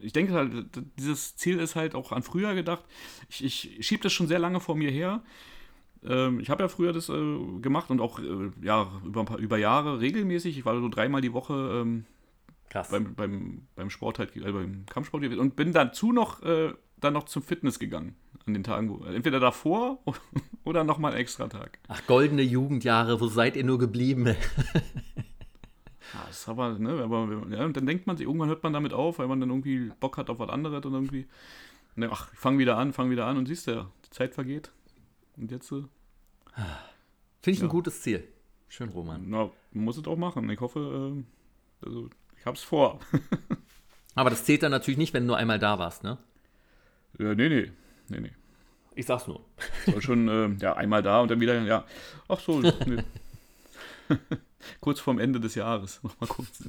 ich 0.00 0.12
denke 0.12 0.32
halt, 0.32 0.52
dieses 0.96 1.34
Ziel 1.36 1.58
ist 1.58 1.74
halt 1.74 1.96
auch 1.96 2.12
an 2.12 2.22
früher 2.22 2.54
gedacht. 2.54 2.84
Ich, 3.28 3.44
ich 3.44 3.84
schiebe 3.84 4.02
das 4.04 4.12
schon 4.12 4.28
sehr 4.28 4.38
lange 4.38 4.60
vor 4.60 4.76
mir 4.76 4.92
her. 4.92 5.22
Ähm, 6.04 6.38
ich 6.38 6.50
habe 6.50 6.62
ja 6.62 6.68
früher 6.68 6.92
das 6.92 7.08
äh, 7.08 7.36
gemacht 7.60 7.90
und 7.90 8.00
auch 8.00 8.20
äh, 8.20 8.52
ja, 8.62 8.88
über, 9.04 9.24
paar, 9.24 9.38
über 9.38 9.58
Jahre 9.58 10.00
regelmäßig. 10.00 10.56
Ich 10.56 10.64
war 10.64 10.78
so 10.80 10.88
dreimal 10.88 11.20
die 11.20 11.32
Woche 11.32 11.82
ähm, 11.82 12.04
Krass. 12.70 12.88
Beim, 12.90 13.14
beim, 13.14 13.66
beim 13.76 13.90
Sport 13.90 14.18
halt, 14.18 14.36
äh, 14.36 14.52
beim 14.52 14.84
Kampfsport 14.86 15.24
und 15.24 15.54
bin 15.54 15.72
dazu 15.72 16.12
noch 16.12 16.42
dann 16.96 17.12
noch 17.12 17.24
zum 17.24 17.42
Fitness 17.42 17.78
gegangen 17.78 18.16
an 18.46 18.54
den 18.54 18.64
Tagen, 18.64 18.90
wo 18.90 19.04
entweder 19.04 19.40
davor 19.40 19.98
oder 20.64 20.84
nochmal 20.84 21.12
einen 21.12 21.20
extra 21.20 21.48
Tag. 21.48 21.78
Ach, 21.88 22.06
goldene 22.06 22.42
Jugendjahre, 22.42 23.20
wo 23.20 23.26
seid 23.26 23.56
ihr 23.56 23.64
nur 23.64 23.78
geblieben? 23.78 24.26
ja, 24.26 24.34
das 26.26 26.40
ist 26.40 26.48
aber, 26.48 26.78
ne, 26.78 27.02
aber 27.02 27.28
ja, 27.50 27.64
und 27.64 27.76
dann 27.76 27.86
denkt 27.86 28.06
man 28.06 28.16
sich, 28.16 28.26
irgendwann 28.26 28.48
hört 28.48 28.62
man 28.62 28.72
damit 28.72 28.92
auf, 28.92 29.18
weil 29.18 29.28
man 29.28 29.40
dann 29.40 29.50
irgendwie 29.50 29.90
Bock 30.00 30.18
hat 30.18 30.30
auf 30.30 30.38
was 30.38 30.50
anderes 30.50 30.84
und 30.84 30.92
irgendwie, 30.92 31.26
ne, 31.96 32.08
ach, 32.12 32.32
ich 32.32 32.38
fang 32.38 32.58
wieder 32.58 32.76
an, 32.76 32.92
fang 32.92 33.10
wieder 33.10 33.26
an 33.26 33.38
und 33.38 33.46
siehst 33.46 33.66
du, 33.66 33.86
die 34.04 34.10
Zeit 34.10 34.34
vergeht. 34.34 34.70
Und 35.36 35.50
jetzt. 35.50 35.72
Äh, 35.72 35.82
Finde 37.40 37.56
ich 37.56 37.58
ja. 37.58 37.64
ein 37.64 37.70
gutes 37.70 38.02
Ziel. 38.02 38.28
Schön, 38.68 38.88
Roman. 38.90 39.24
Na, 39.28 39.50
muss 39.72 39.96
es 39.96 40.06
auch 40.06 40.16
machen. 40.16 40.48
Ich 40.50 40.60
hoffe, 40.60 41.14
äh, 41.16 41.86
also, 41.86 42.10
ich 42.38 42.46
hab's 42.46 42.62
vor. 42.62 43.00
aber 44.14 44.30
das 44.30 44.44
zählt 44.44 44.62
dann 44.62 44.70
natürlich 44.70 44.98
nicht, 44.98 45.14
wenn 45.14 45.24
du 45.24 45.28
nur 45.28 45.36
einmal 45.36 45.58
da 45.58 45.78
warst, 45.78 46.04
ne? 46.04 46.18
Ja, 47.18 47.34
nee, 47.34 47.48
nee. 47.48 47.70
Nee, 48.08 48.20
nee. 48.20 48.32
Ich 48.94 49.06
sag's 49.06 49.26
nur. 49.26 49.44
Soll 49.86 50.02
schon, 50.02 50.28
äh, 50.28 50.50
ja, 50.60 50.74
einmal 50.74 51.02
da 51.02 51.20
und 51.20 51.30
dann 51.30 51.40
wieder, 51.40 51.60
ja. 51.62 51.84
Ach 52.28 52.40
so. 52.40 52.60
Nee. 52.60 53.02
kurz 54.80 55.00
vorm 55.00 55.18
Ende 55.18 55.40
des 55.40 55.54
Jahres. 55.54 56.00
Nochmal 56.02 56.28
kurz. 56.28 56.68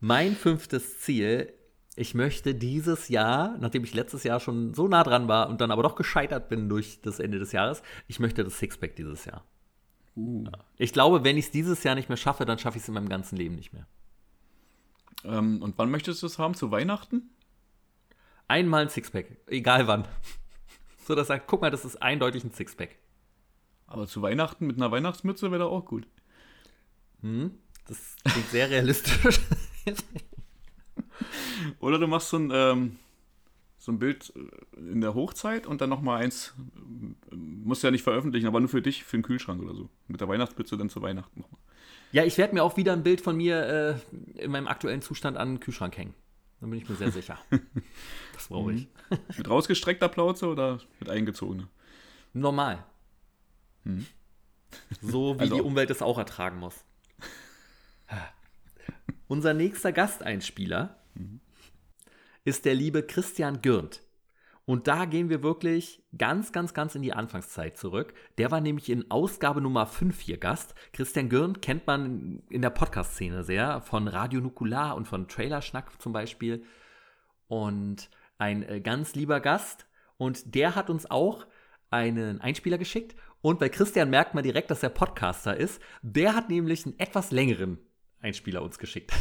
mein 0.00 0.36
fünftes 0.36 1.00
Ziel, 1.00 1.52
ich 1.96 2.14
möchte 2.14 2.54
dieses 2.54 3.08
Jahr, 3.08 3.56
nachdem 3.58 3.84
ich 3.84 3.94
letztes 3.94 4.24
Jahr 4.24 4.40
schon 4.40 4.74
so 4.74 4.88
nah 4.88 5.04
dran 5.04 5.28
war 5.28 5.48
und 5.48 5.60
dann 5.60 5.70
aber 5.70 5.82
doch 5.82 5.94
gescheitert 5.94 6.48
bin 6.48 6.68
durch 6.68 7.00
das 7.02 7.18
Ende 7.18 7.38
des 7.38 7.52
Jahres, 7.52 7.82
ich 8.08 8.18
möchte 8.18 8.44
das 8.44 8.58
Sixpack 8.58 8.96
dieses 8.96 9.24
Jahr. 9.24 9.44
Uh. 10.16 10.44
Ich 10.76 10.92
glaube, 10.92 11.24
wenn 11.24 11.38
ich 11.38 11.46
es 11.46 11.50
dieses 11.50 11.82
Jahr 11.84 11.94
nicht 11.94 12.08
mehr 12.08 12.16
schaffe, 12.16 12.44
dann 12.44 12.58
schaffe 12.58 12.76
ich 12.76 12.82
es 12.82 12.88
in 12.88 12.94
meinem 12.94 13.08
ganzen 13.08 13.36
Leben 13.36 13.56
nicht 13.56 13.72
mehr. 13.72 13.86
Ähm, 15.24 15.62
und 15.62 15.78
wann 15.78 15.90
möchtest 15.90 16.22
du 16.22 16.26
es 16.26 16.38
haben? 16.38 16.54
Zu 16.54 16.70
Weihnachten? 16.70 17.30
Einmal 18.52 18.82
ein 18.82 18.90
Sixpack, 18.90 19.38
egal 19.46 19.86
wann. 19.86 20.06
So, 21.04 21.16
dass 21.16 21.24
er 21.24 21.34
sagt, 21.34 21.48
guck 21.48 21.62
mal, 21.62 21.70
das 21.70 21.84
ist 21.84 22.00
eindeutig 22.00 22.44
ein 22.44 22.52
Sixpack. 22.52 22.94
Aber 23.88 24.06
zu 24.06 24.22
Weihnachten 24.22 24.68
mit 24.68 24.76
einer 24.76 24.92
Weihnachtsmütze 24.92 25.50
wäre 25.50 25.66
auch 25.66 25.84
gut. 25.84 26.06
Hm, 27.22 27.58
das 27.88 28.14
klingt 28.22 28.48
sehr 28.50 28.70
realistisch. 28.70 29.40
Oder 31.80 31.98
du 31.98 32.06
machst 32.06 32.28
so 32.28 32.36
ein, 32.36 32.52
ähm, 32.54 32.98
so 33.78 33.90
ein 33.90 33.98
Bild 33.98 34.32
in 34.76 35.00
der 35.00 35.14
Hochzeit 35.14 35.66
und 35.66 35.80
dann 35.80 35.90
nochmal 35.90 36.22
eins, 36.22 36.54
musst 37.32 37.82
du 37.82 37.88
ja 37.88 37.90
nicht 37.90 38.04
veröffentlichen, 38.04 38.46
aber 38.46 38.60
nur 38.60 38.68
für 38.68 38.80
dich, 38.80 39.02
für 39.02 39.16
den 39.16 39.24
Kühlschrank 39.24 39.60
oder 39.60 39.74
so. 39.74 39.88
Mit 40.06 40.20
der 40.20 40.28
Weihnachtsmütze 40.28 40.76
dann 40.76 40.88
zu 40.88 41.02
Weihnachten 41.02 41.40
nochmal. 41.40 41.60
Ja, 42.12 42.22
ich 42.24 42.38
werde 42.38 42.54
mir 42.54 42.62
auch 42.62 42.76
wieder 42.76 42.92
ein 42.92 43.02
Bild 43.02 43.22
von 43.22 43.36
mir 43.36 43.98
äh, 44.36 44.40
in 44.40 44.52
meinem 44.52 44.68
aktuellen 44.68 45.02
Zustand 45.02 45.36
an 45.36 45.54
den 45.54 45.60
Kühlschrank 45.60 45.96
hängen. 45.98 46.14
Da 46.62 46.68
bin 46.68 46.78
ich 46.78 46.88
mir 46.88 46.94
sehr 46.94 47.10
sicher. 47.12 47.38
Das 48.32 48.46
brauche 48.46 48.72
ich. 48.72 48.88
Mhm. 49.10 49.18
mit 49.36 49.50
rausgestreckter 49.50 50.08
Plauze 50.08 50.46
oder 50.46 50.78
mit 51.00 51.10
eingezogener? 51.10 51.68
Normal. 52.32 52.86
Hm. 53.82 54.06
So 55.00 55.34
wie 55.36 55.40
also. 55.40 55.56
die 55.56 55.60
Umwelt 55.60 55.90
es 55.90 56.02
auch 56.02 56.18
ertragen 56.18 56.60
muss. 56.60 56.84
Unser 59.26 59.54
nächster 59.54 59.92
Gasteinspieler 59.92 61.02
mhm. 61.14 61.40
ist 62.44 62.64
der 62.64 62.76
liebe 62.76 63.02
Christian 63.02 63.60
Gürnt. 63.60 64.00
Und 64.64 64.86
da 64.86 65.06
gehen 65.06 65.28
wir 65.28 65.42
wirklich 65.42 66.04
ganz, 66.16 66.52
ganz, 66.52 66.72
ganz 66.72 66.94
in 66.94 67.02
die 67.02 67.12
Anfangszeit 67.12 67.76
zurück. 67.76 68.14
Der 68.38 68.52
war 68.52 68.60
nämlich 68.60 68.90
in 68.90 69.10
Ausgabe 69.10 69.60
Nummer 69.60 69.86
5 69.86 70.20
hier 70.20 70.38
Gast. 70.38 70.74
Christian 70.92 71.28
Gürn 71.28 71.60
kennt 71.60 71.86
man 71.86 72.42
in 72.48 72.62
der 72.62 72.70
Podcast-Szene 72.70 73.42
sehr, 73.42 73.80
von 73.80 74.06
Radio 74.06 74.40
Nukular 74.40 74.94
und 74.94 75.08
von 75.08 75.26
Trailerschnack 75.26 76.00
zum 76.00 76.12
Beispiel. 76.12 76.64
Und 77.48 78.08
ein 78.38 78.62
äh, 78.62 78.80
ganz 78.80 79.14
lieber 79.14 79.40
Gast. 79.40 79.86
Und 80.16 80.54
der 80.54 80.76
hat 80.76 80.90
uns 80.90 81.10
auch 81.10 81.46
einen 81.90 82.40
Einspieler 82.40 82.78
geschickt. 82.78 83.16
Und 83.40 83.58
bei 83.58 83.68
Christian 83.68 84.10
merkt 84.10 84.34
man 84.34 84.44
direkt, 84.44 84.70
dass 84.70 84.84
er 84.84 84.90
Podcaster 84.90 85.56
ist. 85.56 85.82
Der 86.02 86.36
hat 86.36 86.48
nämlich 86.48 86.86
einen 86.86 86.98
etwas 87.00 87.32
längeren 87.32 87.78
Einspieler 88.20 88.62
uns 88.62 88.78
geschickt. 88.78 89.12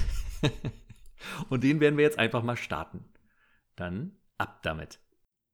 und 1.49 1.63
den 1.63 1.79
werden 1.79 1.97
wir 1.97 2.05
jetzt 2.05 2.19
einfach 2.19 2.43
mal 2.43 2.57
starten. 2.57 3.05
Dann 3.75 4.15
ab 4.37 4.61
damit. 4.61 4.99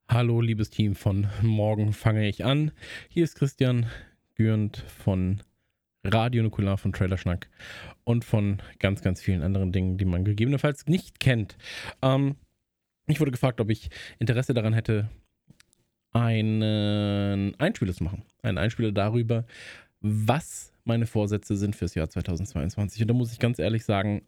Hallo, 0.10 0.40
liebes 0.40 0.70
Team 0.70 0.96
von 0.96 1.28
Morgen 1.42 1.92
fange 1.92 2.30
ich 2.30 2.46
an. 2.46 2.72
Hier 3.10 3.26
ist 3.26 3.36
Christian 3.36 3.88
Gürnt 4.36 4.78
von 4.78 5.44
Radio 6.06 6.44
Nukular 6.44 6.78
von 6.78 6.94
Trailerschnack 6.94 7.50
und 8.06 8.24
von 8.24 8.62
ganz, 8.80 9.02
ganz 9.02 9.22
vielen 9.22 9.44
anderen 9.44 9.74
Dingen, 9.74 9.98
die 9.98 10.06
man 10.06 10.24
gegebenenfalls 10.24 10.88
nicht 10.88 11.20
kennt. 11.20 11.58
Ähm, 12.02 12.38
ich 13.08 13.20
wurde 13.20 13.32
gefragt, 13.32 13.60
ob 13.60 13.70
ich 13.70 13.90
Interesse 14.18 14.54
daran 14.54 14.72
hätte, 14.72 15.10
einen 16.14 17.54
Einspieler 17.60 17.94
zu 17.94 18.06
machen. 18.06 18.24
Einen 18.42 18.60
Einspieler 18.60 18.94
darüber, 18.94 19.46
was 20.00 20.72
meine 20.86 21.06
Vorsätze 21.06 21.58
sind 21.58 21.76
fürs 21.76 21.96
Jahr 21.96 22.10
2022. 22.10 23.02
Und 23.02 23.10
da 23.10 23.14
muss 23.14 23.34
ich 23.34 23.40
ganz 23.40 23.60
ehrlich 23.60 23.84
sagen, 23.84 24.22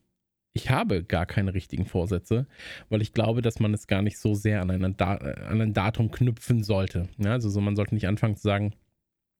ich 0.59 0.69
habe 0.69 1.03
gar 1.03 1.25
keine 1.25 1.53
richtigen 1.53 1.85
Vorsätze, 1.85 2.45
weil 2.89 3.01
ich 3.01 3.13
glaube, 3.13 3.41
dass 3.41 3.59
man 3.59 3.73
es 3.73 3.87
gar 3.87 4.01
nicht 4.01 4.17
so 4.17 4.33
sehr 4.33 4.61
an, 4.61 4.69
einen 4.69 4.97
da 4.97 5.15
an 5.15 5.61
ein 5.61 5.73
Datum 5.73 6.11
knüpfen 6.11 6.63
sollte. 6.63 7.07
Ja, 7.17 7.31
also 7.31 7.49
so, 7.49 7.61
man 7.61 7.77
sollte 7.77 7.95
nicht 7.95 8.07
anfangen 8.07 8.35
zu 8.35 8.43
sagen, 8.43 8.73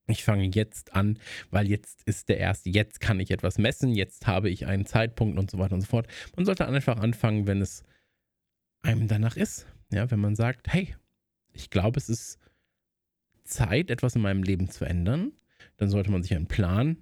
ich 0.08 0.24
fange 0.24 0.46
jetzt 0.46 0.96
an, 0.96 1.20
weil 1.52 1.70
jetzt 1.70 2.04
ist 2.04 2.30
der 2.30 2.38
erste, 2.38 2.70
jetzt 2.70 3.02
kann 3.02 3.20
ich 3.20 3.32
etwas 3.32 3.58
messen, 3.58 3.94
jetzt 3.94 4.28
habe 4.28 4.50
ich 4.50 4.66
einen 4.66 4.86
Zeitpunkt 4.86 5.38
und 5.38 5.52
so 5.52 5.60
weiter 5.60 5.76
und 5.76 5.82
so 5.82 5.88
fort. 5.88 6.08
Man 6.38 6.46
sollte 6.46 6.66
einfach 6.66 6.98
anfangen, 6.98 7.48
wenn 7.48 7.62
es 7.62 7.84
einem 8.82 9.10
danach 9.10 9.36
ist. 9.36 9.68
Ja, 9.92 10.10
wenn 10.10 10.20
man 10.20 10.36
sagt, 10.36 10.72
hey, 10.72 10.96
ich 11.52 11.70
glaube, 11.70 12.00
es 12.00 12.08
ist 12.08 12.40
Zeit, 13.44 13.92
etwas 13.92 14.16
in 14.16 14.22
meinem 14.22 14.44
Leben 14.44 14.70
zu 14.70 14.86
ändern, 14.86 15.34
dann 15.76 15.90
sollte 15.90 16.12
man 16.12 16.24
sich 16.24 16.34
einen 16.34 16.48
Plan 16.48 16.98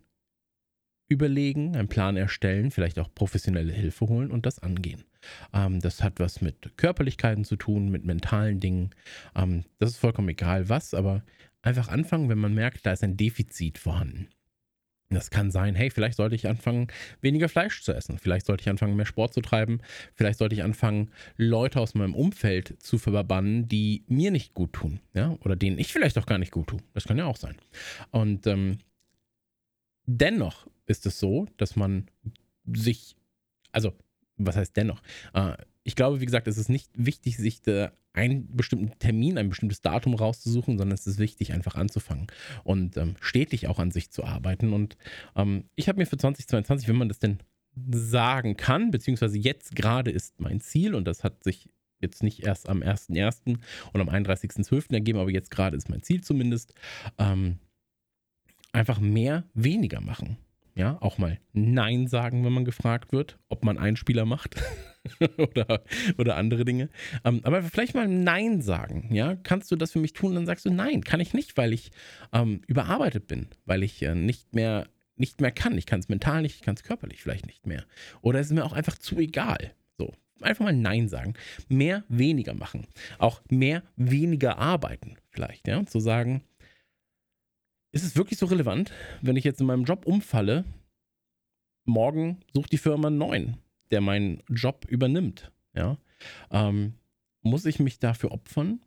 überlegen, 1.08 1.76
einen 1.76 1.88
Plan 1.88 2.18
erstellen, 2.18 2.72
vielleicht 2.72 3.00
auch 3.00 3.14
professionelle 3.14 3.72
Hilfe 3.72 4.08
holen 4.08 4.32
und 4.32 4.46
das 4.46 4.60
angehen. 4.60 5.04
Ähm, 5.54 5.80
das 5.80 6.04
hat 6.04 6.20
was 6.20 6.42
mit 6.42 6.78
Körperlichkeiten 6.78 7.46
zu 7.46 7.56
tun, 7.56 7.90
mit 7.90 8.06
mentalen 8.06 8.60
Dingen. 8.60 8.92
Ähm, 9.36 9.64
das 9.80 9.92
ist 9.92 9.98
vollkommen 9.98 10.30
egal 10.30 10.70
was, 10.70 10.94
aber 10.94 11.24
einfach 11.62 11.88
anfangen, 11.88 12.30
wenn 12.30 12.38
man 12.38 12.54
merkt, 12.54 12.86
da 12.86 12.92
ist 12.92 13.04
ein 13.04 13.18
Defizit 13.18 13.78
vorhanden. 13.78 14.28
Das 15.10 15.30
kann 15.30 15.52
sein, 15.52 15.74
hey, 15.74 15.90
vielleicht 15.90 16.18
sollte 16.18 16.36
ich 16.36 16.50
anfangen, 16.50 16.88
weniger 17.22 17.48
Fleisch 17.48 17.82
zu 17.82 17.94
essen. 17.94 18.18
Vielleicht 18.18 18.46
sollte 18.46 18.62
ich 18.62 18.70
anfangen, 18.70 18.98
mehr 18.98 19.06
Sport 19.06 19.34
zu 19.34 19.40
treiben. 19.40 19.80
Vielleicht 20.16 20.38
sollte 20.38 20.54
ich 20.54 20.64
anfangen, 20.64 21.12
Leute 21.38 21.80
aus 21.80 21.96
meinem 21.96 22.14
Umfeld 22.14 22.76
zu 22.84 22.98
verbannen, 22.98 23.70
die 23.70 24.04
mir 24.08 24.32
nicht 24.32 24.54
gut 24.54 24.74
tun. 24.74 25.00
Ja? 25.14 25.38
Oder 25.46 25.56
denen 25.56 25.78
ich 25.78 25.94
vielleicht 25.94 26.18
auch 26.18 26.26
gar 26.26 26.38
nicht 26.38 26.52
gut 26.52 26.68
tue. 26.68 26.82
Das 26.94 27.06
kann 27.06 27.18
ja 27.18 27.26
auch 27.26 27.38
sein. 27.38 27.56
Und 28.12 28.48
ähm, 28.48 28.80
dennoch 30.06 30.68
ist 30.88 31.06
es 31.06 31.20
so, 31.20 31.48
dass 31.58 31.76
man 31.76 32.08
sich, 32.66 33.16
also 33.72 33.94
was 34.38 34.56
heißt 34.56 34.76
dennoch? 34.76 35.02
Äh, 35.34 35.58
ich 35.84 35.96
glaube, 35.96 36.20
wie 36.20 36.26
gesagt, 36.26 36.48
es 36.48 36.58
ist 36.58 36.70
nicht 36.70 36.92
wichtig, 36.96 37.38
sich 37.38 37.62
einen 38.14 38.56
bestimmten 38.56 38.98
Termin, 39.00 39.38
ein 39.38 39.50
bestimmtes 39.50 39.82
Datum 39.82 40.16
rauszusuchen, 40.16 40.78
sondern 40.78 40.96
es 40.96 41.08
ist 41.08 41.20
wichtig, 41.20 41.54
einfach 41.54 41.76
anzufangen 41.76 42.28
und 42.64 42.98
ähm, 42.98 43.16
stetig 43.22 43.68
auch 43.68 43.80
an 43.80 43.92
sich 43.92 44.12
zu 44.12 44.26
arbeiten. 44.26 44.74
Und 44.74 44.98
ähm, 45.36 45.66
ich 45.76 45.88
habe 45.88 46.00
mir 46.00 46.06
für 46.06 46.18
2022, 46.18 46.90
wenn 46.90 46.98
man 46.98 47.08
das 47.08 47.20
denn 47.20 47.40
sagen 47.90 48.58
kann, 48.58 48.92
beziehungsweise 48.92 49.38
jetzt 49.38 49.76
gerade 49.76 50.12
ist 50.12 50.42
mein 50.42 50.60
Ziel 50.60 50.96
und 50.96 51.06
das 51.06 51.24
hat 51.24 51.44
sich 51.44 51.70
jetzt 52.00 52.22
nicht 52.22 52.44
erst 52.44 52.68
am 52.70 52.82
1.1. 52.82 53.58
und 53.94 54.02
am 54.02 54.10
31.12. 54.10 54.94
ergeben, 54.94 55.20
aber 55.20 55.32
jetzt 55.32 55.52
gerade 55.52 55.78
ist 55.78 55.90
mein 55.90 56.02
Ziel 56.02 56.22
zumindest, 56.22 56.74
ähm, 57.18 57.60
einfach 58.74 59.00
mehr 59.00 59.46
weniger 59.54 60.02
machen 60.02 60.38
Ja, 60.78 60.98
auch 61.02 61.18
mal 61.18 61.40
Nein 61.54 62.08
sagen, 62.08 62.46
wenn 62.46 62.54
man 62.54 62.64
gefragt 62.64 63.12
wird, 63.12 63.40
ob 63.50 63.66
man 63.66 63.80
einen 63.80 63.98
Spieler 63.98 64.26
macht 64.26 64.56
oder, 65.38 65.84
oder 66.20 66.38
andere 66.38 66.66
Dinge. 66.66 66.90
Ähm, 67.24 67.42
aber 67.44 67.64
vielleicht 67.64 67.96
mal 67.96 68.08
Nein 68.08 68.62
sagen. 68.62 69.10
Ja, 69.12 69.36
kannst 69.36 69.72
du 69.72 69.76
das 69.76 69.92
für 69.92 70.00
mich 70.00 70.14
tun? 70.14 70.36
Dann 70.36 70.46
sagst 70.46 70.66
du 70.66 70.70
Nein, 70.70 71.04
kann 71.04 71.20
ich 71.20 71.34
nicht, 71.34 71.58
weil 71.58 71.74
ich 71.74 71.92
ähm, 72.32 72.62
überarbeitet 72.68 73.28
bin, 73.28 73.48
weil 73.66 73.82
ich 73.82 74.04
äh, 74.04 74.14
nicht 74.14 74.54
mehr 74.54 74.88
nicht 75.16 75.42
mehr 75.42 75.52
kann. 75.52 75.76
Ich 75.80 75.88
kann 75.88 76.00
es 76.00 76.10
mental 76.10 76.44
nicht, 76.44 76.58
ich 76.58 76.62
kann 76.62 76.76
es 76.76 76.84
körperlich 76.84 77.24
vielleicht 77.24 77.48
nicht 77.48 77.66
mehr. 77.66 77.84
Oder 78.22 78.40
es 78.40 78.48
ist 78.48 78.54
mir 78.54 78.64
auch 78.64 78.74
einfach 78.74 79.00
zu 79.00 79.18
egal. 79.18 79.74
So, 79.98 80.14
einfach 80.42 80.66
mal 80.66 80.74
Nein 80.74 81.10
sagen. 81.10 81.34
Mehr, 81.70 82.04
weniger 82.08 82.54
machen. 82.54 82.86
Auch 83.18 83.42
mehr, 83.50 83.82
weniger 83.96 84.60
arbeiten 84.60 85.16
vielleicht. 85.32 85.68
Ja, 85.68 85.84
zu 85.88 86.00
sagen, 86.00 86.44
ist 87.92 88.04
es 88.04 88.16
wirklich 88.16 88.40
so 88.40 88.46
relevant, 88.46 88.92
wenn 89.22 89.36
ich 89.36 89.44
jetzt 89.44 89.62
in 89.62 89.68
meinem 89.68 89.86
Job 89.86 90.06
umfalle, 90.06 90.66
morgen 91.86 92.42
sucht 92.54 92.72
die 92.72 92.78
Firma 92.78 93.08
einen 93.08 93.18
neuen, 93.18 93.58
der 93.92 94.02
meinen 94.02 94.44
Job 94.50 94.86
übernimmt. 94.90 95.52
Ja? 95.74 95.98
Ähm, 96.52 96.94
muss 97.42 97.66
ich 97.66 97.80
mich 97.80 98.00
dafür 98.00 98.32
opfern? 98.32 98.82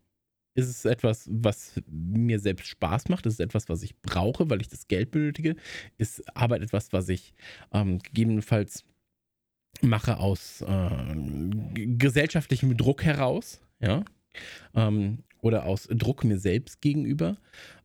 Ist 0.55 0.69
es 0.69 0.85
etwas, 0.85 1.29
was 1.33 1.81
mir 1.89 2.41
selbst 2.41 2.67
Spaß 2.67 3.09
macht? 3.09 3.25
Ist 3.25 3.35
es 3.35 3.41
etwas, 3.41 3.69
was 3.69 3.83
ich 3.83 3.97
brauche, 4.03 4.51
weil 4.51 4.61
ich 4.61 4.69
das 4.69 4.89
Geld 4.89 5.13
benötige? 5.13 5.57
Ist 5.97 6.37
Arbeit 6.37 6.63
etwas, 6.63 6.93
was 6.93 7.09
ich 7.09 7.35
ähm, 7.73 8.01
gegebenenfalls 8.01 8.85
mache 9.81 10.19
aus 10.19 10.63
äh, 10.63 11.05
gesellschaftlichem 11.75 12.77
Druck 12.77 13.05
heraus? 13.05 13.61
Ja. 13.81 14.05
Ähm, 14.75 15.23
oder 15.43 15.65
aus 15.65 15.89
Druck 15.91 16.25
mir 16.25 16.39
selbst 16.39 16.81
gegenüber. 16.81 17.39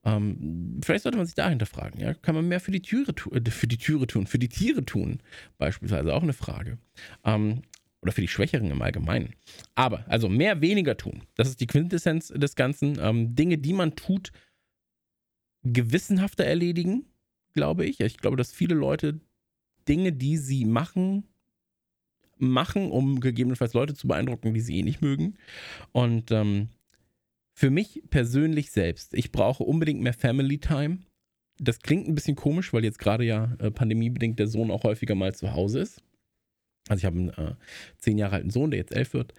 Ähm, 0.03 0.79
vielleicht 0.83 1.03
sollte 1.03 1.17
man 1.17 1.25
sich 1.25 1.35
dahinter 1.35 1.65
fragen, 1.65 1.99
ja, 1.99 2.13
kann 2.13 2.35
man 2.35 2.47
mehr 2.47 2.59
für 2.59 2.71
die 2.71 2.81
Türe 2.81 3.13
äh, 3.31 3.49
für 3.49 3.67
die 3.67 3.77
Türe 3.77 4.07
tun, 4.07 4.27
für 4.27 4.39
die 4.39 4.49
Tiere 4.49 4.85
tun, 4.85 5.19
beispielsweise 5.57 6.13
auch 6.13 6.23
eine 6.23 6.33
Frage. 6.33 6.77
Ähm, 7.23 7.61
oder 8.01 8.11
für 8.11 8.21
die 8.21 8.27
Schwächeren 8.27 8.69
im 8.69 8.81
Allgemeinen. 8.83 9.33
Aber, 9.73 10.05
also 10.07 10.29
mehr, 10.29 10.61
weniger 10.61 10.95
tun. 10.95 11.23
Das 11.35 11.49
ist 11.49 11.59
die 11.59 11.65
Quintessenz 11.65 12.27
des 12.27 12.55
Ganzen. 12.55 12.99
Ähm, 12.99 13.35
Dinge, 13.35 13.57
die 13.57 13.73
man 13.73 13.95
tut, 13.95 14.31
gewissenhafter 15.63 16.45
erledigen, 16.45 17.07
glaube 17.53 17.85
ich. 17.85 17.99
Ich 18.01 18.17
glaube, 18.17 18.37
dass 18.37 18.51
viele 18.51 18.75
Leute 18.75 19.19
Dinge, 19.87 20.13
die 20.13 20.37
sie 20.37 20.65
machen, 20.65 21.23
machen, 22.37 22.91
um 22.91 23.19
gegebenenfalls 23.19 23.73
Leute 23.73 23.95
zu 23.95 24.07
beeindrucken, 24.07 24.53
die 24.53 24.61
sie 24.61 24.77
eh 24.77 24.83
nicht 24.83 25.01
mögen. 25.01 25.37
Und 25.91 26.31
ähm, 26.31 26.69
für 27.55 27.69
mich 27.69 28.03
persönlich 28.09 28.71
selbst, 28.71 29.13
ich 29.13 29.31
brauche 29.31 29.63
unbedingt 29.63 30.01
mehr 30.01 30.13
Family 30.13 30.57
Time. 30.57 30.99
Das 31.57 31.79
klingt 31.79 32.07
ein 32.07 32.15
bisschen 32.15 32.35
komisch, 32.35 32.73
weil 32.73 32.83
jetzt 32.83 32.99
gerade 32.99 33.23
ja 33.23 33.55
äh, 33.59 33.71
pandemiebedingt 33.71 34.37
der 34.37 34.47
Sohn 34.47 34.71
auch 34.71 34.83
häufiger 34.83 35.15
mal 35.15 35.33
zu 35.33 35.53
Hause 35.53 35.79
ist. 35.79 36.03
Also 36.89 36.99
ich 36.99 37.05
habe 37.05 37.17
einen 37.17 37.29
äh, 37.29 37.55
zehn 37.97 38.17
Jahre 38.17 38.35
alten 38.35 38.49
Sohn, 38.49 38.71
der 38.71 38.79
jetzt 38.79 38.93
elf 38.93 39.13
wird. 39.13 39.33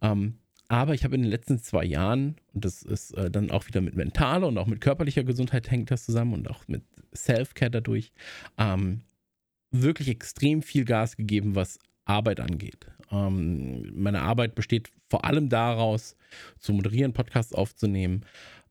Ähm, 0.00 0.38
aber 0.68 0.94
ich 0.94 1.04
habe 1.04 1.16
in 1.16 1.22
den 1.22 1.30
letzten 1.30 1.58
zwei 1.58 1.84
Jahren, 1.84 2.36
und 2.54 2.64
das 2.64 2.82
ist 2.82 3.12
äh, 3.12 3.30
dann 3.30 3.50
auch 3.50 3.66
wieder 3.66 3.80
mit 3.80 3.96
mentaler 3.96 4.46
und 4.46 4.58
auch 4.58 4.66
mit 4.66 4.80
körperlicher 4.80 5.24
Gesundheit 5.24 5.70
hängt 5.70 5.90
das 5.90 6.04
zusammen 6.04 6.34
und 6.34 6.48
auch 6.48 6.66
mit 6.68 6.84
Self-Care 7.14 7.70
dadurch, 7.70 8.12
ähm, 8.58 9.02
wirklich 9.72 10.08
extrem 10.08 10.62
viel 10.62 10.84
Gas 10.84 11.16
gegeben, 11.16 11.56
was 11.56 11.78
Arbeit 12.06 12.40
angeht. 12.40 12.86
Ähm, 13.10 13.92
meine 13.94 14.22
Arbeit 14.22 14.54
besteht 14.54 14.90
vor 15.08 15.24
allem 15.24 15.48
daraus, 15.48 16.16
zu 16.58 16.72
moderieren, 16.72 17.12
Podcasts 17.12 17.54
aufzunehmen, 17.54 18.24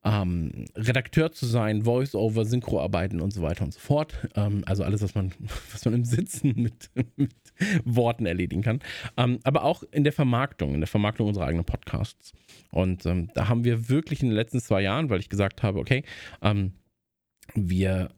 ähm, 0.04 0.66
Redakteur 0.76 1.32
zu 1.32 1.46
sein, 1.48 1.84
Voice-Over, 1.84 2.46
Synchroarbeiten 2.46 3.20
und 3.20 3.32
so 3.32 3.42
weiter 3.42 3.64
und 3.64 3.74
so 3.74 3.80
fort. 3.80 4.16
Ähm, 4.36 4.64
also 4.66 4.84
alles, 4.84 5.02
was 5.02 5.16
man, 5.16 5.32
was 5.72 5.84
man 5.86 5.96
im 5.96 6.06
Sitzen 6.06 6.54
mit, 6.56 6.92
mit 7.16 7.34
Worten 7.84 8.26
erledigen 8.26 8.62
kann. 8.62 8.80
Ähm, 9.18 9.40
aber 9.44 9.64
auch 9.64 9.84
in 9.92 10.04
der 10.04 10.14
Vermarktung, 10.14 10.76
in 10.76 10.82
der 10.82 10.88
Vermarktung 10.88 11.28
unserer 11.28 11.48
eigenen 11.48 11.66
Podcasts. 11.66 12.34
Und 12.72 13.06
ähm, 13.06 13.30
da 13.34 13.48
haben 13.50 13.64
wir 13.64 13.90
wirklich 13.90 14.22
in 14.22 14.30
den 14.30 14.36
letzten 14.36 14.60
zwei 14.60 14.82
Jahren, 14.82 15.10
weil 15.10 15.20
ich 15.20 15.30
gesagt 15.30 15.64
habe, 15.64 15.80
okay, 15.80 16.04
ähm, 16.42 16.74
wir 17.56 18.10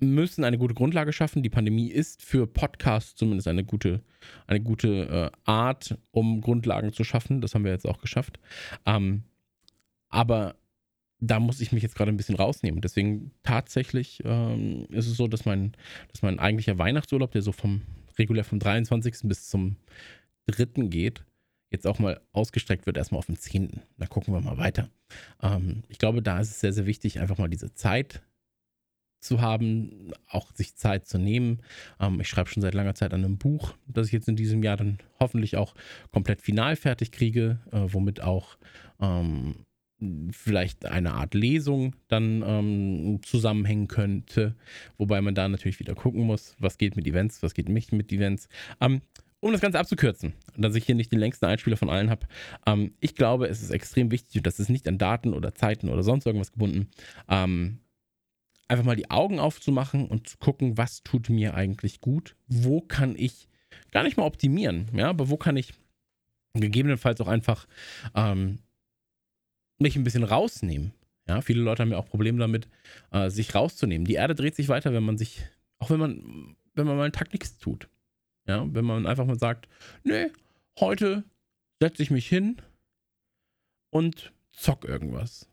müssen 0.00 0.44
eine 0.44 0.58
gute 0.58 0.74
Grundlage 0.74 1.12
schaffen. 1.12 1.42
Die 1.42 1.50
Pandemie 1.50 1.88
ist 1.90 2.22
für 2.22 2.46
Podcasts 2.46 3.16
zumindest 3.16 3.48
eine 3.48 3.64
gute, 3.64 4.02
eine 4.46 4.60
gute 4.60 5.08
äh, 5.08 5.30
Art, 5.44 5.98
um 6.10 6.40
Grundlagen 6.40 6.92
zu 6.92 7.04
schaffen. 7.04 7.40
Das 7.40 7.54
haben 7.54 7.64
wir 7.64 7.72
jetzt 7.72 7.86
auch 7.86 8.00
geschafft. 8.00 8.38
Ähm, 8.86 9.24
aber 10.08 10.56
da 11.20 11.40
muss 11.40 11.60
ich 11.60 11.72
mich 11.72 11.82
jetzt 11.82 11.96
gerade 11.96 12.12
ein 12.12 12.16
bisschen 12.16 12.36
rausnehmen. 12.36 12.80
Deswegen 12.80 13.32
tatsächlich 13.42 14.22
ähm, 14.24 14.86
ist 14.90 15.08
es 15.08 15.16
so, 15.16 15.26
dass 15.26 15.44
mein, 15.44 15.72
dass 16.12 16.22
mein 16.22 16.38
eigentlicher 16.38 16.78
Weihnachtsurlaub, 16.78 17.32
der 17.32 17.42
so 17.42 17.52
vom 17.52 17.82
regulär 18.18 18.44
vom 18.44 18.60
23. 18.60 19.16
bis 19.24 19.48
zum 19.48 19.76
3. 20.46 20.88
geht, 20.88 21.24
jetzt 21.70 21.86
auch 21.86 21.98
mal 21.98 22.20
ausgestreckt 22.32 22.86
wird, 22.86 22.96
erstmal 22.96 23.18
auf 23.18 23.26
den 23.26 23.36
10. 23.36 23.80
Da 23.98 24.06
gucken 24.06 24.32
wir 24.32 24.40
mal 24.40 24.58
weiter. 24.58 24.90
Ähm, 25.42 25.82
ich 25.88 25.98
glaube, 25.98 26.22
da 26.22 26.40
ist 26.40 26.50
es 26.50 26.60
sehr, 26.60 26.72
sehr 26.72 26.86
wichtig, 26.86 27.20
einfach 27.20 27.38
mal 27.38 27.48
diese 27.48 27.74
Zeit 27.74 28.22
zu 29.20 29.40
haben, 29.40 30.12
auch 30.28 30.52
sich 30.54 30.76
Zeit 30.76 31.06
zu 31.06 31.18
nehmen. 31.18 31.60
Ähm, 32.00 32.20
ich 32.20 32.28
schreibe 32.28 32.48
schon 32.48 32.62
seit 32.62 32.74
langer 32.74 32.94
Zeit 32.94 33.12
an 33.12 33.24
einem 33.24 33.38
Buch, 33.38 33.74
das 33.86 34.08
ich 34.08 34.12
jetzt 34.12 34.28
in 34.28 34.36
diesem 34.36 34.62
Jahr 34.62 34.76
dann 34.76 34.98
hoffentlich 35.20 35.56
auch 35.56 35.74
komplett 36.12 36.40
final 36.42 36.76
fertig 36.76 37.12
kriege, 37.12 37.60
äh, 37.72 37.80
womit 37.88 38.20
auch 38.22 38.56
ähm, 39.00 39.66
vielleicht 40.30 40.86
eine 40.86 41.14
Art 41.14 41.34
Lesung 41.34 41.96
dann 42.06 42.42
ähm, 42.46 43.20
zusammenhängen 43.22 43.88
könnte, 43.88 44.54
wobei 44.96 45.20
man 45.20 45.34
da 45.34 45.48
natürlich 45.48 45.80
wieder 45.80 45.94
gucken 45.94 46.22
muss, 46.22 46.54
was 46.60 46.78
geht 46.78 46.96
mit 46.96 47.06
Events, 47.06 47.42
was 47.42 47.54
geht 47.54 47.68
nicht 47.68 47.92
mit 47.92 48.12
Events. 48.12 48.48
Ähm, 48.80 49.02
um 49.40 49.52
das 49.52 49.60
Ganze 49.60 49.78
abzukürzen, 49.78 50.32
dass 50.56 50.74
ich 50.74 50.84
hier 50.84 50.94
nicht 50.94 51.12
den 51.12 51.20
längsten 51.20 51.46
Einspieler 51.46 51.76
von 51.76 51.90
allen 51.90 52.10
habe, 52.10 52.26
ähm, 52.66 52.92
ich 53.00 53.14
glaube, 53.14 53.48
es 53.48 53.62
ist 53.62 53.70
extrem 53.70 54.10
wichtig 54.10 54.36
und 54.36 54.46
das 54.46 54.60
ist 54.60 54.68
nicht 54.68 54.86
an 54.88 54.98
Daten 54.98 55.32
oder 55.32 55.54
Zeiten 55.54 55.88
oder 55.88 56.02
sonst 56.02 56.26
irgendwas 56.26 56.52
gebunden, 56.52 56.88
ähm, 57.28 57.78
einfach 58.68 58.84
mal 58.84 58.96
die 58.96 59.10
Augen 59.10 59.38
aufzumachen 59.38 60.06
und 60.06 60.28
zu 60.28 60.38
gucken, 60.38 60.76
was 60.76 61.02
tut 61.02 61.28
mir 61.28 61.54
eigentlich 61.54 62.00
gut, 62.00 62.36
wo 62.46 62.80
kann 62.80 63.14
ich 63.16 63.48
gar 63.90 64.02
nicht 64.02 64.16
mal 64.16 64.24
optimieren, 64.24 64.88
ja, 64.94 65.08
aber 65.08 65.30
wo 65.30 65.36
kann 65.36 65.56
ich 65.56 65.72
gegebenenfalls 66.54 67.20
auch 67.20 67.28
einfach 67.28 67.66
ähm, 68.14 68.58
mich 69.78 69.96
ein 69.96 70.04
bisschen 70.04 70.24
rausnehmen. 70.24 70.92
Ja, 71.26 71.40
viele 71.42 71.62
Leute 71.62 71.82
haben 71.82 71.90
ja 71.90 71.98
auch 71.98 72.08
Probleme 72.08 72.38
damit, 72.38 72.68
äh, 73.10 73.28
sich 73.28 73.54
rauszunehmen. 73.54 74.06
Die 74.06 74.14
Erde 74.14 74.34
dreht 74.34 74.56
sich 74.56 74.68
weiter, 74.68 74.92
wenn 74.92 75.02
man 75.02 75.18
sich, 75.18 75.42
auch 75.78 75.90
wenn 75.90 76.00
man, 76.00 76.56
wenn 76.74 76.86
man 76.86 76.96
mal 76.96 77.04
einen 77.04 77.12
Tag 77.12 77.32
nichts 77.32 77.58
tut. 77.58 77.88
Ja, 78.46 78.66
wenn 78.72 78.84
man 78.84 79.06
einfach 79.06 79.26
mal 79.26 79.38
sagt, 79.38 79.68
nee, 80.04 80.28
heute 80.80 81.24
setze 81.80 82.02
ich 82.02 82.10
mich 82.10 82.26
hin 82.26 82.62
und 83.90 84.32
zock 84.52 84.84
irgendwas. 84.86 85.48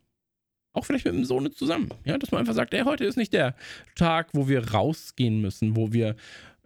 Auch 0.75 0.85
vielleicht 0.85 1.05
mit 1.05 1.13
dem 1.13 1.25
Sohn 1.25 1.51
zusammen. 1.53 1.89
Ja, 2.03 2.17
dass 2.17 2.31
man 2.31 2.39
einfach 2.39 2.53
sagt, 2.53 2.73
ey, 2.73 2.83
heute 2.83 3.05
ist 3.05 3.15
nicht 3.15 3.33
der 3.33 3.55
Tag, 3.95 4.29
wo 4.33 4.47
wir 4.47 4.71
rausgehen 4.71 5.41
müssen, 5.41 5.75
wo 5.75 5.93
wir 5.93 6.15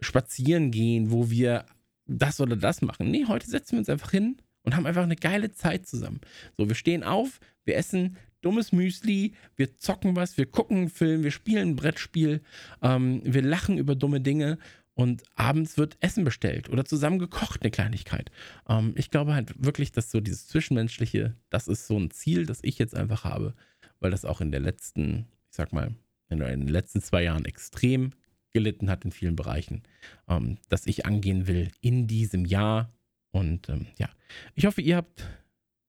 spazieren 0.00 0.70
gehen, 0.70 1.10
wo 1.10 1.30
wir 1.30 1.64
das 2.06 2.40
oder 2.40 2.56
das 2.56 2.82
machen. 2.82 3.10
Nee, 3.10 3.26
heute 3.28 3.48
setzen 3.48 3.72
wir 3.72 3.78
uns 3.78 3.88
einfach 3.88 4.10
hin 4.10 4.36
und 4.62 4.74
haben 4.74 4.86
einfach 4.86 5.04
eine 5.04 5.16
geile 5.16 5.52
Zeit 5.52 5.86
zusammen. 5.86 6.20
So, 6.58 6.68
wir 6.68 6.74
stehen 6.74 7.04
auf, 7.04 7.38
wir 7.64 7.76
essen 7.76 8.16
dummes 8.42 8.72
Müsli, 8.72 9.34
wir 9.56 9.76
zocken 9.76 10.16
was, 10.16 10.36
wir 10.36 10.46
gucken 10.46 10.78
einen 10.78 10.88
Film, 10.88 11.22
wir 11.22 11.30
spielen 11.30 11.70
ein 11.70 11.76
Brettspiel, 11.76 12.40
ähm, 12.82 13.20
wir 13.24 13.42
lachen 13.42 13.78
über 13.78 13.94
dumme 13.94 14.20
Dinge 14.20 14.58
und 14.94 15.22
abends 15.34 15.78
wird 15.78 15.96
Essen 16.00 16.24
bestellt 16.24 16.68
oder 16.68 16.84
zusammen 16.84 17.18
gekocht, 17.18 17.62
eine 17.62 17.70
Kleinigkeit. 17.70 18.30
Ähm, 18.68 18.94
ich 18.96 19.10
glaube 19.10 19.34
halt 19.34 19.52
wirklich, 19.64 19.92
dass 19.92 20.10
so 20.10 20.20
dieses 20.20 20.48
Zwischenmenschliche, 20.48 21.36
das 21.48 21.68
ist 21.68 21.86
so 21.86 21.98
ein 21.98 22.10
Ziel, 22.10 22.46
das 22.46 22.60
ich 22.62 22.78
jetzt 22.78 22.94
einfach 22.94 23.24
habe, 23.24 23.54
weil 24.00 24.10
das 24.10 24.24
auch 24.24 24.40
in 24.40 24.50
der 24.50 24.60
letzten, 24.60 25.26
ich 25.50 25.56
sag 25.56 25.72
mal, 25.72 25.94
in 26.28 26.38
den 26.38 26.68
letzten 26.68 27.02
zwei 27.02 27.24
Jahren 27.24 27.44
extrem 27.44 28.12
gelitten 28.52 28.90
hat 28.90 29.04
in 29.04 29.12
vielen 29.12 29.36
Bereichen, 29.36 29.82
ähm, 30.28 30.58
dass 30.68 30.86
ich 30.86 31.06
angehen 31.06 31.46
will 31.46 31.70
in 31.80 32.06
diesem 32.06 32.44
Jahr 32.44 32.92
und 33.30 33.68
ähm, 33.68 33.86
ja, 33.96 34.08
ich 34.54 34.66
hoffe, 34.66 34.80
ihr 34.80 34.96
habt, 34.96 35.28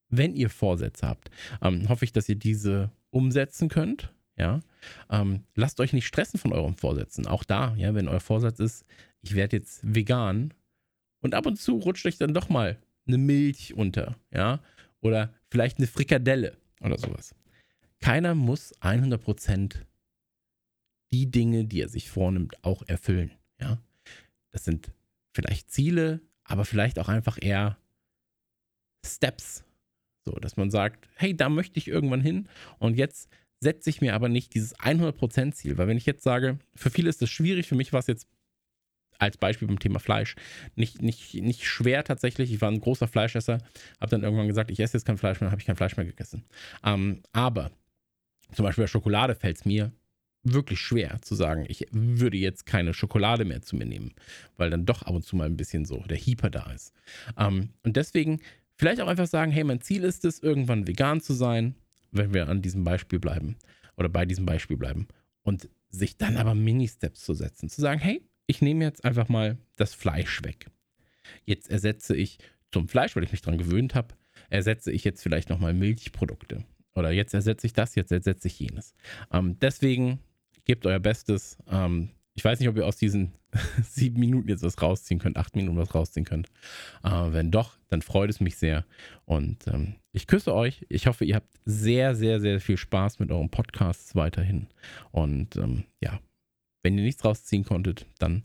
wenn 0.09 0.35
ihr 0.35 0.49
Vorsätze 0.49 1.07
habt, 1.07 1.31
ähm, 1.61 1.89
hoffe 1.89 2.05
ich, 2.05 2.11
dass 2.11 2.29
ihr 2.29 2.35
diese 2.35 2.91
umsetzen 3.09 3.69
könnt. 3.69 4.13
Ja, 4.37 4.61
ähm, 5.09 5.43
lasst 5.55 5.79
euch 5.79 5.93
nicht 5.93 6.07
stressen 6.07 6.39
von 6.39 6.53
euren 6.53 6.75
Vorsätzen. 6.75 7.27
Auch 7.27 7.43
da, 7.43 7.75
ja, 7.75 7.93
wenn 7.93 8.07
euer 8.07 8.19
Vorsatz 8.19 8.59
ist, 8.59 8.85
ich 9.21 9.35
werde 9.35 9.57
jetzt 9.57 9.81
vegan 9.83 10.53
und 11.19 11.35
ab 11.35 11.45
und 11.45 11.57
zu 11.57 11.77
rutscht 11.77 12.05
euch 12.05 12.17
dann 12.17 12.33
doch 12.33 12.49
mal 12.49 12.77
eine 13.05 13.17
Milch 13.17 13.73
unter, 13.75 14.15
ja, 14.31 14.59
oder 15.01 15.33
vielleicht 15.49 15.77
eine 15.77 15.87
Frikadelle 15.87 16.57
oder 16.81 16.97
sowas. 16.97 17.35
Keiner 18.01 18.35
muss 18.35 18.73
100% 18.81 19.75
die 21.11 21.29
Dinge, 21.29 21.65
die 21.65 21.81
er 21.81 21.89
sich 21.89 22.09
vornimmt, 22.09 22.63
auch 22.63 22.83
erfüllen, 22.87 23.31
ja. 23.59 23.81
Das 24.51 24.65
sind 24.65 24.91
vielleicht 25.33 25.71
Ziele, 25.71 26.21
aber 26.43 26.65
vielleicht 26.65 26.99
auch 26.99 27.07
einfach 27.07 27.37
eher 27.41 27.77
Steps. 29.05 29.63
So, 30.23 30.33
dass 30.33 30.57
man 30.57 30.69
sagt, 30.69 31.07
hey, 31.15 31.35
da 31.35 31.49
möchte 31.49 31.77
ich 31.79 31.87
irgendwann 31.87 32.21
hin 32.21 32.47
und 32.79 32.97
jetzt 32.97 33.29
setze 33.59 33.89
ich 33.89 34.01
mir 34.01 34.13
aber 34.13 34.29
nicht 34.29 34.53
dieses 34.53 34.75
100% 34.77 35.53
Ziel, 35.53 35.77
weil 35.77 35.87
wenn 35.87 35.97
ich 35.97 36.05
jetzt 36.05 36.23
sage, 36.23 36.59
für 36.75 36.89
viele 36.89 37.09
ist 37.09 37.21
das 37.21 37.29
schwierig, 37.29 37.67
für 37.67 37.75
mich 37.75 37.93
war 37.93 37.99
es 37.99 38.07
jetzt 38.07 38.27
als 39.19 39.37
Beispiel 39.37 39.67
beim 39.67 39.79
Thema 39.79 39.99
Fleisch. 39.99 40.35
Nicht, 40.75 41.01
nicht, 41.01 41.35
nicht 41.35 41.65
schwer 41.65 42.03
tatsächlich. 42.03 42.51
Ich 42.51 42.59
war 42.59 42.71
ein 42.71 42.81
großer 42.81 43.07
Fleischesser, 43.07 43.59
habe 43.99 44.09
dann 44.09 44.23
irgendwann 44.23 44.47
gesagt, 44.47 44.71
ich 44.71 44.79
esse 44.79 44.97
jetzt 44.97 45.05
kein 45.05 45.17
Fleisch 45.17 45.41
mehr, 45.41 45.51
habe 45.51 45.61
ich 45.61 45.67
kein 45.67 45.75
Fleisch 45.75 45.95
mehr 45.95 46.07
gegessen. 46.07 46.43
Ähm, 46.83 47.21
aber 47.31 47.71
zum 48.53 48.63
Beispiel 48.63 48.83
bei 48.83 48.87
Schokolade 48.87 49.35
fällt 49.35 49.57
es 49.57 49.65
mir 49.65 49.91
wirklich 50.43 50.79
schwer 50.79 51.19
zu 51.21 51.35
sagen, 51.35 51.65
ich 51.67 51.85
würde 51.91 52.37
jetzt 52.37 52.65
keine 52.65 52.93
Schokolade 52.93 53.45
mehr 53.45 53.61
zu 53.61 53.75
mir 53.75 53.85
nehmen, 53.85 54.13
weil 54.57 54.69
dann 54.69 54.85
doch 54.85 55.03
ab 55.03 55.13
und 55.13 55.23
zu 55.23 55.35
mal 55.35 55.45
ein 55.45 55.57
bisschen 55.57 55.85
so 55.85 55.99
der 56.09 56.17
Hieper 56.17 56.49
da 56.49 56.71
ist. 56.71 56.93
Ähm, 57.37 57.69
und 57.83 57.95
deswegen 57.95 58.41
vielleicht 58.75 59.01
auch 59.01 59.07
einfach 59.07 59.27
sagen, 59.27 59.51
hey, 59.51 59.63
mein 59.63 59.81
Ziel 59.81 60.03
ist 60.03 60.25
es, 60.25 60.39
irgendwann 60.39 60.87
vegan 60.87 61.21
zu 61.21 61.33
sein, 61.33 61.75
wenn 62.11 62.33
wir 62.33 62.49
an 62.49 62.61
diesem 62.61 62.83
Beispiel 62.83 63.19
bleiben 63.19 63.55
oder 63.97 64.09
bei 64.09 64.25
diesem 64.25 64.45
Beispiel 64.45 64.77
bleiben 64.77 65.07
und 65.43 65.69
sich 65.89 66.17
dann 66.17 66.37
aber 66.37 66.55
Mini-Steps 66.55 67.23
zu 67.23 67.33
setzen, 67.33 67.69
zu 67.69 67.81
sagen, 67.81 67.99
hey, 67.99 68.21
ich 68.47 68.61
nehme 68.61 68.83
jetzt 68.83 69.05
einfach 69.05 69.29
mal 69.29 69.57
das 69.75 69.93
Fleisch 69.93 70.43
weg. 70.43 70.67
Jetzt 71.45 71.69
ersetze 71.69 72.15
ich 72.15 72.39
zum 72.71 72.87
Fleisch, 72.87 73.15
weil 73.15 73.23
ich 73.23 73.31
mich 73.31 73.41
daran 73.41 73.59
gewöhnt 73.59 73.95
habe, 73.95 74.15
ersetze 74.49 74.91
ich 74.91 75.03
jetzt 75.03 75.21
vielleicht 75.21 75.49
nochmal 75.49 75.73
Milchprodukte. 75.73 76.65
Oder 76.95 77.11
jetzt 77.11 77.33
ersetze 77.33 77.67
ich 77.67 77.73
das, 77.73 77.95
jetzt 77.95 78.11
ersetze 78.11 78.47
ich 78.47 78.59
jenes. 78.59 78.93
Ähm, 79.31 79.57
deswegen 79.59 80.19
gebt 80.65 80.85
euer 80.85 80.99
Bestes. 80.99 81.57
Ähm, 81.69 82.09
ich 82.33 82.43
weiß 82.43 82.59
nicht, 82.59 82.69
ob 82.69 82.77
ihr 82.77 82.85
aus 82.85 82.97
diesen 82.97 83.33
sieben 83.83 84.19
Minuten 84.19 84.49
jetzt 84.49 84.63
was 84.63 84.81
rausziehen 84.81 85.19
könnt, 85.19 85.37
acht 85.37 85.55
Minuten 85.55 85.77
was 85.77 85.93
rausziehen 85.93 86.25
könnt. 86.25 86.47
Äh, 87.03 87.09
wenn 87.09 87.51
doch, 87.51 87.77
dann 87.89 88.01
freut 88.01 88.29
es 88.29 88.39
mich 88.39 88.57
sehr. 88.57 88.85
Und 89.25 89.67
ähm, 89.67 89.95
ich 90.11 90.27
küsse 90.27 90.53
euch. 90.53 90.85
Ich 90.89 91.07
hoffe, 91.07 91.25
ihr 91.25 91.35
habt 91.35 91.53
sehr, 91.65 92.15
sehr, 92.15 92.39
sehr 92.39 92.59
viel 92.59 92.77
Spaß 92.77 93.19
mit 93.19 93.31
euren 93.31 93.49
Podcasts 93.49 94.15
weiterhin. 94.15 94.67
Und 95.11 95.55
ähm, 95.57 95.83
ja, 96.01 96.19
wenn 96.83 96.97
ihr 96.97 97.03
nichts 97.03 97.23
rausziehen 97.25 97.63
konntet, 97.63 98.07
dann 98.19 98.43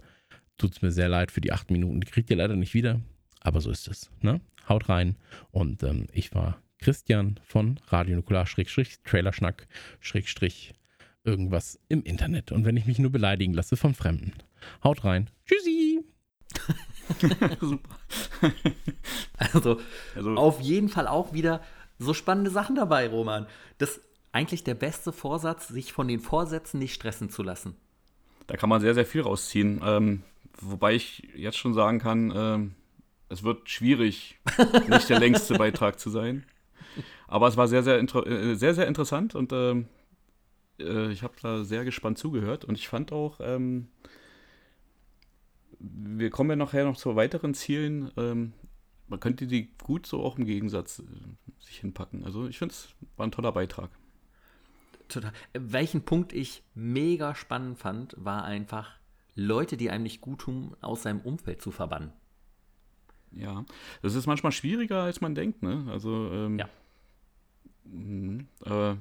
tut 0.58 0.72
es 0.72 0.82
mir 0.82 0.90
sehr 0.90 1.08
leid 1.08 1.30
für 1.30 1.40
die 1.40 1.52
acht 1.52 1.70
Minuten. 1.70 2.00
Die 2.00 2.06
kriegt 2.06 2.30
ihr 2.30 2.36
leider 2.36 2.56
nicht 2.56 2.74
wieder. 2.74 3.00
Aber 3.40 3.60
so 3.60 3.70
ist 3.70 3.88
es. 3.88 4.10
Ne? 4.20 4.40
Haut 4.68 4.88
rein. 4.88 5.16
Und 5.52 5.82
ähm, 5.82 6.06
ich 6.12 6.34
war 6.34 6.60
Christian 6.78 7.40
von 7.42 7.80
Radio 7.88 8.16
Nukular, 8.16 8.46
Schrägstrich, 8.46 9.02
Trailerschnack, 9.02 9.66
Schrägstrich, 10.00 10.74
irgendwas 11.24 11.78
im 11.88 12.02
Internet. 12.02 12.52
Und 12.52 12.64
wenn 12.64 12.76
ich 12.76 12.86
mich 12.86 12.98
nur 12.98 13.10
beleidigen 13.10 13.54
lasse 13.54 13.76
von 13.76 13.94
Fremden. 13.94 14.32
Haut 14.82 15.04
rein. 15.04 15.30
Tschüssi. 15.46 16.04
Super. 17.60 17.98
also, 19.38 19.80
also, 20.14 20.34
auf 20.34 20.60
jeden 20.60 20.88
Fall 20.88 21.06
auch 21.06 21.32
wieder 21.32 21.62
so 21.98 22.14
spannende 22.14 22.50
Sachen 22.50 22.76
dabei, 22.76 23.08
Roman. 23.08 23.46
Das 23.78 23.96
ist 23.96 24.00
eigentlich 24.32 24.64
der 24.64 24.74
beste 24.74 25.12
Vorsatz, 25.12 25.68
sich 25.68 25.92
von 25.92 26.08
den 26.08 26.20
Vorsätzen 26.20 26.78
nicht 26.78 26.94
stressen 26.94 27.30
zu 27.30 27.42
lassen. 27.42 27.76
Da 28.46 28.56
kann 28.56 28.68
man 28.68 28.80
sehr, 28.80 28.94
sehr 28.94 29.06
viel 29.06 29.22
rausziehen. 29.22 29.80
Ähm, 29.84 30.22
wobei 30.60 30.94
ich 30.94 31.28
jetzt 31.34 31.56
schon 31.56 31.74
sagen 31.74 31.98
kann, 31.98 32.32
ähm, 32.34 32.74
es 33.28 33.42
wird 33.42 33.68
schwierig, 33.68 34.38
nicht 34.88 35.08
der 35.08 35.18
längste 35.18 35.54
Beitrag 35.58 35.98
zu 35.98 36.10
sein. 36.10 36.46
Aber 37.28 37.48
es 37.48 37.56
war 37.56 37.68
sehr, 37.68 37.82
sehr, 37.82 37.98
äh, 37.98 38.54
sehr, 38.54 38.74
sehr 38.74 38.86
interessant 38.86 39.34
und 39.34 39.52
ähm, 39.52 39.88
äh, 40.78 41.10
ich 41.10 41.22
habe 41.22 41.34
da 41.42 41.64
sehr 41.64 41.84
gespannt 41.84 42.18
zugehört 42.18 42.64
und 42.64 42.76
ich 42.76 42.88
fand 42.88 43.12
auch, 43.12 43.40
ähm, 43.40 43.88
wir 45.78 46.30
kommen 46.30 46.50
ja 46.50 46.56
nachher 46.56 46.84
noch 46.84 46.96
zu 46.96 47.16
weiteren 47.16 47.54
Zielen. 47.54 48.10
Ähm, 48.16 48.52
man 49.08 49.20
könnte 49.20 49.46
die 49.46 49.70
gut 49.78 50.06
so 50.06 50.22
auch 50.22 50.38
im 50.38 50.44
Gegensatz 50.44 51.00
äh, 51.00 51.64
sich 51.64 51.78
hinpacken. 51.78 52.24
Also 52.24 52.46
ich 52.48 52.58
finde 52.58 52.72
es 52.72 52.88
war 53.16 53.26
ein 53.26 53.32
toller 53.32 53.52
Beitrag. 53.52 53.90
Total. 55.08 55.32
Welchen 55.52 56.02
Punkt 56.02 56.32
ich 56.32 56.64
mega 56.74 57.34
spannend 57.34 57.78
fand, 57.78 58.16
war 58.18 58.44
einfach 58.44 58.98
Leute, 59.34 59.76
die 59.76 59.90
einem 59.90 60.02
nicht 60.02 60.20
gut 60.20 60.40
tun, 60.40 60.76
aus 60.80 61.02
seinem 61.02 61.20
Umfeld 61.20 61.62
zu 61.62 61.70
verbannen. 61.70 62.12
Ja, 63.30 63.64
das 64.02 64.14
ist 64.14 64.26
manchmal 64.26 64.52
schwieriger, 64.52 65.02
als 65.02 65.20
man 65.20 65.34
denkt, 65.34 65.62
ne? 65.62 65.86
Also, 65.90 66.30
ähm, 66.32 66.58
ja. 66.58 66.68
Mh, 67.90 68.44
äh, 68.64 68.96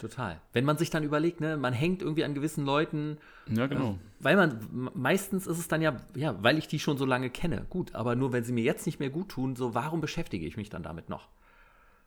Total. 0.00 0.40
Wenn 0.54 0.64
man 0.64 0.78
sich 0.78 0.88
dann 0.88 1.04
überlegt, 1.04 1.42
ne, 1.42 1.58
man 1.58 1.74
hängt 1.74 2.00
irgendwie 2.00 2.24
an 2.24 2.32
gewissen 2.32 2.64
Leuten. 2.64 3.18
Ja, 3.54 3.66
genau. 3.66 3.90
Äh, 3.90 3.96
weil 4.20 4.36
man, 4.36 4.90
meistens 4.94 5.46
ist 5.46 5.58
es 5.58 5.68
dann 5.68 5.82
ja, 5.82 6.00
ja, 6.14 6.42
weil 6.42 6.56
ich 6.56 6.68
die 6.68 6.78
schon 6.78 6.96
so 6.96 7.04
lange 7.04 7.28
kenne. 7.28 7.66
Gut, 7.68 7.94
aber 7.94 8.16
nur 8.16 8.32
wenn 8.32 8.42
sie 8.42 8.54
mir 8.54 8.64
jetzt 8.64 8.86
nicht 8.86 8.98
mehr 8.98 9.10
gut 9.10 9.28
tun, 9.28 9.56
so, 9.56 9.74
warum 9.74 10.00
beschäftige 10.00 10.46
ich 10.46 10.56
mich 10.56 10.70
dann 10.70 10.82
damit 10.82 11.10
noch? 11.10 11.28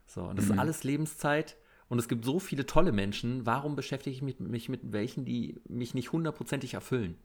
So, 0.07 0.23
und 0.23 0.37
das 0.37 0.47
mhm. 0.47 0.53
ist 0.53 0.59
alles 0.59 0.83
Lebenszeit. 0.83 1.55
Und 1.87 1.99
es 1.99 2.07
gibt 2.07 2.25
so 2.25 2.39
viele 2.39 2.65
tolle 2.65 2.91
Menschen. 2.91 3.45
Warum 3.45 3.75
beschäftige 3.75 4.15
ich 4.15 4.23
mich, 4.23 4.39
mich 4.39 4.69
mit 4.69 4.91
welchen, 4.91 5.25
die 5.25 5.61
mich 5.67 5.93
nicht 5.93 6.11
hundertprozentig 6.11 6.73
erfüllen? 6.73 7.15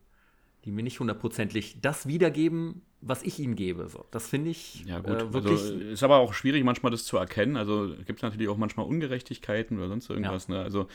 Die 0.65 0.71
mir 0.71 0.83
nicht 0.83 0.99
hundertprozentig 0.99 1.81
das 1.81 2.05
wiedergeben, 2.05 2.83
was 3.01 3.23
ich 3.23 3.39
ihnen 3.39 3.55
gebe. 3.55 3.87
So, 3.87 4.05
das 4.11 4.27
finde 4.27 4.49
ich 4.49 4.85
ja, 4.85 4.99
gut. 4.99 5.21
Äh, 5.21 5.33
wirklich. 5.33 5.61
Also, 5.61 5.73
ist 5.73 6.03
aber 6.03 6.17
auch 6.17 6.33
schwierig, 6.33 6.63
manchmal 6.63 6.91
das 6.91 7.05
zu 7.05 7.17
erkennen. 7.17 7.55
Also 7.55 7.95
gibt 8.05 8.19
es 8.19 8.23
natürlich 8.23 8.49
auch 8.49 8.57
manchmal 8.57 8.85
Ungerechtigkeiten 8.85 9.77
oder 9.77 9.87
sonst 9.87 10.09
irgendwas. 10.09 10.47
Ja. 10.47 10.55
Ne? 10.55 10.63
Also, 10.63 10.87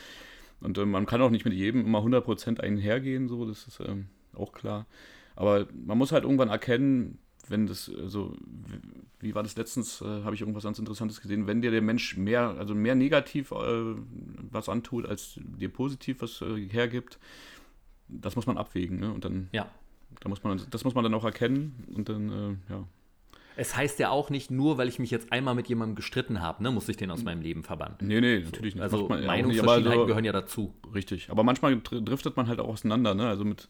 und 0.61 0.77
äh, 0.77 0.85
man 0.85 1.05
kann 1.05 1.21
auch 1.21 1.29
nicht 1.29 1.45
mit 1.45 1.53
jedem 1.53 1.85
immer 1.85 1.99
100% 1.99 2.59
einhergehen, 2.59 3.27
so, 3.27 3.45
das 3.45 3.67
ist 3.67 3.79
ähm, 3.79 4.07
auch 4.33 4.51
klar. 4.51 4.85
Aber 5.35 5.67
man 5.73 5.97
muss 5.97 6.11
halt 6.11 6.23
irgendwann 6.23 6.49
erkennen, 6.49 7.19
wenn 7.47 7.67
das, 7.67 7.91
also, 8.01 8.35
wie 9.19 9.35
war 9.35 9.43
das 9.43 9.55
letztens, 9.55 10.01
äh, 10.01 10.23
habe 10.23 10.33
ich 10.33 10.41
irgendwas 10.41 10.63
ganz 10.63 10.79
Interessantes 10.79 11.21
gesehen, 11.21 11.45
wenn 11.47 11.61
dir 11.61 11.71
der 11.71 11.81
Mensch 11.81 12.17
mehr, 12.17 12.55
also 12.57 12.73
mehr 12.73 12.95
negativ 12.95 13.51
äh, 13.51 13.95
was 14.49 14.69
antut, 14.69 15.05
als 15.05 15.35
dir 15.37 15.69
positiv 15.69 16.21
was 16.21 16.41
äh, 16.41 16.67
hergibt, 16.69 17.19
das 18.07 18.35
muss 18.35 18.47
man 18.47 18.57
abwägen, 18.57 18.99
ne? 18.99 19.11
Und 19.11 19.25
dann 19.25 19.49
ja. 19.51 19.69
Da 20.19 20.29
muss 20.29 20.43
man, 20.43 20.61
das 20.69 20.83
muss 20.83 20.95
man 20.95 21.03
dann 21.03 21.13
auch 21.13 21.25
erkennen 21.25 21.85
und 21.95 22.09
dann, 22.09 22.29
äh, 22.69 22.73
ja. 22.73 22.87
Es 23.57 23.75
heißt 23.75 23.99
ja 23.99 24.09
auch 24.09 24.29
nicht 24.29 24.51
nur, 24.51 24.77
weil 24.77 24.89
ich 24.89 24.99
mich 24.99 25.11
jetzt 25.11 25.31
einmal 25.31 25.55
mit 25.55 25.67
jemandem 25.67 25.95
gestritten 25.95 26.41
habe, 26.41 26.61
ne, 26.61 26.71
muss 26.71 26.89
ich 26.89 26.97
den 26.97 27.09
aus 27.09 27.23
meinem 27.23 27.41
Leben 27.41 27.63
verbannen. 27.63 27.95
Nee, 28.01 28.19
nee, 28.19 28.39
natürlich 28.39 28.75
nicht. 28.75 28.83
Also 28.83 29.07
man, 29.07 29.25
Meinungsverschiedenheiten 29.25 30.01
so, 30.01 30.05
gehören 30.07 30.25
ja 30.25 30.33
dazu. 30.33 30.73
Richtig. 30.93 31.29
Aber 31.29 31.43
manchmal 31.43 31.79
driftet 31.79 32.35
man 32.35 32.47
halt 32.47 32.59
auch 32.59 32.67
auseinander, 32.67 33.13
ne? 33.15 33.27
Also 33.27 33.45
mit 33.45 33.69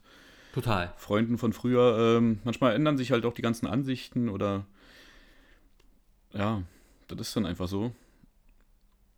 Total. 0.53 0.93
Freunden 0.97 1.37
von 1.37 1.53
früher. 1.53 2.17
Ähm, 2.17 2.39
manchmal 2.45 2.73
ändern 2.73 2.97
sich 2.97 3.11
halt 3.11 3.25
auch 3.25 3.33
die 3.33 3.41
ganzen 3.41 3.67
Ansichten 3.67 4.29
oder 4.29 4.65
ja, 6.33 6.63
das 7.07 7.19
ist 7.19 7.35
dann 7.35 7.45
einfach 7.45 7.67
so. 7.67 7.91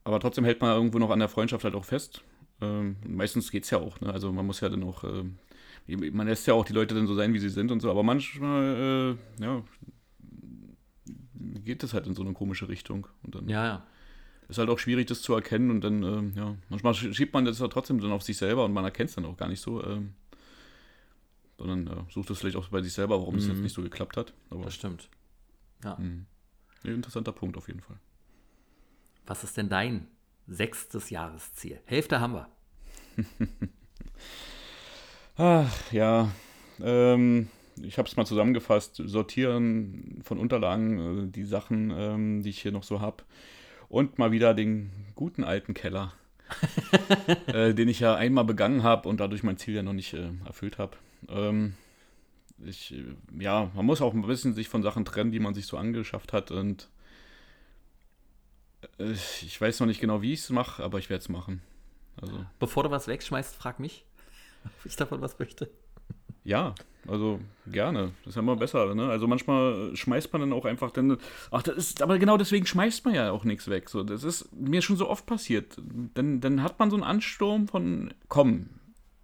Aber 0.03 0.19
trotzdem 0.19 0.45
hält 0.45 0.61
man 0.61 0.75
irgendwo 0.75 0.99
noch 0.99 1.11
an 1.11 1.19
der 1.19 1.29
Freundschaft 1.29 1.63
halt 1.63 1.75
auch 1.75 1.85
fest. 1.85 2.23
Ähm, 2.61 2.97
meistens 3.05 3.51
geht 3.51 3.63
es 3.63 3.69
ja 3.69 3.77
auch, 3.77 4.01
ne? 4.01 4.11
Also 4.11 4.31
man 4.31 4.45
muss 4.45 4.61
ja 4.61 4.69
dann 4.69 4.83
auch 4.83 5.03
ähm, 5.03 5.37
man 5.87 6.27
lässt 6.27 6.47
ja 6.47 6.53
auch 6.53 6.65
die 6.65 6.73
Leute 6.73 6.95
dann 6.95 7.07
so 7.07 7.15
sein, 7.15 7.33
wie 7.33 7.39
sie 7.39 7.49
sind 7.49 7.71
und 7.71 7.79
so, 7.79 7.89
aber 7.89 8.03
manchmal, 8.03 9.17
äh, 9.39 9.43
ja, 9.43 9.63
geht 11.63 11.83
das 11.83 11.93
halt 11.93 12.07
in 12.07 12.15
so 12.15 12.23
eine 12.23 12.33
komische 12.33 12.67
Richtung. 12.67 13.07
Und 13.23 13.35
dann 13.35 13.47
ja, 13.47 13.65
ja. 13.65 13.87
Ist 14.49 14.57
halt 14.57 14.69
auch 14.69 14.79
schwierig, 14.79 15.07
das 15.07 15.21
zu 15.21 15.33
erkennen 15.33 15.71
und 15.71 15.83
dann, 15.83 16.03
äh, 16.03 16.39
ja, 16.39 16.55
manchmal 16.69 16.93
schiebt 16.93 17.33
man 17.33 17.43
das 17.43 17.59
ja 17.59 17.67
trotzdem 17.67 17.99
dann 17.99 18.11
auf 18.11 18.23
sich 18.23 18.37
selber 18.37 18.63
und 18.65 18.73
man 18.73 18.85
erkennt 18.85 19.09
es 19.09 19.15
dann 19.15 19.25
auch 19.25 19.35
gar 19.35 19.49
nicht 19.49 19.61
so. 19.61 19.83
Äh, 19.83 20.01
sondern 21.57 21.87
ja, 21.87 22.05
sucht 22.09 22.29
es 22.29 22.39
vielleicht 22.39 22.55
auch 22.55 22.69
bei 22.69 22.81
sich 22.81 22.93
selber, 22.93 23.19
warum 23.19 23.33
mhm. 23.33 23.41
es 23.41 23.47
jetzt 23.47 23.59
nicht 23.59 23.73
so 23.73 23.81
geklappt 23.81 24.15
hat. 24.15 24.33
Aber, 24.49 24.63
das 24.63 24.75
stimmt. 24.75 25.09
Ja. 25.83 25.97
Mh. 25.99 26.25
Interessanter 26.83 27.31
Punkt 27.31 27.57
auf 27.57 27.67
jeden 27.67 27.81
Fall. 27.81 27.99
Was 29.25 29.43
ist 29.43 29.57
denn 29.57 29.67
dein 29.67 30.07
sechstes 30.47 31.09
Jahresziel? 31.09 31.81
Hälfte 31.85 32.21
haben 32.21 32.33
wir. 32.33 32.49
Ach, 35.37 35.91
ja. 35.91 36.31
Ähm, 36.81 37.47
ich 37.81 37.97
habe 37.97 38.07
es 38.07 38.15
mal 38.15 38.25
zusammengefasst. 38.25 39.01
Sortieren 39.05 40.21
von 40.23 40.39
Unterlagen, 40.39 41.27
äh, 41.27 41.31
die 41.31 41.43
Sachen, 41.43 41.91
ähm, 41.95 42.41
die 42.41 42.49
ich 42.49 42.61
hier 42.61 42.71
noch 42.71 42.83
so 42.83 43.01
habe. 43.01 43.23
Und 43.87 44.17
mal 44.17 44.31
wieder 44.31 44.53
den 44.53 44.91
guten 45.15 45.43
alten 45.43 45.73
Keller, 45.73 46.13
äh, 47.47 47.73
den 47.73 47.87
ich 47.87 47.99
ja 47.99 48.15
einmal 48.15 48.45
begangen 48.45 48.83
habe 48.83 49.07
und 49.07 49.19
dadurch 49.19 49.43
mein 49.43 49.57
Ziel 49.57 49.75
ja 49.75 49.83
noch 49.83 49.93
nicht 49.93 50.13
äh, 50.13 50.31
erfüllt 50.45 50.79
habe. 50.79 50.97
Ähm, 51.29 51.75
ich, 52.65 52.93
äh, 52.93 53.05
ja, 53.39 53.71
man 53.75 53.85
muss 53.85 54.01
auch 54.01 54.13
ein 54.13 54.23
bisschen 54.23 54.53
sich 54.53 54.67
von 54.67 54.81
Sachen 54.81 55.05
trennen, 55.05 55.31
die 55.31 55.39
man 55.39 55.53
sich 55.53 55.67
so 55.67 55.77
angeschafft 55.77 56.33
hat. 56.33 56.49
Und 56.49 56.89
äh, 58.97 59.11
ich 59.11 59.61
weiß 59.61 59.79
noch 59.81 59.87
nicht 59.87 60.01
genau, 60.01 60.23
wie 60.23 60.33
ich 60.33 60.39
es 60.39 60.49
mache, 60.49 60.83
aber 60.83 60.97
ich 60.97 61.11
werde 61.11 61.21
es 61.21 61.29
machen. 61.29 61.61
Also. 62.19 62.43
Bevor 62.57 62.83
du 62.83 62.89
was 62.89 63.07
wegschmeißt, 63.07 63.55
frag 63.55 63.79
mich 63.79 64.03
ob 64.79 64.85
ich 64.85 64.95
davon 64.95 65.21
was 65.21 65.37
möchte. 65.39 65.69
Ja, 66.43 66.75
also 67.07 67.39
gerne. 67.67 68.11
Das 68.23 68.31
ist 68.31 68.35
ja 68.35 68.41
immer 68.41 68.55
besser. 68.55 68.93
Ne? 68.95 69.09
Also 69.09 69.27
manchmal 69.27 69.95
schmeißt 69.95 70.31
man 70.33 70.41
dann 70.41 70.53
auch 70.53 70.65
einfach 70.65 70.91
dann. 70.91 71.17
Ach, 71.51 71.61
das 71.61 71.75
ist, 71.75 72.01
aber 72.01 72.19
genau 72.19 72.37
deswegen 72.37 72.65
schmeißt 72.65 73.05
man 73.05 73.15
ja 73.15 73.31
auch 73.31 73.43
nichts 73.43 73.69
weg. 73.69 73.89
So, 73.89 74.03
das 74.03 74.23
ist 74.23 74.53
mir 74.53 74.81
schon 74.81 74.97
so 74.97 75.09
oft 75.09 75.25
passiert. 75.25 75.77
Dann, 76.13 76.39
dann 76.41 76.63
hat 76.63 76.79
man 76.79 76.89
so 76.89 76.95
einen 76.95 77.03
Ansturm 77.03 77.67
von, 77.67 78.13
komm, 78.27 78.69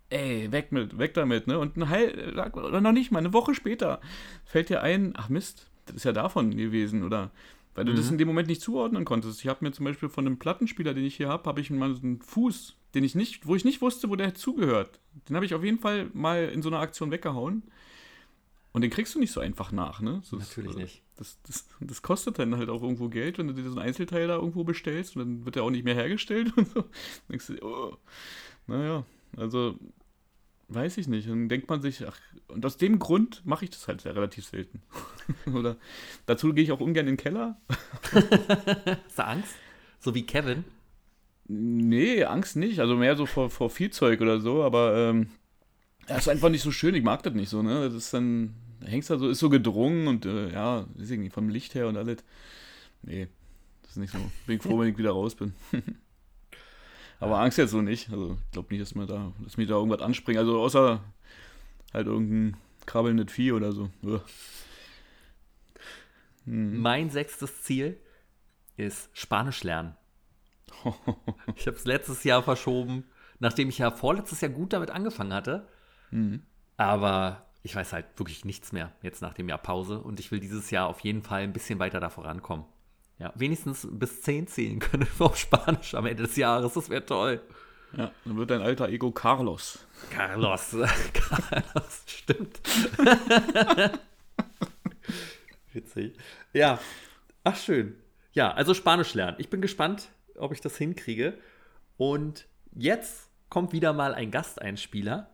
ey, 0.09 0.51
weg 0.51 0.71
mit, 0.71 0.97
weg 0.97 1.13
damit, 1.13 1.47
ne? 1.47 1.59
Und 1.59 1.75
ein 1.75 1.89
Heil, 1.89 2.33
oder 2.53 2.81
noch 2.81 2.91
nicht 2.91 3.11
mal, 3.11 3.19
eine 3.19 3.33
Woche 3.33 3.55
später 3.55 3.99
fällt 4.45 4.69
dir 4.69 4.81
ein, 4.81 5.13
ach 5.15 5.29
Mist, 5.29 5.69
das 5.85 5.97
ist 5.97 6.05
ja 6.05 6.13
davon 6.13 6.55
gewesen, 6.55 7.03
oder 7.03 7.31
weil 7.75 7.85
du 7.85 7.93
mhm. 7.93 7.97
das 7.97 8.11
in 8.11 8.17
dem 8.17 8.27
Moment 8.27 8.47
nicht 8.47 8.61
zuordnen 8.61 9.05
konntest. 9.05 9.41
Ich 9.41 9.47
habe 9.47 9.65
mir 9.65 9.71
zum 9.71 9.85
Beispiel 9.85 10.09
von 10.09 10.25
einem 10.25 10.37
Plattenspieler, 10.37 10.93
den 10.93 11.05
ich 11.05 11.15
hier 11.15 11.29
habe, 11.29 11.45
habe 11.45 11.59
ich 11.59 11.69
mal 11.71 11.93
so 11.93 12.03
einen 12.03 12.21
Fuß 12.21 12.75
den 12.93 13.03
ich 13.03 13.15
nicht, 13.15 13.47
wo 13.47 13.55
ich 13.55 13.65
nicht 13.65 13.81
wusste, 13.81 14.09
wo 14.09 14.15
der 14.15 14.35
zugehört. 14.35 14.99
Den 15.27 15.35
habe 15.35 15.45
ich 15.45 15.53
auf 15.53 15.63
jeden 15.63 15.79
Fall 15.79 16.09
mal 16.13 16.49
in 16.49 16.61
so 16.61 16.69
einer 16.69 16.79
Aktion 16.79 17.11
weggehauen. 17.11 17.63
Und 18.71 18.81
den 18.81 18.89
kriegst 18.89 19.13
du 19.13 19.19
nicht 19.19 19.31
so 19.31 19.39
einfach 19.39 19.71
nach, 19.71 20.01
ne? 20.01 20.21
Das 20.21 20.33
ist, 20.33 20.57
Natürlich 20.57 20.75
äh, 20.75 20.81
nicht. 20.81 21.01
Das, 21.15 21.37
das, 21.43 21.67
das 21.79 22.01
kostet 22.01 22.39
dann 22.39 22.57
halt 22.57 22.69
auch 22.69 22.81
irgendwo 22.81 23.07
Geld, 23.07 23.37
wenn 23.37 23.47
du 23.47 23.53
dir 23.53 23.63
so 23.63 23.77
einen 23.77 23.87
Einzelteil 23.87 24.27
da 24.27 24.35
irgendwo 24.35 24.63
bestellst 24.63 25.15
und 25.15 25.19
dann 25.19 25.45
wird 25.45 25.55
der 25.55 25.63
auch 25.63 25.69
nicht 25.69 25.85
mehr 25.85 25.93
hergestellt 25.93 26.51
und 26.57 26.67
so. 26.69 26.81
Dann 26.81 26.91
denkst 27.29 27.47
du, 27.47 27.63
oh. 27.63 27.97
Naja, 28.65 29.05
also 29.37 29.77
weiß 30.69 30.97
ich 30.97 31.07
nicht. 31.07 31.29
Dann 31.29 31.49
denkt 31.49 31.69
man 31.69 31.81
sich, 31.81 32.07
ach, 32.07 32.17
und 32.47 32.65
aus 32.65 32.77
dem 32.77 32.97
Grund 32.97 33.45
mache 33.45 33.65
ich 33.65 33.71
das 33.71 33.87
halt 33.87 34.01
sehr 34.01 34.15
relativ 34.15 34.45
selten. 34.45 34.81
Oder 35.53 35.77
dazu 36.25 36.53
gehe 36.53 36.63
ich 36.63 36.71
auch 36.71 36.79
ungern 36.79 37.07
in 37.07 37.13
den 37.13 37.17
Keller. 37.17 37.59
Hast 38.11 39.19
du 39.19 39.25
Angst? 39.25 39.55
So 39.99 40.15
wie 40.15 40.25
Kevin? 40.25 40.63
Nee, 41.45 42.23
Angst 42.23 42.55
nicht. 42.55 42.79
Also 42.79 42.95
mehr 42.95 43.15
so 43.15 43.25
vor, 43.25 43.49
vor 43.49 43.69
Viehzeug 43.69 44.21
oder 44.21 44.39
so, 44.39 44.63
aber 44.63 44.95
ähm, 44.95 45.27
ja, 46.07 46.17
ist 46.17 46.29
einfach 46.29 46.49
nicht 46.49 46.61
so 46.61 46.71
schön. 46.71 46.95
Ich 46.95 47.03
mag 47.03 47.23
das 47.23 47.33
nicht 47.33 47.49
so, 47.49 47.61
ne? 47.61 47.85
Das 47.85 47.93
ist 47.93 48.13
dann, 48.13 48.55
da 48.79 48.87
hängst 48.87 49.09
du 49.09 49.17
so, 49.17 49.29
ist 49.29 49.39
so 49.39 49.49
gedrungen 49.49 50.07
und 50.07 50.25
äh, 50.25 50.51
ja, 50.51 50.87
ich 50.97 51.09
nicht, 51.09 51.33
vom 51.33 51.49
Licht 51.49 51.75
her 51.75 51.87
und 51.87 51.97
alles. 51.97 52.23
Nee, 53.01 53.27
das 53.81 53.91
ist 53.91 53.97
nicht 53.97 54.13
so. 54.13 54.19
Bin 54.47 54.59
froh, 54.61 54.79
wenn 54.79 54.89
ich 54.89 54.97
wieder 54.97 55.11
raus 55.11 55.35
bin. 55.35 55.53
aber 57.19 57.39
Angst 57.39 57.57
jetzt 57.57 57.71
so 57.71 57.81
nicht. 57.81 58.09
Also 58.09 58.37
ich 58.45 58.51
glaube 58.51 58.73
nicht, 58.73 58.81
dass 58.81 58.95
mir 58.95 59.05
da, 59.05 59.33
dass 59.43 59.57
mich 59.57 59.67
da 59.67 59.75
irgendwas 59.75 60.01
anspringt. 60.01 60.39
Also 60.39 60.59
außer 60.61 61.03
halt 61.93 62.07
irgendein 62.07 62.57
krabbelndes 62.85 63.31
Vieh 63.31 63.51
oder 63.51 63.71
so. 63.71 63.89
Hm. 66.45 66.79
Mein 66.79 67.09
sechstes 67.09 67.61
Ziel 67.63 67.97
ist 68.75 69.09
Spanisch 69.13 69.63
lernen. 69.63 69.95
Ich 71.55 71.67
habe 71.67 71.77
es 71.77 71.85
letztes 71.85 72.23
Jahr 72.23 72.43
verschoben, 72.43 73.05
nachdem 73.39 73.69
ich 73.69 73.77
ja 73.77 73.91
vorletztes 73.91 74.41
Jahr 74.41 74.51
gut 74.51 74.73
damit 74.73 74.91
angefangen 74.91 75.33
hatte. 75.33 75.67
Mhm. 76.11 76.43
Aber 76.77 77.45
ich 77.63 77.75
weiß 77.75 77.93
halt 77.93 78.05
wirklich 78.17 78.45
nichts 78.45 78.71
mehr 78.71 78.91
jetzt 79.01 79.21
nach 79.21 79.33
dem 79.33 79.49
Jahr 79.49 79.57
Pause 79.57 79.99
und 79.99 80.19
ich 80.19 80.31
will 80.31 80.39
dieses 80.39 80.69
Jahr 80.71 80.87
auf 80.87 80.99
jeden 81.01 81.23
Fall 81.23 81.41
ein 81.41 81.53
bisschen 81.53 81.79
weiter 81.79 81.99
da 81.99 82.09
vorankommen. 82.09 82.65
Ja, 83.19 83.31
wenigstens 83.35 83.87
bis 83.89 84.21
10 84.21 84.47
zählen 84.47 84.79
können 84.79 85.07
auf 85.19 85.37
Spanisch 85.37 85.95
am 85.95 86.05
Ende 86.05 86.23
des 86.23 86.35
Jahres. 86.35 86.73
Das 86.73 86.89
wäre 86.89 87.05
toll. 87.05 87.41
Ja, 87.95 88.11
dann 88.25 88.37
wird 88.37 88.49
dein 88.49 88.61
alter 88.61 88.89
Ego 88.89 89.11
Carlos. 89.11 89.85
Carlos. 90.09 90.75
Carlos, 91.13 92.03
stimmt. 92.07 92.59
Witzig. 95.73 96.17
Ja. 96.53 96.79
Ach, 97.43 97.55
schön. 97.55 97.95
Ja, 98.31 98.51
also 98.51 98.73
Spanisch 98.73 99.13
lernen. 99.13 99.37
Ich 99.39 99.49
bin 99.49 99.61
gespannt, 99.61 100.09
ob 100.37 100.51
ich 100.51 100.61
das 100.61 100.77
hinkriege. 100.77 101.37
Und 101.97 102.47
jetzt 102.73 103.29
kommt 103.49 103.71
wieder 103.71 103.93
mal 103.93 104.13
ein 104.15 104.31
Gasteinspieler. 104.31 105.29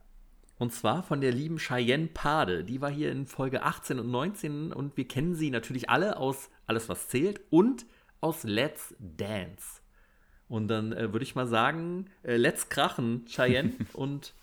Und 0.57 0.73
zwar 0.73 1.03
von 1.03 1.21
der 1.21 1.31
lieben 1.31 1.57
Cheyenne 1.57 2.07
Pade. 2.07 2.65
Die 2.65 2.81
war 2.81 2.91
hier 2.91 3.11
in 3.11 3.27
Folge 3.27 3.63
18 3.63 3.99
und 3.99 4.11
19 4.11 4.73
und 4.73 4.97
wir 4.97 5.07
kennen 5.07 5.33
sie 5.33 5.51
natürlich 5.51 5.89
alle 5.89 6.17
aus 6.17 6.49
Alles, 6.65 6.89
was 6.89 7.07
zählt 7.07 7.39
und 7.49 7.85
aus 8.19 8.43
Let's 8.43 8.93
Dance. 8.99 9.81
Und 10.49 10.67
dann 10.67 10.91
äh, 10.91 11.13
würde 11.13 11.23
ich 11.23 11.35
mal 11.35 11.47
sagen, 11.47 12.09
äh, 12.23 12.35
let's 12.35 12.67
krachen, 12.67 13.25
Cheyenne. 13.25 13.73
und 13.93 14.33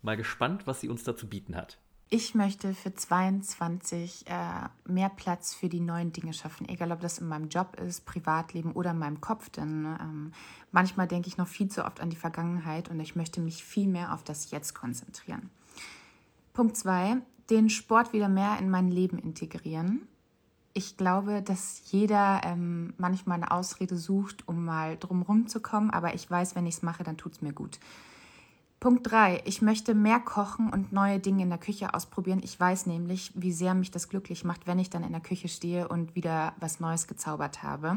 mal 0.00 0.16
gespannt, 0.16 0.66
was 0.66 0.80
sie 0.80 0.88
uns 0.88 1.04
da 1.04 1.14
zu 1.14 1.28
bieten 1.28 1.54
hat. 1.54 1.78
Ich 2.10 2.34
möchte 2.34 2.72
für 2.72 2.94
22 2.94 4.24
äh, 4.28 4.90
mehr 4.90 5.10
Platz 5.10 5.54
für 5.54 5.68
die 5.68 5.80
neuen 5.80 6.10
Dinge 6.10 6.32
schaffen, 6.32 6.66
egal 6.66 6.90
ob 6.90 7.00
das 7.00 7.18
in 7.18 7.28
meinem 7.28 7.50
Job 7.50 7.78
ist, 7.78 8.06
Privatleben 8.06 8.72
oder 8.72 8.92
in 8.92 8.98
meinem 8.98 9.20
Kopf. 9.20 9.50
Denn 9.50 9.84
ähm, 10.00 10.32
manchmal 10.72 11.06
denke 11.06 11.28
ich 11.28 11.36
noch 11.36 11.48
viel 11.48 11.68
zu 11.68 11.84
oft 11.84 12.00
an 12.00 12.08
die 12.08 12.16
Vergangenheit 12.16 12.88
und 12.88 12.98
ich 13.00 13.14
möchte 13.14 13.42
mich 13.42 13.62
viel 13.62 13.86
mehr 13.86 14.14
auf 14.14 14.24
das 14.24 14.50
Jetzt 14.50 14.74
konzentrieren. 14.74 15.50
Punkt 16.54 16.78
2, 16.78 17.18
den 17.50 17.68
Sport 17.68 18.14
wieder 18.14 18.30
mehr 18.30 18.58
in 18.58 18.70
mein 18.70 18.88
Leben 18.88 19.18
integrieren. 19.18 20.08
Ich 20.72 20.96
glaube, 20.96 21.42
dass 21.42 21.82
jeder 21.90 22.40
ähm, 22.44 22.94
manchmal 22.96 23.36
eine 23.36 23.50
Ausrede 23.50 23.98
sucht, 23.98 24.48
um 24.48 24.64
mal 24.64 24.96
drumherum 24.96 25.46
zu 25.46 25.60
kommen, 25.60 25.90
aber 25.90 26.14
ich 26.14 26.30
weiß, 26.30 26.54
wenn 26.54 26.66
ich 26.66 26.76
es 26.76 26.82
mache, 26.82 27.04
dann 27.04 27.18
tut 27.18 27.32
es 27.32 27.42
mir 27.42 27.52
gut. 27.52 27.78
Punkt 28.80 29.10
3. 29.10 29.42
Ich 29.44 29.60
möchte 29.60 29.94
mehr 29.94 30.20
kochen 30.20 30.70
und 30.72 30.92
neue 30.92 31.18
Dinge 31.18 31.42
in 31.42 31.48
der 31.48 31.58
Küche 31.58 31.94
ausprobieren. 31.94 32.40
Ich 32.44 32.58
weiß 32.58 32.86
nämlich, 32.86 33.32
wie 33.34 33.50
sehr 33.50 33.74
mich 33.74 33.90
das 33.90 34.08
glücklich 34.08 34.44
macht, 34.44 34.68
wenn 34.68 34.78
ich 34.78 34.88
dann 34.88 35.02
in 35.02 35.10
der 35.10 35.20
Küche 35.20 35.48
stehe 35.48 35.88
und 35.88 36.14
wieder 36.14 36.54
was 36.60 36.78
Neues 36.78 37.08
gezaubert 37.08 37.64
habe. 37.64 37.96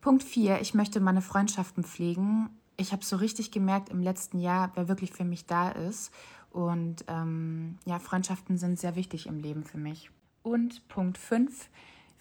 Punkt 0.00 0.22
4. 0.22 0.60
Ich 0.60 0.74
möchte 0.74 1.00
meine 1.00 1.22
Freundschaften 1.22 1.82
pflegen. 1.82 2.50
Ich 2.76 2.92
habe 2.92 3.04
so 3.04 3.16
richtig 3.16 3.50
gemerkt 3.50 3.88
im 3.88 4.00
letzten 4.00 4.38
Jahr, 4.38 4.70
wer 4.74 4.86
wirklich 4.86 5.12
für 5.12 5.24
mich 5.24 5.46
da 5.46 5.70
ist. 5.70 6.12
Und 6.50 7.04
ähm, 7.08 7.78
ja, 7.84 7.98
Freundschaften 7.98 8.58
sind 8.58 8.78
sehr 8.78 8.94
wichtig 8.94 9.26
im 9.26 9.40
Leben 9.40 9.64
für 9.64 9.78
mich. 9.78 10.10
Und 10.44 10.86
Punkt 10.86 11.18
5. 11.18 11.68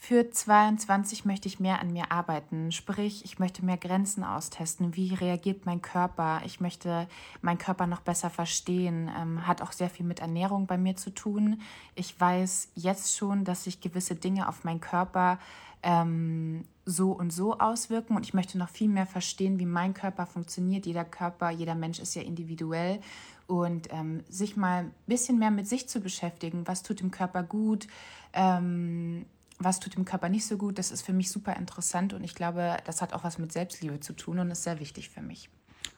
Für 0.05 0.29
22 0.29 1.23
möchte 1.23 1.47
ich 1.47 1.61
mehr 1.61 1.79
an 1.79 1.93
mir 1.93 2.11
arbeiten. 2.11 2.73
Sprich, 2.73 3.23
ich 3.23 3.39
möchte 3.39 3.63
mehr 3.63 3.77
Grenzen 3.77 4.25
austesten. 4.25 4.97
Wie 4.97 5.13
reagiert 5.13 5.65
mein 5.65 5.81
Körper? 5.81 6.41
Ich 6.43 6.59
möchte 6.59 7.07
meinen 7.41 7.57
Körper 7.57 7.87
noch 7.87 8.01
besser 8.01 8.29
verstehen. 8.29 9.09
Ähm, 9.17 9.47
hat 9.47 9.61
auch 9.61 9.71
sehr 9.71 9.89
viel 9.89 10.05
mit 10.05 10.19
Ernährung 10.19 10.67
bei 10.67 10.77
mir 10.77 10.97
zu 10.97 11.09
tun. 11.09 11.61
Ich 11.95 12.19
weiß 12.19 12.73
jetzt 12.75 13.15
schon, 13.15 13.45
dass 13.45 13.63
sich 13.63 13.79
gewisse 13.79 14.15
Dinge 14.15 14.49
auf 14.49 14.65
meinen 14.65 14.81
Körper 14.81 15.39
ähm, 15.83 16.65
so 16.83 17.13
und 17.13 17.31
so 17.31 17.59
auswirken. 17.59 18.17
Und 18.17 18.25
ich 18.25 18.33
möchte 18.33 18.57
noch 18.57 18.67
viel 18.67 18.89
mehr 18.89 19.05
verstehen, 19.05 19.57
wie 19.57 19.65
mein 19.65 19.93
Körper 19.93 20.25
funktioniert. 20.25 20.85
Jeder 20.85 21.05
Körper, 21.05 21.49
jeder 21.49 21.75
Mensch 21.75 21.99
ist 21.99 22.13
ja 22.13 22.23
individuell. 22.23 22.99
Und 23.47 23.87
ähm, 23.93 24.25
sich 24.27 24.57
mal 24.57 24.79
ein 24.79 24.93
bisschen 25.07 25.39
mehr 25.39 25.51
mit 25.51 25.69
sich 25.69 25.87
zu 25.87 26.01
beschäftigen. 26.01 26.67
Was 26.67 26.83
tut 26.83 26.99
dem 26.99 27.11
Körper 27.11 27.41
gut? 27.41 27.87
Ähm, 28.33 29.27
was 29.59 29.79
tut 29.79 29.95
dem 29.95 30.05
Körper 30.05 30.29
nicht 30.29 30.45
so 30.45 30.57
gut, 30.57 30.77
das 30.77 30.91
ist 30.91 31.01
für 31.03 31.13
mich 31.13 31.29
super 31.29 31.55
interessant 31.55 32.13
und 32.13 32.23
ich 32.23 32.35
glaube, 32.35 32.77
das 32.85 33.01
hat 33.01 33.13
auch 33.13 33.23
was 33.23 33.37
mit 33.37 33.51
Selbstliebe 33.51 33.99
zu 33.99 34.13
tun 34.13 34.39
und 34.39 34.51
ist 34.51 34.63
sehr 34.63 34.79
wichtig 34.79 35.09
für 35.09 35.21
mich. 35.21 35.49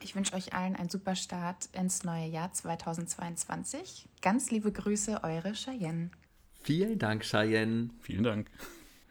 Ich 0.02 0.14
wünsche 0.14 0.34
euch 0.34 0.52
allen 0.52 0.76
einen 0.76 0.88
super 0.88 1.16
Start 1.16 1.68
ins 1.72 2.04
neue 2.04 2.26
Jahr 2.26 2.52
2022. 2.52 4.06
Ganz 4.20 4.50
liebe 4.50 4.70
Grüße, 4.70 5.22
eure 5.22 5.52
Cheyenne. 5.52 6.10
Vielen 6.62 6.98
Dank, 6.98 7.22
Cheyenne. 7.22 7.90
Vielen 8.00 8.24
Dank. 8.24 8.50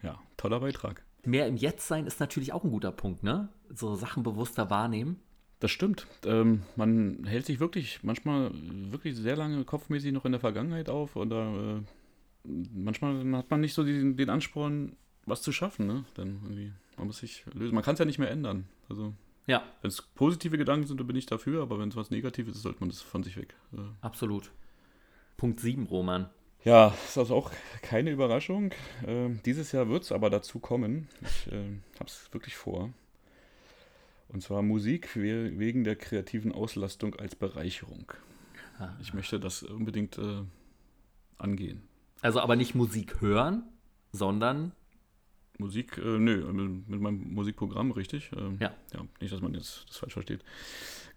Ja, 0.02 0.18
toller 0.36 0.60
Beitrag. 0.60 1.04
Mehr 1.24 1.48
im 1.48 1.56
Jetzt 1.56 1.88
sein 1.88 2.06
ist 2.06 2.20
natürlich 2.20 2.52
auch 2.52 2.62
ein 2.62 2.70
guter 2.70 2.92
Punkt, 2.92 3.22
ne? 3.22 3.48
So 3.68 3.96
Sachen 3.96 4.22
bewusster 4.22 4.70
wahrnehmen. 4.70 5.20
Das 5.58 5.70
stimmt. 5.70 6.06
Ähm, 6.24 6.62
man 6.76 7.24
hält 7.24 7.46
sich 7.46 7.60
wirklich 7.60 8.00
manchmal 8.02 8.50
wirklich 8.92 9.16
sehr 9.16 9.36
lange 9.36 9.64
kopfmäßig 9.64 10.12
noch 10.12 10.24
in 10.26 10.32
der 10.32 10.40
Vergangenheit 10.40 10.90
auf 10.90 11.16
oder 11.16 11.78
äh, 11.78 11.82
manchmal 12.72 13.36
hat 13.36 13.50
man 13.50 13.60
nicht 13.60 13.74
so 13.74 13.84
den, 13.84 14.16
den 14.16 14.30
Ansporn, 14.30 14.96
was 15.24 15.42
zu 15.42 15.52
schaffen, 15.52 15.86
ne? 15.86 16.04
Dann 16.14 16.40
irgendwie, 16.42 16.72
man 16.96 17.06
muss 17.08 17.18
sich 17.18 17.44
lösen. 17.52 17.74
Man 17.74 17.84
kann 17.84 17.94
es 17.94 17.98
ja 17.98 18.04
nicht 18.04 18.18
mehr 18.18 18.30
ändern. 18.30 18.66
Also, 18.88 19.12
Ja, 19.46 19.64
wenn 19.82 19.88
es 19.88 20.02
positive 20.02 20.56
Gedanken 20.58 20.86
sind, 20.86 21.00
dann 21.00 21.06
bin 21.06 21.16
ich 21.16 21.26
dafür, 21.26 21.62
aber 21.62 21.78
wenn 21.78 21.88
es 21.88 21.96
was 21.96 22.10
Negatives 22.10 22.56
ist, 22.56 22.62
sollte 22.62 22.80
man 22.80 22.88
das 22.88 23.02
von 23.02 23.22
sich 23.22 23.36
weg. 23.36 23.54
Äh, 23.72 23.78
absolut. 24.00 24.50
Punkt 25.36 25.60
7, 25.60 25.86
Roman. 25.86 26.30
Ja, 26.64 26.94
ist 27.06 27.18
also 27.18 27.36
auch 27.36 27.52
keine 27.82 28.10
Überraschung. 28.10 28.72
Ähm, 29.06 29.40
dieses 29.44 29.70
Jahr 29.72 29.88
wird 29.88 30.02
es 30.02 30.12
aber 30.12 30.30
dazu 30.30 30.58
kommen. 30.58 31.08
Ich 31.22 31.52
äh, 31.52 31.78
habe 31.94 32.06
es 32.06 32.28
wirklich 32.32 32.56
vor. 32.56 32.92
Und 34.28 34.42
zwar 34.42 34.62
Musik 34.62 35.14
we 35.14 35.56
wegen 35.58 35.84
der 35.84 35.94
kreativen 35.94 36.50
Auslastung 36.52 37.14
als 37.14 37.36
Bereicherung. 37.36 38.12
Ich 39.00 39.14
möchte 39.14 39.38
das 39.40 39.62
unbedingt 39.62 40.18
äh, 40.18 40.42
angehen. 41.38 41.82
Also 42.22 42.40
aber 42.40 42.56
nicht 42.56 42.74
Musik 42.74 43.20
hören, 43.20 43.64
sondern 44.12 44.72
Musik, 45.58 45.98
äh, 45.98 46.18
nö, 46.18 46.44
mit, 46.52 46.88
mit 46.88 47.00
meinem 47.00 47.32
Musikprogramm, 47.34 47.90
richtig? 47.92 48.30
Ähm, 48.36 48.58
Ja. 48.60 48.74
ja. 48.92 49.06
Nicht, 49.20 49.32
dass 49.32 49.40
man 49.40 49.54
jetzt 49.54 49.86
das 49.88 49.96
falsch 49.98 50.12
versteht. 50.12 50.42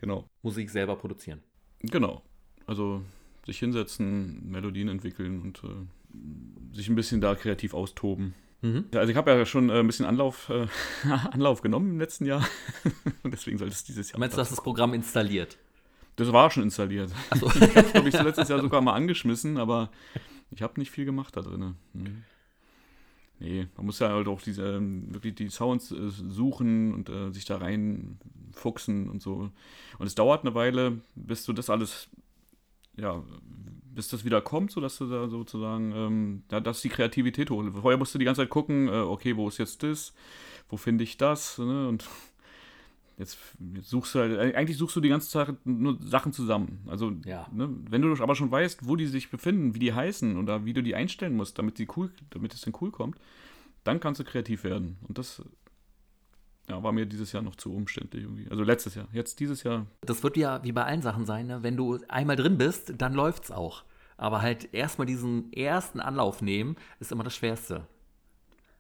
Genau. 0.02 0.26
Musik 0.44 0.70
selber 0.70 0.96
produzieren. 0.96 1.42
Genau. 1.82 2.24
Also 2.66 3.02
sich 3.46 3.60
hinsetzen, 3.60 4.50
Melodien 4.50 4.88
entwickeln 4.88 5.42
und 5.42 5.62
äh, 5.64 6.76
sich 6.76 6.88
ein 6.90 6.96
bisschen 6.96 7.22
da 7.22 7.36
kreativ 7.36 7.74
austoben. 7.74 8.34
Mhm. 8.62 8.86
Also 8.94 9.12
ich 9.12 9.18
habe 9.18 9.32
ja 9.32 9.46
schon 9.46 9.70
äh, 9.70 9.80
ein 9.80 9.88
bisschen 9.88 10.06
Anlauf, 10.06 10.50
äh, 10.50 10.68
Anlauf 11.32 11.62
genommen 11.62 11.92
im 11.92 12.00
letzten 12.00 12.26
Jahr. 12.26 12.46
und 13.24 13.34
deswegen 13.34 13.58
sollte 13.58 13.74
es 13.74 13.84
dieses 13.84 14.12
Jahr. 14.12 14.20
Meinst 14.20 14.38
du, 14.38 14.42
hast 14.42 14.52
das 14.52 14.62
Programm 14.62 14.94
installiert? 14.94 15.58
Das 16.16 16.32
war 16.34 16.52
schon 16.52 16.64
installiert. 16.64 17.12
Achso. 17.30 17.48
Ich 17.56 17.76
habe 17.76 17.90
glaube 17.92 18.10
ich 18.10 18.22
letztes 18.22 18.50
Jahr 18.50 18.62
sogar 18.62 18.82
mal 18.82 18.94
angeschmissen, 18.94 19.58
aber 19.58 19.90
ich 20.52 20.62
habe 20.62 20.80
nicht 20.80 20.92
viel 20.92 21.06
gemacht 21.06 21.36
da 21.36 21.42
drin. 21.42 21.76
Mhm. 21.94 22.24
Nee, 23.40 23.68
man 23.78 23.86
muss 23.86 24.00
ja 24.00 24.10
halt 24.10 24.28
auch 24.28 24.42
diese 24.42 24.64
ähm, 24.64 25.14
wirklich 25.14 25.36
die 25.36 25.50
Sounds 25.50 25.92
äh, 25.92 26.10
suchen 26.10 26.94
und 26.94 27.10
äh, 27.10 27.32
sich 27.32 27.46
da 27.46 27.58
reinfuchsen 27.58 29.10
und 29.10 29.22
so. 29.22 29.50
Und 29.98 30.08
es 30.08 30.16
dauert 30.16 30.44
eine 30.44 30.56
Weile, 30.56 31.00
bis 31.16 31.46
du 31.46 31.54
das 31.54 31.70
alles, 31.70 32.10
ja, 32.98 33.24
bis 33.96 34.10
das 34.10 34.26
wieder 34.26 34.42
kommt, 34.42 34.72
sodass 34.72 34.98
du 34.98 35.08
da 35.08 35.30
sozusagen, 35.30 35.94
ähm, 35.96 36.44
ja, 36.52 36.60
dass 36.60 36.82
die 36.82 36.90
Kreativität 36.90 37.50
holt. 37.50 37.74
Vorher 37.74 37.98
musst 37.98 38.14
du 38.14 38.20
die 38.20 38.26
ganze 38.26 38.42
Zeit 38.42 38.50
gucken, 38.50 38.90
äh, 38.90 38.92
okay, 38.92 39.38
wo 39.38 39.48
ist 39.48 39.58
jetzt 39.58 39.84
das? 39.84 40.14
Wo 40.68 40.76
finde 40.76 41.06
ich 41.06 41.16
das? 41.16 41.58
Ne? 41.60 41.88
Und 41.88 42.06
Jetzt, 43.20 43.38
suchst 43.82 44.16
du 44.16 44.20
halt, 44.20 44.56
eigentlich 44.56 44.78
suchst 44.78 44.96
du 44.96 45.02
die 45.02 45.10
ganze 45.10 45.30
Zeit 45.30 45.54
nur 45.66 46.02
Sachen 46.02 46.32
zusammen. 46.32 46.80
Also, 46.88 47.12
ja. 47.26 47.48
ne, 47.52 47.70
wenn 47.90 48.02
du 48.02 48.14
aber 48.24 48.34
schon 48.34 48.50
weißt, 48.50 48.88
wo 48.88 48.96
die 48.96 49.08
sich 49.08 49.30
befinden, 49.30 49.76
wie 49.76 49.80
die 49.80 49.94
heißen 49.94 50.38
oder 50.38 50.64
wie 50.64 50.72
du 50.72 50.82
die 50.82 50.96
einstellen 50.96 51.36
musst, 51.36 51.60
damit, 51.60 51.80
die 51.80 51.88
cool, 51.98 52.12
damit 52.30 52.54
es 52.54 52.62
dann 52.62 52.74
cool 52.80 52.92
kommt, 52.92 53.18
dann 53.84 54.00
kannst 54.00 54.22
du 54.22 54.24
kreativ 54.24 54.64
werden. 54.64 54.98
Und 55.06 55.18
das 55.18 55.44
ja, 56.70 56.82
war 56.82 56.94
mir 56.94 57.06
dieses 57.06 57.34
Jahr 57.34 57.44
noch 57.44 57.56
zu 57.56 57.74
umständlich 57.74 58.24
irgendwie. 58.24 58.50
Also 58.50 58.64
letztes 58.64 58.96
Jahr. 58.96 59.10
Jetzt 59.12 59.42
dieses 59.42 59.64
Jahr. 59.64 59.86
Das 60.02 60.24
wird 60.24 60.38
ja 60.38 60.64
wie 60.64 60.72
bei 60.72 60.86
allen 60.86 61.02
Sachen 61.02 61.26
sein, 61.26 61.48
ne? 61.48 61.62
wenn 61.62 61.76
du 61.76 62.00
einmal 62.08 62.38
drin 62.38 62.58
bist, 62.58 62.94
dann 62.98 63.14
läuft's 63.14 63.52
auch. 63.52 63.84
Aber 64.16 64.42
halt 64.42 64.74
erstmal 64.74 65.08
diesen 65.08 65.52
ersten 65.52 66.00
Anlauf 66.00 66.42
nehmen, 66.42 66.78
ist 67.02 67.12
immer 67.12 67.26
das 67.26 67.36
Schwerste. 67.36 67.86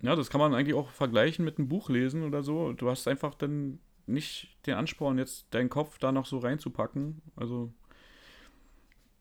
Ja, 0.01 0.15
das 0.15 0.29
kann 0.29 0.39
man 0.39 0.53
eigentlich 0.53 0.75
auch 0.75 0.91
vergleichen 0.91 1.43
mit 1.43 1.57
einem 1.57 1.67
Buch 1.67 1.89
lesen 1.89 2.23
oder 2.23 2.41
so. 2.41 2.71
Du 2.71 2.89
hast 2.89 3.05
einfach 3.07 3.35
dann 3.35 3.79
nicht 4.09 4.57
den 4.65 4.75
Ansporn, 4.75 5.17
jetzt 5.17 5.47
deinen 5.51 5.69
Kopf 5.69 5.97
da 5.97 6.11
noch 6.11 6.25
so 6.25 6.39
reinzupacken. 6.39 7.21
Also, 7.35 7.71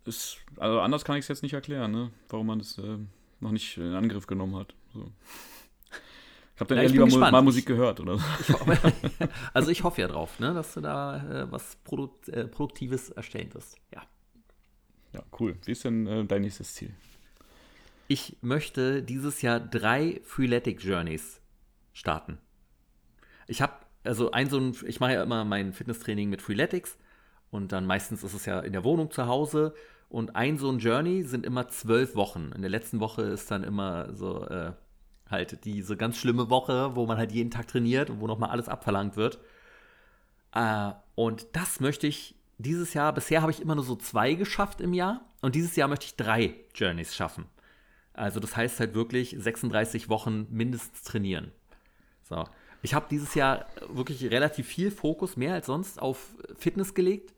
ist, 0.05 0.39
also 0.57 0.81
anders 0.81 1.05
kann 1.05 1.17
ich 1.17 1.25
es 1.25 1.29
jetzt 1.29 1.43
nicht 1.43 1.53
erklären, 1.53 1.91
ne? 1.93 2.11
warum 2.29 2.47
man 2.47 2.59
das 2.59 2.79
äh, 2.79 2.99
noch 3.41 3.53
nicht 3.53 3.77
in 3.77 3.95
Angriff 3.95 4.27
genommen 4.27 4.57
hat. 4.57 4.75
So. 4.93 5.13
Ich 6.55 6.61
habe 6.61 6.75
dann 6.75 6.79
ja, 6.79 6.85
eher 6.85 6.91
lieber 6.91 7.19
mal, 7.19 7.31
mal 7.31 7.43
Musik 7.43 7.67
gehört, 7.67 8.01
oder? 8.01 8.19
Ich 8.41 8.49
hoffe, 8.49 8.93
also 9.55 9.71
ich 9.71 9.85
hoffe 9.85 10.01
ja 10.01 10.09
drauf, 10.09 10.41
ne, 10.41 10.55
dass 10.55 10.75
du 10.75 10.81
da 10.81 11.45
äh, 11.45 11.53
was 11.53 11.77
Produkt, 11.85 12.29
äh, 12.31 12.49
Produktives 12.49 13.11
erstellen 13.11 13.55
wirst. 13.55 13.77
Ja. 13.95 14.03
Ja, 15.13 15.23
cool. 15.39 15.57
Wie 15.65 15.73
ist 15.73 15.85
denn 15.85 16.07
äh, 16.07 16.25
dein 16.25 16.43
nächstes 16.43 16.75
Ziel? 16.75 16.93
Ich 18.09 18.39
möchte 18.41 19.03
dieses 19.03 19.43
Jahr 19.43 19.61
drei 19.61 20.21
Freeletic 20.25 20.83
Journeys 20.83 21.41
starten. 21.93 22.39
Ich 23.47 23.63
habe 23.63 23.75
also 24.09 24.31
ein 24.31 24.49
so 24.49 24.59
ein, 24.59 24.75
ich 24.87 25.01
mache 25.01 25.13
ja 25.13 25.23
immer 25.23 25.45
mein 25.45 25.73
Fitnesstraining 25.73 26.31
mit 26.31 26.43
Freeletics 26.43 26.97
und 27.51 27.73
dann 27.73 27.87
meistens 27.87 28.25
ist 28.25 28.35
es 28.35 28.47
ja 28.47 28.61
in 28.61 28.73
der 28.73 28.85
Wohnung 28.85 29.11
zu 29.11 29.27
Hause 29.27 29.75
und 30.09 30.35
ein 30.35 30.57
so 30.57 30.71
ein 30.71 30.79
Journey 30.79 31.23
sind 31.23 31.45
immer 31.45 31.69
zwölf 31.69 32.15
Wochen. 32.17 32.51
In 32.55 32.63
der 32.63 32.71
letzten 32.71 33.01
Woche 33.01 33.23
ist 33.23 33.51
dann 33.51 33.65
immer 33.65 34.15
so 34.15 34.47
äh, 34.47 34.73
halt 35.29 35.65
diese 35.67 35.97
ganz 35.97 36.17
schlimme 36.17 36.49
Woche, 36.49 36.97
wo 36.97 37.05
man 37.05 37.19
halt 37.19 37.33
jeden 37.33 37.51
Tag 37.51 37.69
trainiert 37.69 38.09
und 38.09 38.21
wo 38.21 38.27
nochmal 38.27 38.51
alles 38.51 38.69
abverlangt 38.69 39.17
wird. 39.17 39.39
Äh, 40.55 40.93
und 41.15 41.47
das 41.53 41.81
möchte 41.81 42.07
ich 42.07 42.35
dieses 42.57 42.95
Jahr, 42.95 43.13
bisher 43.13 43.43
habe 43.43 43.53
ich 43.53 43.61
immer 43.61 43.75
nur 43.75 43.85
so 43.85 43.95
zwei 43.95 44.35
geschafft 44.35 44.81
im 44.81 44.95
Jahr 44.95 45.21
und 45.43 45.55
dieses 45.55 45.77
Jahr 45.77 45.89
möchte 45.89 46.07
ich 46.07 46.17
drei 46.17 46.55
Journeys 46.75 47.15
schaffen. 47.15 47.45
Also 48.15 48.41
das 48.41 48.57
heißt 48.57 48.81
halt 48.81 48.95
wirklich 48.95 49.37
36 49.39 50.09
Wochen 50.09 50.47
mindestens 50.51 51.03
trainieren. 51.03 51.53
So. 52.23 52.45
Ich 52.83 52.95
habe 52.95 53.07
dieses 53.11 53.35
Jahr 53.35 53.67
wirklich 53.89 54.25
relativ 54.31 54.67
viel 54.67 54.91
Fokus, 54.91 55.37
mehr 55.37 55.55
als 55.55 55.67
sonst, 55.67 56.01
auf 56.01 56.35
Fitness 56.57 56.95
gelegt, 56.95 57.35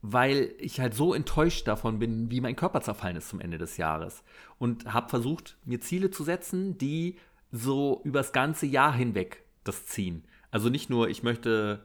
weil 0.00 0.54
ich 0.58 0.80
halt 0.80 0.94
so 0.94 1.14
enttäuscht 1.14 1.66
davon 1.66 1.98
bin, 1.98 2.30
wie 2.30 2.40
mein 2.40 2.56
Körper 2.56 2.80
zerfallen 2.82 3.16
ist 3.16 3.30
zum 3.30 3.40
Ende 3.40 3.58
des 3.58 3.76
Jahres. 3.78 4.22
Und 4.58 4.92
habe 4.92 5.08
versucht, 5.08 5.56
mir 5.64 5.80
Ziele 5.80 6.10
zu 6.10 6.24
setzen, 6.24 6.78
die 6.78 7.16
so 7.50 8.00
übers 8.04 8.32
ganze 8.32 8.66
Jahr 8.66 8.92
hinweg 8.94 9.44
das 9.64 9.86
ziehen. 9.86 10.24
Also 10.50 10.68
nicht 10.68 10.90
nur, 10.90 11.08
ich 11.08 11.22
möchte 11.22 11.84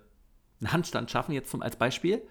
einen 0.60 0.74
Handstand 0.74 1.10
schaffen, 1.10 1.32
jetzt 1.32 1.50
zum, 1.50 1.62
als 1.62 1.76
Beispiel, 1.76 2.22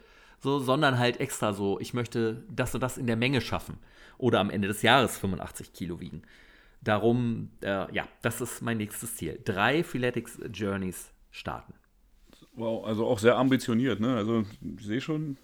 so, 0.40 0.60
sondern 0.60 0.98
halt 0.98 1.20
extra 1.20 1.52
so, 1.52 1.80
ich 1.80 1.94
möchte 1.94 2.44
das 2.50 2.74
und 2.74 2.80
das 2.80 2.98
in 2.98 3.06
der 3.06 3.16
Menge 3.16 3.40
schaffen 3.40 3.78
oder 4.18 4.40
am 4.40 4.50
Ende 4.50 4.68
des 4.68 4.82
Jahres 4.82 5.18
85 5.18 5.72
Kilo 5.72 6.00
wiegen. 6.00 6.22
Darum, 6.80 7.50
äh, 7.62 7.92
ja, 7.94 8.08
das 8.22 8.40
ist 8.40 8.62
mein 8.62 8.78
nächstes 8.78 9.16
Ziel. 9.16 9.40
Drei 9.44 9.82
Freeletics 9.82 10.38
Journeys 10.52 11.10
starten. 11.30 11.74
Wow, 12.54 12.84
also 12.86 13.06
auch 13.06 13.18
sehr 13.18 13.36
ambitioniert, 13.36 14.00
ne? 14.00 14.16
Also 14.16 14.44
ich 14.78 14.84
sehe 14.84 15.00
schon, 15.00 15.36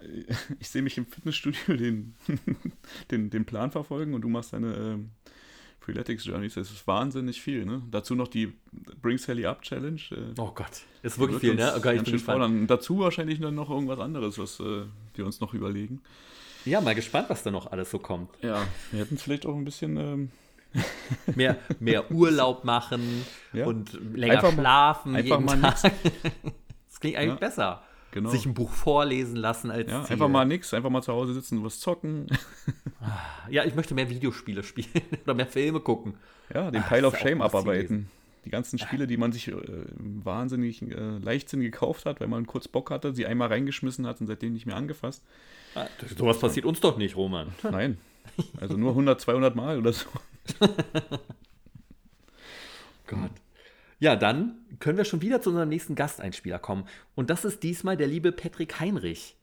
äh, 0.00 0.24
ich 0.60 0.68
sehe 0.68 0.82
mich 0.82 0.96
im 0.98 1.06
Fitnessstudio 1.06 1.76
den, 1.76 2.14
den, 3.10 3.30
den 3.30 3.44
Plan 3.44 3.70
verfolgen 3.70 4.14
und 4.14 4.22
du 4.22 4.28
machst 4.28 4.52
deine 4.52 4.74
ähm, 4.74 5.10
Freeletics 5.80 6.26
Journeys. 6.26 6.54
Das 6.54 6.70
ist 6.70 6.86
wahnsinnig 6.86 7.40
viel, 7.40 7.64
ne? 7.64 7.82
Dazu 7.90 8.14
noch 8.14 8.28
die 8.28 8.52
Bring 9.00 9.18
Sally 9.18 9.46
Up 9.46 9.62
Challenge. 9.62 10.00
Äh, 10.10 10.38
oh 10.38 10.52
Gott, 10.54 10.82
ist 11.02 11.18
wirklich 11.18 11.40
viel, 11.40 11.54
ne? 11.54 11.74
Okay, 11.76 11.96
ich 11.96 12.02
bin 12.02 12.12
gespannt. 12.12 12.70
Dazu 12.70 12.98
wahrscheinlich 12.98 13.40
dann 13.40 13.54
noch 13.54 13.70
irgendwas 13.70 13.98
anderes, 13.98 14.38
was 14.38 14.60
äh, 14.60 14.84
wir 15.14 15.26
uns 15.26 15.40
noch 15.40 15.54
überlegen. 15.54 16.02
Ja, 16.64 16.80
mal 16.80 16.94
gespannt, 16.94 17.30
was 17.30 17.42
da 17.42 17.50
noch 17.50 17.72
alles 17.72 17.90
so 17.90 17.98
kommt. 17.98 18.30
Ja, 18.42 18.66
wir 18.90 19.00
hätten 19.00 19.16
vielleicht 19.16 19.46
auch 19.46 19.56
ein 19.56 19.64
bisschen 19.64 19.96
ähm, 19.96 20.30
mehr, 21.34 21.56
mehr 21.80 22.10
Urlaub 22.10 22.64
machen 22.64 23.24
ja. 23.52 23.66
und 23.66 23.92
länger 24.14 24.34
einfach 24.34 24.52
schlafen 24.52 25.12
mal, 25.12 25.18
einfach 25.18 25.40
jeden 25.40 25.60
mal 25.60 25.72
Tag. 25.74 25.92
das 26.88 27.00
klingt 27.00 27.16
eigentlich 27.16 27.40
ja, 27.40 27.48
besser. 27.48 27.82
Genau. 28.10 28.30
Sich 28.30 28.46
ein 28.46 28.54
Buch 28.54 28.70
vorlesen 28.70 29.36
lassen 29.36 29.70
als 29.70 29.90
ja, 29.90 30.02
Einfach 30.02 30.28
mal 30.28 30.46
nichts, 30.46 30.72
einfach 30.72 30.88
mal 30.88 31.02
zu 31.02 31.12
Hause 31.12 31.34
sitzen 31.34 31.58
und 31.58 31.64
was 31.64 31.80
zocken. 31.80 32.26
Ja, 33.48 33.64
ich 33.64 33.74
möchte 33.74 33.94
mehr 33.94 34.10
Videospiele 34.10 34.62
spielen 34.62 34.88
oder 35.24 35.32
mehr 35.32 35.46
Filme 35.46 35.80
gucken. 35.80 36.14
Ja, 36.52 36.70
den 36.70 36.82
Ach, 36.82 36.88
Pile 36.90 37.06
of 37.06 37.16
Shame 37.16 37.40
abarbeiten. 37.40 38.10
Die 38.44 38.50
ganzen 38.50 38.78
Spiele, 38.78 39.06
die 39.06 39.16
man 39.16 39.32
sich 39.32 39.48
äh, 39.48 39.54
wahnsinnig 39.96 40.82
äh, 40.82 41.18
Leichtsinn 41.18 41.60
gekauft 41.60 42.04
hat, 42.04 42.20
weil 42.20 42.28
man 42.28 42.46
kurz 42.46 42.68
Bock 42.68 42.90
hatte, 42.90 43.14
sie 43.14 43.24
einmal 43.24 43.48
reingeschmissen 43.48 44.06
hat 44.06 44.20
und 44.20 44.26
seitdem 44.26 44.52
nicht 44.52 44.66
mehr 44.66 44.76
angefasst. 44.76 45.22
Ah, 45.74 45.86
sowas 46.16 46.38
passiert 46.38 46.66
uns 46.66 46.80
doch 46.80 46.98
nicht, 46.98 47.16
Roman. 47.16 47.48
Nein. 47.62 47.98
Also 48.60 48.76
nur 48.76 48.90
100, 48.90 49.20
200 49.20 49.56
Mal 49.56 49.78
oder 49.78 49.92
so. 49.92 50.06
Gott. 53.06 53.30
Ja, 53.98 54.14
dann 54.14 54.58
können 54.78 54.96
wir 54.96 55.04
schon 55.04 55.22
wieder 55.22 55.40
zu 55.40 55.50
unserem 55.50 55.68
nächsten 55.68 55.94
Gasteinspieler 55.94 56.58
kommen. 56.58 56.86
Und 57.14 57.30
das 57.30 57.44
ist 57.44 57.62
diesmal 57.62 57.96
der 57.96 58.06
liebe 58.06 58.30
Patrick 58.32 58.78
Heinrich. 58.78 59.36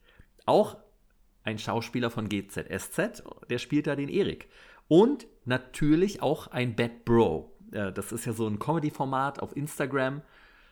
Auch 0.45 0.77
ein 1.44 1.60
Schauspieler 1.60 2.10
von 2.10 2.30
GZSZ, 2.30 3.23
der 3.49 3.57
spielt 3.57 3.88
da 3.88 3.95
den 3.95 4.10
Erik. 4.10 4.48
Und 4.88 5.27
natürlich 5.45 6.22
auch 6.22 6.48
ein 6.48 6.76
Bad 6.76 7.06
Bro. 7.06 7.52
Äh, 7.72 7.91
das 7.91 8.11
ist 8.11 8.26
ja 8.26 8.34
so 8.34 8.48
ein 8.48 8.60
Comedy-Format 8.60 9.40
auf 9.40 9.56
Instagram. 9.56 10.22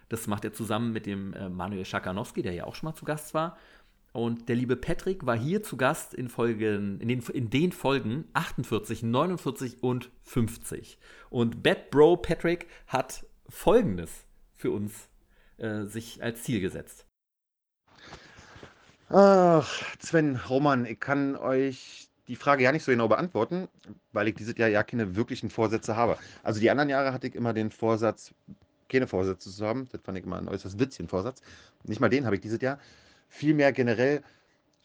Das 0.10 0.28
macht 0.28 0.46
er 0.46 0.54
zusammen 0.54 0.94
mit 0.94 1.06
dem 1.06 1.34
äh, 1.34 1.50
Manuel 1.50 1.86
Schakanowski, 1.86 2.42
der 2.42 2.54
ja 2.54 2.66
auch 2.66 2.76
schon 2.76 2.90
mal 2.90 2.96
zu 2.96 3.06
Gast 3.06 3.34
war. 3.34 3.58
Und 4.14 4.48
der 4.48 4.56
liebe 4.56 4.76
Patrick 4.76 5.26
war 5.26 5.36
hier 5.36 5.64
zu 5.64 5.76
Gast 5.76 6.14
in, 6.14 6.30
Folgen, 6.30 7.02
in, 7.02 7.08
den, 7.08 7.20
in 7.22 7.50
den 7.50 7.72
Folgen 7.72 8.26
48, 8.34 9.02
49 9.02 9.82
und 9.82 10.12
50. 10.22 11.00
Und 11.32 11.64
Bad 11.64 11.90
Bro 11.90 12.18
Patrick 12.18 12.68
hat 12.86 13.26
Folgendes 13.50 14.12
für 14.56 14.70
uns 14.70 15.10
äh, 15.58 15.86
sich 15.86 16.22
als 16.22 16.44
Ziel 16.44 16.62
gesetzt. 16.62 17.08
Ach, 19.10 19.68
Sven, 20.00 20.40
Roman, 20.48 20.86
ich 20.86 21.00
kann 21.00 21.36
euch 21.36 22.08
die 22.28 22.36
Frage 22.36 22.64
ja 22.64 22.72
nicht 22.72 22.84
so 22.84 22.92
genau 22.92 23.08
beantworten, 23.08 23.68
weil 24.12 24.28
ich 24.28 24.36
dieses 24.36 24.58
Jahr 24.58 24.70
ja 24.70 24.84
keine 24.84 25.16
wirklichen 25.16 25.50
Vorsätze 25.50 25.96
habe. 25.96 26.18
Also 26.44 26.60
die 26.60 26.70
anderen 26.70 26.90
Jahre 26.90 27.14
hatte 27.14 27.28
ich 27.28 27.36
immer 27.36 27.54
den 27.54 27.72
Vorsatz, 27.72 28.34
keine 28.90 29.08
Vorsätze 29.08 29.52
zu 29.52 29.66
haben. 29.66 29.88
Das 29.92 30.02
fand 30.02 30.20
ich 30.20 30.24
immer 30.24 30.38
ein 30.38 30.48
äußerst 30.48 30.80
witzigen 30.80 31.10
Vorsatz. 31.10 31.42
Nicht 31.84 32.00
mal 32.00 32.10
den 32.10 32.26
habe 32.26 32.36
ich 32.36 32.42
dieses 32.42 32.62
Jahr 32.62 32.80
vielmehr 33.34 33.74
generell, 33.74 34.22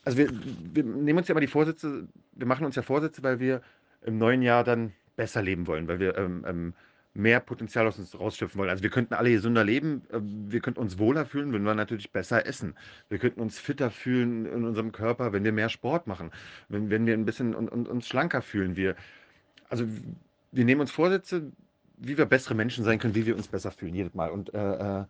also 0.04 0.16
wir, 0.18 0.30
wir 0.30 0.82
nehmen 0.82 1.18
uns 1.18 1.28
ja 1.28 1.32
immer 1.32 1.40
die 1.40 1.46
Vorsätze, 1.46 2.08
wir 2.32 2.46
machen 2.46 2.64
uns 2.64 2.76
ja 2.76 2.82
Vorsätze, 2.82 3.22
weil 3.22 3.40
wir 3.40 3.60
im 4.02 4.16
neuen 4.16 4.42
Jahr 4.42 4.64
dann 4.64 4.92
besser 5.16 5.42
leben 5.42 5.66
wollen, 5.66 5.86
weil 5.86 6.00
wir 6.00 6.16
ähm, 6.16 6.44
ähm, 6.48 6.74
mehr 7.12 7.40
Potenzial 7.40 7.86
aus 7.86 7.98
uns 7.98 8.18
rausschöpfen 8.18 8.58
wollen. 8.58 8.70
Also 8.70 8.82
wir 8.82 8.90
könnten 8.90 9.12
alle 9.12 9.30
gesünder 9.30 9.64
leben, 9.64 10.02
äh, 10.10 10.18
wir 10.22 10.60
könnten 10.60 10.80
uns 10.80 10.98
wohler 10.98 11.26
fühlen, 11.26 11.52
wenn 11.52 11.62
wir 11.62 11.74
natürlich 11.74 12.10
besser 12.10 12.46
essen. 12.46 12.74
Wir 13.10 13.18
könnten 13.18 13.40
uns 13.40 13.58
fitter 13.58 13.90
fühlen 13.90 14.46
in 14.46 14.64
unserem 14.64 14.92
Körper, 14.92 15.32
wenn 15.32 15.44
wir 15.44 15.52
mehr 15.52 15.68
Sport 15.68 16.06
machen, 16.06 16.30
wenn, 16.68 16.88
wenn 16.88 17.04
wir 17.04 17.14
ein 17.14 17.26
bisschen 17.26 17.54
und, 17.54 17.68
und, 17.68 17.86
uns 17.86 18.08
schlanker 18.08 18.40
fühlen. 18.40 18.76
Wir, 18.76 18.96
also 19.68 19.84
wir 20.52 20.64
nehmen 20.64 20.80
uns 20.80 20.90
Vorsätze, 20.90 21.52
wie 21.98 22.16
wir 22.16 22.24
bessere 22.24 22.54
Menschen 22.54 22.84
sein 22.84 22.98
können, 22.98 23.14
wie 23.14 23.26
wir 23.26 23.36
uns 23.36 23.48
besser 23.48 23.72
fühlen, 23.72 23.94
jedes 23.94 24.14
Mal. 24.14 24.30
Und 24.30 24.54
äh, 24.54 25.00
äh 25.00 25.04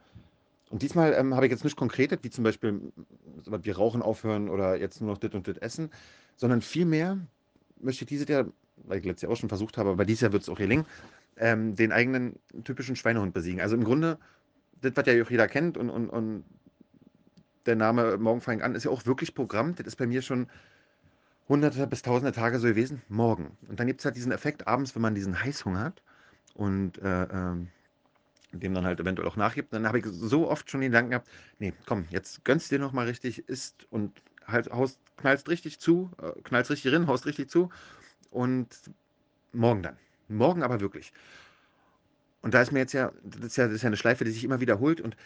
und 0.70 0.82
diesmal 0.82 1.14
ähm, 1.14 1.34
habe 1.34 1.46
ich 1.46 1.52
jetzt 1.52 1.64
nicht 1.64 1.76
konkret, 1.76 2.16
wie 2.22 2.30
zum 2.30 2.44
Beispiel, 2.44 2.92
wir 3.46 3.76
rauchen 3.76 4.02
aufhören 4.02 4.48
oder 4.48 4.76
jetzt 4.76 5.00
nur 5.00 5.10
noch 5.10 5.18
das 5.18 5.32
und 5.32 5.48
das 5.48 5.56
essen, 5.58 5.90
sondern 6.36 6.60
vielmehr 6.60 7.18
möchte 7.80 8.04
ich 8.04 8.08
dieses 8.08 8.28
Jahr, 8.28 8.46
weil 8.76 8.98
ich 8.98 9.04
letztes 9.04 9.22
Jahr 9.22 9.32
auch 9.32 9.36
schon 9.36 9.48
versucht 9.48 9.78
habe, 9.78 9.90
aber 9.90 10.04
dieses 10.04 10.20
Jahr 10.20 10.32
wird 10.32 10.42
es 10.42 10.48
auch 10.48 10.58
gelingen, 10.58 10.84
ähm, 11.36 11.74
den 11.74 11.92
eigenen 11.92 12.38
typischen 12.64 12.96
Schweinehund 12.96 13.32
besiegen. 13.32 13.60
Also 13.60 13.76
im 13.76 13.84
Grunde, 13.84 14.18
das, 14.80 14.92
was 14.94 15.06
ja 15.06 15.22
auch 15.22 15.30
jeder 15.30 15.48
kennt 15.48 15.76
und, 15.78 15.90
und, 15.90 16.10
und 16.10 16.44
der 17.66 17.76
Name 17.76 18.18
Morgen 18.18 18.40
fangen 18.40 18.62
an, 18.62 18.74
ist 18.74 18.84
ja 18.84 18.90
auch 18.90 19.06
wirklich 19.06 19.34
Programm. 19.34 19.74
Das 19.74 19.86
ist 19.86 19.96
bei 19.96 20.06
mir 20.06 20.22
schon 20.22 20.48
hunderte 21.48 21.86
bis 21.86 22.02
tausende 22.02 22.32
Tage 22.32 22.58
so 22.58 22.66
gewesen. 22.66 23.02
Morgen. 23.08 23.56
Und 23.68 23.80
dann 23.80 23.86
gibt 23.86 24.00
es 24.00 24.04
halt 24.04 24.16
diesen 24.16 24.32
Effekt 24.32 24.66
abends, 24.66 24.94
wenn 24.94 25.02
man 25.02 25.14
diesen 25.14 25.42
Heißhunger 25.42 25.80
hat 25.80 26.02
und 26.54 26.98
äh, 26.98 27.22
ähm, 27.24 27.68
dem 28.52 28.74
dann 28.74 28.84
halt 28.86 29.00
eventuell 29.00 29.28
auch 29.28 29.36
nachgibt. 29.36 29.72
Dann 29.72 29.86
habe 29.86 29.98
ich 29.98 30.06
so 30.06 30.50
oft 30.50 30.70
schon 30.70 30.80
den 30.80 30.90
Gedanken 30.90 31.10
gehabt, 31.10 31.28
nee, 31.58 31.72
komm, 31.86 32.06
jetzt 32.10 32.44
gönnst 32.44 32.70
dir 32.70 32.78
nochmal 32.78 33.06
richtig, 33.06 33.48
isst 33.48 33.86
und 33.90 34.22
halt 34.46 34.70
haust, 34.70 34.98
knallst 35.16 35.48
richtig 35.48 35.78
zu, 35.80 36.10
äh, 36.22 36.32
knallst 36.42 36.70
richtig 36.70 36.92
rein, 36.92 37.06
haust 37.06 37.26
richtig 37.26 37.50
zu 37.50 37.70
und 38.30 38.68
morgen 39.52 39.82
dann. 39.82 39.96
Morgen 40.28 40.62
aber 40.62 40.80
wirklich. 40.80 41.12
Und 42.42 42.54
da 42.54 42.62
ist 42.62 42.72
mir 42.72 42.78
jetzt 42.80 42.92
ja, 42.92 43.12
das 43.22 43.44
ist 43.44 43.56
ja, 43.56 43.66
das 43.66 43.76
ist 43.76 43.82
ja 43.82 43.88
eine 43.88 43.96
Schleife, 43.96 44.24
die 44.24 44.30
sich 44.30 44.44
immer 44.44 44.60
wiederholt 44.60 45.00
und 45.00 45.16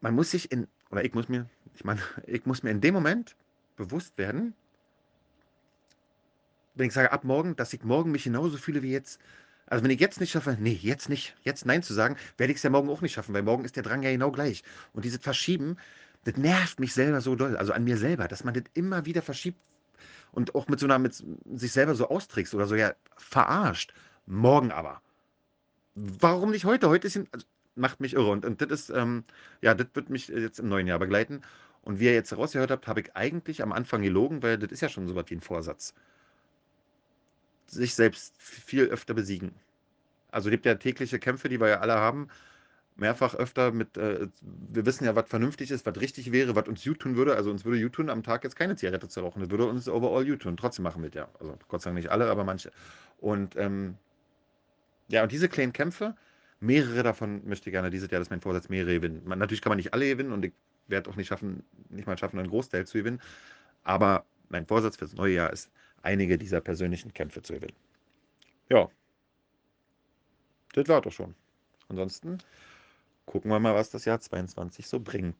man 0.00 0.14
muss 0.14 0.30
sich 0.30 0.52
in, 0.52 0.68
oder 0.90 1.04
ich 1.04 1.14
muss 1.14 1.28
mir, 1.28 1.48
ich 1.74 1.84
meine, 1.84 2.00
ich 2.26 2.46
muss 2.46 2.62
mir 2.62 2.70
in 2.70 2.80
dem 2.80 2.94
Moment 2.94 3.36
bewusst 3.76 4.16
werden, 4.18 4.54
wenn 6.74 6.86
ich 6.86 6.94
sage 6.94 7.12
ab 7.12 7.24
morgen, 7.24 7.56
dass 7.56 7.72
ich 7.72 7.84
morgen 7.84 8.12
mich 8.12 8.24
genauso 8.24 8.56
fühle 8.56 8.82
wie 8.82 8.92
jetzt. 8.92 9.20
Also 9.72 9.84
wenn 9.84 9.90
ich 9.90 10.00
jetzt 10.00 10.20
nicht 10.20 10.32
schaffe, 10.32 10.54
nee, 10.60 10.78
jetzt 10.82 11.08
nicht, 11.08 11.34
jetzt 11.44 11.64
Nein 11.64 11.82
zu 11.82 11.94
sagen, 11.94 12.18
werde 12.36 12.52
ich 12.52 12.58
es 12.58 12.62
ja 12.62 12.68
morgen 12.68 12.90
auch 12.90 13.00
nicht 13.00 13.14
schaffen, 13.14 13.32
weil 13.32 13.42
morgen 13.42 13.64
ist 13.64 13.74
der 13.74 13.82
Drang 13.82 14.02
ja 14.02 14.10
genau 14.10 14.30
gleich. 14.30 14.64
Und 14.92 15.06
dieses 15.06 15.22
Verschieben, 15.22 15.78
das 16.24 16.36
nervt 16.36 16.78
mich 16.78 16.92
selber 16.92 17.22
so 17.22 17.36
doll, 17.36 17.56
also 17.56 17.72
an 17.72 17.84
mir 17.84 17.96
selber, 17.96 18.28
dass 18.28 18.44
man 18.44 18.52
das 18.52 18.64
immer 18.74 19.06
wieder 19.06 19.22
verschiebt 19.22 19.58
und 20.32 20.54
auch 20.54 20.68
mit 20.68 20.78
so 20.78 20.84
einer, 20.84 20.98
mit 20.98 21.14
sich 21.14 21.72
selber 21.72 21.94
so 21.94 22.10
austrickst 22.10 22.54
oder 22.54 22.66
so, 22.66 22.74
ja, 22.74 22.92
verarscht. 23.16 23.94
Morgen 24.26 24.72
aber. 24.72 25.00
Warum 25.94 26.50
nicht 26.50 26.66
heute? 26.66 26.90
Heute 26.90 27.06
ist, 27.06 27.16
also, 27.32 27.46
macht 27.74 27.98
mich 27.98 28.12
irre. 28.12 28.30
Und, 28.30 28.44
und 28.44 28.60
das 28.60 28.70
ist, 28.70 28.90
ähm, 28.90 29.24
ja, 29.62 29.72
das 29.72 29.86
wird 29.94 30.10
mich 30.10 30.28
jetzt 30.28 30.60
im 30.60 30.68
neuen 30.68 30.86
Jahr 30.86 30.98
begleiten. 30.98 31.40
Und 31.80 31.98
wie 31.98 32.04
ihr 32.04 32.12
jetzt 32.12 32.36
rausgehört 32.36 32.70
habt, 32.70 32.88
habe 32.88 33.00
ich 33.00 33.16
eigentlich 33.16 33.62
am 33.62 33.72
Anfang 33.72 34.02
gelogen, 34.02 34.42
weil 34.42 34.58
das 34.58 34.70
ist 34.70 34.82
ja 34.82 34.90
schon 34.90 35.08
so 35.08 35.14
was 35.14 35.30
wie 35.30 35.36
ein 35.36 35.40
Vorsatz. 35.40 35.94
Sich 37.66 37.94
selbst 37.94 38.34
viel 38.38 38.84
öfter 38.86 39.14
besiegen. 39.14 39.54
Also 40.30 40.48
es 40.48 40.52
gibt 40.52 40.66
ja 40.66 40.74
tägliche 40.74 41.18
Kämpfe, 41.18 41.48
die 41.48 41.60
wir 41.60 41.68
ja 41.68 41.80
alle 41.80 41.94
haben, 41.94 42.28
mehrfach 42.96 43.34
öfter 43.34 43.72
mit, 43.72 43.96
äh, 43.96 44.28
wir 44.40 44.86
wissen 44.86 45.04
ja, 45.04 45.14
was 45.14 45.28
vernünftig 45.28 45.70
ist, 45.70 45.86
was 45.86 46.00
richtig 46.00 46.32
wäre, 46.32 46.54
was 46.54 46.68
uns 46.68 46.84
gut 46.84 47.00
tun 47.00 47.16
würde. 47.16 47.36
Also 47.36 47.50
uns 47.50 47.64
würde 47.64 47.82
gut 47.82 47.92
tun, 47.92 48.10
am 48.10 48.22
Tag 48.22 48.44
jetzt 48.44 48.56
keine 48.56 48.76
Zigarette 48.76 49.08
zu 49.08 49.20
rauchen. 49.20 49.40
Das 49.40 49.50
würde 49.50 49.66
uns 49.66 49.88
overall 49.88 50.24
gut 50.24 50.40
tun. 50.40 50.56
Trotzdem 50.56 50.82
machen 50.82 51.02
wir 51.02 51.08
es 51.08 51.14
ja. 51.14 51.28
Also 51.38 51.56
Gott 51.68 51.82
sei 51.82 51.90
Dank 51.90 51.96
nicht 51.96 52.10
alle, 52.10 52.30
aber 52.30 52.44
manche. 52.44 52.70
Und 53.18 53.56
ähm, 53.56 53.96
ja, 55.08 55.22
und 55.22 55.32
diese 55.32 55.48
kleinen 55.48 55.72
Kämpfe, 55.72 56.14
mehrere 56.60 57.02
davon 57.02 57.46
möchte 57.46 57.68
ich 57.68 57.72
gerne 57.72 57.90
dieses 57.90 58.10
Jahr, 58.10 58.20
das 58.20 58.28
ist 58.28 58.30
mein 58.30 58.40
Vorsatz, 58.40 58.68
mehrere 58.68 58.94
gewinnen. 58.94 59.22
Man, 59.24 59.38
natürlich 59.38 59.62
kann 59.62 59.70
man 59.70 59.78
nicht 59.78 59.92
alle 59.92 60.08
gewinnen 60.08 60.32
und 60.32 60.44
ich 60.44 60.52
werde 60.88 61.10
auch 61.10 61.16
nicht 61.16 61.28
schaffen, 61.28 61.64
nicht 61.90 62.06
mal 62.06 62.18
schaffen, 62.18 62.38
einen 62.38 62.48
Großteil 62.48 62.86
zu 62.86 62.98
gewinnen. 62.98 63.20
Aber 63.84 64.24
mein 64.48 64.66
Vorsatz 64.66 64.96
fürs 64.96 65.14
neue 65.14 65.34
Jahr 65.34 65.52
ist, 65.52 65.70
einige 66.02 66.38
dieser 66.38 66.60
persönlichen 66.60 67.12
Kämpfe 67.12 67.42
zu 67.42 67.54
gewinnen. 67.54 67.76
Ja. 68.68 68.88
Das 70.74 70.88
war 70.88 71.02
doch 71.02 71.12
schon. 71.12 71.34
Ansonsten 71.88 72.38
gucken 73.26 73.50
wir 73.50 73.60
mal, 73.60 73.74
was 73.74 73.90
das 73.90 74.04
Jahr 74.04 74.20
22 74.20 74.86
so 74.86 75.00
bringt. 75.00 75.36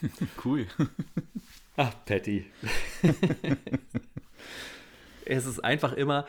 Cool. 0.44 0.68
Ach, 1.76 1.92
Patty. 2.04 2.46
es 5.24 5.44
ist 5.44 5.64
einfach 5.64 5.92
immer, 5.92 6.24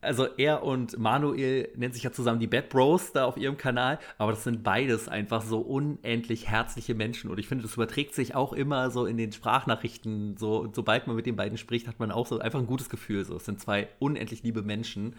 also 0.00 0.26
er 0.36 0.62
und 0.62 0.98
Manuel 0.98 1.68
nennen 1.76 1.92
sich 1.92 2.02
ja 2.02 2.12
zusammen 2.12 2.40
die 2.40 2.46
Bad 2.46 2.68
Bros 2.68 3.12
da 3.12 3.24
auf 3.24 3.36
ihrem 3.36 3.56
Kanal, 3.56 3.98
aber 4.18 4.32
das 4.32 4.44
sind 4.44 4.62
beides 4.62 5.08
einfach 5.08 5.42
so 5.42 5.60
unendlich 5.60 6.48
herzliche 6.48 6.94
Menschen 6.94 7.30
und 7.30 7.38
ich 7.38 7.48
finde, 7.48 7.62
das 7.62 7.74
überträgt 7.74 8.14
sich 8.14 8.34
auch 8.34 8.52
immer 8.52 8.90
so 8.90 9.06
in 9.06 9.16
den 9.16 9.32
Sprachnachrichten, 9.32 10.36
so 10.36 10.68
sobald 10.72 11.06
man 11.06 11.16
mit 11.16 11.26
den 11.26 11.36
beiden 11.36 11.58
spricht, 11.58 11.86
hat 11.86 11.98
man 11.98 12.10
auch 12.10 12.26
so 12.26 12.38
einfach 12.38 12.58
ein 12.58 12.66
gutes 12.66 12.88
Gefühl, 12.88 13.24
so 13.24 13.36
es 13.36 13.44
sind 13.44 13.60
zwei 13.60 13.88
unendlich 13.98 14.42
liebe 14.42 14.62
Menschen, 14.62 15.16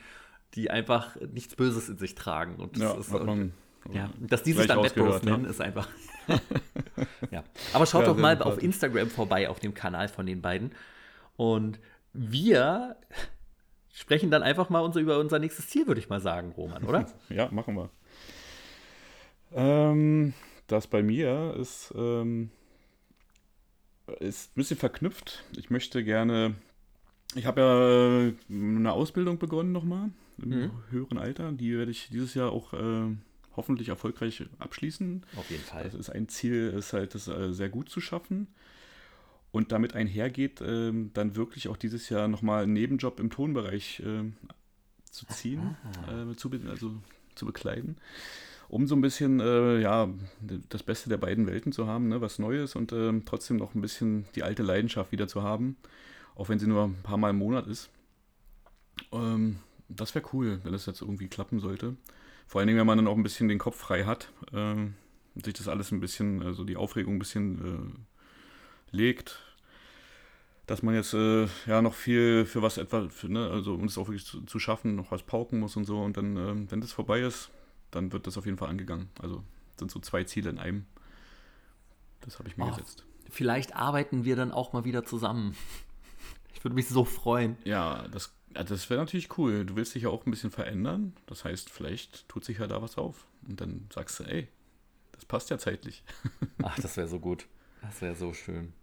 die 0.55 0.71
einfach 0.71 1.15
nichts 1.31 1.55
Böses 1.55 1.87
in 1.87 1.97
sich 1.97 2.15
tragen 2.15 2.55
und 2.55 2.75
das 2.75 2.83
Ja, 2.83 2.93
ist 2.93 3.13
hat 3.13 3.25
man 3.25 3.53
ja, 3.91 4.09
dass 4.19 4.43
die 4.43 4.53
sich 4.53 4.67
dann 4.67 4.81
Bad 4.81 4.95
Bros 4.95 5.15
rausgehört, 5.15 5.25
ja. 5.25 5.31
nennen, 5.31 5.45
ist 5.45 5.61
einfach. 5.61 5.87
ja. 7.31 7.43
Aber 7.73 7.85
schaut 7.85 8.03
Ja, 8.03 8.07
doch 8.09 8.17
mal 8.17 8.41
auf. 8.41 8.61
Instagram 8.61 9.09
vorbei, 9.09 9.49
auf 9.49 9.59
dem 9.59 9.73
Kanal 9.73 10.07
von 10.07 10.25
den 10.25 10.41
beiden. 10.41 10.71
Und 11.35 11.79
wir 12.13 12.95
sprechen 13.93 14.31
dann 14.31 14.43
einfach 14.43 14.69
mal 14.69 14.79
unser, 14.79 14.99
über 14.99 15.19
unser 15.19 15.39
nächstes 15.39 15.67
Ziel, 15.67 15.87
würde 15.87 15.99
ich 15.99 16.09
mal 16.09 16.21
sagen, 16.21 16.51
Roman, 16.51 16.83
oder? 16.83 17.05
Ja, 17.29 17.49
machen 17.51 17.75
wir. 17.75 17.89
Ähm, 19.53 20.33
das 20.67 20.87
bei 20.87 21.03
mir 21.03 21.55
ist, 21.59 21.93
ähm, 21.95 22.49
ist 24.19 24.51
ein 24.51 24.55
bisschen 24.55 24.77
verknüpft. 24.77 25.43
Ich 25.57 25.69
möchte 25.69 26.03
gerne, 26.03 26.55
ich 27.35 27.45
habe 27.45 27.61
ja 27.61 28.27
äh, 28.27 28.33
eine 28.49 28.91
Ausbildung 28.93 29.37
begonnen 29.37 29.71
nochmal 29.71 30.09
im 30.41 30.49
Mhm. 30.49 30.71
höheren 30.89 31.17
Alter. 31.17 31.51
Die 31.51 31.77
werde 31.77 31.91
ich 31.91 32.09
dieses 32.09 32.33
Jahr 32.33 32.51
auch 32.51 32.73
äh, 32.73 33.15
hoffentlich 33.55 33.89
erfolgreich 33.89 34.43
abschließen. 34.59 35.25
Auf 35.35 35.49
jeden 35.51 35.63
Fall. 35.63 35.83
Das 35.83 35.93
ist 35.93 36.09
ein 36.09 36.29
Ziel, 36.29 36.69
ist 36.77 36.93
halt 36.93 37.13
das 37.15 37.27
äh, 37.27 37.51
sehr 37.53 37.69
gut 37.69 37.89
zu 37.89 37.99
schaffen. 38.01 38.47
Und 39.51 39.73
damit 39.73 39.95
einhergeht, 39.95 40.61
ähm, 40.61 41.11
dann 41.13 41.35
wirklich 41.35 41.67
auch 41.67 41.75
dieses 41.75 42.07
Jahr 42.07 42.29
nochmal 42.29 42.63
einen 42.63 42.73
Nebenjob 42.73 43.19
im 43.19 43.29
Tonbereich 43.29 44.01
ähm, 44.05 44.33
zu 45.09 45.25
ziehen, 45.27 45.75
äh, 46.07 46.35
zu, 46.35 46.49
also 46.69 46.93
zu 47.35 47.45
bekleiden, 47.45 47.97
um 48.69 48.87
so 48.87 48.95
ein 48.95 49.01
bisschen 49.01 49.41
äh, 49.41 49.81
ja, 49.81 50.09
das 50.69 50.83
Beste 50.83 51.09
der 51.09 51.17
beiden 51.17 51.47
Welten 51.47 51.73
zu 51.73 51.85
haben, 51.85 52.07
ne, 52.07 52.21
was 52.21 52.39
Neues 52.39 52.75
und 52.75 52.93
ähm, 52.93 53.23
trotzdem 53.25 53.57
noch 53.57 53.75
ein 53.75 53.81
bisschen 53.81 54.25
die 54.35 54.43
alte 54.43 54.63
Leidenschaft 54.63 55.11
wieder 55.11 55.27
zu 55.27 55.43
haben, 55.43 55.75
auch 56.35 56.47
wenn 56.47 56.59
sie 56.59 56.67
nur 56.67 56.85
ein 56.85 57.03
paar 57.03 57.17
Mal 57.17 57.31
im 57.31 57.37
Monat 57.37 57.67
ist. 57.67 57.89
Ähm, 59.11 59.59
das 59.89 60.15
wäre 60.15 60.25
cool, 60.31 60.61
wenn 60.63 60.71
das 60.71 60.85
jetzt 60.85 61.01
irgendwie 61.01 61.27
klappen 61.27 61.59
sollte. 61.59 61.97
Vor 62.47 62.59
allen 62.59 62.67
Dingen, 62.67 62.79
wenn 62.79 62.87
man 62.87 62.97
dann 62.97 63.07
auch 63.07 63.17
ein 63.17 63.23
bisschen 63.23 63.49
den 63.49 63.59
Kopf 63.59 63.77
frei 63.77 64.05
hat 64.05 64.31
und 64.51 65.45
sich 65.45 65.53
das 65.53 65.67
alles 65.67 65.91
ein 65.91 66.01
bisschen, 66.01 66.43
also 66.43 66.63
die 66.65 66.75
Aufregung 66.75 67.15
ein 67.15 67.19
bisschen 67.19 67.59
äh, 67.59 68.10
legt, 68.91 69.39
dass 70.67 70.83
man 70.83 70.93
jetzt 70.95 71.13
äh, 71.13 71.47
ja 71.65 71.81
noch 71.81 71.93
viel 71.95 72.45
für 72.45 72.61
was 72.61 72.77
etwa, 72.77 73.09
für, 73.09 73.27
ne, 73.29 73.49
also 73.49 73.73
um 73.73 73.85
es 73.85 73.97
auch 73.97 74.07
wirklich 74.07 74.25
zu, 74.25 74.41
zu 74.41 74.59
schaffen, 74.59 74.95
noch 74.95 75.11
was 75.11 75.23
pauken 75.23 75.59
muss 75.59 75.75
und 75.75 75.85
so. 75.85 76.01
Und 76.01 76.17
dann, 76.17 76.37
ähm, 76.37 76.71
wenn 76.71 76.81
das 76.81 76.91
vorbei 76.91 77.21
ist, 77.21 77.49
dann 77.91 78.11
wird 78.13 78.27
das 78.27 78.37
auf 78.37 78.45
jeden 78.45 78.57
Fall 78.57 78.69
angegangen. 78.69 79.09
Also 79.21 79.43
sind 79.77 79.91
so 79.91 79.99
zwei 79.99 80.23
Ziele 80.23 80.49
in 80.49 80.59
einem. 80.59 80.85
Das 82.21 82.37
habe 82.39 82.47
ich 82.47 82.57
mir 82.57 82.65
Oh. 82.65 82.69
gesetzt. 82.69 83.03
Vielleicht 83.29 83.75
arbeiten 83.75 84.25
wir 84.25 84.35
dann 84.35 84.51
auch 84.51 84.73
mal 84.73 84.85
wieder 84.85 85.03
zusammen. 85.05 85.55
Ich 86.53 86.63
würde 86.65 86.75
mich 86.75 86.89
so 86.89 87.05
freuen. 87.05 87.57
Ja, 87.63 88.07
das, 88.09 88.35
ja, 88.53 88.63
das 88.63 88.87
wäre 88.91 88.99
natürlich 88.99 89.35
cool. 89.39 89.65
Du 89.65 89.75
willst 89.75 89.95
dich 89.95 90.03
ja 90.03 90.09
auch 90.09 90.27
ein 90.27 90.29
bisschen 90.31 90.51
verändern. 90.51 91.13
Das 91.25 91.43
heißt, 91.43 91.71
vielleicht 91.71 92.29
tut 92.29 92.45
sich 92.45 92.59
ja 92.59 92.67
da 92.67 92.83
was 92.83 92.99
auf. 92.99 93.25
Und 93.47 93.59
dann 93.59 93.87
sagst 93.91 94.19
du, 94.19 94.25
ey, 94.25 94.47
das 95.13 95.25
passt 95.25 95.49
ja 95.49 95.57
zeitlich. 95.57 96.03
Ach, 96.61 96.77
das 96.77 96.97
wäre 96.97 97.07
so 97.07 97.19
gut. 97.19 97.47
Das 97.81 97.99
wäre 98.03 98.13
so 98.15 98.31
schön. 98.33 98.73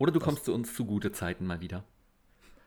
Oder 0.00 0.12
du 0.12 0.18
kommst 0.18 0.46
zu 0.46 0.54
uns 0.54 0.74
zu 0.74 0.86
gute 0.86 1.12
Zeiten 1.12 1.46
mal 1.46 1.60
wieder. 1.60 1.84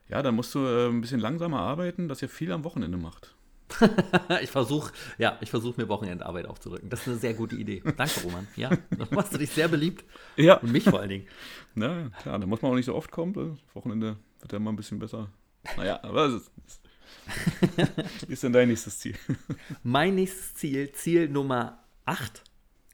Ja, 0.08 0.22
dann 0.22 0.36
musst 0.36 0.54
du 0.54 0.60
äh, 0.60 0.88
ein 0.88 1.02
bisschen 1.02 1.20
langsamer 1.20 1.62
arbeiten, 1.62 2.08
dass 2.08 2.22
ihr 2.22 2.30
viel 2.30 2.52
am 2.52 2.64
Wochenende 2.64 2.96
macht. 2.96 3.34
ich 4.44 4.52
versuche, 4.52 4.94
ja, 5.18 5.40
ich 5.42 5.50
versuche 5.50 5.82
mir 5.82 5.90
Wochenendarbeit 5.90 6.46
aufzudrücken. 6.46 6.92
Das 6.92 7.02
ist 7.02 7.08
eine 7.08 7.18
sehr 7.18 7.34
gute 7.34 7.56
Idee. 7.56 7.82
Danke, 7.98 8.22
Roman. 8.22 8.48
Ja, 8.56 8.70
da 8.70 9.08
machst 9.10 9.34
du 9.34 9.40
dich 9.40 9.50
sehr 9.50 9.68
beliebt. 9.68 10.06
Ja. 10.36 10.58
Und 10.58 10.72
mich 10.72 10.84
vor 10.84 11.00
allen 11.00 11.10
Dingen. 11.10 11.28
Na, 11.74 12.12
klar, 12.22 12.38
da 12.38 12.46
muss 12.46 12.62
man 12.62 12.72
auch 12.72 12.76
nicht 12.76 12.86
so 12.86 12.94
oft 12.94 13.10
kommen. 13.10 13.34
Das 13.34 13.58
Wochenende 13.74 14.18
wird 14.40 14.54
ja 14.54 14.60
mal 14.60 14.72
ein 14.72 14.76
bisschen 14.76 15.00
besser. 15.00 15.28
Naja, 15.76 16.04
aber 16.04 16.26
es 16.28 16.36
ist, 16.36 16.82
ist 18.28 18.44
denn 18.44 18.54
dein 18.54 18.68
nächstes 18.68 19.00
Ziel? 19.00 19.16
Mein 19.82 20.14
nächstes 20.14 20.54
Ziel, 20.54 20.92
Ziel 20.92 21.30
Nummer 21.30 21.84
8, 22.06 22.44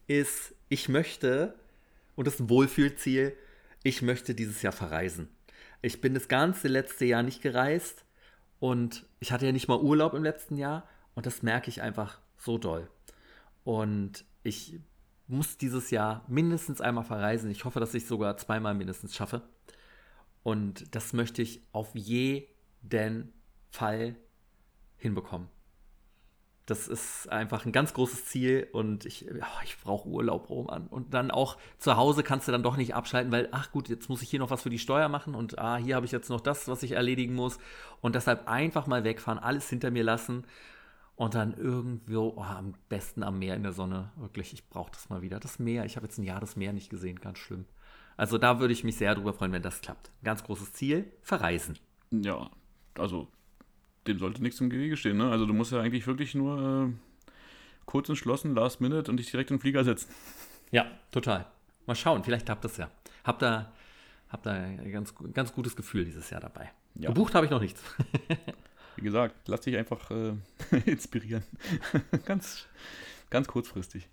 ist, 0.07 0.55
ich 0.69 0.87
möchte, 0.87 1.55
und 2.15 2.25
das 2.25 2.35
ist 2.35 2.39
ein 2.39 2.49
Wohlfühlziel, 2.49 3.35
ich 3.83 4.01
möchte 4.01 4.35
dieses 4.35 4.61
Jahr 4.61 4.73
verreisen. 4.73 5.29
Ich 5.81 6.01
bin 6.01 6.13
das 6.13 6.27
ganze 6.27 6.67
letzte 6.67 7.05
Jahr 7.05 7.23
nicht 7.23 7.41
gereist 7.41 8.05
und 8.59 9.05
ich 9.19 9.31
hatte 9.31 9.45
ja 9.45 9.51
nicht 9.51 9.67
mal 9.67 9.79
Urlaub 9.79 10.13
im 10.13 10.23
letzten 10.23 10.57
Jahr 10.57 10.87
und 11.15 11.25
das 11.25 11.41
merke 11.41 11.69
ich 11.69 11.81
einfach 11.81 12.19
so 12.37 12.57
doll. 12.57 12.89
Und 13.63 14.25
ich 14.43 14.79
muss 15.27 15.57
dieses 15.57 15.91
Jahr 15.91 16.25
mindestens 16.27 16.81
einmal 16.81 17.03
verreisen. 17.03 17.51
Ich 17.51 17.63
hoffe, 17.65 17.79
dass 17.79 17.93
ich 17.93 18.07
sogar 18.07 18.37
zweimal 18.37 18.73
mindestens 18.73 19.15
schaffe. 19.15 19.43
Und 20.43 20.95
das 20.95 21.13
möchte 21.13 21.41
ich 21.41 21.61
auf 21.71 21.93
jeden 21.93 23.31
Fall 23.69 24.15
hinbekommen. 24.97 25.47
Das 26.69 26.87
ist 26.87 27.27
einfach 27.29 27.65
ein 27.65 27.71
ganz 27.71 27.93
großes 27.93 28.25
Ziel 28.25 28.67
und 28.71 29.05
ich, 29.05 29.27
ich 29.63 29.77
brauche 29.83 30.07
Urlaub, 30.07 30.49
Roman. 30.49 30.87
Und 30.87 31.13
dann 31.13 31.31
auch 31.31 31.57
zu 31.79 31.97
Hause 31.97 32.21
kannst 32.21 32.47
du 32.47 32.51
dann 32.51 32.61
doch 32.61 32.77
nicht 32.77 32.93
abschalten, 32.93 33.31
weil, 33.31 33.49
ach 33.51 33.71
gut, 33.71 33.89
jetzt 33.89 34.07
muss 34.07 34.21
ich 34.21 34.29
hier 34.29 34.39
noch 34.39 34.51
was 34.51 34.61
für 34.61 34.69
die 34.69 34.77
Steuer 34.77 35.09
machen 35.09 35.33
und 35.33 35.57
ah, 35.57 35.77
hier 35.77 35.95
habe 35.95 36.05
ich 36.05 36.11
jetzt 36.11 36.29
noch 36.29 36.41
das, 36.41 36.67
was 36.67 36.83
ich 36.83 36.91
erledigen 36.91 37.33
muss. 37.33 37.57
Und 38.01 38.13
deshalb 38.13 38.47
einfach 38.47 38.85
mal 38.85 39.03
wegfahren, 39.03 39.39
alles 39.39 39.67
hinter 39.67 39.89
mir 39.89 40.03
lassen 40.03 40.45
und 41.15 41.33
dann 41.33 41.53
irgendwo, 41.53 42.35
oh, 42.37 42.43
am 42.43 42.75
besten 42.87 43.23
am 43.23 43.39
Meer 43.39 43.55
in 43.55 43.63
der 43.63 43.73
Sonne. 43.73 44.11
Wirklich, 44.15 44.53
ich 44.53 44.69
brauche 44.69 44.91
das 44.91 45.09
mal 45.09 45.23
wieder. 45.23 45.39
Das 45.39 45.57
Meer, 45.57 45.85
ich 45.85 45.95
habe 45.95 46.05
jetzt 46.05 46.19
ein 46.19 46.23
Jahr 46.23 46.39
das 46.39 46.55
Meer 46.55 46.71
nicht 46.71 46.91
gesehen, 46.91 47.19
ganz 47.19 47.39
schlimm. 47.39 47.65
Also 48.15 48.37
da 48.37 48.59
würde 48.59 48.73
ich 48.73 48.83
mich 48.83 48.97
sehr 48.97 49.15
drüber 49.15 49.33
freuen, 49.33 49.53
wenn 49.53 49.63
das 49.63 49.81
klappt. 49.81 50.11
Ganz 50.23 50.43
großes 50.43 50.73
Ziel, 50.73 51.11
verreisen. 51.23 51.79
Ja, 52.11 52.51
also 52.95 53.27
dem 54.09 54.19
sollte 54.19 54.41
nichts 54.41 54.59
im 54.59 54.69
Gewege 54.69 54.97
stehen. 54.97 55.17
Ne? 55.17 55.29
Also 55.29 55.45
du 55.45 55.53
musst 55.53 55.71
ja 55.71 55.79
eigentlich 55.79 56.07
wirklich 56.07 56.35
nur 56.35 56.89
äh, 56.89 57.31
kurz 57.85 58.09
entschlossen, 58.09 58.55
last 58.55 58.81
minute 58.81 59.09
und 59.09 59.17
dich 59.17 59.31
direkt 59.31 59.51
in 59.51 59.57
den 59.57 59.61
Flieger 59.61 59.83
setzen. 59.83 60.09
Ja, 60.71 60.85
total. 61.11 61.45
Mal 61.85 61.95
schauen, 61.95 62.23
vielleicht 62.23 62.45
klappt 62.45 62.65
das 62.65 62.77
ja. 62.77 62.89
Hab 63.23 63.39
da, 63.39 63.71
hab 64.29 64.43
da 64.43 64.51
ein 64.51 64.91
ganz, 64.91 65.13
ganz 65.33 65.53
gutes 65.53 65.75
Gefühl 65.75 66.05
dieses 66.05 66.29
Jahr 66.29 66.41
dabei. 66.41 66.71
Ja. 66.95 67.09
Gebucht 67.09 67.33
habe 67.35 67.45
ich 67.45 67.51
noch 67.51 67.61
nichts. 67.61 67.81
Wie 68.95 69.01
gesagt, 69.01 69.47
lass 69.47 69.61
dich 69.61 69.77
einfach 69.77 70.11
äh, 70.11 70.33
inspirieren. 70.85 71.43
ganz, 72.25 72.67
ganz 73.29 73.47
kurzfristig. 73.47 74.07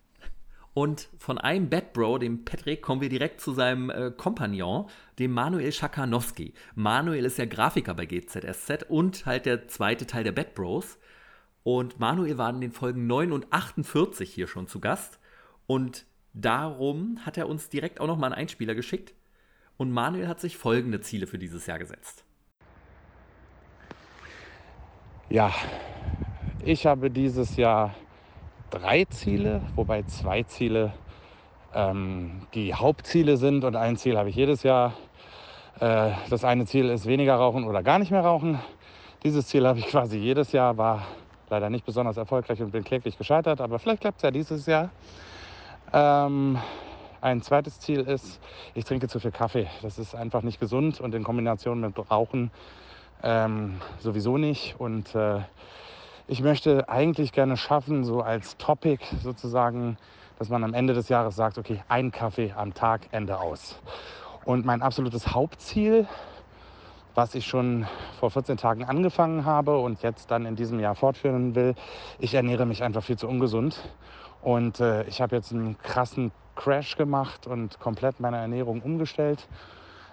Und 0.77 1.09
von 1.17 1.39
einem 1.39 1.71
Bad 1.71 1.95
Bro, 1.95 2.19
dem 2.19 2.45
Patrick, 2.45 2.83
kommen 2.83 3.01
wir 3.01 3.09
direkt 3.09 3.41
zu 3.41 3.55
seinem 3.55 3.89
äh, 3.89 4.11
Kompagnon, 4.15 4.91
dem 5.19 5.33
Manuel 5.33 5.73
Schakanowski. 5.73 6.53
Manuel 6.75 7.25
ist 7.25 7.39
ja 7.39 7.47
Grafiker 7.47 7.95
bei 7.95 8.05
GZSZ 8.05 8.85
und 8.91 9.25
halt 9.25 9.47
der 9.47 9.69
zweite 9.69 10.07
Teil 10.07 10.25
der 10.25 10.33
Bad 10.33 10.53
Bros. 10.55 10.99
Und 11.63 11.99
Manuel 11.99 12.37
war 12.37 12.51
in 12.51 12.61
den 12.61 12.73
Folgen 12.73 13.07
9 13.07 13.33
und 13.33 13.51
48 13.55 14.31
hier 14.31 14.47
schon 14.49 14.67
zu 14.67 14.79
Gast. 14.79 15.19
Und 15.67 16.05
darum 16.35 17.21
hat 17.25 17.39
er 17.39 17.49
uns 17.49 17.71
direkt 17.71 17.99
auch 17.99 18.07
nochmal 18.07 18.35
einen 18.35 18.43
Einspieler 18.43 18.75
geschickt. 18.75 19.15
Und 19.79 19.93
Manuel 19.93 20.29
hat 20.29 20.41
sich 20.41 20.59
folgende 20.59 21.01
Ziele 21.01 21.27
für 21.27 21.39
dieses 21.39 21.65
Jahr 21.65 21.79
gesetzt. 21.79 22.23
Ja, 25.31 25.55
ich 26.63 26.85
habe 26.85 27.11
dieses 27.11 27.57
Jahr 27.57 27.95
drei 28.79 29.05
Ziele, 29.07 29.63
wobei 29.75 30.03
zwei 30.03 30.43
Ziele 30.43 30.93
ähm, 31.75 32.43
die 32.55 32.75
Hauptziele 32.75 33.37
sind 33.39 33.65
und 33.65 33.75
ein 33.75 33.97
Ziel 33.97 34.19
habe 34.19 34.29
ich 34.29 34.37
jedes 34.37 34.63
Jahr. 34.63 34.93
Äh, 35.81 36.11
das 36.29 36.45
eine 36.45 36.67
Ziel 36.67 36.91
ist 36.91 37.07
weniger 37.07 37.37
rauchen 37.37 37.65
oder 37.65 37.83
gar 37.83 37.99
nicht 37.99 38.11
mehr 38.11 38.21
rauchen. 38.21 38.61
Dieses 39.23 39.47
Ziel 39.47 39.67
habe 39.67 39.79
ich 39.79 39.87
quasi 39.91 40.19
jedes 40.19 40.53
Jahr, 40.53 40.77
war 40.77 41.07
leider 41.49 41.71
nicht 41.71 41.87
besonders 41.87 42.19
erfolgreich 42.19 42.61
und 42.61 42.71
bin 42.71 42.85
kläglich 42.85 43.17
gescheitert, 43.17 43.61
aber 43.61 43.79
vielleicht 43.79 44.03
klappt 44.03 44.19
es 44.19 44.23
ja 44.23 44.31
dieses 44.31 44.67
Jahr. 44.67 44.91
Ähm, 45.93 46.59
ein 47.23 47.41
zweites 47.41 47.81
Ziel 47.81 48.01
ist, 48.01 48.41
ich 48.75 48.85
trinke 48.85 49.09
zu 49.09 49.21
viel 49.21 49.31
Kaffee. 49.31 49.69
Das 49.81 49.99
ist 49.99 50.15
einfach 50.15 50.43
nicht 50.43 50.61
gesund 50.61 51.01
und 51.01 51.15
in 51.15 51.25
Kombination 51.25 51.81
mit 51.81 52.11
Rauchen 52.11 52.51
ähm, 53.23 53.81
sowieso 54.01 54.37
nicht. 54.37 54.75
Und 54.79 55.15
äh, 55.15 55.41
ich 56.29 56.43
möchte 56.43 56.89
eigentlich 56.89 57.33
gerne 57.33 57.57
schaffen, 57.57 58.05
so 58.05 58.21
als 58.21 58.57
Topic 58.57 58.99
sozusagen, 59.23 59.97
dass 60.39 60.49
man 60.49 60.65
am 60.65 60.75
Ende 60.75 60.93
des 60.93 61.09
Jahres 61.09 61.37
sagt, 61.37 61.57
okay, 61.57 61.83
ein 61.89 62.11
Kaffee 62.11 62.53
am 62.57 62.75
Tag, 62.75 63.03
Ende 63.13 63.39
aus. 63.39 63.81
Und 64.45 64.67
mein 64.67 64.83
absolutes 64.83 65.33
Hauptziel, 65.33 66.07
was 67.15 67.35
ich 67.35 67.47
schon 67.47 67.87
vor 68.19 68.31
14 68.31 68.57
Tagen 68.57 68.85
angefangen 68.85 69.45
habe 69.45 69.79
und 69.79 70.03
jetzt 70.03 70.31
dann 70.31 70.47
in 70.47 70.57
diesem 70.57 70.81
Jahr 70.81 70.97
fortführen 70.97 71.55
will, 71.55 71.75
ich 72.19 72.35
ernähre 72.35 72.67
mich 72.67 72.83
einfach 72.83 73.05
viel 73.05 73.17
zu 73.17 73.29
ungesund. 73.29 73.89
Und 74.43 74.81
äh, 74.81 75.05
ich 75.05 75.21
habe 75.21 75.37
jetzt 75.37 75.53
einen 75.53 75.79
krassen 75.79 76.33
Crash 76.57 76.97
gemacht 76.97 77.47
und 77.47 77.79
komplett 77.79 78.19
meine 78.21 78.39
Ernährung 78.39 78.83
umgestellt. 78.83 79.47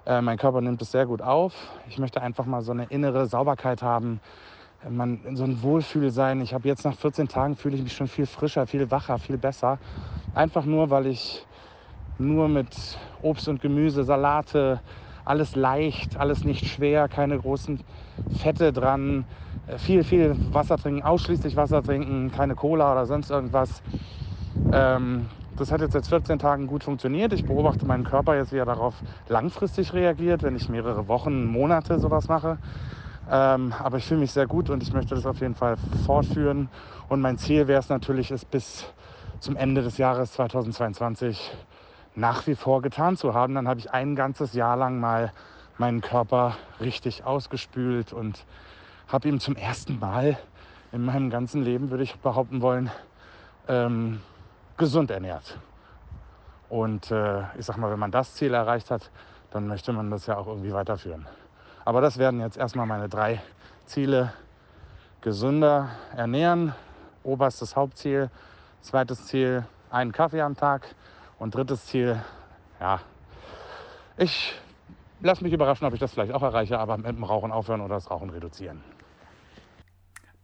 Äh, 0.06 0.22
mein 0.22 0.38
Körper 0.38 0.62
nimmt 0.62 0.82
es 0.82 0.92
sehr 0.92 1.06
gut 1.06 1.22
auf. 1.22 1.54
Ich 1.90 1.98
möchte 1.98 2.22
einfach 2.22 2.46
mal 2.46 2.62
so 2.62 2.72
eine 2.72 2.86
innere 2.86 3.26
Sauberkeit 3.26 3.82
haben, 3.82 4.20
man, 4.90 5.20
so 5.36 5.44
ein 5.44 5.62
Wohlfühl 5.62 6.12
sein. 6.12 6.42
Ich 6.42 6.54
habe 6.54 6.68
jetzt 6.68 6.84
nach 6.86 6.96
14 6.96 7.28
Tagen 7.28 7.56
fühle 7.56 7.76
ich 7.76 7.84
mich 7.84 7.94
schon 7.94 8.08
viel 8.08 8.26
frischer, 8.26 8.68
viel 8.68 8.90
wacher, 8.92 9.18
viel 9.18 9.38
besser. 9.38 9.80
Einfach 10.36 10.66
nur, 10.66 10.90
weil 10.90 11.08
ich 11.08 11.46
nur 12.18 12.48
mit 12.48 12.98
Obst 13.22 13.48
und 13.48 13.62
Gemüse, 13.62 14.04
Salate, 14.04 14.80
alles 15.26 15.56
leicht, 15.56 16.18
alles 16.18 16.44
nicht 16.44 16.66
schwer, 16.66 17.08
keine 17.08 17.40
großen 17.40 17.80
Fette 18.38 18.74
dran, 18.74 19.26
äh, 19.68 19.78
viel, 19.78 20.04
viel 20.04 20.36
Wasser 20.52 20.78
trinken, 20.78 21.02
ausschließlich 21.02 21.56
Wasser 21.56 21.82
trinken, 21.82 22.32
keine 22.32 22.56
Cola 22.56 22.92
oder 22.92 23.06
sonst 23.06 23.30
irgendwas. 23.30 23.82
Ähm, 24.72 25.28
das 25.58 25.72
hat 25.72 25.82
jetzt 25.82 25.94
seit 25.94 26.08
14 26.08 26.40
Tagen 26.40 26.68
gut 26.68 26.84
funktioniert. 26.84 27.32
Ich 27.32 27.46
beobachte 27.46 27.86
meinen 27.86 28.04
Körper 28.04 28.36
jetzt, 28.36 28.52
wie 28.52 28.58
er 28.58 28.66
darauf 28.66 28.96
langfristig 29.30 29.94
reagiert, 29.94 30.44
wenn 30.44 30.56
ich 30.56 30.68
mehrere 30.68 31.08
Wochen, 31.08 31.46
Monate 31.46 32.00
sowas 32.00 32.28
mache. 32.28 32.58
Ähm, 33.30 33.74
aber 33.80 33.98
ich 33.98 34.06
fühle 34.06 34.20
mich 34.20 34.32
sehr 34.32 34.48
gut 34.48 34.70
und 34.70 34.84
ich 34.84 34.94
möchte 34.94 35.16
das 35.16 35.26
auf 35.26 35.40
jeden 35.40 35.56
Fall 35.56 35.78
fortführen. 36.06 36.70
Und 37.08 37.22
mein 37.22 37.38
Ziel 37.38 37.68
wäre 37.68 37.80
es 37.80 37.90
natürlich, 37.90 38.32
es 38.32 38.46
bis 38.46 38.86
zum 39.40 39.56
Ende 39.56 39.82
des 39.82 39.98
Jahres 39.98 40.34
2022 40.34 41.52
nach 42.16 42.48
wie 42.48 42.56
vor 42.56 42.82
getan 42.82 43.18
zu 43.18 43.34
haben. 43.34 43.56
Dann 43.56 43.68
habe 43.68 43.80
ich 43.80 43.92
ein 43.92 44.16
ganzes 44.16 44.54
Jahr 44.54 44.78
lang 44.78 45.00
mal 45.00 45.32
meinen 45.78 46.02
Körper 46.02 46.58
richtig 46.80 47.24
ausgespült 47.24 48.14
und 48.14 48.46
habe 49.08 49.28
ihm 49.28 49.40
zum 49.40 49.56
ersten 49.56 50.00
Mal 50.00 50.38
in 50.92 51.04
meinem 51.04 51.30
ganzen 51.30 51.64
Leben, 51.64 51.90
würde 51.90 52.04
ich 52.04 52.16
behaupten 52.20 52.62
wollen, 52.62 52.92
ähm, 53.68 54.22
gesund 54.78 55.10
ernährt. 55.12 55.58
Und 56.70 57.12
äh, 57.12 57.42
ich 57.58 57.66
sag 57.66 57.78
mal, 57.78 57.92
wenn 57.92 58.00
man 58.00 58.12
das 58.12 58.36
Ziel 58.36 58.54
erreicht 58.54 58.92
hat, 58.92 59.12
dann 59.52 59.68
möchte 59.68 59.94
man 59.94 60.10
das 60.10 60.26
ja 60.28 60.38
auch 60.38 60.48
irgendwie 60.48 60.74
weiterführen. 60.74 61.28
Aber 61.86 62.02
das 62.02 62.18
werden 62.18 62.40
jetzt 62.40 62.58
erstmal 62.58 62.86
meine 62.86 63.10
drei 63.10 63.42
Ziele. 63.86 64.34
Gesünder 65.22 65.90
ernähren, 66.16 66.74
oberstes 67.24 67.76
Hauptziel. 67.76 68.30
Zweites 68.82 69.28
Ziel, 69.28 69.66
einen 69.90 70.12
Kaffee 70.12 70.42
am 70.42 70.56
Tag. 70.56 70.96
Und 71.40 71.56
drittes 71.56 71.86
Ziel, 71.86 72.22
ja, 72.80 73.00
ich 74.18 74.54
lasse 75.22 75.44
mich 75.44 75.54
überraschen, 75.54 75.88
ob 75.88 75.94
ich 75.94 76.00
das 76.00 76.14
vielleicht 76.14 76.34
auch 76.34 76.44
erreiche, 76.44 76.78
aber 76.78 76.98
mit 76.98 77.08
dem 77.08 77.24
Rauchen 77.24 77.52
aufhören 77.52 77.82
oder 77.82 77.96
das 77.96 78.12
Rauchen 78.12 78.30
reduzieren. 78.30 78.84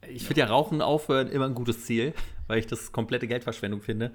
Ich 0.07 0.26
finde 0.26 0.41
ja 0.41 0.48
Rauchen 0.48 0.82
aufhören 0.82 1.28
immer 1.28 1.45
ein 1.45 1.53
gutes 1.53 1.86
Ziel, 1.86 2.14
weil 2.48 2.57
ich 2.57 2.68
das 2.68 2.91
komplette 2.91 3.28
Geldverschwendung 3.28 3.82
finde. 3.82 4.11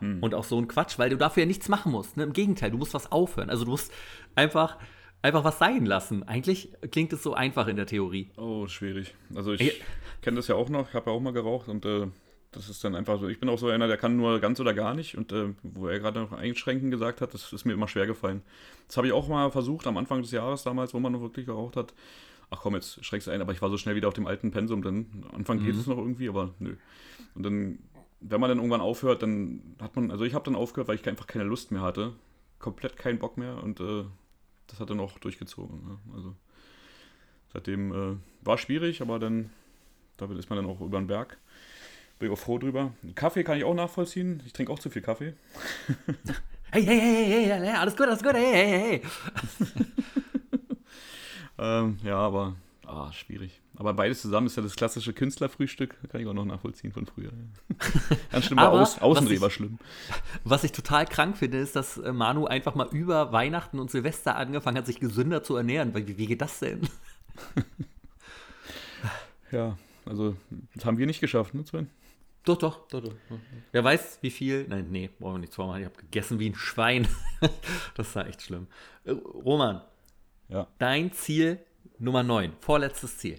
Hm. 0.00 0.22
Und 0.22 0.34
auch 0.34 0.44
so 0.44 0.58
ein 0.58 0.68
Quatsch, 0.68 0.98
weil 0.98 1.10
du 1.10 1.16
dafür 1.16 1.44
ja 1.44 1.46
nichts 1.46 1.68
machen 1.68 1.92
musst. 1.92 2.16
Ne? 2.16 2.24
Im 2.24 2.32
Gegenteil, 2.32 2.70
du 2.70 2.78
musst 2.78 2.94
was 2.94 3.10
aufhören. 3.10 3.48
Also 3.48 3.64
du 3.64 3.70
musst 3.70 3.92
einfach, 4.34 4.76
einfach 5.22 5.44
was 5.44 5.58
sein 5.58 5.86
lassen. 5.86 6.22
Eigentlich 6.22 6.72
klingt 6.90 7.12
es 7.12 7.22
so 7.22 7.34
einfach 7.34 7.66
in 7.68 7.76
der 7.76 7.86
Theorie. 7.86 8.30
Oh, 8.36 8.66
schwierig. 8.66 9.14
Also 9.34 9.52
ich 9.52 9.82
kenne 10.22 10.36
das 10.36 10.48
ja 10.48 10.54
auch 10.54 10.68
noch, 10.68 10.88
ich 10.88 10.94
habe 10.94 11.10
ja 11.10 11.16
auch 11.16 11.20
mal 11.20 11.32
geraucht 11.32 11.68
und 11.68 11.84
äh, 11.84 12.06
das 12.52 12.68
ist 12.68 12.82
dann 12.82 12.94
einfach 12.94 13.20
so. 13.20 13.28
Ich 13.28 13.40
bin 13.40 13.48
auch 13.48 13.58
so 13.58 13.68
einer, 13.68 13.88
der 13.88 13.96
kann 13.96 14.16
nur 14.16 14.40
ganz 14.40 14.58
oder 14.60 14.74
gar 14.74 14.94
nicht. 14.94 15.16
Und 15.16 15.32
äh, 15.32 15.54
wo 15.62 15.88
er 15.88 15.98
gerade 15.98 16.20
noch 16.20 16.32
einschränken 16.32 16.90
gesagt 16.90 17.20
hat, 17.20 17.34
das 17.34 17.52
ist 17.52 17.64
mir 17.64 17.72
immer 17.72 17.88
schwer 17.88 18.06
gefallen. 18.06 18.42
Das 18.86 18.96
habe 18.96 19.06
ich 19.06 19.12
auch 19.12 19.28
mal 19.28 19.50
versucht 19.50 19.86
am 19.86 19.96
Anfang 19.96 20.22
des 20.22 20.30
Jahres 20.30 20.62
damals, 20.62 20.94
wo 20.94 21.00
man 21.00 21.12
noch 21.12 21.20
wirklich 21.20 21.46
geraucht 21.46 21.76
hat 21.76 21.92
ach 22.50 22.60
komm, 22.60 22.74
jetzt 22.74 23.04
schreckst 23.04 23.26
du 23.26 23.30
ein, 23.30 23.40
aber 23.40 23.52
ich 23.52 23.62
war 23.62 23.70
so 23.70 23.76
schnell 23.76 23.94
wieder 23.94 24.08
auf 24.08 24.14
dem 24.14 24.26
alten 24.26 24.50
Pensum, 24.50 24.82
dann 24.82 25.24
am 25.28 25.36
Anfang 25.36 25.58
mhm. 25.60 25.64
geht 25.64 25.76
es 25.76 25.86
noch 25.86 25.98
irgendwie, 25.98 26.28
aber 26.28 26.54
nö. 26.58 26.76
Und 27.34 27.42
dann, 27.42 27.78
wenn 28.20 28.40
man 28.40 28.48
dann 28.48 28.58
irgendwann 28.58 28.80
aufhört, 28.80 29.22
dann 29.22 29.76
hat 29.80 29.96
man, 29.96 30.10
also 30.10 30.24
ich 30.24 30.34
habe 30.34 30.44
dann 30.44 30.56
aufgehört, 30.56 30.88
weil 30.88 30.96
ich 30.96 31.08
einfach 31.08 31.26
keine 31.26 31.44
Lust 31.44 31.70
mehr 31.70 31.82
hatte. 31.82 32.14
Komplett 32.58 32.96
keinen 32.96 33.18
Bock 33.18 33.36
mehr 33.36 33.62
und 33.62 33.80
äh, 33.80 34.04
das 34.68 34.80
hat 34.80 34.90
dann 34.90 35.00
auch 35.00 35.18
durchgezogen. 35.18 35.82
Ne? 35.86 35.98
Also 36.14 36.34
seitdem 37.52 37.92
äh, 37.92 38.16
war 38.42 38.58
schwierig, 38.58 39.02
aber 39.02 39.18
dann, 39.18 39.50
damit 40.16 40.38
ist 40.38 40.48
man 40.48 40.58
dann 40.58 40.66
auch 40.66 40.80
über 40.80 40.98
den 40.98 41.08
Berg. 41.08 41.38
Bin 42.18 42.28
ich 42.30 42.32
auch 42.32 42.40
froh 42.40 42.58
drüber. 42.58 42.92
Kaffee 43.14 43.44
kann 43.44 43.58
ich 43.58 43.64
auch 43.64 43.74
nachvollziehen. 43.74 44.42
Ich 44.46 44.52
trinke 44.52 44.72
auch 44.72 44.78
zu 44.78 44.90
viel 44.90 45.02
Kaffee. 45.02 45.34
hey, 46.70 46.84
hey, 46.84 47.00
hey, 47.00 47.26
hey, 47.26 47.44
hey, 47.44 47.60
hey, 47.60 47.74
alles 47.76 47.96
gut, 47.96 48.06
alles 48.06 48.22
gut, 48.22 48.34
hey, 48.34 48.52
hey, 48.52 48.78
hey. 48.78 49.02
Ähm, 51.58 51.98
ja, 52.04 52.16
aber 52.16 52.54
ah, 52.86 53.12
schwierig. 53.12 53.60
Aber 53.78 53.94
beides 53.94 54.20
zusammen 54.22 54.48
ist 54.48 54.56
ja 54.56 54.62
das 54.64 54.74
klassische 54.74 55.12
Künstlerfrühstück. 55.12 55.96
Kann 56.10 56.20
ich 56.20 56.26
auch 56.26 56.34
noch 56.34 56.44
nachvollziehen 56.44 56.90
von 56.90 57.06
früher. 57.06 57.30
Ganz 58.32 58.46
schlimm, 58.46 58.58
aber 58.58 58.80
Aus, 58.80 59.00
Außenreh 59.00 59.40
war 59.40 59.50
schlimm. 59.50 59.78
Was 60.42 60.64
ich 60.64 60.72
total 60.72 61.06
krank 61.06 61.36
finde, 61.36 61.58
ist, 61.58 61.76
dass 61.76 61.96
äh, 61.96 62.12
Manu 62.12 62.46
einfach 62.46 62.74
mal 62.74 62.88
über 62.90 63.30
Weihnachten 63.30 63.78
und 63.78 63.88
Silvester 63.88 64.34
angefangen 64.34 64.78
hat, 64.78 64.86
sich 64.86 64.98
gesünder 64.98 65.44
zu 65.44 65.54
ernähren. 65.54 65.94
Wie, 65.94 66.18
wie 66.18 66.26
geht 66.26 66.40
das 66.40 66.58
denn? 66.58 66.88
ja, 69.52 69.78
also 70.04 70.34
das 70.74 70.84
haben 70.84 70.98
wir 70.98 71.06
nicht 71.06 71.20
geschafft, 71.20 71.54
ne, 71.54 71.64
Sven? 71.64 71.88
Doch, 72.42 72.58
doch, 72.58 72.88
doch, 72.88 73.00
doch. 73.00 73.14
Wer 73.70 73.84
weiß, 73.84 74.18
wie 74.22 74.30
viel. 74.30 74.66
Nein, 74.66 74.88
nee, 74.90 75.08
brauchen 75.20 75.34
wir 75.34 75.38
nicht 75.38 75.52
zweimal. 75.52 75.78
Ich 75.78 75.86
habe 75.86 75.96
gegessen 75.98 76.40
wie 76.40 76.50
ein 76.50 76.56
Schwein. 76.56 77.06
das 77.94 78.16
war 78.16 78.26
echt 78.26 78.42
schlimm. 78.42 78.66
Äh, 79.04 79.12
Roman, 79.12 79.82
ja. 80.48 80.66
Dein 80.78 81.12
Ziel 81.12 81.60
Nummer 82.00 82.24
9, 82.24 82.54
vorletztes 82.58 83.18
Ziel. 83.18 83.38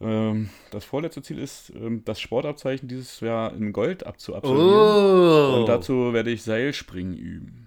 Ähm, 0.00 0.48
das 0.70 0.84
vorletzte 0.84 1.22
Ziel 1.22 1.38
ist, 1.38 1.70
ähm, 1.74 2.02
das 2.04 2.20
Sportabzeichen 2.20 2.88
dieses 2.88 3.20
Jahr 3.20 3.52
in 3.54 3.72
Gold 3.72 4.06
abzuabsolvieren. 4.06 4.70
Oh. 4.70 5.60
Und 5.60 5.68
dazu 5.68 6.12
werde 6.12 6.30
ich 6.30 6.42
Seilspringen 6.42 7.16
üben. 7.16 7.66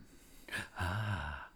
Ah. 0.75 1.47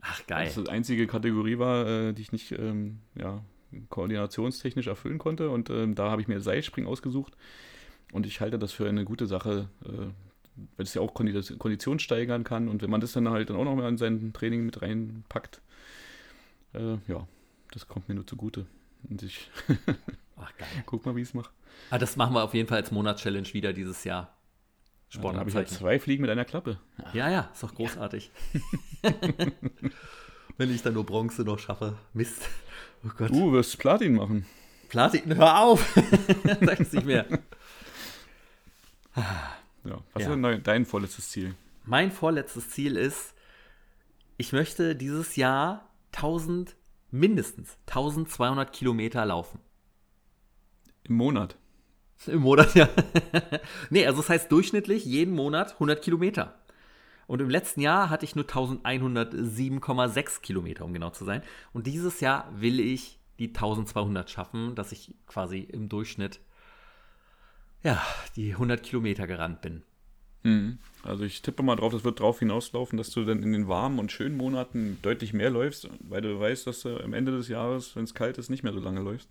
Ach, 0.00 0.26
geil. 0.26 0.50
Das 0.54 0.62
die 0.62 0.70
einzige 0.70 1.06
Kategorie 1.06 1.58
war, 1.58 1.86
äh, 1.86 2.12
die 2.12 2.22
ich 2.22 2.32
nicht 2.32 2.52
ähm, 2.52 2.98
ja, 3.16 3.42
koordinationstechnisch 3.90 4.86
erfüllen 4.86 5.18
konnte. 5.18 5.50
Und 5.50 5.68
da 5.68 6.10
habe 6.10 6.22
ich 6.22 6.28
mir 6.28 6.40
Seilspringen 6.40 6.90
ausgesucht. 6.90 7.36
Und 8.12 8.26
ich 8.26 8.40
halte 8.40 8.58
das 8.58 8.72
für 8.72 8.88
eine 8.88 9.04
gute 9.04 9.26
Sache, 9.26 9.68
äh, 9.84 9.88
weil 10.76 10.84
es 10.84 10.94
ja 10.94 11.02
auch 11.02 11.14
Kondition 11.14 11.98
steigern 11.98 12.44
kann. 12.44 12.68
Und 12.68 12.82
wenn 12.82 12.90
man 12.90 13.00
das 13.00 13.12
dann 13.12 13.28
halt 13.28 13.50
dann 13.50 13.56
auch 13.56 13.64
noch 13.64 13.76
mal 13.76 13.88
in 13.88 13.98
sein 13.98 14.32
Training 14.32 14.64
mit 14.64 14.82
reinpackt, 14.82 15.60
äh, 16.74 16.96
ja, 17.08 17.26
das 17.72 17.86
kommt 17.88 18.08
mir 18.08 18.14
nur 18.14 18.26
zugute. 18.26 18.66
Und 19.08 19.22
ich 19.22 19.50
Ach, 20.36 20.56
geil. 20.56 20.68
guck 20.86 21.04
mal, 21.06 21.14
wie 21.16 21.22
ich 21.22 21.28
es 21.28 21.34
mache. 21.34 21.50
Ah, 21.90 21.98
das 21.98 22.16
machen 22.16 22.34
wir 22.34 22.42
auf 22.44 22.54
jeden 22.54 22.68
Fall 22.68 22.78
als 22.78 22.90
Monatschallenge 22.90 23.52
wieder 23.54 23.72
dieses 23.72 24.04
Jahr. 24.04 24.36
Sport. 25.08 25.34
Ja, 25.34 25.40
habe 25.40 25.50
ich 25.50 25.56
halt 25.56 25.68
zwei 25.68 25.98
Fliegen 25.98 26.22
mit 26.22 26.30
einer 26.30 26.44
Klappe. 26.44 26.78
Ja, 27.12 27.28
ja, 27.28 27.50
ist 27.52 27.62
doch 27.62 27.74
großartig. 27.74 28.30
Ja. 29.02 29.12
Wenn 30.56 30.72
ich 30.74 30.82
dann 30.82 30.94
nur 30.94 31.04
Bronze 31.06 31.42
noch 31.42 31.58
schaffe. 31.58 31.96
Mist. 32.12 32.42
Oh 33.04 33.08
Gott. 33.16 33.30
Du 33.30 33.50
wirst 33.52 33.78
Platin 33.78 34.14
machen. 34.14 34.46
Platin, 34.88 35.34
hör 35.34 35.58
auf! 35.62 35.94
Sag's 36.60 36.92
nicht 36.92 37.06
mehr. 37.06 37.26
Ja. 39.16 39.24
Was 39.84 40.22
Ja. 40.22 40.28
ist 40.28 40.28
denn 40.28 40.42
dein, 40.42 40.62
dein 40.62 40.84
vorletztes 40.84 41.30
Ziel? 41.30 41.54
Mein 41.84 42.12
vorletztes 42.12 42.70
Ziel 42.70 42.96
ist, 42.96 43.34
ich 44.36 44.52
möchte 44.52 44.94
dieses 44.94 45.36
Jahr 45.36 45.88
1000, 46.14 46.76
mindestens 47.10 47.76
1200 47.86 48.72
Kilometer 48.72 49.24
laufen. 49.24 49.60
Im 51.04 51.14
Monat. 51.16 51.56
Im 52.26 52.42
Monat, 52.42 52.74
ja. 52.74 52.88
nee, 53.88 54.06
also 54.06 54.20
das 54.20 54.28
heißt 54.28 54.52
durchschnittlich 54.52 55.04
jeden 55.04 55.34
Monat 55.34 55.74
100 55.74 56.02
Kilometer. 56.02 56.60
Und 57.26 57.40
im 57.40 57.48
letzten 57.48 57.80
Jahr 57.80 58.10
hatte 58.10 58.24
ich 58.24 58.34
nur 58.34 58.44
1107,6 58.44 60.40
Kilometer, 60.40 60.84
um 60.84 60.92
genau 60.92 61.10
zu 61.10 61.24
sein. 61.24 61.42
Und 61.72 61.86
dieses 61.86 62.20
Jahr 62.20 62.50
will 62.52 62.80
ich 62.80 63.20
die 63.38 63.48
1200 63.48 64.28
schaffen, 64.28 64.74
dass 64.74 64.92
ich 64.92 65.14
quasi 65.26 65.60
im 65.60 65.88
Durchschnitt, 65.88 66.40
ja, 67.82 68.02
die 68.36 68.52
100 68.52 68.82
Kilometer 68.82 69.26
gerannt 69.26 69.62
bin. 69.62 69.82
Mhm. 70.42 70.78
Also 71.02 71.24
ich 71.24 71.42
tippe 71.42 71.62
mal 71.62 71.76
drauf, 71.76 71.92
das 71.92 72.04
wird 72.04 72.20
drauf 72.20 72.38
hinauslaufen, 72.38 72.96
dass 72.98 73.10
du 73.10 73.24
dann 73.24 73.42
in 73.42 73.52
den 73.52 73.68
warmen 73.68 73.98
und 73.98 74.12
schönen 74.12 74.36
Monaten 74.36 74.98
deutlich 75.02 75.32
mehr 75.32 75.50
läufst, 75.50 75.88
weil 76.00 76.20
du 76.20 76.38
weißt, 76.38 76.66
dass 76.66 76.82
du 76.82 76.98
am 77.02 77.14
Ende 77.14 77.32
des 77.32 77.48
Jahres, 77.48 77.96
wenn 77.96 78.04
es 78.04 78.14
kalt 78.14 78.38
ist, 78.38 78.50
nicht 78.50 78.62
mehr 78.62 78.72
so 78.72 78.80
lange 78.80 79.00
läufst. 79.00 79.28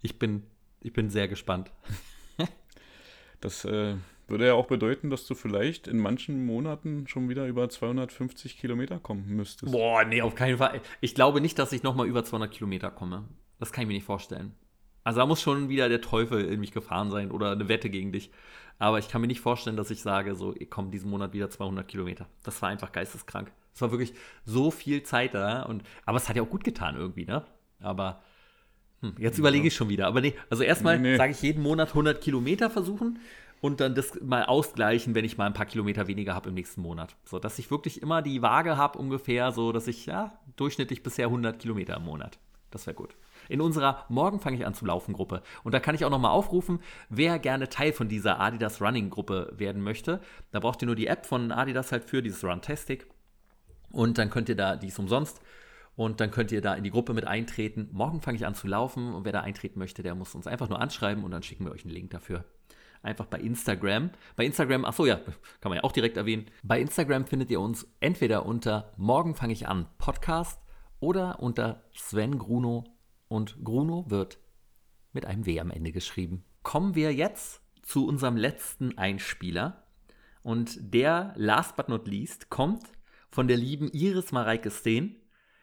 Ich 0.00 0.18
bin, 0.18 0.42
ich 0.80 0.92
bin 0.92 1.10
sehr 1.10 1.28
gespannt. 1.28 1.70
Das 3.42 3.64
äh, 3.64 3.96
würde 4.28 4.46
ja 4.46 4.54
auch 4.54 4.66
bedeuten, 4.66 5.10
dass 5.10 5.26
du 5.26 5.34
vielleicht 5.34 5.88
in 5.88 5.98
manchen 5.98 6.46
Monaten 6.46 7.08
schon 7.08 7.28
wieder 7.28 7.46
über 7.48 7.68
250 7.68 8.56
Kilometer 8.56 9.00
kommen 9.00 9.26
müsstest. 9.26 9.72
Boah, 9.72 10.04
nee, 10.04 10.22
auf 10.22 10.36
keinen 10.36 10.58
Fall. 10.58 10.80
Ich 11.00 11.16
glaube 11.16 11.40
nicht, 11.40 11.58
dass 11.58 11.72
ich 11.72 11.82
nochmal 11.82 12.06
über 12.06 12.24
200 12.24 12.52
Kilometer 12.52 12.92
komme. 12.92 13.24
Das 13.58 13.72
kann 13.72 13.82
ich 13.82 13.88
mir 13.88 13.94
nicht 13.94 14.06
vorstellen. 14.06 14.54
Also 15.04 15.20
da 15.20 15.26
muss 15.26 15.40
schon 15.40 15.68
wieder 15.68 15.88
der 15.88 16.00
Teufel 16.00 16.44
in 16.44 16.60
mich 16.60 16.72
gefahren 16.72 17.10
sein 17.10 17.30
oder 17.30 17.52
eine 17.52 17.68
Wette 17.68 17.90
gegen 17.90 18.12
dich. 18.12 18.30
Aber 18.78 18.98
ich 18.98 19.08
kann 19.08 19.20
mir 19.20 19.26
nicht 19.26 19.40
vorstellen, 19.40 19.76
dass 19.76 19.90
ich 19.90 20.02
sage, 20.02 20.34
so, 20.34 20.54
ich 20.56 20.70
komme 20.70 20.90
diesen 20.90 21.10
Monat 21.10 21.32
wieder 21.32 21.50
200 21.50 21.86
Kilometer. 21.86 22.26
Das 22.42 22.60
war 22.62 22.68
einfach 22.68 22.92
geisteskrank. 22.92 23.52
Es 23.74 23.80
war 23.80 23.90
wirklich 23.90 24.12
so 24.44 24.70
viel 24.70 25.02
Zeit 25.02 25.34
da. 25.34 25.62
Und, 25.62 25.82
aber 26.04 26.16
es 26.18 26.28
hat 26.28 26.36
ja 26.36 26.42
auch 26.42 26.50
gut 26.50 26.64
getan 26.64 26.96
irgendwie, 26.96 27.24
ne? 27.24 27.44
Aber 27.80 28.22
hm, 29.00 29.14
jetzt 29.18 29.38
überlege 29.38 29.68
ich 29.68 29.74
schon 29.74 29.88
wieder. 29.88 30.06
Aber 30.06 30.20
nee, 30.20 30.34
also 30.50 30.62
erstmal 30.62 30.98
Nee, 30.98 31.12
nee. 31.12 31.16
sage 31.16 31.32
ich 31.32 31.42
jeden 31.42 31.62
Monat 31.62 31.88
100 31.90 32.20
Kilometer 32.20 32.70
versuchen 32.70 33.18
und 33.60 33.80
dann 33.80 33.94
das 33.94 34.20
mal 34.20 34.44
ausgleichen, 34.44 35.14
wenn 35.14 35.24
ich 35.24 35.38
mal 35.38 35.46
ein 35.46 35.54
paar 35.54 35.66
Kilometer 35.66 36.08
weniger 36.08 36.34
habe 36.34 36.48
im 36.48 36.54
nächsten 36.54 36.80
Monat. 36.82 37.16
So, 37.24 37.38
dass 37.38 37.58
ich 37.58 37.70
wirklich 37.70 38.02
immer 38.02 38.22
die 38.22 38.42
Waage 38.42 38.76
habe 38.76 38.98
ungefähr, 38.98 39.52
so 39.52 39.72
dass 39.72 39.86
ich 39.86 40.06
ja 40.06 40.38
durchschnittlich 40.56 41.02
bisher 41.02 41.26
100 41.26 41.58
Kilometer 41.58 41.96
im 41.96 42.04
Monat. 42.04 42.38
Das 42.70 42.86
wäre 42.86 42.94
gut. 42.94 43.14
In 43.48 43.60
unserer 43.60 44.04
Morgen 44.08 44.40
fange 44.40 44.56
ich 44.56 44.66
an 44.66 44.74
zu 44.74 44.84
laufen 44.84 45.12
Gruppe. 45.12 45.42
Und 45.64 45.72
da 45.72 45.80
kann 45.80 45.94
ich 45.94 46.04
auch 46.04 46.10
nochmal 46.10 46.32
aufrufen, 46.32 46.80
wer 47.08 47.38
gerne 47.38 47.68
Teil 47.68 47.92
von 47.92 48.08
dieser 48.08 48.40
Adidas 48.40 48.80
Running 48.80 49.10
Gruppe 49.10 49.52
werden 49.56 49.82
möchte. 49.82 50.20
Da 50.50 50.60
braucht 50.60 50.82
ihr 50.82 50.86
nur 50.86 50.96
die 50.96 51.06
App 51.06 51.26
von 51.26 51.52
Adidas 51.52 51.92
halt 51.92 52.04
für 52.04 52.22
dieses 52.22 52.44
Runtastic. 52.44 53.06
Und 53.90 54.18
dann 54.18 54.30
könnt 54.30 54.48
ihr 54.48 54.56
da, 54.56 54.76
die 54.76 54.88
ist 54.88 54.98
umsonst. 54.98 55.40
Und 55.94 56.20
dann 56.20 56.30
könnt 56.30 56.52
ihr 56.52 56.62
da 56.62 56.74
in 56.74 56.84
die 56.84 56.90
Gruppe 56.90 57.12
mit 57.12 57.26
eintreten. 57.26 57.88
Morgen 57.92 58.20
fange 58.22 58.36
ich 58.36 58.46
an 58.46 58.54
zu 58.54 58.66
laufen 58.66 59.12
und 59.12 59.24
wer 59.24 59.32
da 59.32 59.40
eintreten 59.40 59.78
möchte, 59.78 60.02
der 60.02 60.14
muss 60.14 60.34
uns 60.34 60.46
einfach 60.46 60.68
nur 60.68 60.80
anschreiben 60.80 61.22
und 61.22 61.30
dann 61.30 61.42
schicken 61.42 61.66
wir 61.66 61.72
euch 61.72 61.84
einen 61.84 61.92
Link 61.92 62.10
dafür. 62.10 62.44
Einfach 63.02 63.26
bei 63.26 63.38
Instagram. 63.38 64.10
Bei 64.36 64.44
Instagram, 64.44 64.84
ach 64.84 64.94
so 64.94 65.04
ja, 65.04 65.16
kann 65.16 65.70
man 65.70 65.76
ja 65.76 65.84
auch 65.84 65.92
direkt 65.92 66.16
erwähnen. 66.16 66.46
Bei 66.62 66.80
Instagram 66.80 67.26
findet 67.26 67.50
ihr 67.50 67.60
uns 67.60 67.86
entweder 68.00 68.46
unter 68.46 68.92
Morgen 68.96 69.34
fange 69.34 69.52
ich 69.52 69.68
an 69.68 69.86
Podcast 69.98 70.62
oder 71.00 71.40
unter 71.40 71.82
Sven 71.94 72.38
Gruno 72.38 72.84
und 73.32 73.64
Gruno 73.64 74.04
wird 74.08 74.38
mit 75.12 75.24
einem 75.24 75.46
W 75.46 75.58
am 75.58 75.70
Ende 75.70 75.90
geschrieben. 75.90 76.44
Kommen 76.62 76.94
wir 76.94 77.14
jetzt 77.14 77.62
zu 77.80 78.06
unserem 78.06 78.36
letzten 78.36 78.98
Einspieler. 78.98 79.86
Und 80.42 80.76
der, 80.92 81.32
last 81.36 81.74
but 81.76 81.88
not 81.88 82.06
least, 82.06 82.50
kommt 82.50 82.84
von 83.30 83.48
der 83.48 83.56
lieben 83.56 83.88
Iris 83.92 84.32
Mareike 84.32 84.70
Steen, 84.70 85.16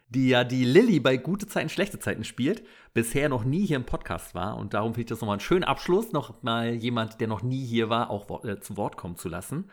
die 0.07 0.29
ja 0.29 0.43
die 0.43 0.65
Lilly 0.65 0.99
bei 0.99 1.17
Gute 1.17 1.45
Zeiten, 1.45 1.69
Schlechte 1.69 1.99
Zeiten 1.99 2.23
spielt, 2.23 2.63
bisher 2.95 3.29
noch 3.29 3.43
nie 3.43 3.67
hier 3.67 3.75
im 3.77 3.85
Podcast 3.85 4.33
war. 4.33 4.57
Und 4.57 4.73
darum 4.73 4.93
finde 4.93 5.01
ich 5.01 5.09
das 5.09 5.21
nochmal 5.21 5.35
einen 5.35 5.41
schönen 5.41 5.63
Abschluss, 5.63 6.11
noch 6.11 6.41
mal 6.41 6.73
jemand, 6.73 7.21
der 7.21 7.27
noch 7.27 7.43
nie 7.43 7.63
hier 7.63 7.89
war, 7.89 8.09
auch 8.09 8.43
äh, 8.45 8.59
zu 8.59 8.77
Wort 8.77 8.97
kommen 8.97 9.15
zu 9.15 9.29
lassen. 9.29 9.69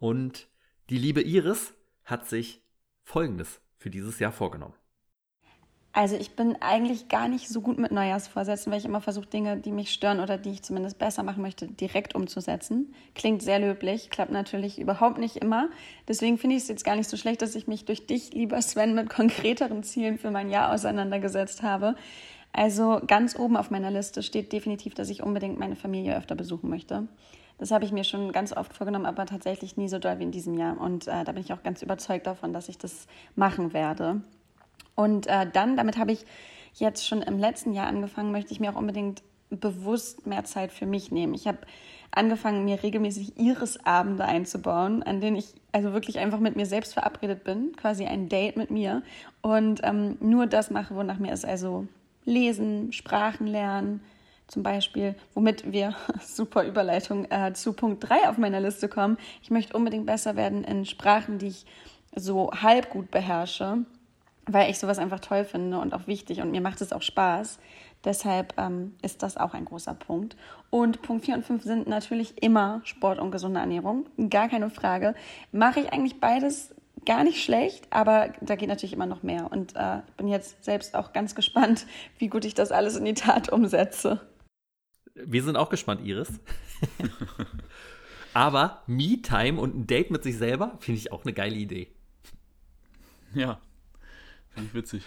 Und 0.00 0.48
die 0.90 0.98
liebe 0.98 1.22
Iris 1.22 1.72
hat 2.04 2.28
sich 2.28 2.64
Folgendes 3.04 3.60
für 3.76 3.90
dieses 3.90 4.18
Jahr 4.18 4.32
vorgenommen. 4.32 4.74
Also 5.94 6.16
ich 6.16 6.36
bin 6.36 6.56
eigentlich 6.62 7.08
gar 7.08 7.28
nicht 7.28 7.50
so 7.50 7.60
gut 7.60 7.78
mit 7.78 7.92
Neujahrsvorsätzen, 7.92 8.72
weil 8.72 8.78
ich 8.78 8.86
immer 8.86 9.02
versuche, 9.02 9.26
Dinge, 9.26 9.58
die 9.58 9.72
mich 9.72 9.92
stören 9.92 10.20
oder 10.20 10.38
die 10.38 10.52
ich 10.52 10.62
zumindest 10.62 10.98
besser 10.98 11.22
machen 11.22 11.42
möchte, 11.42 11.66
direkt 11.68 12.14
umzusetzen. 12.14 12.94
Klingt 13.14 13.42
sehr 13.42 13.58
löblich, 13.58 14.08
klappt 14.08 14.32
natürlich 14.32 14.80
überhaupt 14.80 15.18
nicht 15.18 15.36
immer. 15.36 15.68
Deswegen 16.08 16.38
finde 16.38 16.56
ich 16.56 16.62
es 16.62 16.68
jetzt 16.68 16.86
gar 16.86 16.96
nicht 16.96 17.10
so 17.10 17.18
schlecht, 17.18 17.42
dass 17.42 17.54
ich 17.54 17.66
mich 17.66 17.84
durch 17.84 18.06
dich, 18.06 18.32
lieber 18.32 18.62
Sven, 18.62 18.94
mit 18.94 19.10
konkreteren 19.10 19.82
Zielen 19.82 20.16
für 20.16 20.30
mein 20.30 20.48
Jahr 20.48 20.72
auseinandergesetzt 20.72 21.62
habe. 21.62 21.94
Also 22.54 23.02
ganz 23.06 23.38
oben 23.38 23.58
auf 23.58 23.70
meiner 23.70 23.90
Liste 23.90 24.22
steht 24.22 24.52
definitiv, 24.52 24.94
dass 24.94 25.10
ich 25.10 25.22
unbedingt 25.22 25.58
meine 25.58 25.76
Familie 25.76 26.16
öfter 26.16 26.34
besuchen 26.34 26.70
möchte. 26.70 27.06
Das 27.58 27.70
habe 27.70 27.84
ich 27.84 27.92
mir 27.92 28.04
schon 28.04 28.32
ganz 28.32 28.56
oft 28.56 28.72
vorgenommen, 28.72 29.06
aber 29.06 29.26
tatsächlich 29.26 29.76
nie 29.76 29.88
so 29.88 29.98
doll 29.98 30.18
wie 30.18 30.24
in 30.24 30.32
diesem 30.32 30.56
Jahr. 30.56 30.80
Und 30.80 31.06
äh, 31.06 31.24
da 31.24 31.32
bin 31.32 31.42
ich 31.42 31.52
auch 31.52 31.62
ganz 31.62 31.82
überzeugt 31.82 32.26
davon, 32.26 32.54
dass 32.54 32.70
ich 32.70 32.78
das 32.78 33.06
machen 33.36 33.74
werde. 33.74 34.22
Und 34.94 35.26
äh, 35.26 35.46
dann, 35.50 35.76
damit 35.76 35.98
habe 35.98 36.12
ich 36.12 36.24
jetzt 36.74 37.06
schon 37.06 37.22
im 37.22 37.38
letzten 37.38 37.72
Jahr 37.72 37.86
angefangen, 37.86 38.32
möchte 38.32 38.52
ich 38.52 38.60
mir 38.60 38.72
auch 38.72 38.78
unbedingt 38.78 39.22
bewusst 39.50 40.26
mehr 40.26 40.44
Zeit 40.44 40.72
für 40.72 40.86
mich 40.86 41.10
nehmen. 41.10 41.34
Ich 41.34 41.46
habe 41.46 41.58
angefangen, 42.10 42.64
mir 42.64 42.82
regelmäßig 42.82 43.38
Iris-Abende 43.38 44.24
einzubauen, 44.24 45.02
an 45.02 45.20
denen 45.20 45.36
ich 45.36 45.54
also 45.72 45.92
wirklich 45.92 46.18
einfach 46.18 46.38
mit 46.38 46.56
mir 46.56 46.66
selbst 46.66 46.92
verabredet 46.92 47.44
bin, 47.44 47.74
quasi 47.76 48.04
ein 48.04 48.28
Date 48.28 48.56
mit 48.56 48.70
mir 48.70 49.02
und 49.40 49.80
ähm, 49.82 50.16
nur 50.20 50.46
das 50.46 50.70
mache, 50.70 50.94
wonach 50.94 51.18
mir 51.18 51.32
ist, 51.32 51.44
also 51.44 51.86
lesen, 52.24 52.92
Sprachen 52.92 53.46
lernen, 53.46 54.02
zum 54.46 54.62
Beispiel, 54.62 55.14
womit 55.34 55.72
wir, 55.72 55.94
super 56.20 56.64
Überleitung, 56.64 57.30
äh, 57.30 57.54
zu 57.54 57.72
Punkt 57.72 58.06
3 58.08 58.28
auf 58.28 58.36
meiner 58.36 58.60
Liste 58.60 58.88
kommen. 58.88 59.16
Ich 59.42 59.50
möchte 59.50 59.74
unbedingt 59.74 60.04
besser 60.04 60.36
werden 60.36 60.64
in 60.64 60.84
Sprachen, 60.84 61.38
die 61.38 61.48
ich 61.48 61.66
so 62.14 62.50
halb 62.52 62.90
gut 62.90 63.10
beherrsche, 63.10 63.78
weil 64.46 64.70
ich 64.70 64.78
sowas 64.78 64.98
einfach 64.98 65.20
toll 65.20 65.44
finde 65.44 65.78
und 65.78 65.94
auch 65.94 66.06
wichtig 66.06 66.40
und 66.40 66.50
mir 66.50 66.60
macht 66.60 66.80
es 66.80 66.92
auch 66.92 67.02
Spaß. 67.02 67.58
Deshalb 68.04 68.54
ähm, 68.58 68.94
ist 69.02 69.22
das 69.22 69.36
auch 69.36 69.54
ein 69.54 69.64
großer 69.64 69.94
Punkt. 69.94 70.36
Und 70.70 71.02
Punkt 71.02 71.24
4 71.24 71.36
und 71.36 71.46
5 71.46 71.62
sind 71.62 71.86
natürlich 71.86 72.42
immer 72.42 72.80
Sport 72.84 73.20
und 73.20 73.30
gesunde 73.30 73.60
Ernährung. 73.60 74.06
Gar 74.28 74.48
keine 74.48 74.70
Frage. 74.70 75.14
Mache 75.52 75.80
ich 75.80 75.92
eigentlich 75.92 76.18
beides 76.18 76.74
gar 77.04 77.24
nicht 77.24 77.42
schlecht, 77.42 77.86
aber 77.90 78.32
da 78.40 78.56
geht 78.56 78.68
natürlich 78.68 78.92
immer 78.92 79.06
noch 79.06 79.22
mehr. 79.22 79.50
Und 79.50 79.76
äh, 79.76 79.98
ich 80.08 80.14
bin 80.14 80.28
jetzt 80.28 80.64
selbst 80.64 80.94
auch 80.96 81.12
ganz 81.12 81.34
gespannt, 81.34 81.86
wie 82.18 82.28
gut 82.28 82.44
ich 82.44 82.54
das 82.54 82.72
alles 82.72 82.96
in 82.96 83.04
die 83.04 83.14
Tat 83.14 83.50
umsetze. 83.50 84.20
Wir 85.14 85.42
sind 85.42 85.56
auch 85.56 85.68
gespannt, 85.68 86.00
Iris. 86.04 86.40
Aber 88.34 88.82
Me-Time 88.86 89.60
und 89.60 89.76
ein 89.76 89.86
Date 89.86 90.10
mit 90.10 90.22
sich 90.22 90.38
selber 90.38 90.76
finde 90.80 90.98
ich 90.98 91.12
auch 91.12 91.24
eine 91.24 91.34
geile 91.34 91.54
Idee. 91.54 91.88
Ja, 93.34 93.60
finde 94.54 94.68
ich 94.68 94.74
witzig. 94.74 95.02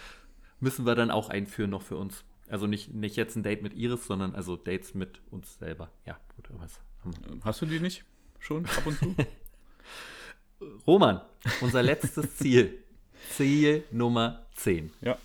Müssen 0.60 0.86
wir 0.86 0.96
dann 0.96 1.12
auch 1.12 1.30
einführen 1.30 1.70
noch 1.70 1.82
für 1.82 1.98
uns. 1.98 2.24
Also 2.48 2.68
nicht, 2.68 2.94
nicht 2.94 3.16
jetzt 3.16 3.36
ein 3.36 3.44
Date 3.44 3.64
mit 3.64 3.74
Iris, 3.74 4.06
sondern 4.06 4.36
also 4.36 4.56
Dates 4.56 4.94
mit 4.94 5.20
uns 5.32 5.58
selber. 5.58 5.92
Ja, 6.06 6.18
gut, 6.36 6.50
was 6.60 6.80
wir? 7.04 7.44
Hast 7.44 7.62
du 7.62 7.66
die 7.66 7.80
nicht 7.80 8.04
schon 8.40 8.66
ab 8.66 8.86
und 8.86 8.98
zu? 8.98 9.16
Roman, 10.88 11.22
unser 11.62 11.84
letztes 11.84 12.36
Ziel. 12.38 12.84
Ziel 13.32 13.84
Nummer 13.92 14.46
10. 14.56 14.92
Ja. 15.02 15.18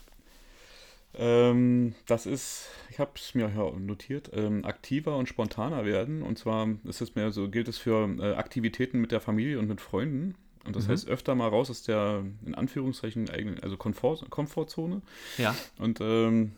Ähm, 1.14 1.94
das 2.06 2.26
ist, 2.26 2.68
ich 2.88 2.98
habe 2.98 3.12
es 3.16 3.34
mir 3.34 3.50
hier 3.52 3.72
notiert, 3.72 4.30
ähm, 4.32 4.64
aktiver 4.64 5.16
und 5.16 5.28
spontaner 5.28 5.84
werden. 5.84 6.22
Und 6.22 6.38
zwar 6.38 6.68
ist 6.84 7.00
es 7.00 7.14
mehr 7.14 7.30
so, 7.32 7.48
gilt 7.48 7.68
es 7.68 7.78
für 7.78 8.08
äh, 8.18 8.34
Aktivitäten 8.34 9.00
mit 9.00 9.12
der 9.12 9.20
Familie 9.20 9.58
und 9.58 9.68
mit 9.68 9.80
Freunden. 9.80 10.34
Und 10.64 10.76
das 10.76 10.86
Mhm. 10.86 10.92
heißt 10.92 11.08
öfter 11.08 11.34
mal 11.34 11.48
raus 11.48 11.70
aus 11.70 11.82
der, 11.82 12.22
in 12.44 12.54
Anführungszeichen, 12.54 13.30
eigenen, 13.30 13.60
also 13.60 13.76
Komfort, 13.76 14.26
Komfortzone. 14.28 15.00
Ja. 15.38 15.54
Und 15.78 16.00
ähm, 16.00 16.52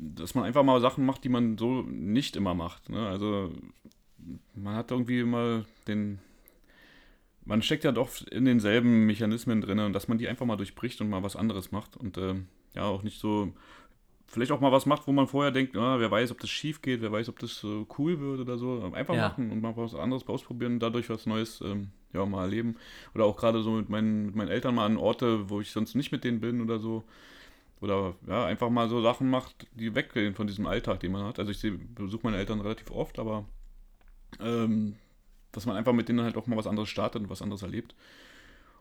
dass 0.00 0.34
man 0.34 0.44
einfach 0.44 0.62
mal 0.62 0.80
Sachen 0.80 1.04
macht, 1.04 1.24
die 1.24 1.28
man 1.28 1.58
so 1.58 1.82
nicht 1.82 2.36
immer 2.36 2.54
macht. 2.54 2.88
Ne? 2.88 3.06
Also 3.06 3.52
man 4.54 4.74
hat 4.76 4.90
irgendwie 4.90 5.20
immer 5.20 5.64
den, 5.86 6.20
man 7.44 7.62
steckt 7.62 7.84
ja 7.84 7.92
doch 7.92 8.10
in 8.30 8.44
denselben 8.44 9.06
Mechanismen 9.06 9.60
drin 9.60 9.78
und 9.80 9.92
dass 9.92 10.08
man 10.08 10.18
die 10.18 10.28
einfach 10.28 10.46
mal 10.46 10.56
durchbricht 10.56 11.00
und 11.00 11.08
mal 11.10 11.22
was 11.22 11.36
anderes 11.36 11.72
macht 11.72 11.96
und 11.96 12.16
ähm, 12.18 12.46
ja 12.74 12.84
auch 12.84 13.02
nicht 13.02 13.18
so, 13.20 13.52
vielleicht 14.26 14.52
auch 14.52 14.60
mal 14.60 14.72
was 14.72 14.86
macht, 14.86 15.06
wo 15.06 15.12
man 15.12 15.26
vorher 15.26 15.50
denkt, 15.52 15.76
ah, 15.76 15.98
wer 15.98 16.10
weiß, 16.10 16.30
ob 16.30 16.40
das 16.40 16.50
schief 16.50 16.80
geht, 16.82 17.00
wer 17.00 17.10
weiß, 17.12 17.28
ob 17.28 17.38
das 17.38 17.64
äh, 17.64 17.84
cool 17.98 18.20
wird 18.20 18.40
oder 18.40 18.58
so. 18.58 18.80
Einfach 18.92 19.14
Ja. 19.14 19.28
machen 19.28 19.50
und 19.50 19.60
mal 19.60 19.76
was 19.76 19.94
anderes 19.94 20.26
ausprobieren 20.28 20.74
und 20.74 20.80
dadurch 20.80 21.08
was 21.10 21.26
Neues 21.26 21.60
ähm, 21.62 21.88
ja, 22.12 22.24
mal 22.26 22.44
erleben. 22.44 22.76
Oder 23.14 23.24
auch 23.24 23.36
gerade 23.36 23.62
so 23.62 23.72
mit 23.72 23.88
meinen, 23.88 24.26
mit 24.26 24.36
meinen 24.36 24.48
Eltern 24.48 24.74
mal 24.74 24.86
an 24.86 24.96
Orte, 24.96 25.48
wo 25.50 25.60
ich 25.60 25.70
sonst 25.70 25.94
nicht 25.94 26.12
mit 26.12 26.24
denen 26.24 26.40
bin 26.40 26.60
oder 26.60 26.78
so. 26.78 27.04
oder 27.80 28.14
ja, 28.26 28.46
einfach 28.46 28.70
mal 28.70 28.88
so 28.88 29.02
Sachen 29.02 29.30
macht, 29.30 29.66
die 29.74 29.94
weggehen 29.94 30.34
von 30.34 30.46
diesem 30.46 30.66
Alltag, 30.66 31.00
den 31.00 31.12
man 31.12 31.24
hat. 31.24 31.38
Also 31.38 31.52
ich 31.52 31.72
besuche 31.94 32.22
meine 32.24 32.38
Eltern 32.38 32.60
relativ 32.60 32.90
oft, 32.90 33.18
aber 33.18 33.44
ähm, 34.40 34.96
dass 35.52 35.66
man 35.66 35.76
einfach 35.76 35.92
mit 35.92 36.08
denen 36.08 36.22
halt 36.22 36.36
auch 36.36 36.46
mal 36.46 36.56
was 36.56 36.66
anderes 36.66 36.88
startet 36.88 37.22
und 37.22 37.30
was 37.30 37.42
anderes 37.42 37.62
erlebt. 37.62 37.94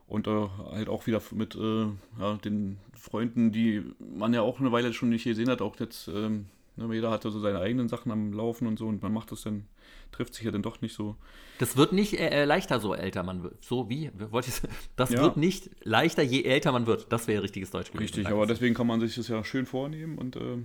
Und 0.08 0.28
äh, 0.28 0.48
halt 0.72 0.90
auch 0.90 1.06
wieder 1.06 1.22
mit 1.32 1.56
äh, 1.56 1.86
ja, 2.20 2.36
den 2.44 2.80
Freunden, 2.94 3.52
die 3.52 3.84
man 4.00 4.34
ja 4.34 4.42
auch 4.42 4.60
eine 4.60 4.72
Weile 4.72 4.94
schon 4.94 5.10
nicht 5.10 5.26
gesehen 5.26 5.50
hat, 5.50 5.62
auch 5.62 5.78
jetzt, 5.80 6.08
ähm, 6.08 6.46
ne, 6.78 6.94
jeder 6.94 7.12
hatte 7.12 7.30
so 7.32 7.40
seine 7.40 7.60
eigenen 7.60 7.90
Sachen 7.90 8.12
am 8.12 8.32
Laufen 8.34 8.68
und 8.68 8.80
so 8.80 8.88
und 8.88 9.02
man 9.04 9.12
macht 9.14 9.32
das 9.32 9.42
dann, 9.42 9.68
trifft 10.12 10.34
sich 10.34 10.46
ja 10.46 10.52
dann 10.52 10.62
doch 10.62 10.80
nicht 10.82 10.96
so. 10.96 11.16
Das 11.60 11.76
wird 11.76 11.92
nicht 11.92 12.14
äh, 12.20 12.30
äh, 12.30 12.46
leichter, 12.46 12.80
so 12.80 12.94
älter 12.94 13.24
man 13.24 13.44
wird. 13.44 13.64
So 13.64 13.90
wie? 13.90 14.10
Wollte 14.32 14.50
ich, 14.50 14.62
das 14.96 15.10
Ja. 15.12 15.22
wird 15.22 15.38
nicht 15.38 15.70
leichter, 15.84 16.24
je 16.24 16.44
älter 16.44 16.72
man 16.72 16.88
wird. 16.88 17.12
Das 17.12 17.28
wäre 17.28 17.44
richtiges 17.44 17.72
Deutsch 17.72 17.92
gewesen. 17.92 18.04
Richtig, 18.16 18.28
aber 18.28 18.46
deswegen 18.46 18.74
kann 18.76 18.88
man 18.88 19.00
sich 19.02 19.16
das 19.16 19.28
ja 19.28 19.44
schön 19.44 19.66
vornehmen 19.66 20.18
und 20.18 20.36
äh, 20.38 20.58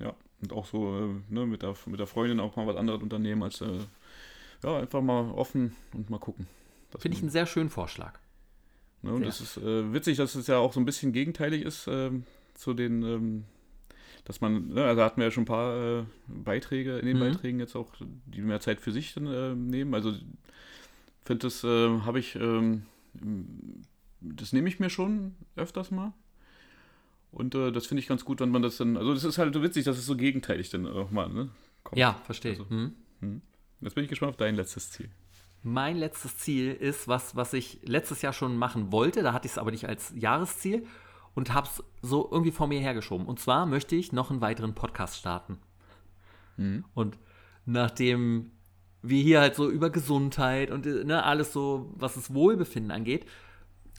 ja, 0.00 0.14
und 0.40 0.52
auch 0.52 0.66
so 0.66 0.96
äh, 0.98 1.32
ne, 1.34 1.46
mit, 1.46 1.62
der, 1.62 1.74
mit 1.86 2.00
der 2.00 2.06
Freundin 2.06 2.40
auch 2.40 2.56
mal 2.56 2.66
was 2.66 2.76
anderes 2.76 3.02
unternehmen, 3.02 3.42
als 3.42 3.60
äh, 3.60 3.78
ja, 4.64 4.78
einfach 4.78 5.00
mal 5.02 5.30
offen 5.32 5.74
und 5.92 6.10
mal 6.10 6.18
gucken. 6.18 6.46
Finde 6.98 7.16
ich 7.16 7.22
einen 7.22 7.30
sehr 7.30 7.46
schönen 7.46 7.70
Vorschlag. 7.70 8.18
Ne, 9.02 9.12
und 9.12 9.24
das 9.26 9.40
ist 9.40 9.56
äh, 9.58 9.92
witzig, 9.92 10.16
dass 10.16 10.34
es 10.34 10.46
ja 10.48 10.58
auch 10.58 10.72
so 10.72 10.80
ein 10.80 10.84
bisschen 10.84 11.12
gegenteilig 11.12 11.62
ist 11.62 11.86
ähm, 11.88 12.24
zu 12.54 12.74
den, 12.74 13.02
ähm, 13.04 13.44
dass 14.24 14.40
man, 14.40 14.68
ne, 14.68 14.84
also 14.84 15.02
hatten 15.02 15.18
wir 15.20 15.26
ja 15.26 15.30
schon 15.30 15.42
ein 15.42 15.46
paar 15.46 16.00
äh, 16.00 16.04
Beiträge 16.26 16.98
in 16.98 17.06
den 17.06 17.16
Mhm. 17.16 17.20
Beiträgen 17.20 17.60
jetzt 17.60 17.76
auch, 17.76 17.92
die 18.26 18.40
mehr 18.42 18.60
Zeit 18.60 18.80
für 18.80 18.92
sich 18.92 19.14
dann, 19.14 19.26
äh, 19.26 19.54
nehmen. 19.54 19.94
Also 19.94 20.12
finde 21.24 21.46
das 21.46 21.64
äh, 21.64 22.00
habe 22.00 22.18
ich, 22.18 22.36
ähm, 22.36 22.82
das 24.20 24.52
nehme 24.52 24.68
ich 24.68 24.80
mir 24.80 24.90
schon 24.90 25.34
öfters 25.56 25.90
mal. 25.90 26.12
Und 27.30 27.54
äh, 27.54 27.70
das 27.72 27.86
finde 27.86 28.00
ich 28.00 28.08
ganz 28.08 28.24
gut, 28.24 28.40
wenn 28.40 28.50
man 28.50 28.62
das 28.62 28.78
dann, 28.78 28.96
also 28.96 29.12
das 29.12 29.24
ist 29.24 29.38
halt 29.38 29.52
so 29.52 29.62
witzig, 29.62 29.84
dass 29.84 29.98
es 29.98 30.06
so 30.06 30.16
gegenteilig 30.16 30.70
dann 30.70 30.86
auch 30.86 31.10
mal 31.10 31.28
ne, 31.28 31.50
kommt. 31.84 31.98
Ja, 31.98 32.14
verstehe. 32.24 32.52
Also, 32.52 32.68
Hm. 32.70 32.94
hm. 33.20 33.42
Jetzt 33.80 33.94
bin 33.94 34.04
ich 34.04 34.10
gespannt 34.10 34.30
auf 34.30 34.36
dein 34.36 34.56
letztes 34.56 34.90
Ziel. 34.90 35.08
Mein 35.62 35.96
letztes 35.98 36.38
Ziel 36.38 36.72
ist 36.72 37.06
was, 37.06 37.36
was 37.36 37.52
ich 37.52 37.80
letztes 37.82 38.22
Jahr 38.22 38.32
schon 38.32 38.56
machen 38.56 38.90
wollte. 38.92 39.22
Da 39.22 39.32
hatte 39.32 39.46
ich 39.46 39.52
es 39.52 39.58
aber 39.58 39.70
nicht 39.70 39.86
als 39.88 40.12
Jahresziel 40.16 40.86
und 41.34 41.54
habe 41.54 41.66
es 41.66 41.82
so 42.02 42.28
irgendwie 42.30 42.50
vor 42.50 42.66
mir 42.66 42.80
hergeschoben. 42.80 43.26
Und 43.26 43.40
zwar 43.40 43.66
möchte 43.66 43.96
ich 43.96 44.12
noch 44.12 44.30
einen 44.30 44.40
weiteren 44.40 44.74
Podcast 44.74 45.16
starten. 45.16 45.58
Und 46.94 47.18
nachdem 47.66 48.50
wir 49.02 49.22
hier 49.22 49.40
halt 49.40 49.54
so 49.54 49.70
über 49.70 49.90
Gesundheit 49.90 50.70
und 50.70 50.84
ne, 50.84 51.22
alles 51.22 51.52
so, 51.52 51.92
was 51.96 52.14
das 52.14 52.34
Wohlbefinden 52.34 52.90
angeht, 52.90 53.26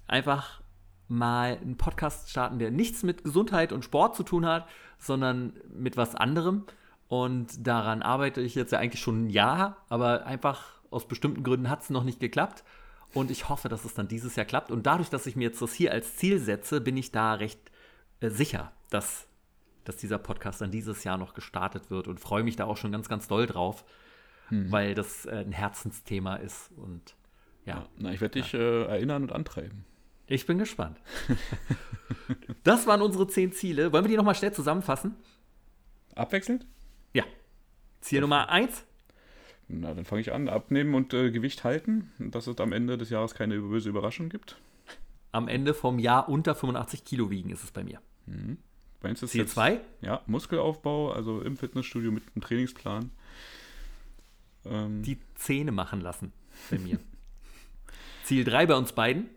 einfach 0.07 0.61
mal 1.07 1.57
einen 1.61 1.77
Podcast 1.77 2.29
starten, 2.29 2.59
der 2.59 2.71
nichts 2.71 3.03
mit 3.03 3.23
Gesundheit 3.23 3.71
und 3.71 3.83
Sport 3.83 4.15
zu 4.15 4.23
tun 4.23 4.45
hat, 4.45 4.67
sondern 4.99 5.53
mit 5.73 5.97
was 5.97 6.15
anderem. 6.15 6.65
Und 7.07 7.65
daran 7.65 8.01
arbeite 8.03 8.41
ich 8.41 8.55
jetzt 8.55 8.71
ja 8.71 8.79
eigentlich 8.79 9.01
schon 9.01 9.25
ein 9.25 9.29
Jahr, 9.29 9.77
aber 9.89 10.25
einfach 10.25 10.79
aus 10.91 11.07
bestimmten 11.07 11.43
Gründen 11.43 11.69
hat 11.69 11.81
es 11.81 11.89
noch 11.89 12.03
nicht 12.03 12.19
geklappt. 12.19 12.63
Und 13.13 13.31
ich 13.31 13.49
hoffe, 13.49 13.69
dass 13.69 13.85
es 13.85 13.93
dann 13.93 14.07
dieses 14.07 14.35
Jahr 14.35 14.45
klappt. 14.45 14.71
Und 14.71 14.85
dadurch, 14.85 15.09
dass 15.09 15.25
ich 15.25 15.35
mir 15.35 15.45
jetzt 15.45 15.61
das 15.61 15.73
hier 15.73 15.91
als 15.91 16.15
Ziel 16.17 16.39
setze, 16.39 16.79
bin 16.81 16.95
ich 16.97 17.11
da 17.11 17.33
recht 17.33 17.59
äh, 18.19 18.29
sicher, 18.29 18.71
dass, 18.89 19.27
dass 19.83 19.97
dieser 19.97 20.19
Podcast 20.19 20.61
dann 20.61 20.71
dieses 20.71 21.03
Jahr 21.03 21.17
noch 21.17 21.33
gestartet 21.33 21.89
wird 21.89 22.07
und 22.07 22.19
freue 22.19 22.43
mich 22.43 22.55
da 22.55 22.65
auch 22.65 22.77
schon 22.77 22.91
ganz, 22.91 23.09
ganz 23.09 23.27
doll 23.27 23.47
drauf, 23.47 23.83
weil 24.51 24.95
das 24.95 25.25
äh, 25.27 25.43
ein 25.45 25.51
Herzensthema 25.51 26.35
ist. 26.37 26.71
Und 26.75 27.15
ja, 27.65 27.87
Na, 27.97 28.11
ich 28.11 28.19
werde 28.21 28.41
dich 28.41 28.53
äh, 28.55 28.83
erinnern 28.85 29.23
und 29.23 29.31
antreiben. 29.31 29.85
ich 30.25 30.45
bin 30.47 30.57
gespannt. 30.57 30.99
das 32.63 32.87
waren 32.87 33.01
unsere 33.01 33.27
zehn 33.27 33.51
Ziele. 33.51 33.91
Wollen 33.93 34.05
wir 34.05 34.09
die 34.09 34.17
nochmal 34.17 34.33
schnell 34.35 34.53
zusammenfassen? 34.53 35.15
Abwechselnd? 36.15 36.65
Ja. 37.13 37.25
Ziel 38.01 38.21
Nummer 38.21 38.49
eins. 38.49 38.85
Na, 39.71 39.93
dann 39.93 40.03
fange 40.03 40.21
ich 40.21 40.33
an. 40.33 40.49
Abnehmen 40.49 40.95
und 40.95 41.13
äh, 41.13 41.29
Gewicht 41.31 41.63
halten, 41.63 42.11
dass 42.17 42.47
es 42.47 42.57
am 42.57 42.73
Ende 42.73 42.97
des 42.97 43.09
Jahres 43.11 43.35
keine 43.35 43.59
böse 43.59 43.87
Überraschung 43.89 44.29
gibt. 44.29 44.57
Am 45.31 45.47
Ende 45.47 45.75
vom 45.75 45.99
Jahr 45.99 46.27
unter 46.27 46.55
85 46.55 47.05
Kilo 47.05 47.29
wiegen 47.29 47.51
ist 47.51 47.63
es 47.63 47.69
bei 47.71 47.83
mir. 47.83 48.01
Meins 49.03 49.21
ist 49.21 49.31
Ziel 49.31 49.41
jetzt, 49.41 49.53
zwei. 49.53 49.79
Ja, 50.01 50.23
Muskelaufbau, 50.25 51.11
also 51.11 51.41
im 51.41 51.55
Fitnessstudio 51.55 52.11
mit 52.11 52.23
einem 52.33 52.41
Trainingsplan. 52.41 53.11
Ähm, 54.65 55.03
Die 55.03 55.19
Zähne 55.35 55.71
machen 55.71 56.01
lassen 56.01 56.33
bei 56.71 56.79
mir. 56.79 56.99
Ziel 58.23 58.43
drei 58.43 58.65
bei 58.65 58.75
uns 58.75 58.93
beiden. 58.93 59.29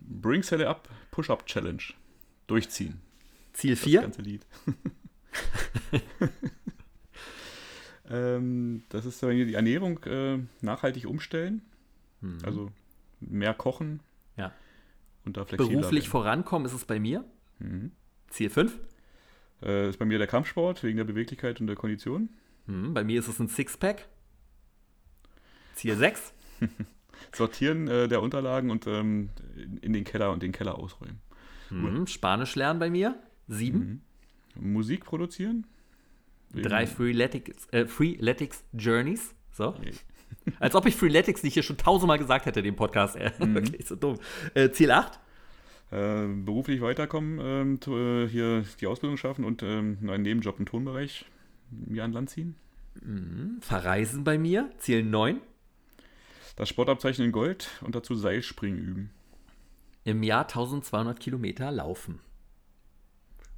Bring 0.00 0.42
Cell 0.42 0.64
Up 0.66 0.88
Push-Up 1.12 1.46
Challenge. 1.46 1.82
Durchziehen. 2.46 3.00
Ziel 3.54 3.72
Das 3.74 3.80
vier. 3.84 4.00
ganze 4.02 4.20
Lied. 4.22 4.44
ähm, 8.10 8.82
das 8.88 9.06
ist 9.06 9.20
bei 9.20 9.28
mir 9.34 9.46
die 9.46 9.54
Ernährung 9.54 10.02
äh, 10.04 10.38
nachhaltig 10.60 11.06
umstellen. 11.06 11.62
Also 12.44 12.70
mehr 13.20 13.52
kochen 13.52 13.98
Ja. 14.36 14.52
und 15.24 15.36
da 15.36 15.44
flexibler 15.44 15.76
Beruflich 15.80 16.04
werden. 16.04 16.10
vorankommen 16.10 16.66
ist 16.66 16.72
es 16.72 16.84
bei 16.84 17.00
mir. 17.00 17.24
Ziel 18.28 18.48
fünf. 18.50 18.78
Äh, 19.62 19.88
ist 19.90 19.98
bei 19.98 20.04
mir 20.04 20.18
der 20.18 20.26
Kampfsport 20.28 20.82
wegen 20.84 20.96
der 20.96 21.04
Beweglichkeit 21.04 21.60
und 21.60 21.66
der 21.66 21.76
Kondition. 21.76 22.28
Hm, 22.66 22.94
bei 22.94 23.02
mir 23.04 23.18
ist 23.18 23.26
es 23.28 23.38
ein 23.40 23.48
Sixpack. 23.48 24.06
Ziel 25.74 25.96
sechs. 25.96 26.32
Sortieren 27.34 27.88
äh, 27.88 28.08
der 28.08 28.22
Unterlagen 28.22 28.70
und 28.70 28.86
ähm, 28.86 29.30
in- 29.80 29.92
den 29.92 30.04
Keller 30.04 30.30
und 30.32 30.42
den 30.42 30.52
Keller 30.52 30.78
ausräumen. 30.78 31.20
Hm, 31.68 32.06
Spanisch 32.06 32.54
lernen 32.56 32.78
bei 32.78 32.90
mir. 32.90 33.18
Sieben. 33.48 34.02
Musik 34.54 35.04
produzieren. 35.04 35.66
Drei 36.54 36.86
Freeletics, 36.86 37.66
äh, 37.72 37.86
Freeletics 37.86 38.64
Journeys. 38.72 39.34
So. 39.52 39.74
Als 40.58 40.74
ob 40.74 40.86
ich 40.86 40.96
Freeletics 40.96 41.42
nicht 41.42 41.54
hier 41.54 41.62
schon 41.62 41.76
tausendmal 41.76 42.18
gesagt 42.18 42.46
hätte, 42.46 42.62
dem 42.62 42.76
Podcast. 42.76 43.16
Äh, 43.16 43.32
Wirklich 43.38 43.86
so 43.86 43.96
dumm. 43.96 44.18
Äh, 44.54 44.70
Ziel 44.70 44.90
8. 44.90 45.18
Äh, 45.90 46.26
beruflich 46.26 46.80
weiterkommen, 46.80 47.38
ähm, 47.40 47.78
äh, 47.86 48.26
hier 48.28 48.64
die 48.80 48.86
Ausbildung 48.86 49.18
schaffen 49.18 49.44
und 49.44 49.62
ähm, 49.62 49.98
einen 50.08 50.22
Nebenjob 50.22 50.58
im 50.58 50.66
Tonbereich 50.66 51.26
mir 51.70 52.04
an 52.04 52.12
Land 52.12 52.30
ziehen. 52.30 52.56
Verreisen 53.60 54.22
bei 54.22 54.36
mir. 54.36 54.70
Ziel 54.78 55.02
9. 55.02 55.40
Das 56.56 56.68
Sportabzeichen 56.68 57.24
in 57.24 57.32
Gold 57.32 57.70
und 57.80 57.94
dazu 57.94 58.14
Seilspringen 58.14 58.78
üben. 58.78 59.10
Im 60.04 60.22
Jahr 60.22 60.42
1200 60.42 61.18
Kilometer 61.18 61.70
laufen. 61.70 62.20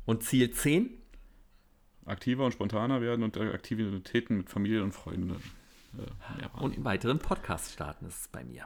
Und 0.05 0.23
Ziel 0.23 0.51
10. 0.51 0.91
Aktiver 2.07 2.45
und 2.45 2.53
spontaner 2.53 3.01
werden 3.01 3.23
und 3.23 3.37
äh, 3.37 3.51
Aktivitäten 3.53 4.39
mit 4.39 4.51
Familie 4.51 4.83
und 4.83 4.93
Freunden 4.93 5.31
äh. 5.31 6.61
Und 6.61 6.75
einen 6.75 6.85
weiteren 6.85 7.19
Podcast 7.19 7.73
starten 7.73 8.07
ist 8.07 8.21
es 8.23 8.29
bei 8.29 8.45
mir. 8.45 8.65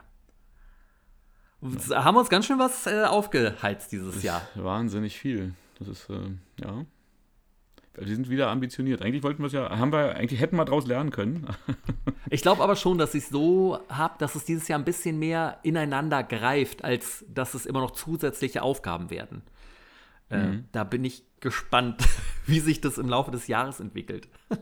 Und 1.61 1.79
Haben 1.89 2.15
wir 2.15 2.19
uns 2.21 2.29
ganz 2.29 2.45
schön 2.45 2.59
was 2.59 2.87
äh, 2.87 3.03
aufgeheizt 3.03 3.91
dieses 3.91 4.23
Jahr. 4.23 4.41
Wahnsinnig 4.55 5.17
viel. 5.17 5.53
Das 5.77 5.87
ist, 5.87 6.09
äh, 6.09 6.31
ja. 6.61 6.85
Wir 7.95 8.07
sind 8.07 8.29
wieder 8.29 8.47
ambitioniert. 8.49 9.01
Eigentlich 9.01 9.23
wollten 9.23 9.41
wir 9.41 9.47
es 9.47 9.53
ja, 9.53 9.77
haben 9.77 9.91
wir, 9.91 10.15
eigentlich 10.15 10.39
hätten 10.39 10.55
wir 10.55 10.63
daraus 10.65 10.87
lernen 10.87 11.11
können. 11.11 11.47
Ich 12.31 12.43
glaube 12.43 12.61
aber 12.61 12.75
schon, 12.75 12.99
dass 12.99 13.15
ich 13.15 13.25
so 13.25 13.79
habe, 13.89 14.13
dass 14.19 14.35
es 14.35 14.45
dieses 14.45 14.67
Jahr 14.67 14.77
ein 14.77 14.85
bisschen 14.85 15.17
mehr 15.17 15.57
ineinander 15.63 16.21
greift, 16.21 16.83
als 16.83 17.25
dass 17.27 17.55
es 17.55 17.65
immer 17.65 17.79
noch 17.79 17.89
zusätzliche 17.89 18.61
Aufgaben 18.61 19.09
werden. 19.09 19.41
Äh, 20.29 20.59
da 20.71 20.83
bin 20.83 21.03
ich 21.05 21.23
gespannt, 21.41 22.07
wie 22.45 22.59
sich 22.59 22.81
das 22.81 22.97
im 22.97 23.09
Laufe 23.09 23.31
des 23.31 23.47
Jahres 23.47 23.79
entwickelt. 23.79 24.27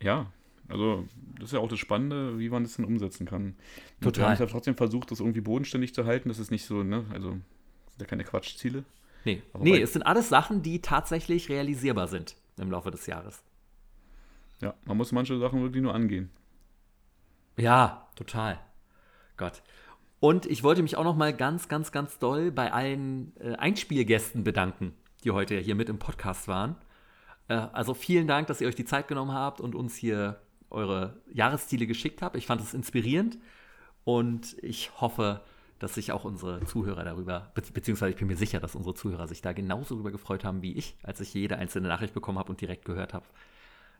Ja, 0.00 0.32
also 0.68 1.08
das 1.34 1.46
ist 1.46 1.52
ja 1.54 1.58
auch 1.58 1.68
das 1.68 1.80
Spannende, 1.80 2.38
wie 2.38 2.48
man 2.50 2.62
das 2.62 2.76
denn 2.76 2.84
umsetzen 2.84 3.26
kann. 3.26 3.42
Und 3.46 3.56
Total. 4.00 4.38
Wir 4.38 4.46
haben 4.46 4.52
trotzdem 4.52 4.76
versucht, 4.76 5.10
das 5.10 5.18
irgendwie 5.18 5.40
bodenständig 5.40 5.92
zu 5.92 6.06
halten. 6.06 6.28
Das 6.28 6.38
ist 6.38 6.52
nicht 6.52 6.64
so, 6.64 6.84
ne, 6.84 7.04
also 7.12 7.30
das 7.30 7.94
sind 7.94 8.02
ja 8.02 8.06
keine 8.06 8.22
Quatschziele. 8.22 8.84
Nee, 9.24 9.42
Aber 9.52 9.64
nee 9.64 9.80
es 9.80 9.92
sind 9.92 10.04
alles 10.04 10.28
Sachen, 10.28 10.62
die 10.62 10.80
tatsächlich 10.80 11.48
realisierbar 11.48 12.06
sind 12.06 12.36
im 12.58 12.70
Laufe 12.70 12.92
des 12.92 13.06
Jahres. 13.06 13.42
Ja, 14.60 14.74
man 14.84 14.96
muss 14.96 15.10
manche 15.12 15.38
Sachen 15.38 15.62
wirklich 15.62 15.82
nur 15.82 15.94
angehen. 15.94 16.30
Ja, 17.56 18.08
total. 18.14 18.60
Gott. 19.36 19.62
Und 20.20 20.46
ich 20.46 20.62
wollte 20.62 20.82
mich 20.82 20.96
auch 20.96 21.04
noch 21.04 21.16
mal 21.16 21.32
ganz, 21.32 21.68
ganz, 21.68 21.92
ganz 21.92 22.18
doll 22.18 22.50
bei 22.50 22.72
allen 22.72 23.32
äh, 23.40 23.54
Einspielgästen 23.54 24.42
bedanken, 24.44 24.94
die 25.24 25.30
heute 25.30 25.58
hier 25.58 25.74
mit 25.74 25.88
im 25.88 25.98
Podcast 25.98 26.48
waren. 26.48 26.76
Äh, 27.48 27.54
also 27.54 27.94
vielen 27.94 28.26
Dank, 28.26 28.46
dass 28.46 28.60
ihr 28.60 28.68
euch 28.68 28.74
die 28.74 28.84
Zeit 28.84 29.08
genommen 29.08 29.32
habt 29.32 29.60
und 29.60 29.74
uns 29.74 29.96
hier 29.96 30.40
eure 30.70 31.16
Jahresziele 31.32 31.86
geschickt 31.86 32.22
habt. 32.22 32.36
Ich 32.36 32.46
fand 32.46 32.60
es 32.60 32.74
inspirierend 32.74 33.38
und 34.04 34.56
ich 34.62 34.90
hoffe, 35.00 35.40
dass 35.78 35.94
sich 35.94 36.12
auch 36.12 36.24
unsere 36.24 36.64
Zuhörer 36.64 37.04
darüber, 37.04 37.52
be 37.54 37.62
beziehungsweise 37.72 38.10
ich 38.10 38.16
bin 38.16 38.26
mir 38.26 38.36
sicher, 38.36 38.60
dass 38.60 38.74
unsere 38.74 38.94
Zuhörer 38.94 39.28
sich 39.28 39.42
da 39.42 39.52
genauso 39.52 39.94
darüber 39.94 40.10
gefreut 40.10 40.44
haben 40.44 40.62
wie 40.62 40.72
ich, 40.72 40.96
als 41.02 41.20
ich 41.20 41.32
jede 41.34 41.56
einzelne 41.56 41.88
Nachricht 41.88 42.14
bekommen 42.14 42.38
habe 42.38 42.50
und 42.50 42.60
direkt 42.60 42.84
gehört 42.84 43.14
habe. 43.14 43.24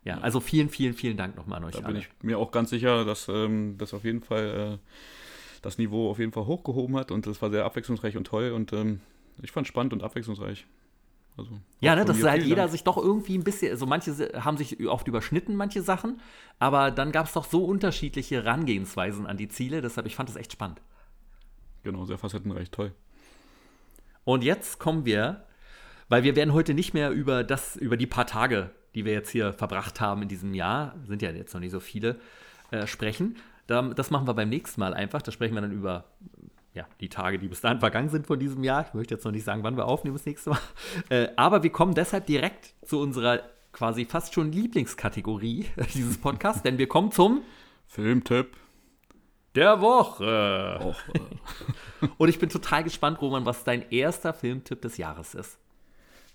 Ja, 0.05 0.19
also 0.19 0.40
vielen, 0.40 0.69
vielen, 0.70 0.95
vielen 0.95 1.16
Dank 1.16 1.36
nochmal 1.36 1.59
an 1.59 1.65
euch 1.65 1.74
Da 1.74 1.81
alle. 1.81 1.95
bin 1.95 2.03
ich 2.03 2.09
mir 2.23 2.39
auch 2.39 2.51
ganz 2.51 2.70
sicher, 2.70 3.05
dass 3.05 3.28
ähm, 3.28 3.77
das 3.78 3.95
auf 3.95 4.05
jeden 4.05 4.23
Fall 4.23 4.78
äh, 4.81 4.93
das 5.62 5.78
Niveau 5.78 6.11
auf 6.11 6.19
jeden 6.19 6.32
Fall 6.32 6.47
hochgehoben 6.47 6.97
hat 6.97 7.11
und 7.11 7.27
das 7.27 7.40
war 7.43 7.51
sehr 7.51 7.65
abwechslungsreich 7.65 8.16
und 8.16 8.27
toll 8.27 8.53
und 8.53 8.73
ähm, 8.73 9.01
ich 9.43 9.53
fand 9.53 9.66
spannend 9.66 9.93
und 9.93 10.03
abwechslungsreich. 10.03 10.66
Also, 11.39 11.60
Ja, 11.81 11.94
ne, 11.94 12.05
dass 12.05 12.23
halt 12.23 12.43
jeder 12.43 12.62
Dank. 12.62 12.73
sich 12.73 12.85
doch 12.85 12.97
irgendwie 12.97 13.39
ein 13.39 13.44
bisschen, 13.44 13.70
also 13.70 13.86
manche 13.86 14.12
haben 14.44 14.56
sich 14.56 14.86
oft 14.89 15.06
überschnitten, 15.06 15.55
manche 15.56 15.82
Sachen, 15.82 16.20
aber 16.59 16.90
dann 16.90 17.12
gab 17.12 17.27
es 17.27 17.32
doch 17.32 17.44
so 17.44 17.65
unterschiedliche 17.65 18.43
Herangehensweisen 18.43 19.27
an 19.27 19.36
die 19.36 19.48
Ziele, 19.48 19.81
deshalb, 19.81 20.06
ich 20.06 20.16
fand 20.16 20.28
das 20.28 20.36
echt 20.36 20.52
spannend. 20.52 20.81
Genau, 21.85 22.05
sehr 22.05 22.19
facettenreich, 22.19 22.70
toll. 22.70 22.93
Und 24.24 24.43
jetzt 24.44 24.78
kommen 24.78 25.05
wir, 25.06 25.44
weil 26.09 26.24
wir 26.24 26.36
werden 26.36 26.52
heute 26.52 26.74
nicht 26.74 26.93
mehr 26.93 27.10
über 27.10 27.44
das, 27.44 27.77
über 27.77 27.97
die 27.97 28.06
paar 28.06 28.27
Tage, 28.27 28.70
die 28.94 29.05
wir 29.05 29.12
jetzt 29.12 29.31
hier 29.31 29.52
verbracht 29.52 30.01
haben 30.01 30.23
in 30.23 30.28
diesem 30.28 30.55
Jahr, 30.55 30.97
sind 31.06 31.23
ja 31.23 31.31
jetzt 31.31 31.55
noch 31.55 31.60
nicht 31.60 31.70
so 31.70 31.81
viele, 31.81 32.19
äh, 32.70 32.86
sprechen. 32.86 33.36
Da, 33.66 33.82
das 33.82 34.10
machen 34.10 34.27
wir 34.27 34.35
beim 34.35 34.48
nächsten 34.48 34.81
Mal 34.81 34.93
einfach. 34.94 35.23
Da 35.23 35.31
sprechen 35.31 35.55
wir 35.55 35.60
dann 35.60 35.73
über 35.73 36.05
ja, 36.79 36.87
die 37.01 37.09
Tage, 37.09 37.39
die 37.39 37.49
bis 37.49 37.61
dahin 37.61 37.81
vergangen 37.81 38.09
sind 38.09 38.29
von 38.29 38.39
diesem 38.39 38.63
Jahr. 38.63 38.87
Ich 38.87 38.95
möchte 38.95 39.15
jetzt 39.15 39.25
noch 39.25 39.33
nicht 39.33 39.45
sagen, 39.45 39.65
wann 39.65 39.77
wir 39.77 39.87
aufnehmen 39.87 40.17
das 40.17 40.25
nächste 40.27 40.51
Mal. 40.51 40.61
Äh, 41.11 41.29
aber 41.37 41.63
wir 41.63 41.71
kommen 41.71 41.95
deshalb 41.95 42.27
direkt 42.27 42.75
zu 42.85 43.01
unserer 43.01 43.43
quasi 43.73 44.05
fast 44.05 44.35
schon 44.35 44.53
Lieblingskategorie 44.53 45.67
dieses 45.95 46.19
Podcasts, 46.19 46.63
denn 46.63 46.79
wir 46.79 46.87
kommen 46.87 47.13
zum 47.13 47.43
Filmtipp 47.87 48.57
der 49.55 49.81
Woche. 49.81 50.95
Und 52.19 52.29
ich 52.29 52.39
bin 52.39 52.49
total 52.49 52.85
gespannt, 52.85 53.21
Roman, 53.21 53.45
was 53.45 53.65
dein 53.65 53.91
erster 53.91 54.35
Filmtipp 54.35 54.83
des 54.83 54.99
Jahres 54.99 55.35
ist. 55.35 55.59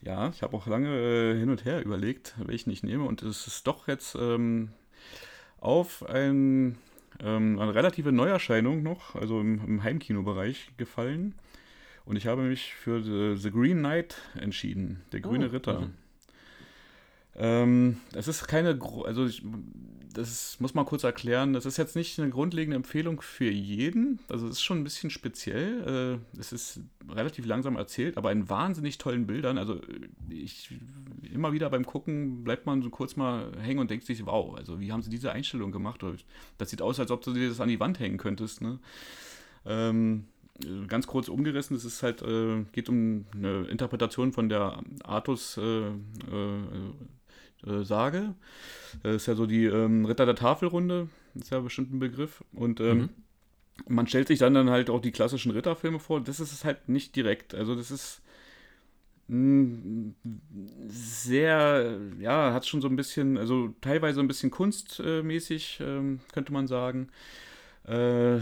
Ja, 0.01 0.29
ich 0.29 0.41
habe 0.41 0.57
auch 0.57 0.67
lange 0.67 0.89
äh, 0.89 1.39
hin 1.39 1.49
und 1.49 1.63
her 1.63 1.83
überlegt, 1.83 2.35
welchen 2.37 2.71
ich 2.71 2.83
nehme. 2.83 3.05
Und 3.05 3.21
es 3.21 3.47
ist 3.47 3.67
doch 3.67 3.87
jetzt 3.87 4.15
ähm, 4.15 4.69
auf 5.61 6.03
ein, 6.09 6.77
ähm, 7.21 7.59
eine 7.59 7.73
relative 7.75 8.11
Neuerscheinung 8.11 8.83
noch, 8.83 9.15
also 9.15 9.39
im, 9.41 9.63
im 9.65 9.83
Heimkinobereich 9.83 10.71
gefallen. 10.77 11.35
Und 12.05 12.17
ich 12.17 12.27
habe 12.27 12.41
mich 12.43 12.73
für 12.75 13.01
The, 13.01 13.41
The 13.41 13.51
Green 13.51 13.79
Knight 13.79 14.17
entschieden, 14.39 15.01
der 15.11 15.21
grüne 15.21 15.47
Oh, 15.47 15.51
Ritter. 15.51 15.79
mhm. 15.81 15.93
Ähm, 17.35 17.97
das 18.11 18.27
ist 18.27 18.47
keine, 18.47 18.79
also 19.05 19.25
ich, 19.25 19.43
das 20.13 20.59
muss 20.59 20.73
man 20.75 20.85
kurz 20.85 21.03
erklären, 21.03 21.53
das 21.53 21.65
ist 21.65 21.77
jetzt 21.77 21.95
nicht 21.95 22.19
eine 22.19 22.29
grundlegende 22.29 22.75
Empfehlung 22.75 23.21
für 23.21 23.49
jeden. 23.49 24.19
Also 24.29 24.45
es 24.45 24.53
ist 24.53 24.61
schon 24.61 24.79
ein 24.79 24.83
bisschen 24.83 25.09
speziell. 25.09 26.19
Äh, 26.35 26.39
es 26.39 26.51
ist 26.53 26.81
relativ 27.09 27.45
langsam 27.45 27.75
erzählt, 27.75 28.17
aber 28.17 28.31
in 28.31 28.49
wahnsinnig 28.49 28.99
tollen 28.99 29.25
Bildern. 29.25 29.57
Also 29.57 29.81
ich 30.29 30.69
immer 31.33 31.53
wieder 31.53 31.69
beim 31.69 31.85
Gucken 31.85 32.43
bleibt 32.43 32.65
man 32.65 32.81
so 32.83 32.89
kurz 32.89 33.15
mal 33.15 33.51
hängen 33.59 33.79
und 33.79 33.89
denkt 33.89 34.05
sich, 34.05 34.25
wow, 34.25 34.55
also 34.55 34.79
wie 34.79 34.91
haben 34.91 35.01
sie 35.01 35.09
diese 35.09 35.31
Einstellung 35.31 35.71
gemacht? 35.71 36.01
Das 36.57 36.69
sieht 36.69 36.81
aus, 36.81 36.99
als 36.99 37.09
ob 37.09 37.21
du 37.23 37.33
dir 37.33 37.49
das 37.49 37.59
an 37.59 37.69
die 37.69 37.79
Wand 37.79 37.99
hängen 37.99 38.17
könntest. 38.17 38.61
Ne? 38.61 38.79
Ähm, 39.65 40.25
äh, 40.63 40.85
ganz 40.87 41.07
kurz 41.07 41.27
umgerissen, 41.27 41.75
es 41.75 41.85
ist 41.85 42.03
halt, 42.03 42.21
äh, 42.21 42.63
geht 42.71 42.89
um 42.89 43.25
eine 43.33 43.63
Interpretation 43.63 44.31
von 44.31 44.49
der 44.49 44.83
Artus 45.03 45.57
äh, 45.57 45.87
äh, 47.65 47.69
äh, 47.69 47.83
Sage. 47.83 48.35
Das 49.03 49.15
ist 49.15 49.25
ja 49.27 49.35
so 49.35 49.45
die 49.45 49.65
ähm, 49.65 50.05
Ritter 50.05 50.25
der 50.25 50.35
Tafelrunde, 50.35 51.09
ist 51.35 51.51
ja 51.51 51.59
bestimmt 51.59 51.93
ein 51.93 51.99
Begriff. 51.99 52.43
Und 52.53 52.79
ähm, 52.79 53.05
Mhm. 53.05 53.09
man 53.87 54.07
stellt 54.07 54.27
sich 54.27 54.39
dann, 54.39 54.53
dann 54.53 54.69
halt 54.69 54.89
auch 54.89 55.01
die 55.01 55.11
klassischen 55.11 55.51
Ritterfilme 55.51 55.99
vor. 55.99 56.21
Das 56.21 56.39
ist 56.39 56.51
es 56.53 56.65
halt 56.65 56.89
nicht 56.89 57.15
direkt. 57.15 57.55
Also 57.55 57.75
das 57.75 57.91
ist 57.91 58.21
mh, 59.27 60.13
sehr, 60.87 61.97
ja, 62.19 62.53
hat 62.53 62.65
schon 62.65 62.81
so 62.81 62.87
ein 62.87 62.95
bisschen, 62.95 63.37
also 63.37 63.73
teilweise 63.81 64.19
ein 64.19 64.27
bisschen 64.27 64.51
kunstmäßig, 64.51 65.79
ähm, 65.81 66.19
könnte 66.31 66.53
man 66.53 66.67
sagen. 66.67 67.09
Äh, 67.85 68.39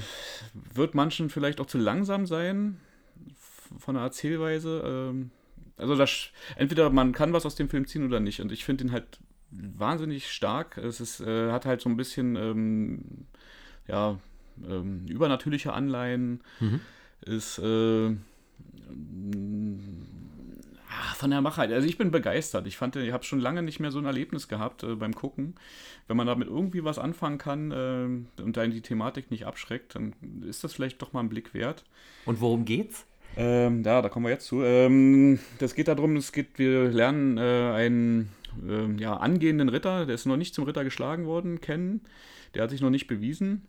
wird 0.73 0.95
manchen 0.95 1.30
vielleicht 1.30 1.61
auch 1.61 1.65
zu 1.68 1.77
langsam 1.77 2.27
sein 2.27 2.80
von 3.77 3.95
der 3.95 4.03
Erzählweise. 4.06 4.84
Ähm, 4.85 5.31
also 5.82 5.95
das, 5.95 6.30
entweder 6.56 6.90
man 6.90 7.12
kann 7.12 7.34
was 7.34 7.45
aus 7.45 7.56
dem 7.56 7.70
Film 7.70 7.88
ziehen 7.88 8.06
oder 8.06 8.20
nicht. 8.20 8.40
Und 8.40 8.52
ich 8.52 8.64
finde 8.64 8.86
ihn 8.86 8.91
halt 8.91 9.20
wahnsinnig 9.52 10.32
stark. 10.32 10.78
Es 10.78 11.02
ist, 11.02 11.20
äh, 11.20 11.52
hat 11.52 11.66
halt 11.66 11.82
so 11.82 11.90
ein 11.90 11.98
bisschen 11.98 12.36
ähm, 12.36 13.26
ja, 13.88 14.20
ähm, 14.64 15.06
übernatürliche 15.08 15.74
Anleihen. 15.74 16.41
Mhm. 16.60 16.80
Ist 17.22 17.60
äh, 17.60 18.10
mm, 18.10 18.18
ah, 20.90 21.14
von 21.16 21.32
der 21.32 21.41
Machheit. 21.41 21.72
Also 21.72 21.88
ich 21.88 21.98
bin 21.98 22.12
begeistert. 22.12 22.68
Ich 22.68 22.78
fand, 22.78 22.95
ich 22.95 23.12
habe 23.12 23.24
schon 23.24 23.40
lange 23.40 23.62
nicht 23.62 23.80
mehr 23.80 23.91
so 23.91 23.99
ein 23.99 24.06
Erlebnis 24.06 24.48
gehabt 24.48 24.84
äh, 24.84 24.95
beim 24.95 25.14
Gucken. 25.14 25.56
Wenn 26.08 26.18
man 26.18 26.28
damit 26.28 26.48
irgendwie 26.48 26.84
was 26.84 26.98
anfangen 26.98 27.38
kann 27.38 27.72
äh, 27.72 28.41
und 28.41 28.58
dann 28.58 28.72
die 28.72 28.82
Thematik 28.82 29.32
nicht 29.32 29.45
abschreckt, 29.45 29.95
dann 29.95 30.14
ist 30.48 30.64
das 30.64 30.74
vielleicht 30.74 31.02
doch 31.02 31.14
mal 31.14 31.22
ein 31.22 31.30
Blick 31.30 31.53
wert. 31.53 31.84
Und 32.26 32.40
worum 32.40 32.66
geht's? 32.66 33.06
Ähm, 33.38 33.84
ja, 33.84 34.02
da 34.02 34.10
kommen 34.10 34.26
wir 34.26 34.32
jetzt 34.32 34.48
zu. 34.48 34.64
Ähm, 34.64 35.40
das 35.60 35.76
geht 35.76 35.88
darum, 35.88 36.16
es 36.18 36.32
geht, 36.32 36.60
wir 36.60 36.90
lernen 36.90 37.38
äh, 37.38 37.72
einen 37.74 38.30
ähm, 38.68 38.98
ja, 38.98 39.16
angehenden 39.18 39.70
Ritter, 39.70 40.06
der 40.06 40.16
ist 40.16 40.26
noch 40.26 40.38
nicht 40.38 40.53
zum 40.53 40.66
Ritter 40.66 40.84
geschlagen 40.84 41.26
worden, 41.26 41.62
kennen. 41.62 42.02
Der 42.53 42.64
hat 42.64 42.70
sich 42.72 42.82
noch 42.82 42.90
nicht 42.90 43.08
bewiesen. 43.08 43.68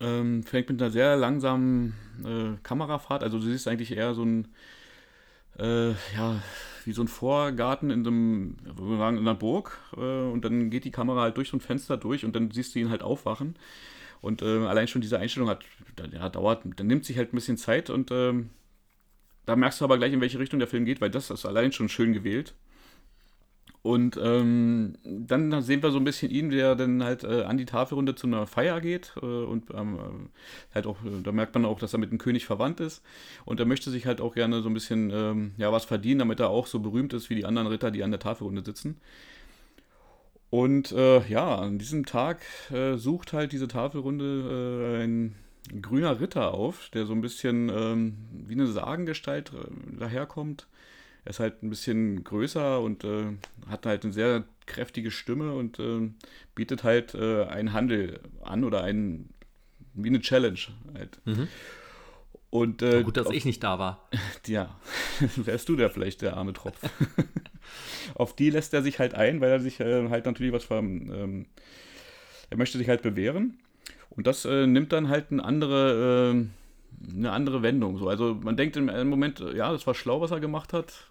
Ähm, 0.00 0.42
fängt 0.42 0.68
mit 0.68 0.80
einer 0.80 0.90
sehr 0.90 1.16
langsamen 1.16 1.94
äh, 2.24 2.56
Kamerafahrt. 2.62 3.22
Also 3.22 3.38
du 3.38 3.44
siehst 3.44 3.68
eigentlich 3.68 3.92
eher 3.96 4.14
so 4.14 4.24
ein, 4.24 4.48
äh, 5.58 5.90
ja, 5.90 6.42
wie 6.84 6.92
so 6.92 7.02
ein 7.02 7.08
Vorgarten 7.08 7.90
in 7.90 8.06
einem, 8.06 8.56
in 8.78 9.00
einer 9.00 9.34
Burg. 9.34 9.78
Äh, 9.96 10.00
und 10.00 10.44
dann 10.44 10.70
geht 10.70 10.84
die 10.84 10.90
Kamera 10.90 11.22
halt 11.22 11.36
durch 11.36 11.50
so 11.50 11.56
ein 11.56 11.60
Fenster 11.60 11.96
durch 11.96 12.24
und 12.24 12.34
dann 12.34 12.50
siehst 12.50 12.74
du 12.74 12.78
ihn 12.80 12.90
halt 12.90 13.02
aufwachen. 13.02 13.54
Und 14.22 14.40
äh, 14.42 14.66
allein 14.66 14.88
schon 14.88 15.02
diese 15.02 15.18
Einstellung 15.18 15.48
hat, 15.48 15.64
ja, 16.12 16.28
dauert, 16.28 16.62
dann 16.76 16.86
nimmt 16.86 17.04
sich 17.04 17.18
halt 17.18 17.32
ein 17.32 17.36
bisschen 17.36 17.58
Zeit 17.58 17.90
und 17.90 18.10
ähm, 18.12 18.50
da 19.46 19.56
merkst 19.56 19.80
du 19.80 19.84
aber 19.84 19.98
gleich, 19.98 20.12
in 20.12 20.20
welche 20.20 20.38
Richtung 20.38 20.58
der 20.58 20.68
Film 20.68 20.84
geht, 20.84 21.00
weil 21.00 21.10
das 21.10 21.30
ist 21.30 21.46
allein 21.46 21.72
schon 21.72 21.88
schön 21.88 22.12
gewählt. 22.12 22.54
Und 23.82 24.16
ähm, 24.22 24.94
dann 25.04 25.60
sehen 25.60 25.82
wir 25.82 25.90
so 25.90 25.98
ein 25.98 26.04
bisschen 26.04 26.30
ihn, 26.30 26.50
der 26.50 26.76
dann 26.76 27.02
halt 27.02 27.24
äh, 27.24 27.42
an 27.42 27.58
die 27.58 27.64
Tafelrunde 27.64 28.14
zu 28.14 28.28
einer 28.28 28.46
Feier 28.46 28.80
geht 28.80 29.12
äh, 29.20 29.26
und 29.26 29.70
ähm, 29.74 29.98
äh, 29.98 30.74
halt 30.74 30.86
auch, 30.86 31.04
äh, 31.04 31.20
da 31.20 31.32
merkt 31.32 31.54
man 31.54 31.64
auch, 31.64 31.80
dass 31.80 31.92
er 31.92 31.98
mit 31.98 32.12
dem 32.12 32.18
König 32.18 32.46
verwandt 32.46 32.78
ist 32.78 33.02
und 33.44 33.58
er 33.58 33.66
möchte 33.66 33.90
sich 33.90 34.06
halt 34.06 34.20
auch 34.20 34.36
gerne 34.36 34.62
so 34.62 34.68
ein 34.70 34.74
bisschen 34.74 35.10
ähm, 35.12 35.52
ja 35.56 35.72
was 35.72 35.84
verdienen, 35.84 36.20
damit 36.20 36.38
er 36.38 36.50
auch 36.50 36.68
so 36.68 36.78
berühmt 36.78 37.12
ist 37.12 37.28
wie 37.28 37.34
die 37.34 37.44
anderen 37.44 37.66
Ritter, 37.66 37.90
die 37.90 38.04
an 38.04 38.12
der 38.12 38.20
Tafelrunde 38.20 38.62
sitzen. 38.64 39.00
Und 40.48 40.92
äh, 40.92 41.26
ja, 41.28 41.56
an 41.56 41.78
diesem 41.78 42.04
Tag 42.06 42.42
äh, 42.70 42.96
sucht 42.96 43.32
halt 43.32 43.50
diese 43.52 43.66
Tafelrunde 43.66 45.00
äh, 45.00 45.02
ein 45.70 45.82
grüner 45.82 46.20
Ritter 46.20 46.52
auf, 46.54 46.88
der 46.90 47.06
so 47.06 47.12
ein 47.12 47.20
bisschen 47.20 47.68
ähm, 47.68 48.16
wie 48.32 48.54
eine 48.54 48.66
Sagengestalt 48.66 49.52
äh, 49.52 49.98
daherkommt. 49.98 50.66
Er 51.24 51.30
ist 51.30 51.40
halt 51.40 51.62
ein 51.62 51.70
bisschen 51.70 52.24
größer 52.24 52.80
und 52.80 53.04
äh, 53.04 53.26
hat 53.68 53.86
halt 53.86 54.02
eine 54.04 54.12
sehr 54.12 54.44
kräftige 54.66 55.10
Stimme 55.12 55.52
und 55.54 55.78
äh, 55.78 56.10
bietet 56.54 56.82
halt 56.82 57.14
äh, 57.14 57.44
einen 57.44 57.72
Handel 57.72 58.20
an 58.42 58.64
oder 58.64 58.82
einen, 58.82 59.32
wie 59.94 60.08
eine 60.08 60.20
Challenge 60.20 60.58
halt. 60.94 61.20
Mhm. 61.24 61.48
Und, 62.50 62.82
äh, 62.82 63.02
Gut, 63.02 63.16
dass 63.16 63.28
auf- 63.28 63.32
ich 63.34 63.44
nicht 63.44 63.62
da 63.62 63.78
war. 63.78 64.08
ja, 64.46 64.76
wärst 65.36 65.68
du 65.68 65.76
da 65.76 65.88
vielleicht 65.88 66.22
der 66.22 66.36
arme 66.36 66.52
Tropf. 66.52 66.78
Auf 68.14 68.34
die 68.36 68.50
lässt 68.50 68.74
er 68.74 68.82
sich 68.82 68.98
halt 68.98 69.14
ein, 69.14 69.40
weil 69.40 69.50
er 69.50 69.60
sich 69.60 69.78
äh, 69.80 70.08
halt 70.10 70.26
natürlich 70.26 70.52
was 70.52 70.64
ver, 70.64 70.78
ähm, 70.80 71.46
er 72.50 72.56
möchte 72.58 72.76
sich 72.78 72.88
halt 72.88 73.02
bewähren. 73.02 73.58
Und 74.14 74.26
das 74.26 74.44
äh, 74.44 74.66
nimmt 74.66 74.92
dann 74.92 75.08
halt 75.08 75.32
eine 75.32 75.42
andere, 75.42 76.34
äh, 76.34 77.16
eine 77.18 77.32
andere 77.32 77.62
Wendung. 77.62 77.98
So. 77.98 78.08
Also 78.08 78.34
man 78.42 78.56
denkt 78.56 78.76
im 78.76 78.86
Moment, 79.08 79.40
äh, 79.40 79.56
ja, 79.56 79.72
das 79.72 79.86
war 79.86 79.94
schlau, 79.94 80.20
was 80.20 80.30
er 80.30 80.40
gemacht 80.40 80.72
hat. 80.72 81.08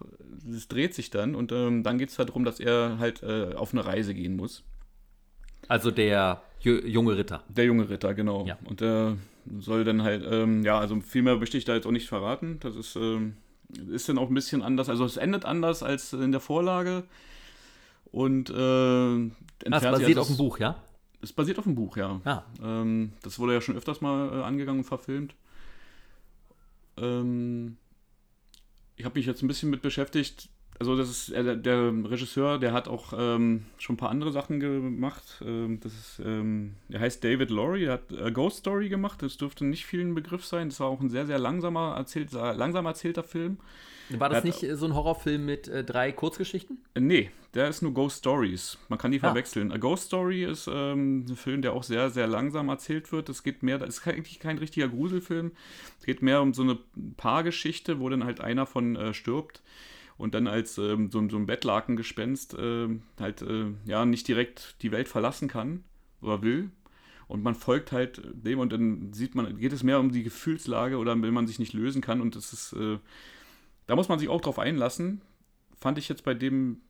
Es 0.50 0.68
dreht 0.68 0.94
sich 0.94 1.10
dann 1.10 1.34
und 1.34 1.50
ähm, 1.52 1.82
dann 1.82 1.98
geht 1.98 2.10
es 2.10 2.18
halt 2.18 2.28
darum, 2.28 2.44
dass 2.44 2.60
er 2.60 2.98
halt 2.98 3.22
äh, 3.22 3.54
auf 3.54 3.72
eine 3.72 3.84
Reise 3.84 4.14
gehen 4.14 4.36
muss. 4.36 4.62
Also 5.68 5.90
der 5.90 6.42
ju- 6.62 6.84
junge 6.86 7.16
Ritter. 7.16 7.42
Der 7.48 7.64
junge 7.64 7.88
Ritter, 7.88 8.14
genau. 8.14 8.46
Ja. 8.46 8.56
Und 8.64 8.80
der 8.80 9.16
soll 9.58 9.84
dann 9.84 10.02
halt, 10.02 10.24
ähm, 10.28 10.62
ja, 10.64 10.78
also 10.78 11.00
viel 11.00 11.22
mehr 11.22 11.36
möchte 11.36 11.58
ich 11.58 11.64
da 11.64 11.74
jetzt 11.74 11.86
auch 11.86 11.92
nicht 11.92 12.08
verraten. 12.08 12.58
Das 12.60 12.76
ist, 12.76 12.94
ähm, 12.96 13.36
ist 13.90 14.08
dann 14.08 14.18
auch 14.18 14.28
ein 14.28 14.34
bisschen 14.34 14.62
anders. 14.62 14.88
Also 14.88 15.04
es 15.04 15.16
endet 15.16 15.44
anders 15.44 15.82
als 15.82 16.12
in 16.12 16.30
der 16.30 16.40
Vorlage. 16.40 17.02
Und 18.12 18.50
äh, 18.50 18.54
entfernt 18.54 19.32
sich- 19.64 19.90
basiert 19.90 20.08
also 20.10 20.20
auf 20.20 20.26
dem 20.28 20.36
Buch, 20.36 20.58
ja? 20.58 20.76
Es 21.22 21.32
basiert 21.32 21.58
auf 21.58 21.64
dem 21.64 21.76
Buch, 21.76 21.96
ja. 21.96 22.20
Ja. 22.24 22.44
Ähm, 22.62 23.12
das 23.22 23.38
wurde 23.38 23.54
ja 23.54 23.60
schon 23.60 23.76
öfters 23.76 24.00
mal 24.00 24.40
äh, 24.40 24.42
angegangen 24.42 24.80
und 24.80 24.86
verfilmt. 24.86 25.34
Ähm, 26.96 27.76
ich 28.96 29.04
habe 29.04 29.18
mich 29.18 29.26
jetzt 29.26 29.42
ein 29.42 29.48
bisschen 29.48 29.70
mit 29.70 29.82
beschäftigt. 29.82 30.48
Also 30.78 30.96
das 30.96 31.08
ist 31.08 31.28
äh, 31.28 31.56
der, 31.56 31.92
Regisseur, 32.10 32.58
der 32.58 32.72
hat 32.72 32.88
auch 32.88 33.12
ähm, 33.16 33.66
schon 33.78 33.94
ein 33.94 33.98
paar 33.98 34.10
andere 34.10 34.32
Sachen 34.32 34.58
gemacht. 34.58 35.40
Ähm, 35.46 35.78
das 35.80 35.92
ist, 35.92 36.22
ähm, 36.24 36.74
der 36.88 37.00
heißt 37.00 37.22
David 37.22 37.50
Laurie, 37.50 37.84
der 37.84 37.92
hat 37.92 38.12
A 38.20 38.30
Ghost 38.30 38.58
Story 38.58 38.88
gemacht. 38.88 39.22
Das 39.22 39.36
dürfte 39.36 39.64
nicht 39.64 39.86
vielen 39.86 40.14
Begriff 40.14 40.44
sein. 40.44 40.70
Das 40.70 40.80
war 40.80 40.88
auch 40.88 41.00
ein 41.00 41.10
sehr, 41.10 41.26
sehr 41.26 41.38
langsamer 41.38 41.94
erzählt, 41.96 42.32
langsam 42.32 42.86
erzählter 42.86 43.22
Film. 43.22 43.58
War 44.20 44.28
das 44.28 44.44
nicht 44.44 44.62
äh, 44.62 44.76
so 44.76 44.86
ein 44.86 44.94
Horrorfilm 44.94 45.44
mit 45.44 45.68
äh, 45.68 45.84
drei 45.84 46.12
Kurzgeschichten? 46.12 46.78
Nee, 46.98 47.30
der 47.54 47.68
ist 47.68 47.82
nur 47.82 47.92
Ghost 47.94 48.18
Stories. 48.20 48.78
Man 48.88 48.98
kann 48.98 49.10
die 49.12 49.18
Ah. 49.18 49.28
verwechseln. 49.28 49.72
A 49.72 49.76
Ghost 49.76 50.04
Story 50.06 50.44
ist 50.44 50.68
ähm, 50.72 51.26
ein 51.28 51.36
Film, 51.36 51.62
der 51.62 51.72
auch 51.72 51.82
sehr, 51.82 52.10
sehr 52.10 52.26
langsam 52.26 52.68
erzählt 52.68 53.12
wird. 53.12 53.28
Es 53.28 53.42
geht 53.42 53.62
mehr, 53.62 53.78
das 53.78 53.98
ist 53.98 54.06
eigentlich 54.08 54.40
kein 54.40 54.58
richtiger 54.58 54.88
Gruselfilm. 54.88 55.52
Es 55.98 56.06
geht 56.06 56.22
mehr 56.22 56.40
um 56.42 56.54
so 56.54 56.62
eine 56.62 56.78
Paargeschichte, 57.16 58.00
wo 58.00 58.08
dann 58.08 58.24
halt 58.24 58.40
einer 58.40 58.66
von 58.66 58.96
äh, 58.96 59.14
stirbt. 59.14 59.62
und 60.18 60.34
dann 60.34 60.46
als 60.46 60.78
ähm, 60.78 61.10
so, 61.10 61.26
so 61.28 61.36
ein 61.36 61.46
Bettlakengespenst 61.46 62.54
äh, 62.54 62.88
halt 63.18 63.42
äh, 63.42 63.66
ja 63.86 64.04
nicht 64.04 64.28
direkt 64.28 64.76
die 64.82 64.92
Welt 64.92 65.08
verlassen 65.08 65.48
kann 65.48 65.84
oder 66.20 66.42
will. 66.42 66.70
Und 67.28 67.42
man 67.42 67.54
folgt 67.54 67.92
halt 67.92 68.20
dem 68.34 68.58
und 68.58 68.72
dann 68.74 69.12
sieht 69.14 69.34
man, 69.34 69.56
geht 69.56 69.72
es 69.72 69.82
mehr 69.82 69.98
um 69.98 70.12
die 70.12 70.22
Gefühlslage 70.22 70.98
oder 70.98 71.20
wenn 71.22 71.32
man 71.32 71.46
sich 71.46 71.58
nicht 71.58 71.72
lösen 71.72 72.02
kann 72.02 72.20
und 72.20 72.36
das 72.36 72.52
ist, 72.52 72.74
äh, 72.74 72.98
da 73.86 73.96
muss 73.96 74.08
man 74.08 74.18
sich 74.18 74.28
auch 74.28 74.40
drauf 74.40 74.58
einlassen. 74.58 75.20
Fand 75.78 75.98
ich 75.98 76.08
jetzt 76.08 76.24
bei 76.24 76.34
dem 76.34 76.80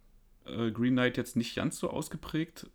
äh, 0.47 0.71
Green 0.71 0.95
Knight 0.95 1.17
jetzt 1.17 1.37
nicht 1.37 1.57
ganz 1.57 1.79
so 1.79 1.91
ausgeprägt. 1.91 2.67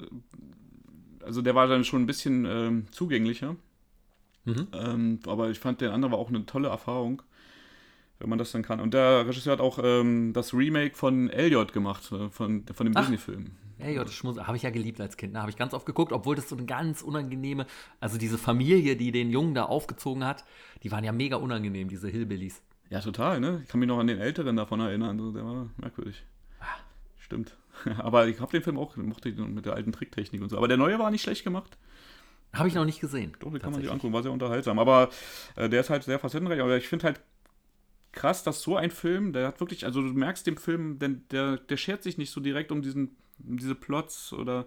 Also 1.23 1.41
der 1.41 1.55
war 1.55 1.67
dann 1.67 1.83
schon 1.83 2.03
ein 2.03 2.07
bisschen 2.07 2.45
ähm, 2.45 2.85
zugänglicher. 2.91 3.55
Mhm. 4.45 4.67
Ähm, 4.73 5.19
aber 5.27 5.49
ich 5.49 5.59
fand, 5.59 5.81
der 5.81 5.93
andere 5.93 6.11
war 6.11 6.19
auch 6.19 6.29
eine 6.29 6.45
tolle 6.45 6.69
Erfahrung, 6.69 7.21
wenn 8.19 8.29
man 8.29 8.39
das 8.39 8.51
dann 8.51 8.63
kann. 8.63 8.79
Und 8.79 8.93
der 8.93 9.27
Regisseur 9.27 9.53
hat 9.53 9.59
auch 9.59 9.79
ähm, 9.83 10.31
das 10.33 10.53
Remake 10.53 10.95
von 10.95 11.29
Elliot 11.29 11.73
gemacht, 11.73 12.11
äh, 12.11 12.29
von, 12.29 12.63
von 12.65 12.85
dem. 12.85 12.93
Disney-Film. 12.93 13.51
Das 13.79 14.13
Schmus 14.13 14.39
habe 14.39 14.57
ich 14.57 14.63
ja 14.63 14.71
geliebt 14.71 14.99
als 14.99 15.17
Kind. 15.17 15.35
Da 15.35 15.41
habe 15.41 15.51
ich 15.51 15.57
ganz 15.57 15.73
oft 15.73 15.85
geguckt, 15.85 16.11
obwohl 16.11 16.35
das 16.35 16.49
so 16.49 16.55
eine 16.55 16.65
ganz 16.65 17.03
unangenehme, 17.03 17.67
also 17.99 18.17
diese 18.17 18.39
Familie, 18.39 18.95
die 18.95 19.11
den 19.11 19.29
Jungen 19.29 19.53
da 19.53 19.65
aufgezogen 19.65 20.25
hat, 20.25 20.45
die 20.81 20.91
waren 20.91 21.03
ja 21.03 21.11
mega 21.11 21.35
unangenehm, 21.35 21.87
diese 21.87 22.07
Hillbillies. 22.07 22.63
Ja, 22.89 23.01
total, 23.01 23.39
ne? 23.39 23.61
Ich 23.63 23.69
kann 23.69 23.79
mich 23.79 23.87
noch 23.87 23.99
an 23.99 24.07
den 24.07 24.19
Älteren 24.19 24.55
davon 24.55 24.79
erinnern. 24.79 25.17
Der 25.33 25.45
war 25.45 25.69
merkwürdig. 25.77 26.23
Stimmt. 27.19 27.57
Aber 27.97 28.27
ich 28.27 28.39
habe 28.39 28.51
den 28.51 28.63
Film 28.63 28.77
auch, 28.77 28.95
mochte 28.95 29.31
den 29.31 29.53
mit 29.53 29.65
der 29.65 29.73
alten 29.73 29.91
Tricktechnik 29.91 30.41
und 30.41 30.49
so. 30.49 30.57
Aber 30.57 30.67
der 30.67 30.77
neue 30.77 30.97
war 30.97 31.11
nicht 31.11 31.23
schlecht 31.23 31.43
gemacht. 31.43 31.77
Habe 32.53 32.69
ich 32.69 32.75
noch 32.75 32.85
nicht 32.85 33.01
gesehen. 33.01 33.35
Doch, 33.39 33.51
den 33.51 33.59
kann 33.59 33.73
man 33.73 33.81
sich 33.81 33.91
angucken, 33.91 34.13
war 34.13 34.23
sehr 34.23 34.31
unterhaltsam. 34.31 34.79
Aber 34.79 35.09
äh, 35.55 35.67
der 35.67 35.81
ist 35.81 35.89
halt 35.89 36.03
sehr 36.03 36.19
facettenreich. 36.19 36.61
Aber 36.61 36.77
ich 36.77 36.87
finde 36.87 37.07
halt 37.07 37.19
krass, 38.13 38.43
dass 38.43 38.61
so 38.61 38.77
ein 38.77 38.91
Film, 38.91 39.33
der 39.33 39.47
hat 39.47 39.59
wirklich, 39.59 39.85
also 39.85 40.01
du 40.01 40.07
merkst 40.07 40.47
dem 40.47 40.57
Film, 40.57 40.97
denn 40.99 41.23
der, 41.31 41.57
der 41.57 41.77
schert 41.77 42.03
sich 42.03 42.17
nicht 42.17 42.31
so 42.31 42.39
direkt 42.39 42.71
um 42.71 42.81
diesen, 42.81 43.15
um 43.45 43.57
diese 43.57 43.75
Plots 43.75 44.31
oder 44.31 44.65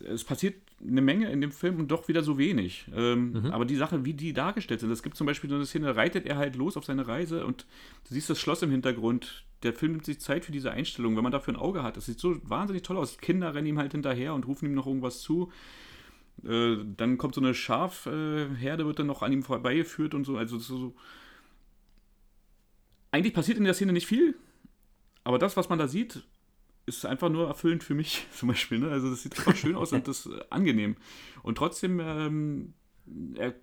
es 0.00 0.24
passiert 0.24 0.54
eine 0.80 1.00
Menge 1.00 1.30
in 1.30 1.40
dem 1.40 1.50
Film 1.50 1.78
und 1.80 1.90
doch 1.90 2.06
wieder 2.08 2.22
so 2.22 2.38
wenig. 2.38 2.86
Ähm, 2.94 3.32
Mhm. 3.32 3.46
Aber 3.46 3.64
die 3.64 3.76
Sache, 3.76 4.04
wie 4.04 4.14
die 4.14 4.32
dargestellt 4.32 4.80
sind, 4.80 4.90
es 4.90 5.02
gibt 5.02 5.16
zum 5.16 5.26
Beispiel 5.26 5.50
so 5.50 5.56
eine 5.56 5.66
Szene, 5.66 5.96
reitet 5.96 6.26
er 6.26 6.36
halt 6.36 6.54
los 6.56 6.76
auf 6.76 6.84
seine 6.84 7.08
Reise 7.08 7.44
und 7.44 7.66
du 8.06 8.14
siehst 8.14 8.30
das 8.30 8.38
Schloss 8.38 8.62
im 8.62 8.70
Hintergrund. 8.70 9.44
Der 9.64 9.72
Film 9.72 9.92
nimmt 9.92 10.04
sich 10.04 10.20
Zeit 10.20 10.44
für 10.44 10.52
diese 10.52 10.70
Einstellung, 10.70 11.16
wenn 11.16 11.24
man 11.24 11.32
dafür 11.32 11.54
ein 11.54 11.60
Auge 11.60 11.82
hat. 11.82 11.96
Das 11.96 12.06
sieht 12.06 12.20
so 12.20 12.36
wahnsinnig 12.48 12.84
toll 12.84 12.96
aus. 12.96 13.18
Kinder 13.18 13.54
rennen 13.54 13.66
ihm 13.66 13.78
halt 13.78 13.90
hinterher 13.92 14.34
und 14.34 14.46
rufen 14.46 14.66
ihm 14.66 14.74
noch 14.74 14.86
irgendwas 14.86 15.20
zu. 15.20 15.50
Äh, 16.44 16.76
dann 16.96 17.18
kommt 17.18 17.34
so 17.34 17.40
eine 17.40 17.54
Schafherde, 17.54 18.86
wird 18.86 19.00
dann 19.00 19.08
noch 19.08 19.22
an 19.22 19.32
ihm 19.32 19.42
vorbeigeführt 19.42 20.14
und 20.14 20.24
so. 20.24 20.36
Also 20.36 20.58
so, 20.58 20.78
so. 20.78 20.94
Eigentlich 23.10 23.34
passiert 23.34 23.58
in 23.58 23.64
der 23.64 23.74
Szene 23.74 23.92
nicht 23.92 24.06
viel, 24.06 24.36
aber 25.24 25.38
das, 25.38 25.56
was 25.56 25.68
man 25.68 25.78
da 25.78 25.88
sieht, 25.88 26.22
ist 26.88 27.04
einfach 27.06 27.28
nur 27.28 27.46
erfüllend 27.46 27.84
für 27.84 27.94
mich 27.94 28.26
zum 28.32 28.48
Beispiel. 28.48 28.78
Ne? 28.78 28.90
Also 28.90 29.10
das 29.10 29.22
sieht 29.22 29.38
einfach 29.38 29.54
schön 29.56 29.76
aus 29.76 29.92
und 29.92 30.08
das 30.08 30.26
ist 30.26 30.32
äh, 30.32 30.40
angenehm. 30.50 30.96
Und 31.42 31.58
trotzdem 31.58 32.00
ähm, 32.00 32.74
er, 33.36 33.54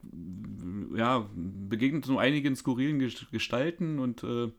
ja, 0.95 1.29
begegnet 1.35 2.05
so 2.05 2.17
einigen 2.17 2.55
skurrilen 2.55 2.99
Ges- 3.01 3.29
Gestalten 3.31 3.99
und 3.99 4.23
äh, 4.23 4.49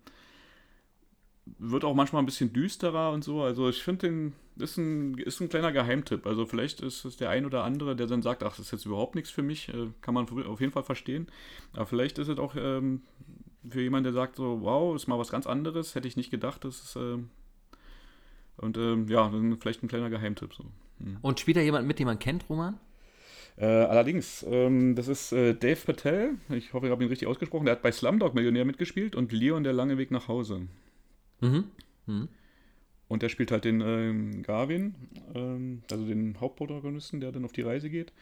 wird 1.59 1.85
auch 1.85 1.95
manchmal 1.95 2.23
ein 2.23 2.27
bisschen 2.27 2.53
düsterer 2.53 3.13
und 3.13 3.23
so. 3.25 3.43
Also 3.43 3.69
ich 3.69 3.83
finde 3.83 4.09
den 4.09 4.33
ist 4.59 4.79
ein, 4.79 5.15
ist 5.19 5.41
ein 5.41 5.49
kleiner 5.49 5.71
Geheimtipp. 5.71 6.27
Also 6.27 6.47
vielleicht 6.47 6.81
ist 6.81 7.05
es 7.05 7.17
der 7.17 7.31
ein 7.31 7.47
oder 7.47 7.63
andere, 7.63 7.95
der 7.95 8.07
dann 8.07 8.23
sagt, 8.23 8.43
ach, 8.43 8.57
das 8.57 8.67
ist 8.67 8.71
jetzt 8.73 8.87
überhaupt 8.87 9.15
nichts 9.15 9.31
für 9.31 9.43
mich. 9.43 9.69
Äh, 9.69 9.89
kann 10.01 10.15
man 10.15 10.29
auf 10.29 10.61
jeden 10.61 10.73
Fall 10.73 10.83
verstehen. 10.83 11.27
Aber 11.73 11.87
vielleicht 11.87 12.19
ist 12.19 12.29
es 12.29 12.39
auch 12.39 12.55
ähm, 12.57 13.03
für 13.69 13.83
jemanden, 13.83 14.05
der 14.05 14.13
sagt 14.13 14.37
so, 14.37 14.61
wow, 14.63 14.95
ist 14.97 15.09
mal 15.09 15.19
was 15.19 15.31
ganz 15.31 15.47
anderes. 15.47 15.95
Hätte 15.95 16.09
ich 16.09 16.17
nicht 16.17 16.31
gedacht, 16.31 16.65
das 16.65 16.83
ist 16.83 16.97
ähm, 16.97 17.29
und 18.57 18.77
ähm, 18.77 19.09
ja, 19.09 19.29
dann 19.29 19.59
vielleicht 19.61 19.83
ein 19.83 19.89
kleiner 19.89 20.11
Geheimtipp 20.11 20.55
so. 20.55 20.65
Mhm. 20.99 21.19
Und 21.23 21.41
spielt 21.41 21.57
da 21.57 21.61
jemand 21.61 21.87
mit, 21.87 21.99
den 21.99 22.07
man 22.07 22.19
kennt, 22.19 22.49
Roman? 22.49 22.79
Äh, 23.59 23.65
allerdings, 23.67 24.45
ähm, 24.49 24.95
das 24.95 25.09
ist 25.09 25.33
äh, 25.33 25.55
Dave 25.55 25.81
Patel. 25.85 26.35
Ich 26.51 26.75
hoffe, 26.75 26.87
ich 26.87 26.93
habe 26.93 27.03
ihn 27.03 27.09
richtig 27.09 27.27
ausgesprochen. 27.29 27.65
Der 27.65 27.73
hat 27.77 27.83
bei 27.83 27.91
Slumdog 27.93 28.35
Millionär 28.35 28.65
mitgespielt 28.65 29.15
und 29.15 29.33
Leon 29.33 29.65
der 29.65 29.73
lange 29.73 29.97
Weg 29.99 30.11
nach 30.11 30.29
Hause. 30.29 30.69
Mhm. 31.41 31.65
Mhm. 32.07 32.29
Und 33.09 33.23
der 33.23 33.29
spielt 33.29 33.53
halt 33.53 33.65
den 33.65 33.81
ähm, 33.81 34.43
Garvin, 34.43 34.95
ähm, 35.35 35.83
also 35.91 36.05
den 36.05 36.39
Hauptprotagonisten, 36.41 37.21
der 37.21 37.33
dann 37.33 37.45
auf 37.45 37.53
die 37.53 37.63
Reise 37.63 37.89
geht. 37.89 38.13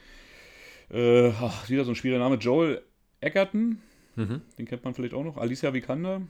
Äh, 0.90 1.30
ach, 1.30 1.68
wieder 1.68 1.84
so 1.84 1.92
ein 1.92 1.96
schwieriger 1.96 2.20
Name. 2.20 2.36
Joel 2.36 2.82
Egerton, 3.20 3.78
Mhm. 4.16 4.42
den 4.58 4.66
kennt 4.66 4.84
man 4.84 4.94
vielleicht 4.94 5.14
auch 5.14 5.24
noch. 5.24 5.38
Alicia 5.38 5.72
Vikander. 5.74 6.22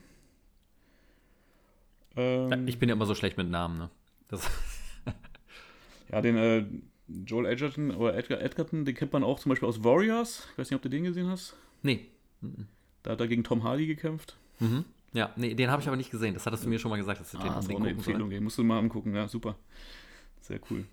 Ähm, 2.16 2.66
Ich 2.68 2.78
bin 2.78 2.88
ja 2.88 2.94
immer 2.94 3.06
so 3.06 3.14
schlecht 3.14 3.36
mit 3.36 3.48
Namen, 3.50 3.78
ne? 3.78 3.90
Das, 4.28 4.48
Ja, 6.12 6.20
den 6.20 6.36
äh, 6.36 6.64
Joel 7.26 7.46
Edgerton 7.46 7.90
oder 7.90 8.16
Edgar 8.16 8.40
Edgerton, 8.40 8.84
den 8.84 8.94
kennt 8.94 9.12
man 9.12 9.24
auch 9.24 9.38
zum 9.40 9.50
Beispiel 9.50 9.68
aus 9.68 9.82
Warriors. 9.84 10.46
Ich 10.52 10.58
weiß 10.58 10.70
nicht, 10.70 10.76
ob 10.76 10.82
du 10.82 10.88
den 10.90 11.04
gesehen 11.04 11.28
hast. 11.28 11.54
nee. 11.82 12.06
Da 13.02 13.10
hat 13.12 13.20
er 13.20 13.28
gegen 13.28 13.44
Tom 13.44 13.62
Hardy 13.64 13.86
gekämpft. 13.86 14.36
Mhm. 14.60 14.84
Ja, 15.12 15.30
nee, 15.36 15.54
den 15.54 15.70
habe 15.70 15.80
ich 15.82 15.88
aber 15.88 15.96
nicht 15.96 16.10
gesehen. 16.10 16.32
Das 16.34 16.46
hattest 16.46 16.64
du 16.64 16.68
mir 16.70 16.78
schon 16.78 16.90
mal 16.90 16.96
gesagt, 16.96 17.20
dass 17.20 17.30
du 17.30 17.38
den 17.38 17.48
Ah, 17.48 17.54
das 17.56 17.64
ist 17.66 17.70
auch 17.70 17.76
unbedingt 17.76 17.98
eine 17.98 18.08
Empfehlung, 18.08 18.30
den 18.30 18.42
musst 18.44 18.56
du 18.58 18.64
mal 18.64 18.78
angucken. 18.78 19.14
Ja, 19.14 19.28
super. 19.28 19.56
Sehr 20.40 20.58
cool. 20.70 20.84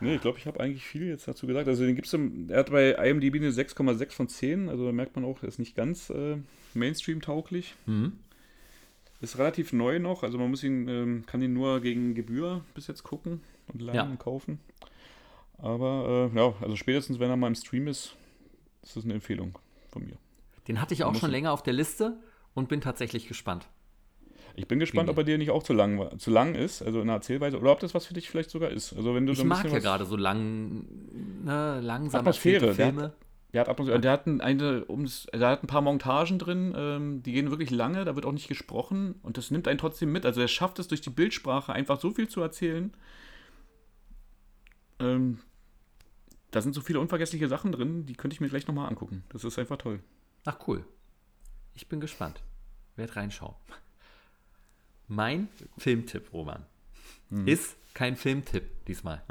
Nee, 0.00 0.14
ich 0.14 0.20
glaube, 0.20 0.38
ich 0.38 0.46
habe 0.46 0.58
eigentlich 0.60 0.84
viel 0.84 1.06
jetzt 1.08 1.26
dazu 1.28 1.46
gesagt. 1.46 1.68
Also 1.68 1.84
den 1.84 1.94
gibt's 1.96 2.12
im, 2.12 2.48
er 2.48 2.60
hat 2.60 2.70
bei 2.70 2.92
IMDb 2.92 3.36
eine 3.36 3.50
6,6 3.50 4.12
von 4.12 4.28
10. 4.28 4.68
Also 4.68 4.86
da 4.86 4.92
merkt 4.92 5.14
man 5.16 5.24
auch, 5.24 5.42
er 5.42 5.48
ist 5.48 5.58
nicht 5.58 5.74
ganz 5.76 6.10
äh, 6.10 6.36
Mainstream-tauglich. 6.74 7.74
Mhm. 7.86 8.12
Ist 9.20 9.38
relativ 9.38 9.72
neu 9.72 9.98
noch. 9.98 10.22
Also 10.22 10.38
man 10.38 10.50
muss 10.50 10.62
ihn, 10.64 10.88
ähm, 10.88 11.24
kann 11.26 11.42
ihn 11.42 11.52
nur 11.52 11.80
gegen 11.80 12.14
Gebühr 12.14 12.64
bis 12.74 12.86
jetzt 12.86 13.02
gucken 13.02 13.40
und 13.72 13.82
lernen 13.82 13.96
Ja. 13.96 14.04
und 14.04 14.18
kaufen. 14.18 14.60
Aber 15.58 16.30
äh, 16.32 16.36
ja, 16.38 16.54
also 16.60 16.76
spätestens 16.76 17.18
wenn 17.18 17.28
er 17.30 17.36
mal 17.36 17.48
im 17.48 17.54
Stream 17.54 17.86
ist, 17.86 18.14
ist 18.82 18.96
das 18.96 19.04
eine 19.04 19.14
Empfehlung 19.14 19.58
von 19.90 20.04
mir. 20.04 20.16
Den 20.68 20.80
hatte 20.80 20.94
ich 20.94 21.04
auch 21.04 21.14
schon 21.14 21.30
länger 21.30 21.52
auf 21.52 21.62
der 21.62 21.74
Liste 21.74 22.16
und 22.54 22.68
bin 22.68 22.80
tatsächlich 22.80 23.28
gespannt. 23.28 23.66
Ich 24.56 24.66
bin 24.66 24.78
gespannt, 24.78 25.08
ob 25.08 25.16
er 25.18 25.24
dir 25.24 25.38
nicht 25.38 25.50
auch 25.50 25.62
zu 25.62 25.72
lang, 25.72 26.18
zu 26.18 26.30
lang 26.30 26.54
ist, 26.54 26.82
also 26.82 27.00
in 27.00 27.06
der 27.06 27.16
Erzählweise, 27.16 27.58
oder 27.58 27.72
ob 27.72 27.80
das 27.80 27.94
was 27.94 28.06
für 28.06 28.14
dich 28.14 28.28
vielleicht 28.28 28.50
sogar 28.50 28.70
ist. 28.70 28.92
Also 28.94 29.14
wenn 29.14 29.24
du 29.26 29.32
Ich 29.32 29.38
so 29.38 29.44
ein 29.44 29.48
mag 29.48 29.70
ja 29.70 29.78
gerade 29.78 30.04
so 30.06 30.16
lang, 30.16 30.84
ne, 31.44 31.80
langsam 31.80 32.20
Atmosphäre. 32.20 32.66
erzählte 32.68 32.76
Der 32.76 32.86
Filme. 32.86 33.02
hat, 33.04 33.16
der 33.52 33.62
hat 33.62 33.68
Atmosphäre. 33.68 34.00
Der 34.00 34.12
hat, 34.12 34.26
ein, 34.26 34.40
eine, 34.40 34.84
ums, 34.88 35.26
der 35.32 35.48
hat 35.48 35.62
ein 35.62 35.66
paar 35.66 35.80
Montagen 35.80 36.38
drin, 36.38 36.72
ähm, 36.76 37.22
die 37.22 37.32
gehen 37.32 37.50
wirklich 37.50 37.70
lange, 37.70 38.04
da 38.04 38.14
wird 38.14 38.24
auch 38.26 38.32
nicht 38.32 38.48
gesprochen 38.48 39.16
und 39.22 39.36
das 39.36 39.50
nimmt 39.50 39.66
einen 39.66 39.78
trotzdem 39.78 40.12
mit. 40.12 40.24
Also 40.24 40.40
er 40.40 40.48
schafft 40.48 40.78
es 40.78 40.88
durch 40.88 41.00
die 41.00 41.10
Bildsprache 41.10 41.72
einfach 41.72 42.00
so 42.00 42.10
viel 42.10 42.28
zu 42.28 42.40
erzählen. 42.40 42.92
Ähm, 45.00 45.40
da 46.50 46.60
sind 46.60 46.74
so 46.74 46.80
viele 46.80 47.00
unvergessliche 47.00 47.48
Sachen 47.48 47.72
drin, 47.72 48.06
die 48.06 48.14
könnte 48.14 48.34
ich 48.34 48.40
mir 48.40 48.48
gleich 48.48 48.66
nochmal 48.66 48.88
angucken. 48.88 49.24
Das 49.30 49.44
ist 49.44 49.58
einfach 49.58 49.78
toll. 49.78 50.00
Ach 50.44 50.58
cool. 50.66 50.84
Ich 51.74 51.88
bin 51.88 52.00
gespannt. 52.00 52.42
Werd 52.96 53.16
reinschauen. 53.16 53.54
Mein 55.08 55.48
Filmtipp, 55.76 56.32
Roman, 56.32 56.66
Hm. 57.30 57.46
ist 57.48 57.76
kein 57.94 58.16
Filmtipp 58.16 58.84
diesmal. 58.86 59.22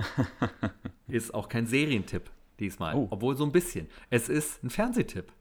ist 1.08 1.34
auch 1.34 1.48
kein 1.48 1.68
Serientipp 1.68 2.30
diesmal. 2.60 2.96
Oh. 2.96 3.08
Obwohl 3.10 3.38
so 3.38 3.46
ein 3.46 3.52
bisschen. 3.52 3.88
Es 4.10 4.30
ist 4.30 4.64
ein 4.64 4.70
Fernsehtipp. 4.70 5.32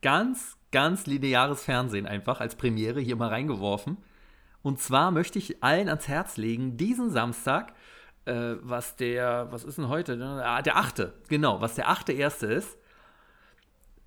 Ganz, 0.00 0.56
ganz 0.70 1.06
lineares 1.06 1.62
Fernsehen 1.62 2.06
einfach 2.06 2.40
als 2.40 2.56
Premiere 2.56 3.00
hier 3.00 3.16
mal 3.16 3.28
reingeworfen. 3.28 3.98
Und 4.62 4.80
zwar 4.80 5.10
möchte 5.10 5.38
ich 5.38 5.62
allen 5.62 5.88
ans 5.88 6.08
Herz 6.08 6.36
legen, 6.36 6.76
diesen 6.76 7.10
Samstag, 7.10 7.74
äh, 8.24 8.54
was 8.60 8.96
der, 8.96 9.48
was 9.50 9.64
ist 9.64 9.78
denn 9.78 9.88
heute? 9.88 10.20
Ah, 10.44 10.62
der 10.62 10.76
achte, 10.76 11.14
genau, 11.28 11.60
was 11.60 11.74
der 11.74 11.88
achte 11.88 12.12
erste 12.12 12.46
ist, 12.46 12.78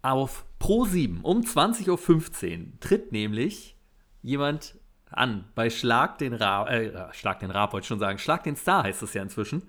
auf 0.01 0.45
Pro7 0.61 1.21
um 1.23 1.41
20.15 1.41 2.59
Uhr 2.59 2.79
tritt 2.79 3.11
nämlich 3.11 3.75
jemand 4.21 4.75
an 5.09 5.45
bei 5.55 5.69
Schlag 5.69 6.17
den 6.19 6.33
Ra 6.33 6.67
äh, 6.67 7.13
Schlag 7.13 7.39
den 7.39 7.51
Raab, 7.51 7.73
wollte 7.73 7.85
ich 7.85 7.87
schon 7.87 7.99
sagen, 7.99 8.19
Schlag 8.19 8.43
den 8.43 8.55
Star 8.55 8.83
heißt 8.83 9.01
es 9.03 9.13
ja 9.13 9.21
inzwischen. 9.21 9.63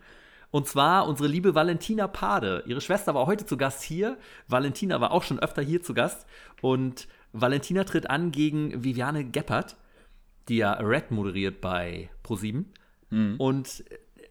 Und 0.50 0.66
zwar 0.66 1.06
unsere 1.08 1.28
liebe 1.28 1.54
Valentina 1.54 2.06
Pade. 2.08 2.64
Ihre 2.66 2.80
Schwester 2.80 3.14
war 3.14 3.26
heute 3.26 3.46
zu 3.46 3.56
Gast 3.56 3.82
hier. 3.82 4.16
Valentina 4.48 5.00
war 5.00 5.10
auch 5.10 5.22
schon 5.22 5.38
öfter 5.38 5.62
hier 5.62 5.82
zu 5.82 5.92
Gast. 5.92 6.26
Und 6.62 7.08
Valentina 7.32 7.84
tritt 7.84 8.08
an 8.08 8.32
gegen 8.32 8.84
Viviane 8.84 9.24
Geppert, 9.24 9.76
die 10.48 10.58
ja 10.58 10.72
Red 10.74 11.10
moderiert 11.10 11.60
bei 11.60 12.10
Pro7. 12.24 12.64
Und 13.38 13.84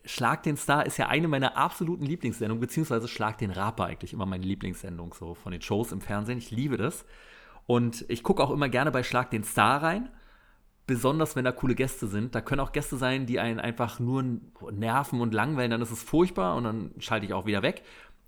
Schlag 0.05 0.43
den 0.43 0.57
Star 0.57 0.85
ist 0.85 0.97
ja 0.97 1.07
eine 1.07 1.27
meiner 1.27 1.57
absoluten 1.57 2.05
Lieblingssendungen, 2.05 2.61
beziehungsweise 2.61 3.07
Schlag 3.07 3.37
den 3.37 3.55
war 3.55 3.79
eigentlich 3.79 4.13
immer 4.13 4.25
meine 4.25 4.45
Lieblingssendung 4.45 5.13
so 5.13 5.33
von 5.35 5.51
den 5.51 5.61
Shows 5.61 5.91
im 5.91 6.01
Fernsehen. 6.01 6.37
Ich 6.37 6.51
liebe 6.51 6.77
das. 6.77 7.05
Und 7.65 8.05
ich 8.09 8.23
gucke 8.23 8.43
auch 8.43 8.51
immer 8.51 8.69
gerne 8.69 8.91
bei 8.91 9.03
Schlag 9.03 9.31
den 9.31 9.43
Star 9.43 9.81
rein. 9.81 10.09
Besonders 10.87 11.35
wenn 11.35 11.45
da 11.45 11.51
coole 11.51 11.75
Gäste 11.75 12.07
sind. 12.07 12.35
Da 12.35 12.41
können 12.41 12.61
auch 12.61 12.71
Gäste 12.71 12.97
sein, 12.97 13.25
die 13.25 13.39
einen 13.39 13.59
einfach 13.59 13.99
nur 13.99 14.23
nerven 14.71 15.19
und 15.19 15.33
langweilen, 15.33 15.71
dann 15.71 15.81
ist 15.81 15.91
es 15.91 16.03
furchtbar 16.03 16.55
und 16.55 16.63
dann 16.63 16.91
schalte 16.99 17.25
ich 17.25 17.33
auch 17.33 17.45
wieder 17.45 17.63
weg. 17.63 17.83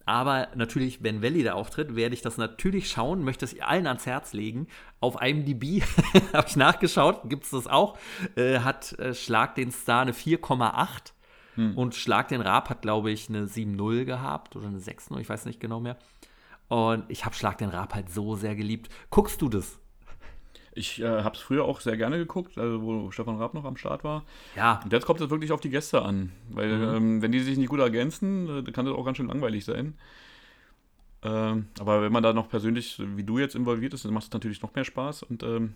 Aber 0.08 0.48
natürlich, 0.56 1.04
wenn 1.04 1.22
Valley 1.22 1.44
da 1.44 1.54
auftritt, 1.54 1.98
werde 1.98 2.16
ich 2.16 2.22
das 2.22 2.38
natürlich 2.38 2.90
schauen, 2.90 3.26
möchte 3.26 3.44
es 3.44 3.60
allen 3.60 3.88
ans 3.88 4.06
Herz 4.06 4.32
legen. 4.32 4.68
Auf 5.02 5.22
IMDb 5.22 5.84
habe 6.34 6.48
ich 6.48 6.56
nachgeschaut, 6.56 7.30
gibt 7.30 7.44
es 7.44 7.50
das 7.50 7.68
auch. 7.68 7.98
Äh, 8.38 8.60
hat 8.60 8.98
äh, 9.00 9.14
Schlag 9.14 9.56
den 9.56 9.70
Star 9.70 10.04
eine 10.04 10.14
4,8 10.14 11.12
hm. 11.56 11.78
und 11.78 11.94
Schlag 11.94 12.30
den 12.30 12.40
Raab 12.40 12.70
hat, 12.70 12.82
glaube 12.82 13.12
ich, 13.12 13.28
eine 13.28 13.48
7,0 13.48 14.06
gehabt 14.06 14.56
oder 14.56 14.68
eine 14.68 14.80
6,0, 14.80 15.20
ich 15.20 15.28
weiß 15.28 15.46
nicht 15.46 15.60
genau 15.60 15.82
mehr. 15.82 15.98
Und 16.70 17.04
ich 17.10 17.26
habe 17.26 17.36
Schlag 17.36 17.58
den 17.58 17.70
Raab 17.70 17.94
halt 17.94 18.10
so 18.10 18.38
sehr 18.38 18.56
geliebt. 18.56 18.90
Guckst 19.10 19.42
du 19.42 19.50
das? 19.50 19.78
Ich 20.78 21.02
äh, 21.02 21.24
habe 21.24 21.36
es 21.36 21.42
früher 21.42 21.66
auch 21.66 21.82
sehr 21.82 21.98
gerne 21.98 22.18
geguckt, 22.18 22.58
also 22.58 22.82
wo 22.82 23.12
Stefan 23.12 23.38
Raab 23.38 23.54
noch 23.54 23.66
am 23.66 23.78
Start 23.78 24.04
war. 24.04 24.24
Ja. 24.56 24.80
Und 24.84 24.94
jetzt 24.94 25.06
kommt 25.06 25.20
es 25.20 25.30
wirklich 25.30 25.52
auf 25.52 25.62
die 25.62 25.70
Gäste 25.70 26.02
an. 26.02 26.32
Weil, 26.50 26.78
mhm. 26.78 26.96
ähm, 26.96 27.22
wenn 27.22 27.32
die 27.32 27.40
sich 27.40 27.58
nicht 27.58 27.70
gut 27.70 27.80
ergänzen, 27.80 28.66
äh, 28.68 28.72
kann 28.72 28.86
das 28.86 28.96
auch 28.96 29.04
ganz 29.04 29.18
schön 29.18 29.28
langweilig 29.28 29.66
sein. 29.66 29.96
Ähm, 31.24 31.68
aber 31.80 32.02
wenn 32.02 32.12
man 32.12 32.24
da 32.24 32.34
noch 32.34 32.50
persönlich, 32.50 33.02
wie 33.16 33.24
du 33.24 33.40
jetzt 33.40 33.56
involviert 33.56 33.94
ist, 33.94 34.06
dann 34.06 34.14
macht 34.14 34.26
es 34.26 34.32
natürlich 34.32 34.62
noch 34.62 34.76
mehr 34.76 34.86
Spaß. 34.86 35.24
Und 35.24 35.44
ähm, 35.44 35.76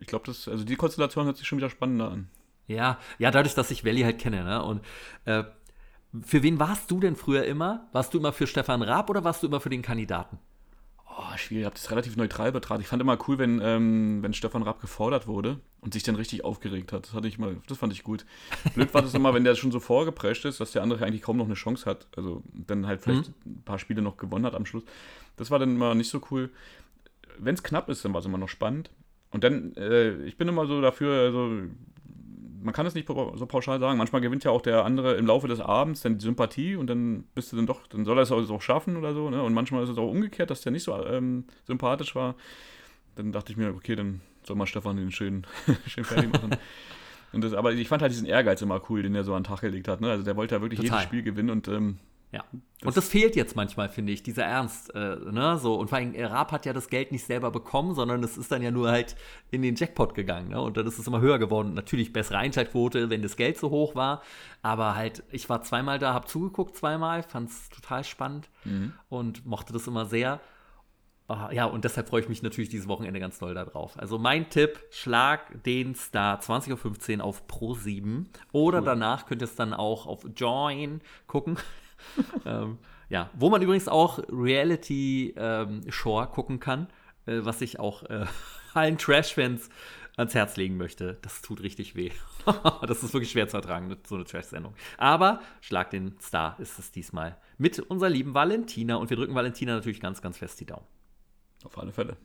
ich 0.00 0.06
glaube, 0.06 0.26
das, 0.26 0.48
also 0.48 0.64
die 0.64 0.76
Konstellation 0.76 1.26
hört 1.26 1.36
sich 1.36 1.46
schon 1.46 1.58
wieder 1.58 1.70
spannender 1.70 2.10
an. 2.10 2.28
Ja, 2.66 2.98
ja, 3.18 3.30
dadurch, 3.30 3.54
dass 3.54 3.70
ich 3.70 3.84
Valley 3.84 4.02
halt 4.02 4.18
kenne, 4.18 4.44
ne? 4.44 4.62
Und 4.62 4.84
äh, 5.24 5.44
für 6.22 6.42
wen 6.42 6.58
warst 6.58 6.90
du 6.90 7.00
denn 7.00 7.16
früher 7.16 7.44
immer? 7.44 7.88
Warst 7.92 8.14
du 8.14 8.18
immer 8.18 8.32
für 8.32 8.46
Stefan 8.46 8.82
Raab 8.82 9.10
oder 9.10 9.24
warst 9.24 9.42
du 9.42 9.46
immer 9.46 9.60
für 9.60 9.70
den 9.70 9.82
Kandidaten? 9.82 10.38
Oh, 11.20 11.36
schwierig, 11.36 11.62
ich 11.62 11.66
habe 11.66 11.74
das 11.74 11.90
relativ 11.90 12.16
neutral 12.16 12.52
betrachtet. 12.52 12.82
Ich 12.82 12.88
fand 12.88 13.02
immer 13.02 13.18
cool, 13.26 13.38
wenn, 13.38 13.60
ähm, 13.60 14.22
wenn 14.22 14.32
Stefan 14.34 14.62
Raab 14.62 14.80
gefordert 14.80 15.26
wurde 15.26 15.58
und 15.80 15.92
sich 15.92 16.04
dann 16.04 16.14
richtig 16.14 16.44
aufgeregt 16.44 16.92
hat. 16.92 17.06
Das, 17.06 17.12
hatte 17.12 17.26
ich 17.26 17.38
mal, 17.38 17.56
das 17.66 17.76
fand 17.76 17.92
ich 17.92 18.04
gut. 18.04 18.24
Blöd 18.76 18.94
war 18.94 19.02
das 19.02 19.14
immer, 19.14 19.34
wenn 19.34 19.42
der 19.42 19.56
schon 19.56 19.72
so 19.72 19.80
vorgeprescht 19.80 20.44
ist, 20.44 20.60
dass 20.60 20.70
der 20.70 20.82
andere 20.82 21.04
eigentlich 21.04 21.22
kaum 21.22 21.36
noch 21.36 21.46
eine 21.46 21.54
Chance 21.54 21.86
hat. 21.86 22.06
Also 22.16 22.44
dann 22.54 22.86
halt 22.86 23.00
vielleicht 23.00 23.30
mhm. 23.44 23.54
ein 23.54 23.62
paar 23.64 23.80
Spiele 23.80 24.00
noch 24.00 24.16
gewonnen 24.16 24.46
hat 24.46 24.54
am 24.54 24.64
Schluss. 24.64 24.84
Das 25.36 25.50
war 25.50 25.58
dann 25.58 25.74
immer 25.74 25.96
nicht 25.96 26.08
so 26.08 26.22
cool. 26.30 26.50
Wenn 27.36 27.56
es 27.56 27.64
knapp 27.64 27.88
ist, 27.88 28.04
dann 28.04 28.12
war 28.12 28.20
es 28.20 28.26
immer 28.26 28.38
noch 28.38 28.48
spannend. 28.48 28.90
Und 29.30 29.42
dann, 29.42 29.74
äh, 29.74 30.22
ich 30.22 30.36
bin 30.36 30.46
immer 30.46 30.68
so 30.68 30.80
dafür, 30.80 31.20
also 31.20 31.50
man 32.62 32.74
kann 32.74 32.86
es 32.86 32.94
nicht 32.94 33.06
so 33.08 33.46
pauschal 33.46 33.80
sagen. 33.80 33.98
Manchmal 33.98 34.20
gewinnt 34.20 34.44
ja 34.44 34.50
auch 34.50 34.62
der 34.62 34.84
andere 34.84 35.14
im 35.14 35.26
Laufe 35.26 35.48
des 35.48 35.60
Abends 35.60 36.00
dann 36.02 36.18
die 36.18 36.24
Sympathie 36.24 36.76
und 36.76 36.86
dann 36.88 37.24
bist 37.34 37.52
du 37.52 37.56
dann 37.56 37.66
doch, 37.66 37.86
dann 37.86 38.04
soll 38.04 38.18
er 38.18 38.22
es 38.22 38.32
auch 38.32 38.62
schaffen 38.62 38.96
oder 38.96 39.14
so. 39.14 39.30
Ne? 39.30 39.42
Und 39.42 39.54
manchmal 39.54 39.82
ist 39.82 39.90
es 39.90 39.98
auch 39.98 40.10
umgekehrt, 40.10 40.50
dass 40.50 40.60
der 40.60 40.72
nicht 40.72 40.84
so 40.84 40.94
ähm, 41.06 41.44
sympathisch 41.66 42.14
war. 42.14 42.34
Dann 43.16 43.32
dachte 43.32 43.52
ich 43.52 43.58
mir, 43.58 43.74
okay, 43.74 43.96
dann 43.96 44.20
soll 44.44 44.56
mal 44.56 44.66
Stefan 44.66 44.96
den 44.96 45.10
schön, 45.10 45.46
schön 45.86 46.04
fertig 46.04 46.32
machen. 46.32 46.56
und 47.32 47.44
das, 47.44 47.54
aber 47.54 47.72
ich 47.72 47.88
fand 47.88 48.02
halt 48.02 48.12
diesen 48.12 48.26
Ehrgeiz 48.26 48.62
immer 48.62 48.80
cool, 48.88 49.02
den 49.02 49.14
er 49.14 49.24
so 49.24 49.34
an 49.34 49.42
den 49.42 49.48
Tag 49.48 49.60
gelegt 49.60 49.88
hat. 49.88 50.00
Ne? 50.00 50.10
Also 50.10 50.24
der 50.24 50.36
wollte 50.36 50.54
ja 50.54 50.60
wirklich 50.60 50.80
Total. 50.80 50.98
jedes 50.98 51.04
Spiel 51.08 51.22
gewinnen 51.22 51.50
und 51.50 51.68
ähm, 51.68 51.98
ja. 52.30 52.44
Das 52.80 52.88
und 52.88 52.96
das 52.96 53.08
fehlt 53.08 53.36
jetzt 53.36 53.56
manchmal, 53.56 53.88
finde 53.88 54.12
ich, 54.12 54.22
dieser 54.22 54.44
Ernst. 54.44 54.94
Äh, 54.94 55.16
ne? 55.16 55.58
so, 55.58 55.74
und 55.76 55.88
vor 55.88 55.98
allem, 55.98 56.14
Raab 56.14 56.52
hat 56.52 56.66
ja 56.66 56.72
das 56.72 56.88
Geld 56.88 57.10
nicht 57.10 57.24
selber 57.24 57.50
bekommen, 57.50 57.94
sondern 57.94 58.22
es 58.22 58.36
ist 58.36 58.52
dann 58.52 58.62
ja 58.62 58.70
nur 58.70 58.90
halt 58.90 59.16
in 59.50 59.62
den 59.62 59.74
Jackpot 59.74 60.14
gegangen. 60.14 60.48
Ne? 60.50 60.60
Und 60.60 60.76
dann 60.76 60.86
ist 60.86 60.98
es 60.98 61.06
immer 61.06 61.20
höher 61.20 61.38
geworden. 61.38 61.74
Natürlich 61.74 62.12
bessere 62.12 62.38
Einschaltquote, 62.38 63.10
wenn 63.10 63.22
das 63.22 63.36
Geld 63.36 63.56
so 63.56 63.70
hoch 63.70 63.94
war. 63.94 64.22
Aber 64.62 64.94
halt, 64.94 65.24
ich 65.32 65.48
war 65.48 65.62
zweimal 65.62 65.98
da, 65.98 66.12
habe 66.12 66.26
zugeguckt 66.26 66.76
zweimal, 66.76 67.22
fand 67.22 67.50
es 67.50 67.68
total 67.70 68.04
spannend 68.04 68.48
mhm. 68.64 68.92
und 69.08 69.46
mochte 69.46 69.72
das 69.72 69.86
immer 69.86 70.04
sehr. 70.04 70.40
Ah, 71.28 71.50
ja, 71.52 71.66
und 71.66 71.84
deshalb 71.84 72.08
freue 72.08 72.22
ich 72.22 72.28
mich 72.28 72.42
natürlich 72.42 72.70
dieses 72.70 72.88
Wochenende 72.88 73.20
ganz 73.20 73.38
doll 73.38 73.52
darauf. 73.52 73.98
Also 73.98 74.18
mein 74.18 74.48
Tipp, 74.48 74.80
schlag 74.90 75.62
den 75.62 75.94
Star 75.94 76.40
20.15 76.40 77.18
Uhr 77.18 77.24
auf 77.24 77.46
Pro 77.46 77.74
7. 77.74 78.30
Oder 78.52 78.78
cool. 78.78 78.84
danach 78.84 79.26
könnt 79.26 79.42
ihr 79.42 79.46
es 79.46 79.54
dann 79.54 79.74
auch 79.74 80.06
auf 80.06 80.24
Join 80.34 81.02
gucken. 81.26 81.58
ähm, 82.46 82.78
ja, 83.08 83.30
wo 83.34 83.50
man 83.50 83.62
übrigens 83.62 83.88
auch 83.88 84.18
Reality 84.28 85.34
ähm, 85.36 85.82
Shore 85.88 86.26
gucken 86.26 86.60
kann, 86.60 86.88
äh, 87.26 87.40
was 87.42 87.60
ich 87.60 87.78
auch 87.78 88.02
äh, 88.04 88.26
allen 88.74 88.98
Trash-Fans 88.98 89.68
ans 90.16 90.34
Herz 90.34 90.56
legen 90.56 90.76
möchte. 90.76 91.18
Das 91.22 91.40
tut 91.42 91.62
richtig 91.62 91.94
weh. 91.94 92.10
das 92.86 93.02
ist 93.02 93.12
wirklich 93.14 93.30
schwer 93.30 93.48
zu 93.48 93.56
ertragen, 93.56 93.96
so 94.06 94.16
eine 94.16 94.24
Trash-Sendung. 94.24 94.74
Aber 94.98 95.40
Schlag 95.60 95.90
den 95.90 96.18
Star 96.20 96.58
ist 96.58 96.78
es 96.78 96.90
diesmal 96.90 97.38
mit 97.56 97.78
unserer 97.78 98.10
lieben 98.10 98.34
Valentina. 98.34 98.96
Und 98.96 99.10
wir 99.10 99.16
drücken 99.16 99.34
Valentina 99.34 99.74
natürlich 99.74 100.00
ganz, 100.00 100.20
ganz 100.20 100.38
fest 100.38 100.60
die 100.60 100.66
Daumen. 100.66 100.86
Auf 101.64 101.78
alle 101.78 101.92
Fälle. 101.92 102.16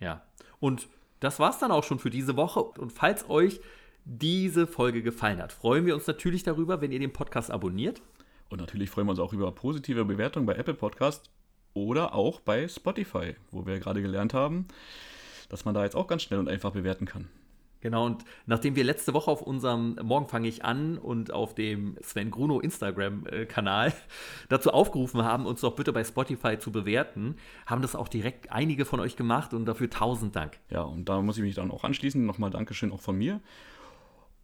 Ja. 0.00 0.22
Und 0.60 0.88
das 1.20 1.38
war's 1.38 1.58
dann 1.58 1.70
auch 1.70 1.84
schon 1.84 1.98
für 1.98 2.10
diese 2.10 2.36
Woche. 2.36 2.60
Und 2.60 2.92
falls 2.92 3.28
euch 3.30 3.60
diese 4.04 4.66
Folge 4.66 5.02
gefallen 5.02 5.40
hat, 5.40 5.52
freuen 5.52 5.86
wir 5.86 5.94
uns 5.94 6.06
natürlich 6.06 6.42
darüber, 6.42 6.80
wenn 6.80 6.92
ihr 6.92 7.00
den 7.00 7.12
Podcast 7.12 7.50
abonniert. 7.50 8.02
Und 8.48 8.60
natürlich 8.60 8.90
freuen 8.90 9.06
wir 9.06 9.12
uns 9.12 9.20
auch 9.20 9.32
über 9.32 9.50
positive 9.52 10.04
Bewertungen 10.04 10.46
bei 10.46 10.54
Apple 10.54 10.74
Podcast 10.74 11.30
oder 11.74 12.14
auch 12.14 12.40
bei 12.40 12.68
Spotify, 12.68 13.34
wo 13.50 13.66
wir 13.66 13.78
gerade 13.78 14.02
gelernt 14.02 14.34
haben, 14.34 14.66
dass 15.48 15.64
man 15.64 15.74
da 15.74 15.84
jetzt 15.84 15.96
auch 15.96 16.06
ganz 16.06 16.22
schnell 16.22 16.40
und 16.40 16.48
einfach 16.48 16.72
bewerten 16.72 17.06
kann. 17.06 17.28
Genau, 17.80 18.06
und 18.06 18.24
nachdem 18.46 18.74
wir 18.74 18.84
letzte 18.84 19.12
Woche 19.12 19.30
auf 19.30 19.42
unserem 19.42 19.96
Morgen 20.02 20.26
fange 20.26 20.48
ich 20.48 20.64
an 20.64 20.98
und 20.98 21.32
auf 21.32 21.54
dem 21.54 21.96
Sven 22.00 22.30
Gruno 22.30 22.58
Instagram-Kanal 22.58 23.92
dazu 24.48 24.70
aufgerufen 24.70 25.22
haben, 25.22 25.46
uns 25.46 25.60
doch 25.60 25.76
bitte 25.76 25.92
bei 25.92 26.02
Spotify 26.02 26.58
zu 26.58 26.72
bewerten, 26.72 27.36
haben 27.66 27.82
das 27.82 27.94
auch 27.94 28.08
direkt 28.08 28.50
einige 28.50 28.86
von 28.86 28.98
euch 28.98 29.14
gemacht 29.14 29.52
und 29.54 29.66
dafür 29.66 29.90
tausend 29.90 30.34
Dank. 30.34 30.58
Ja, 30.70 30.82
und 30.82 31.08
da 31.08 31.20
muss 31.20 31.36
ich 31.36 31.42
mich 31.44 31.54
dann 31.54 31.70
auch 31.70 31.84
anschließen. 31.84 32.24
Nochmal 32.24 32.50
Dankeschön 32.50 32.90
auch 32.90 33.02
von 33.02 33.16
mir. 33.16 33.40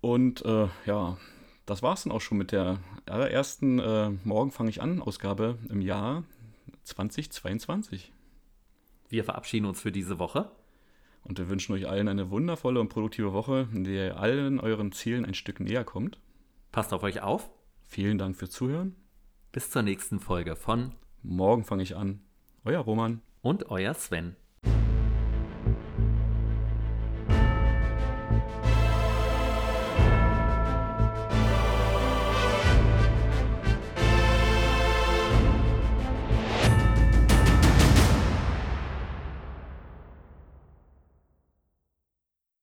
Und 0.00 0.44
äh, 0.44 0.68
ja, 0.86 1.16
das 1.66 1.82
war 1.82 1.94
es 1.94 2.02
dann 2.04 2.12
auch 2.12 2.20
schon 2.20 2.38
mit 2.38 2.52
der 2.52 2.78
allerersten 3.06 3.78
äh, 3.78 4.10
Morgen 4.24 4.50
fange 4.50 4.70
ich 4.70 4.82
an 4.82 5.00
Ausgabe 5.00 5.58
im 5.68 5.80
Jahr 5.80 6.24
2022. 6.84 8.12
Wir 9.08 9.24
verabschieden 9.24 9.66
uns 9.66 9.80
für 9.80 9.92
diese 9.92 10.18
Woche. 10.18 10.50
Und 11.24 11.38
wir 11.38 11.48
wünschen 11.48 11.72
euch 11.74 11.88
allen 11.88 12.08
eine 12.08 12.30
wundervolle 12.30 12.80
und 12.80 12.88
produktive 12.88 13.32
Woche, 13.32 13.68
in 13.72 13.84
der 13.84 14.06
ihr 14.06 14.16
allen 14.16 14.58
euren 14.58 14.90
Zielen 14.90 15.24
ein 15.24 15.34
Stück 15.34 15.60
näher 15.60 15.84
kommt. 15.84 16.18
Passt 16.72 16.92
auf 16.92 17.04
euch 17.04 17.20
auf. 17.22 17.48
Vielen 17.86 18.18
Dank 18.18 18.36
fürs 18.36 18.50
Zuhören. 18.50 18.96
Bis 19.52 19.70
zur 19.70 19.82
nächsten 19.82 20.18
Folge 20.18 20.56
von 20.56 20.92
Morgen 21.22 21.64
fange 21.64 21.84
ich 21.84 21.94
an. 21.94 22.20
Euer 22.64 22.80
Roman. 22.80 23.20
Und 23.40 23.70
euer 23.70 23.94
Sven. 23.94 24.34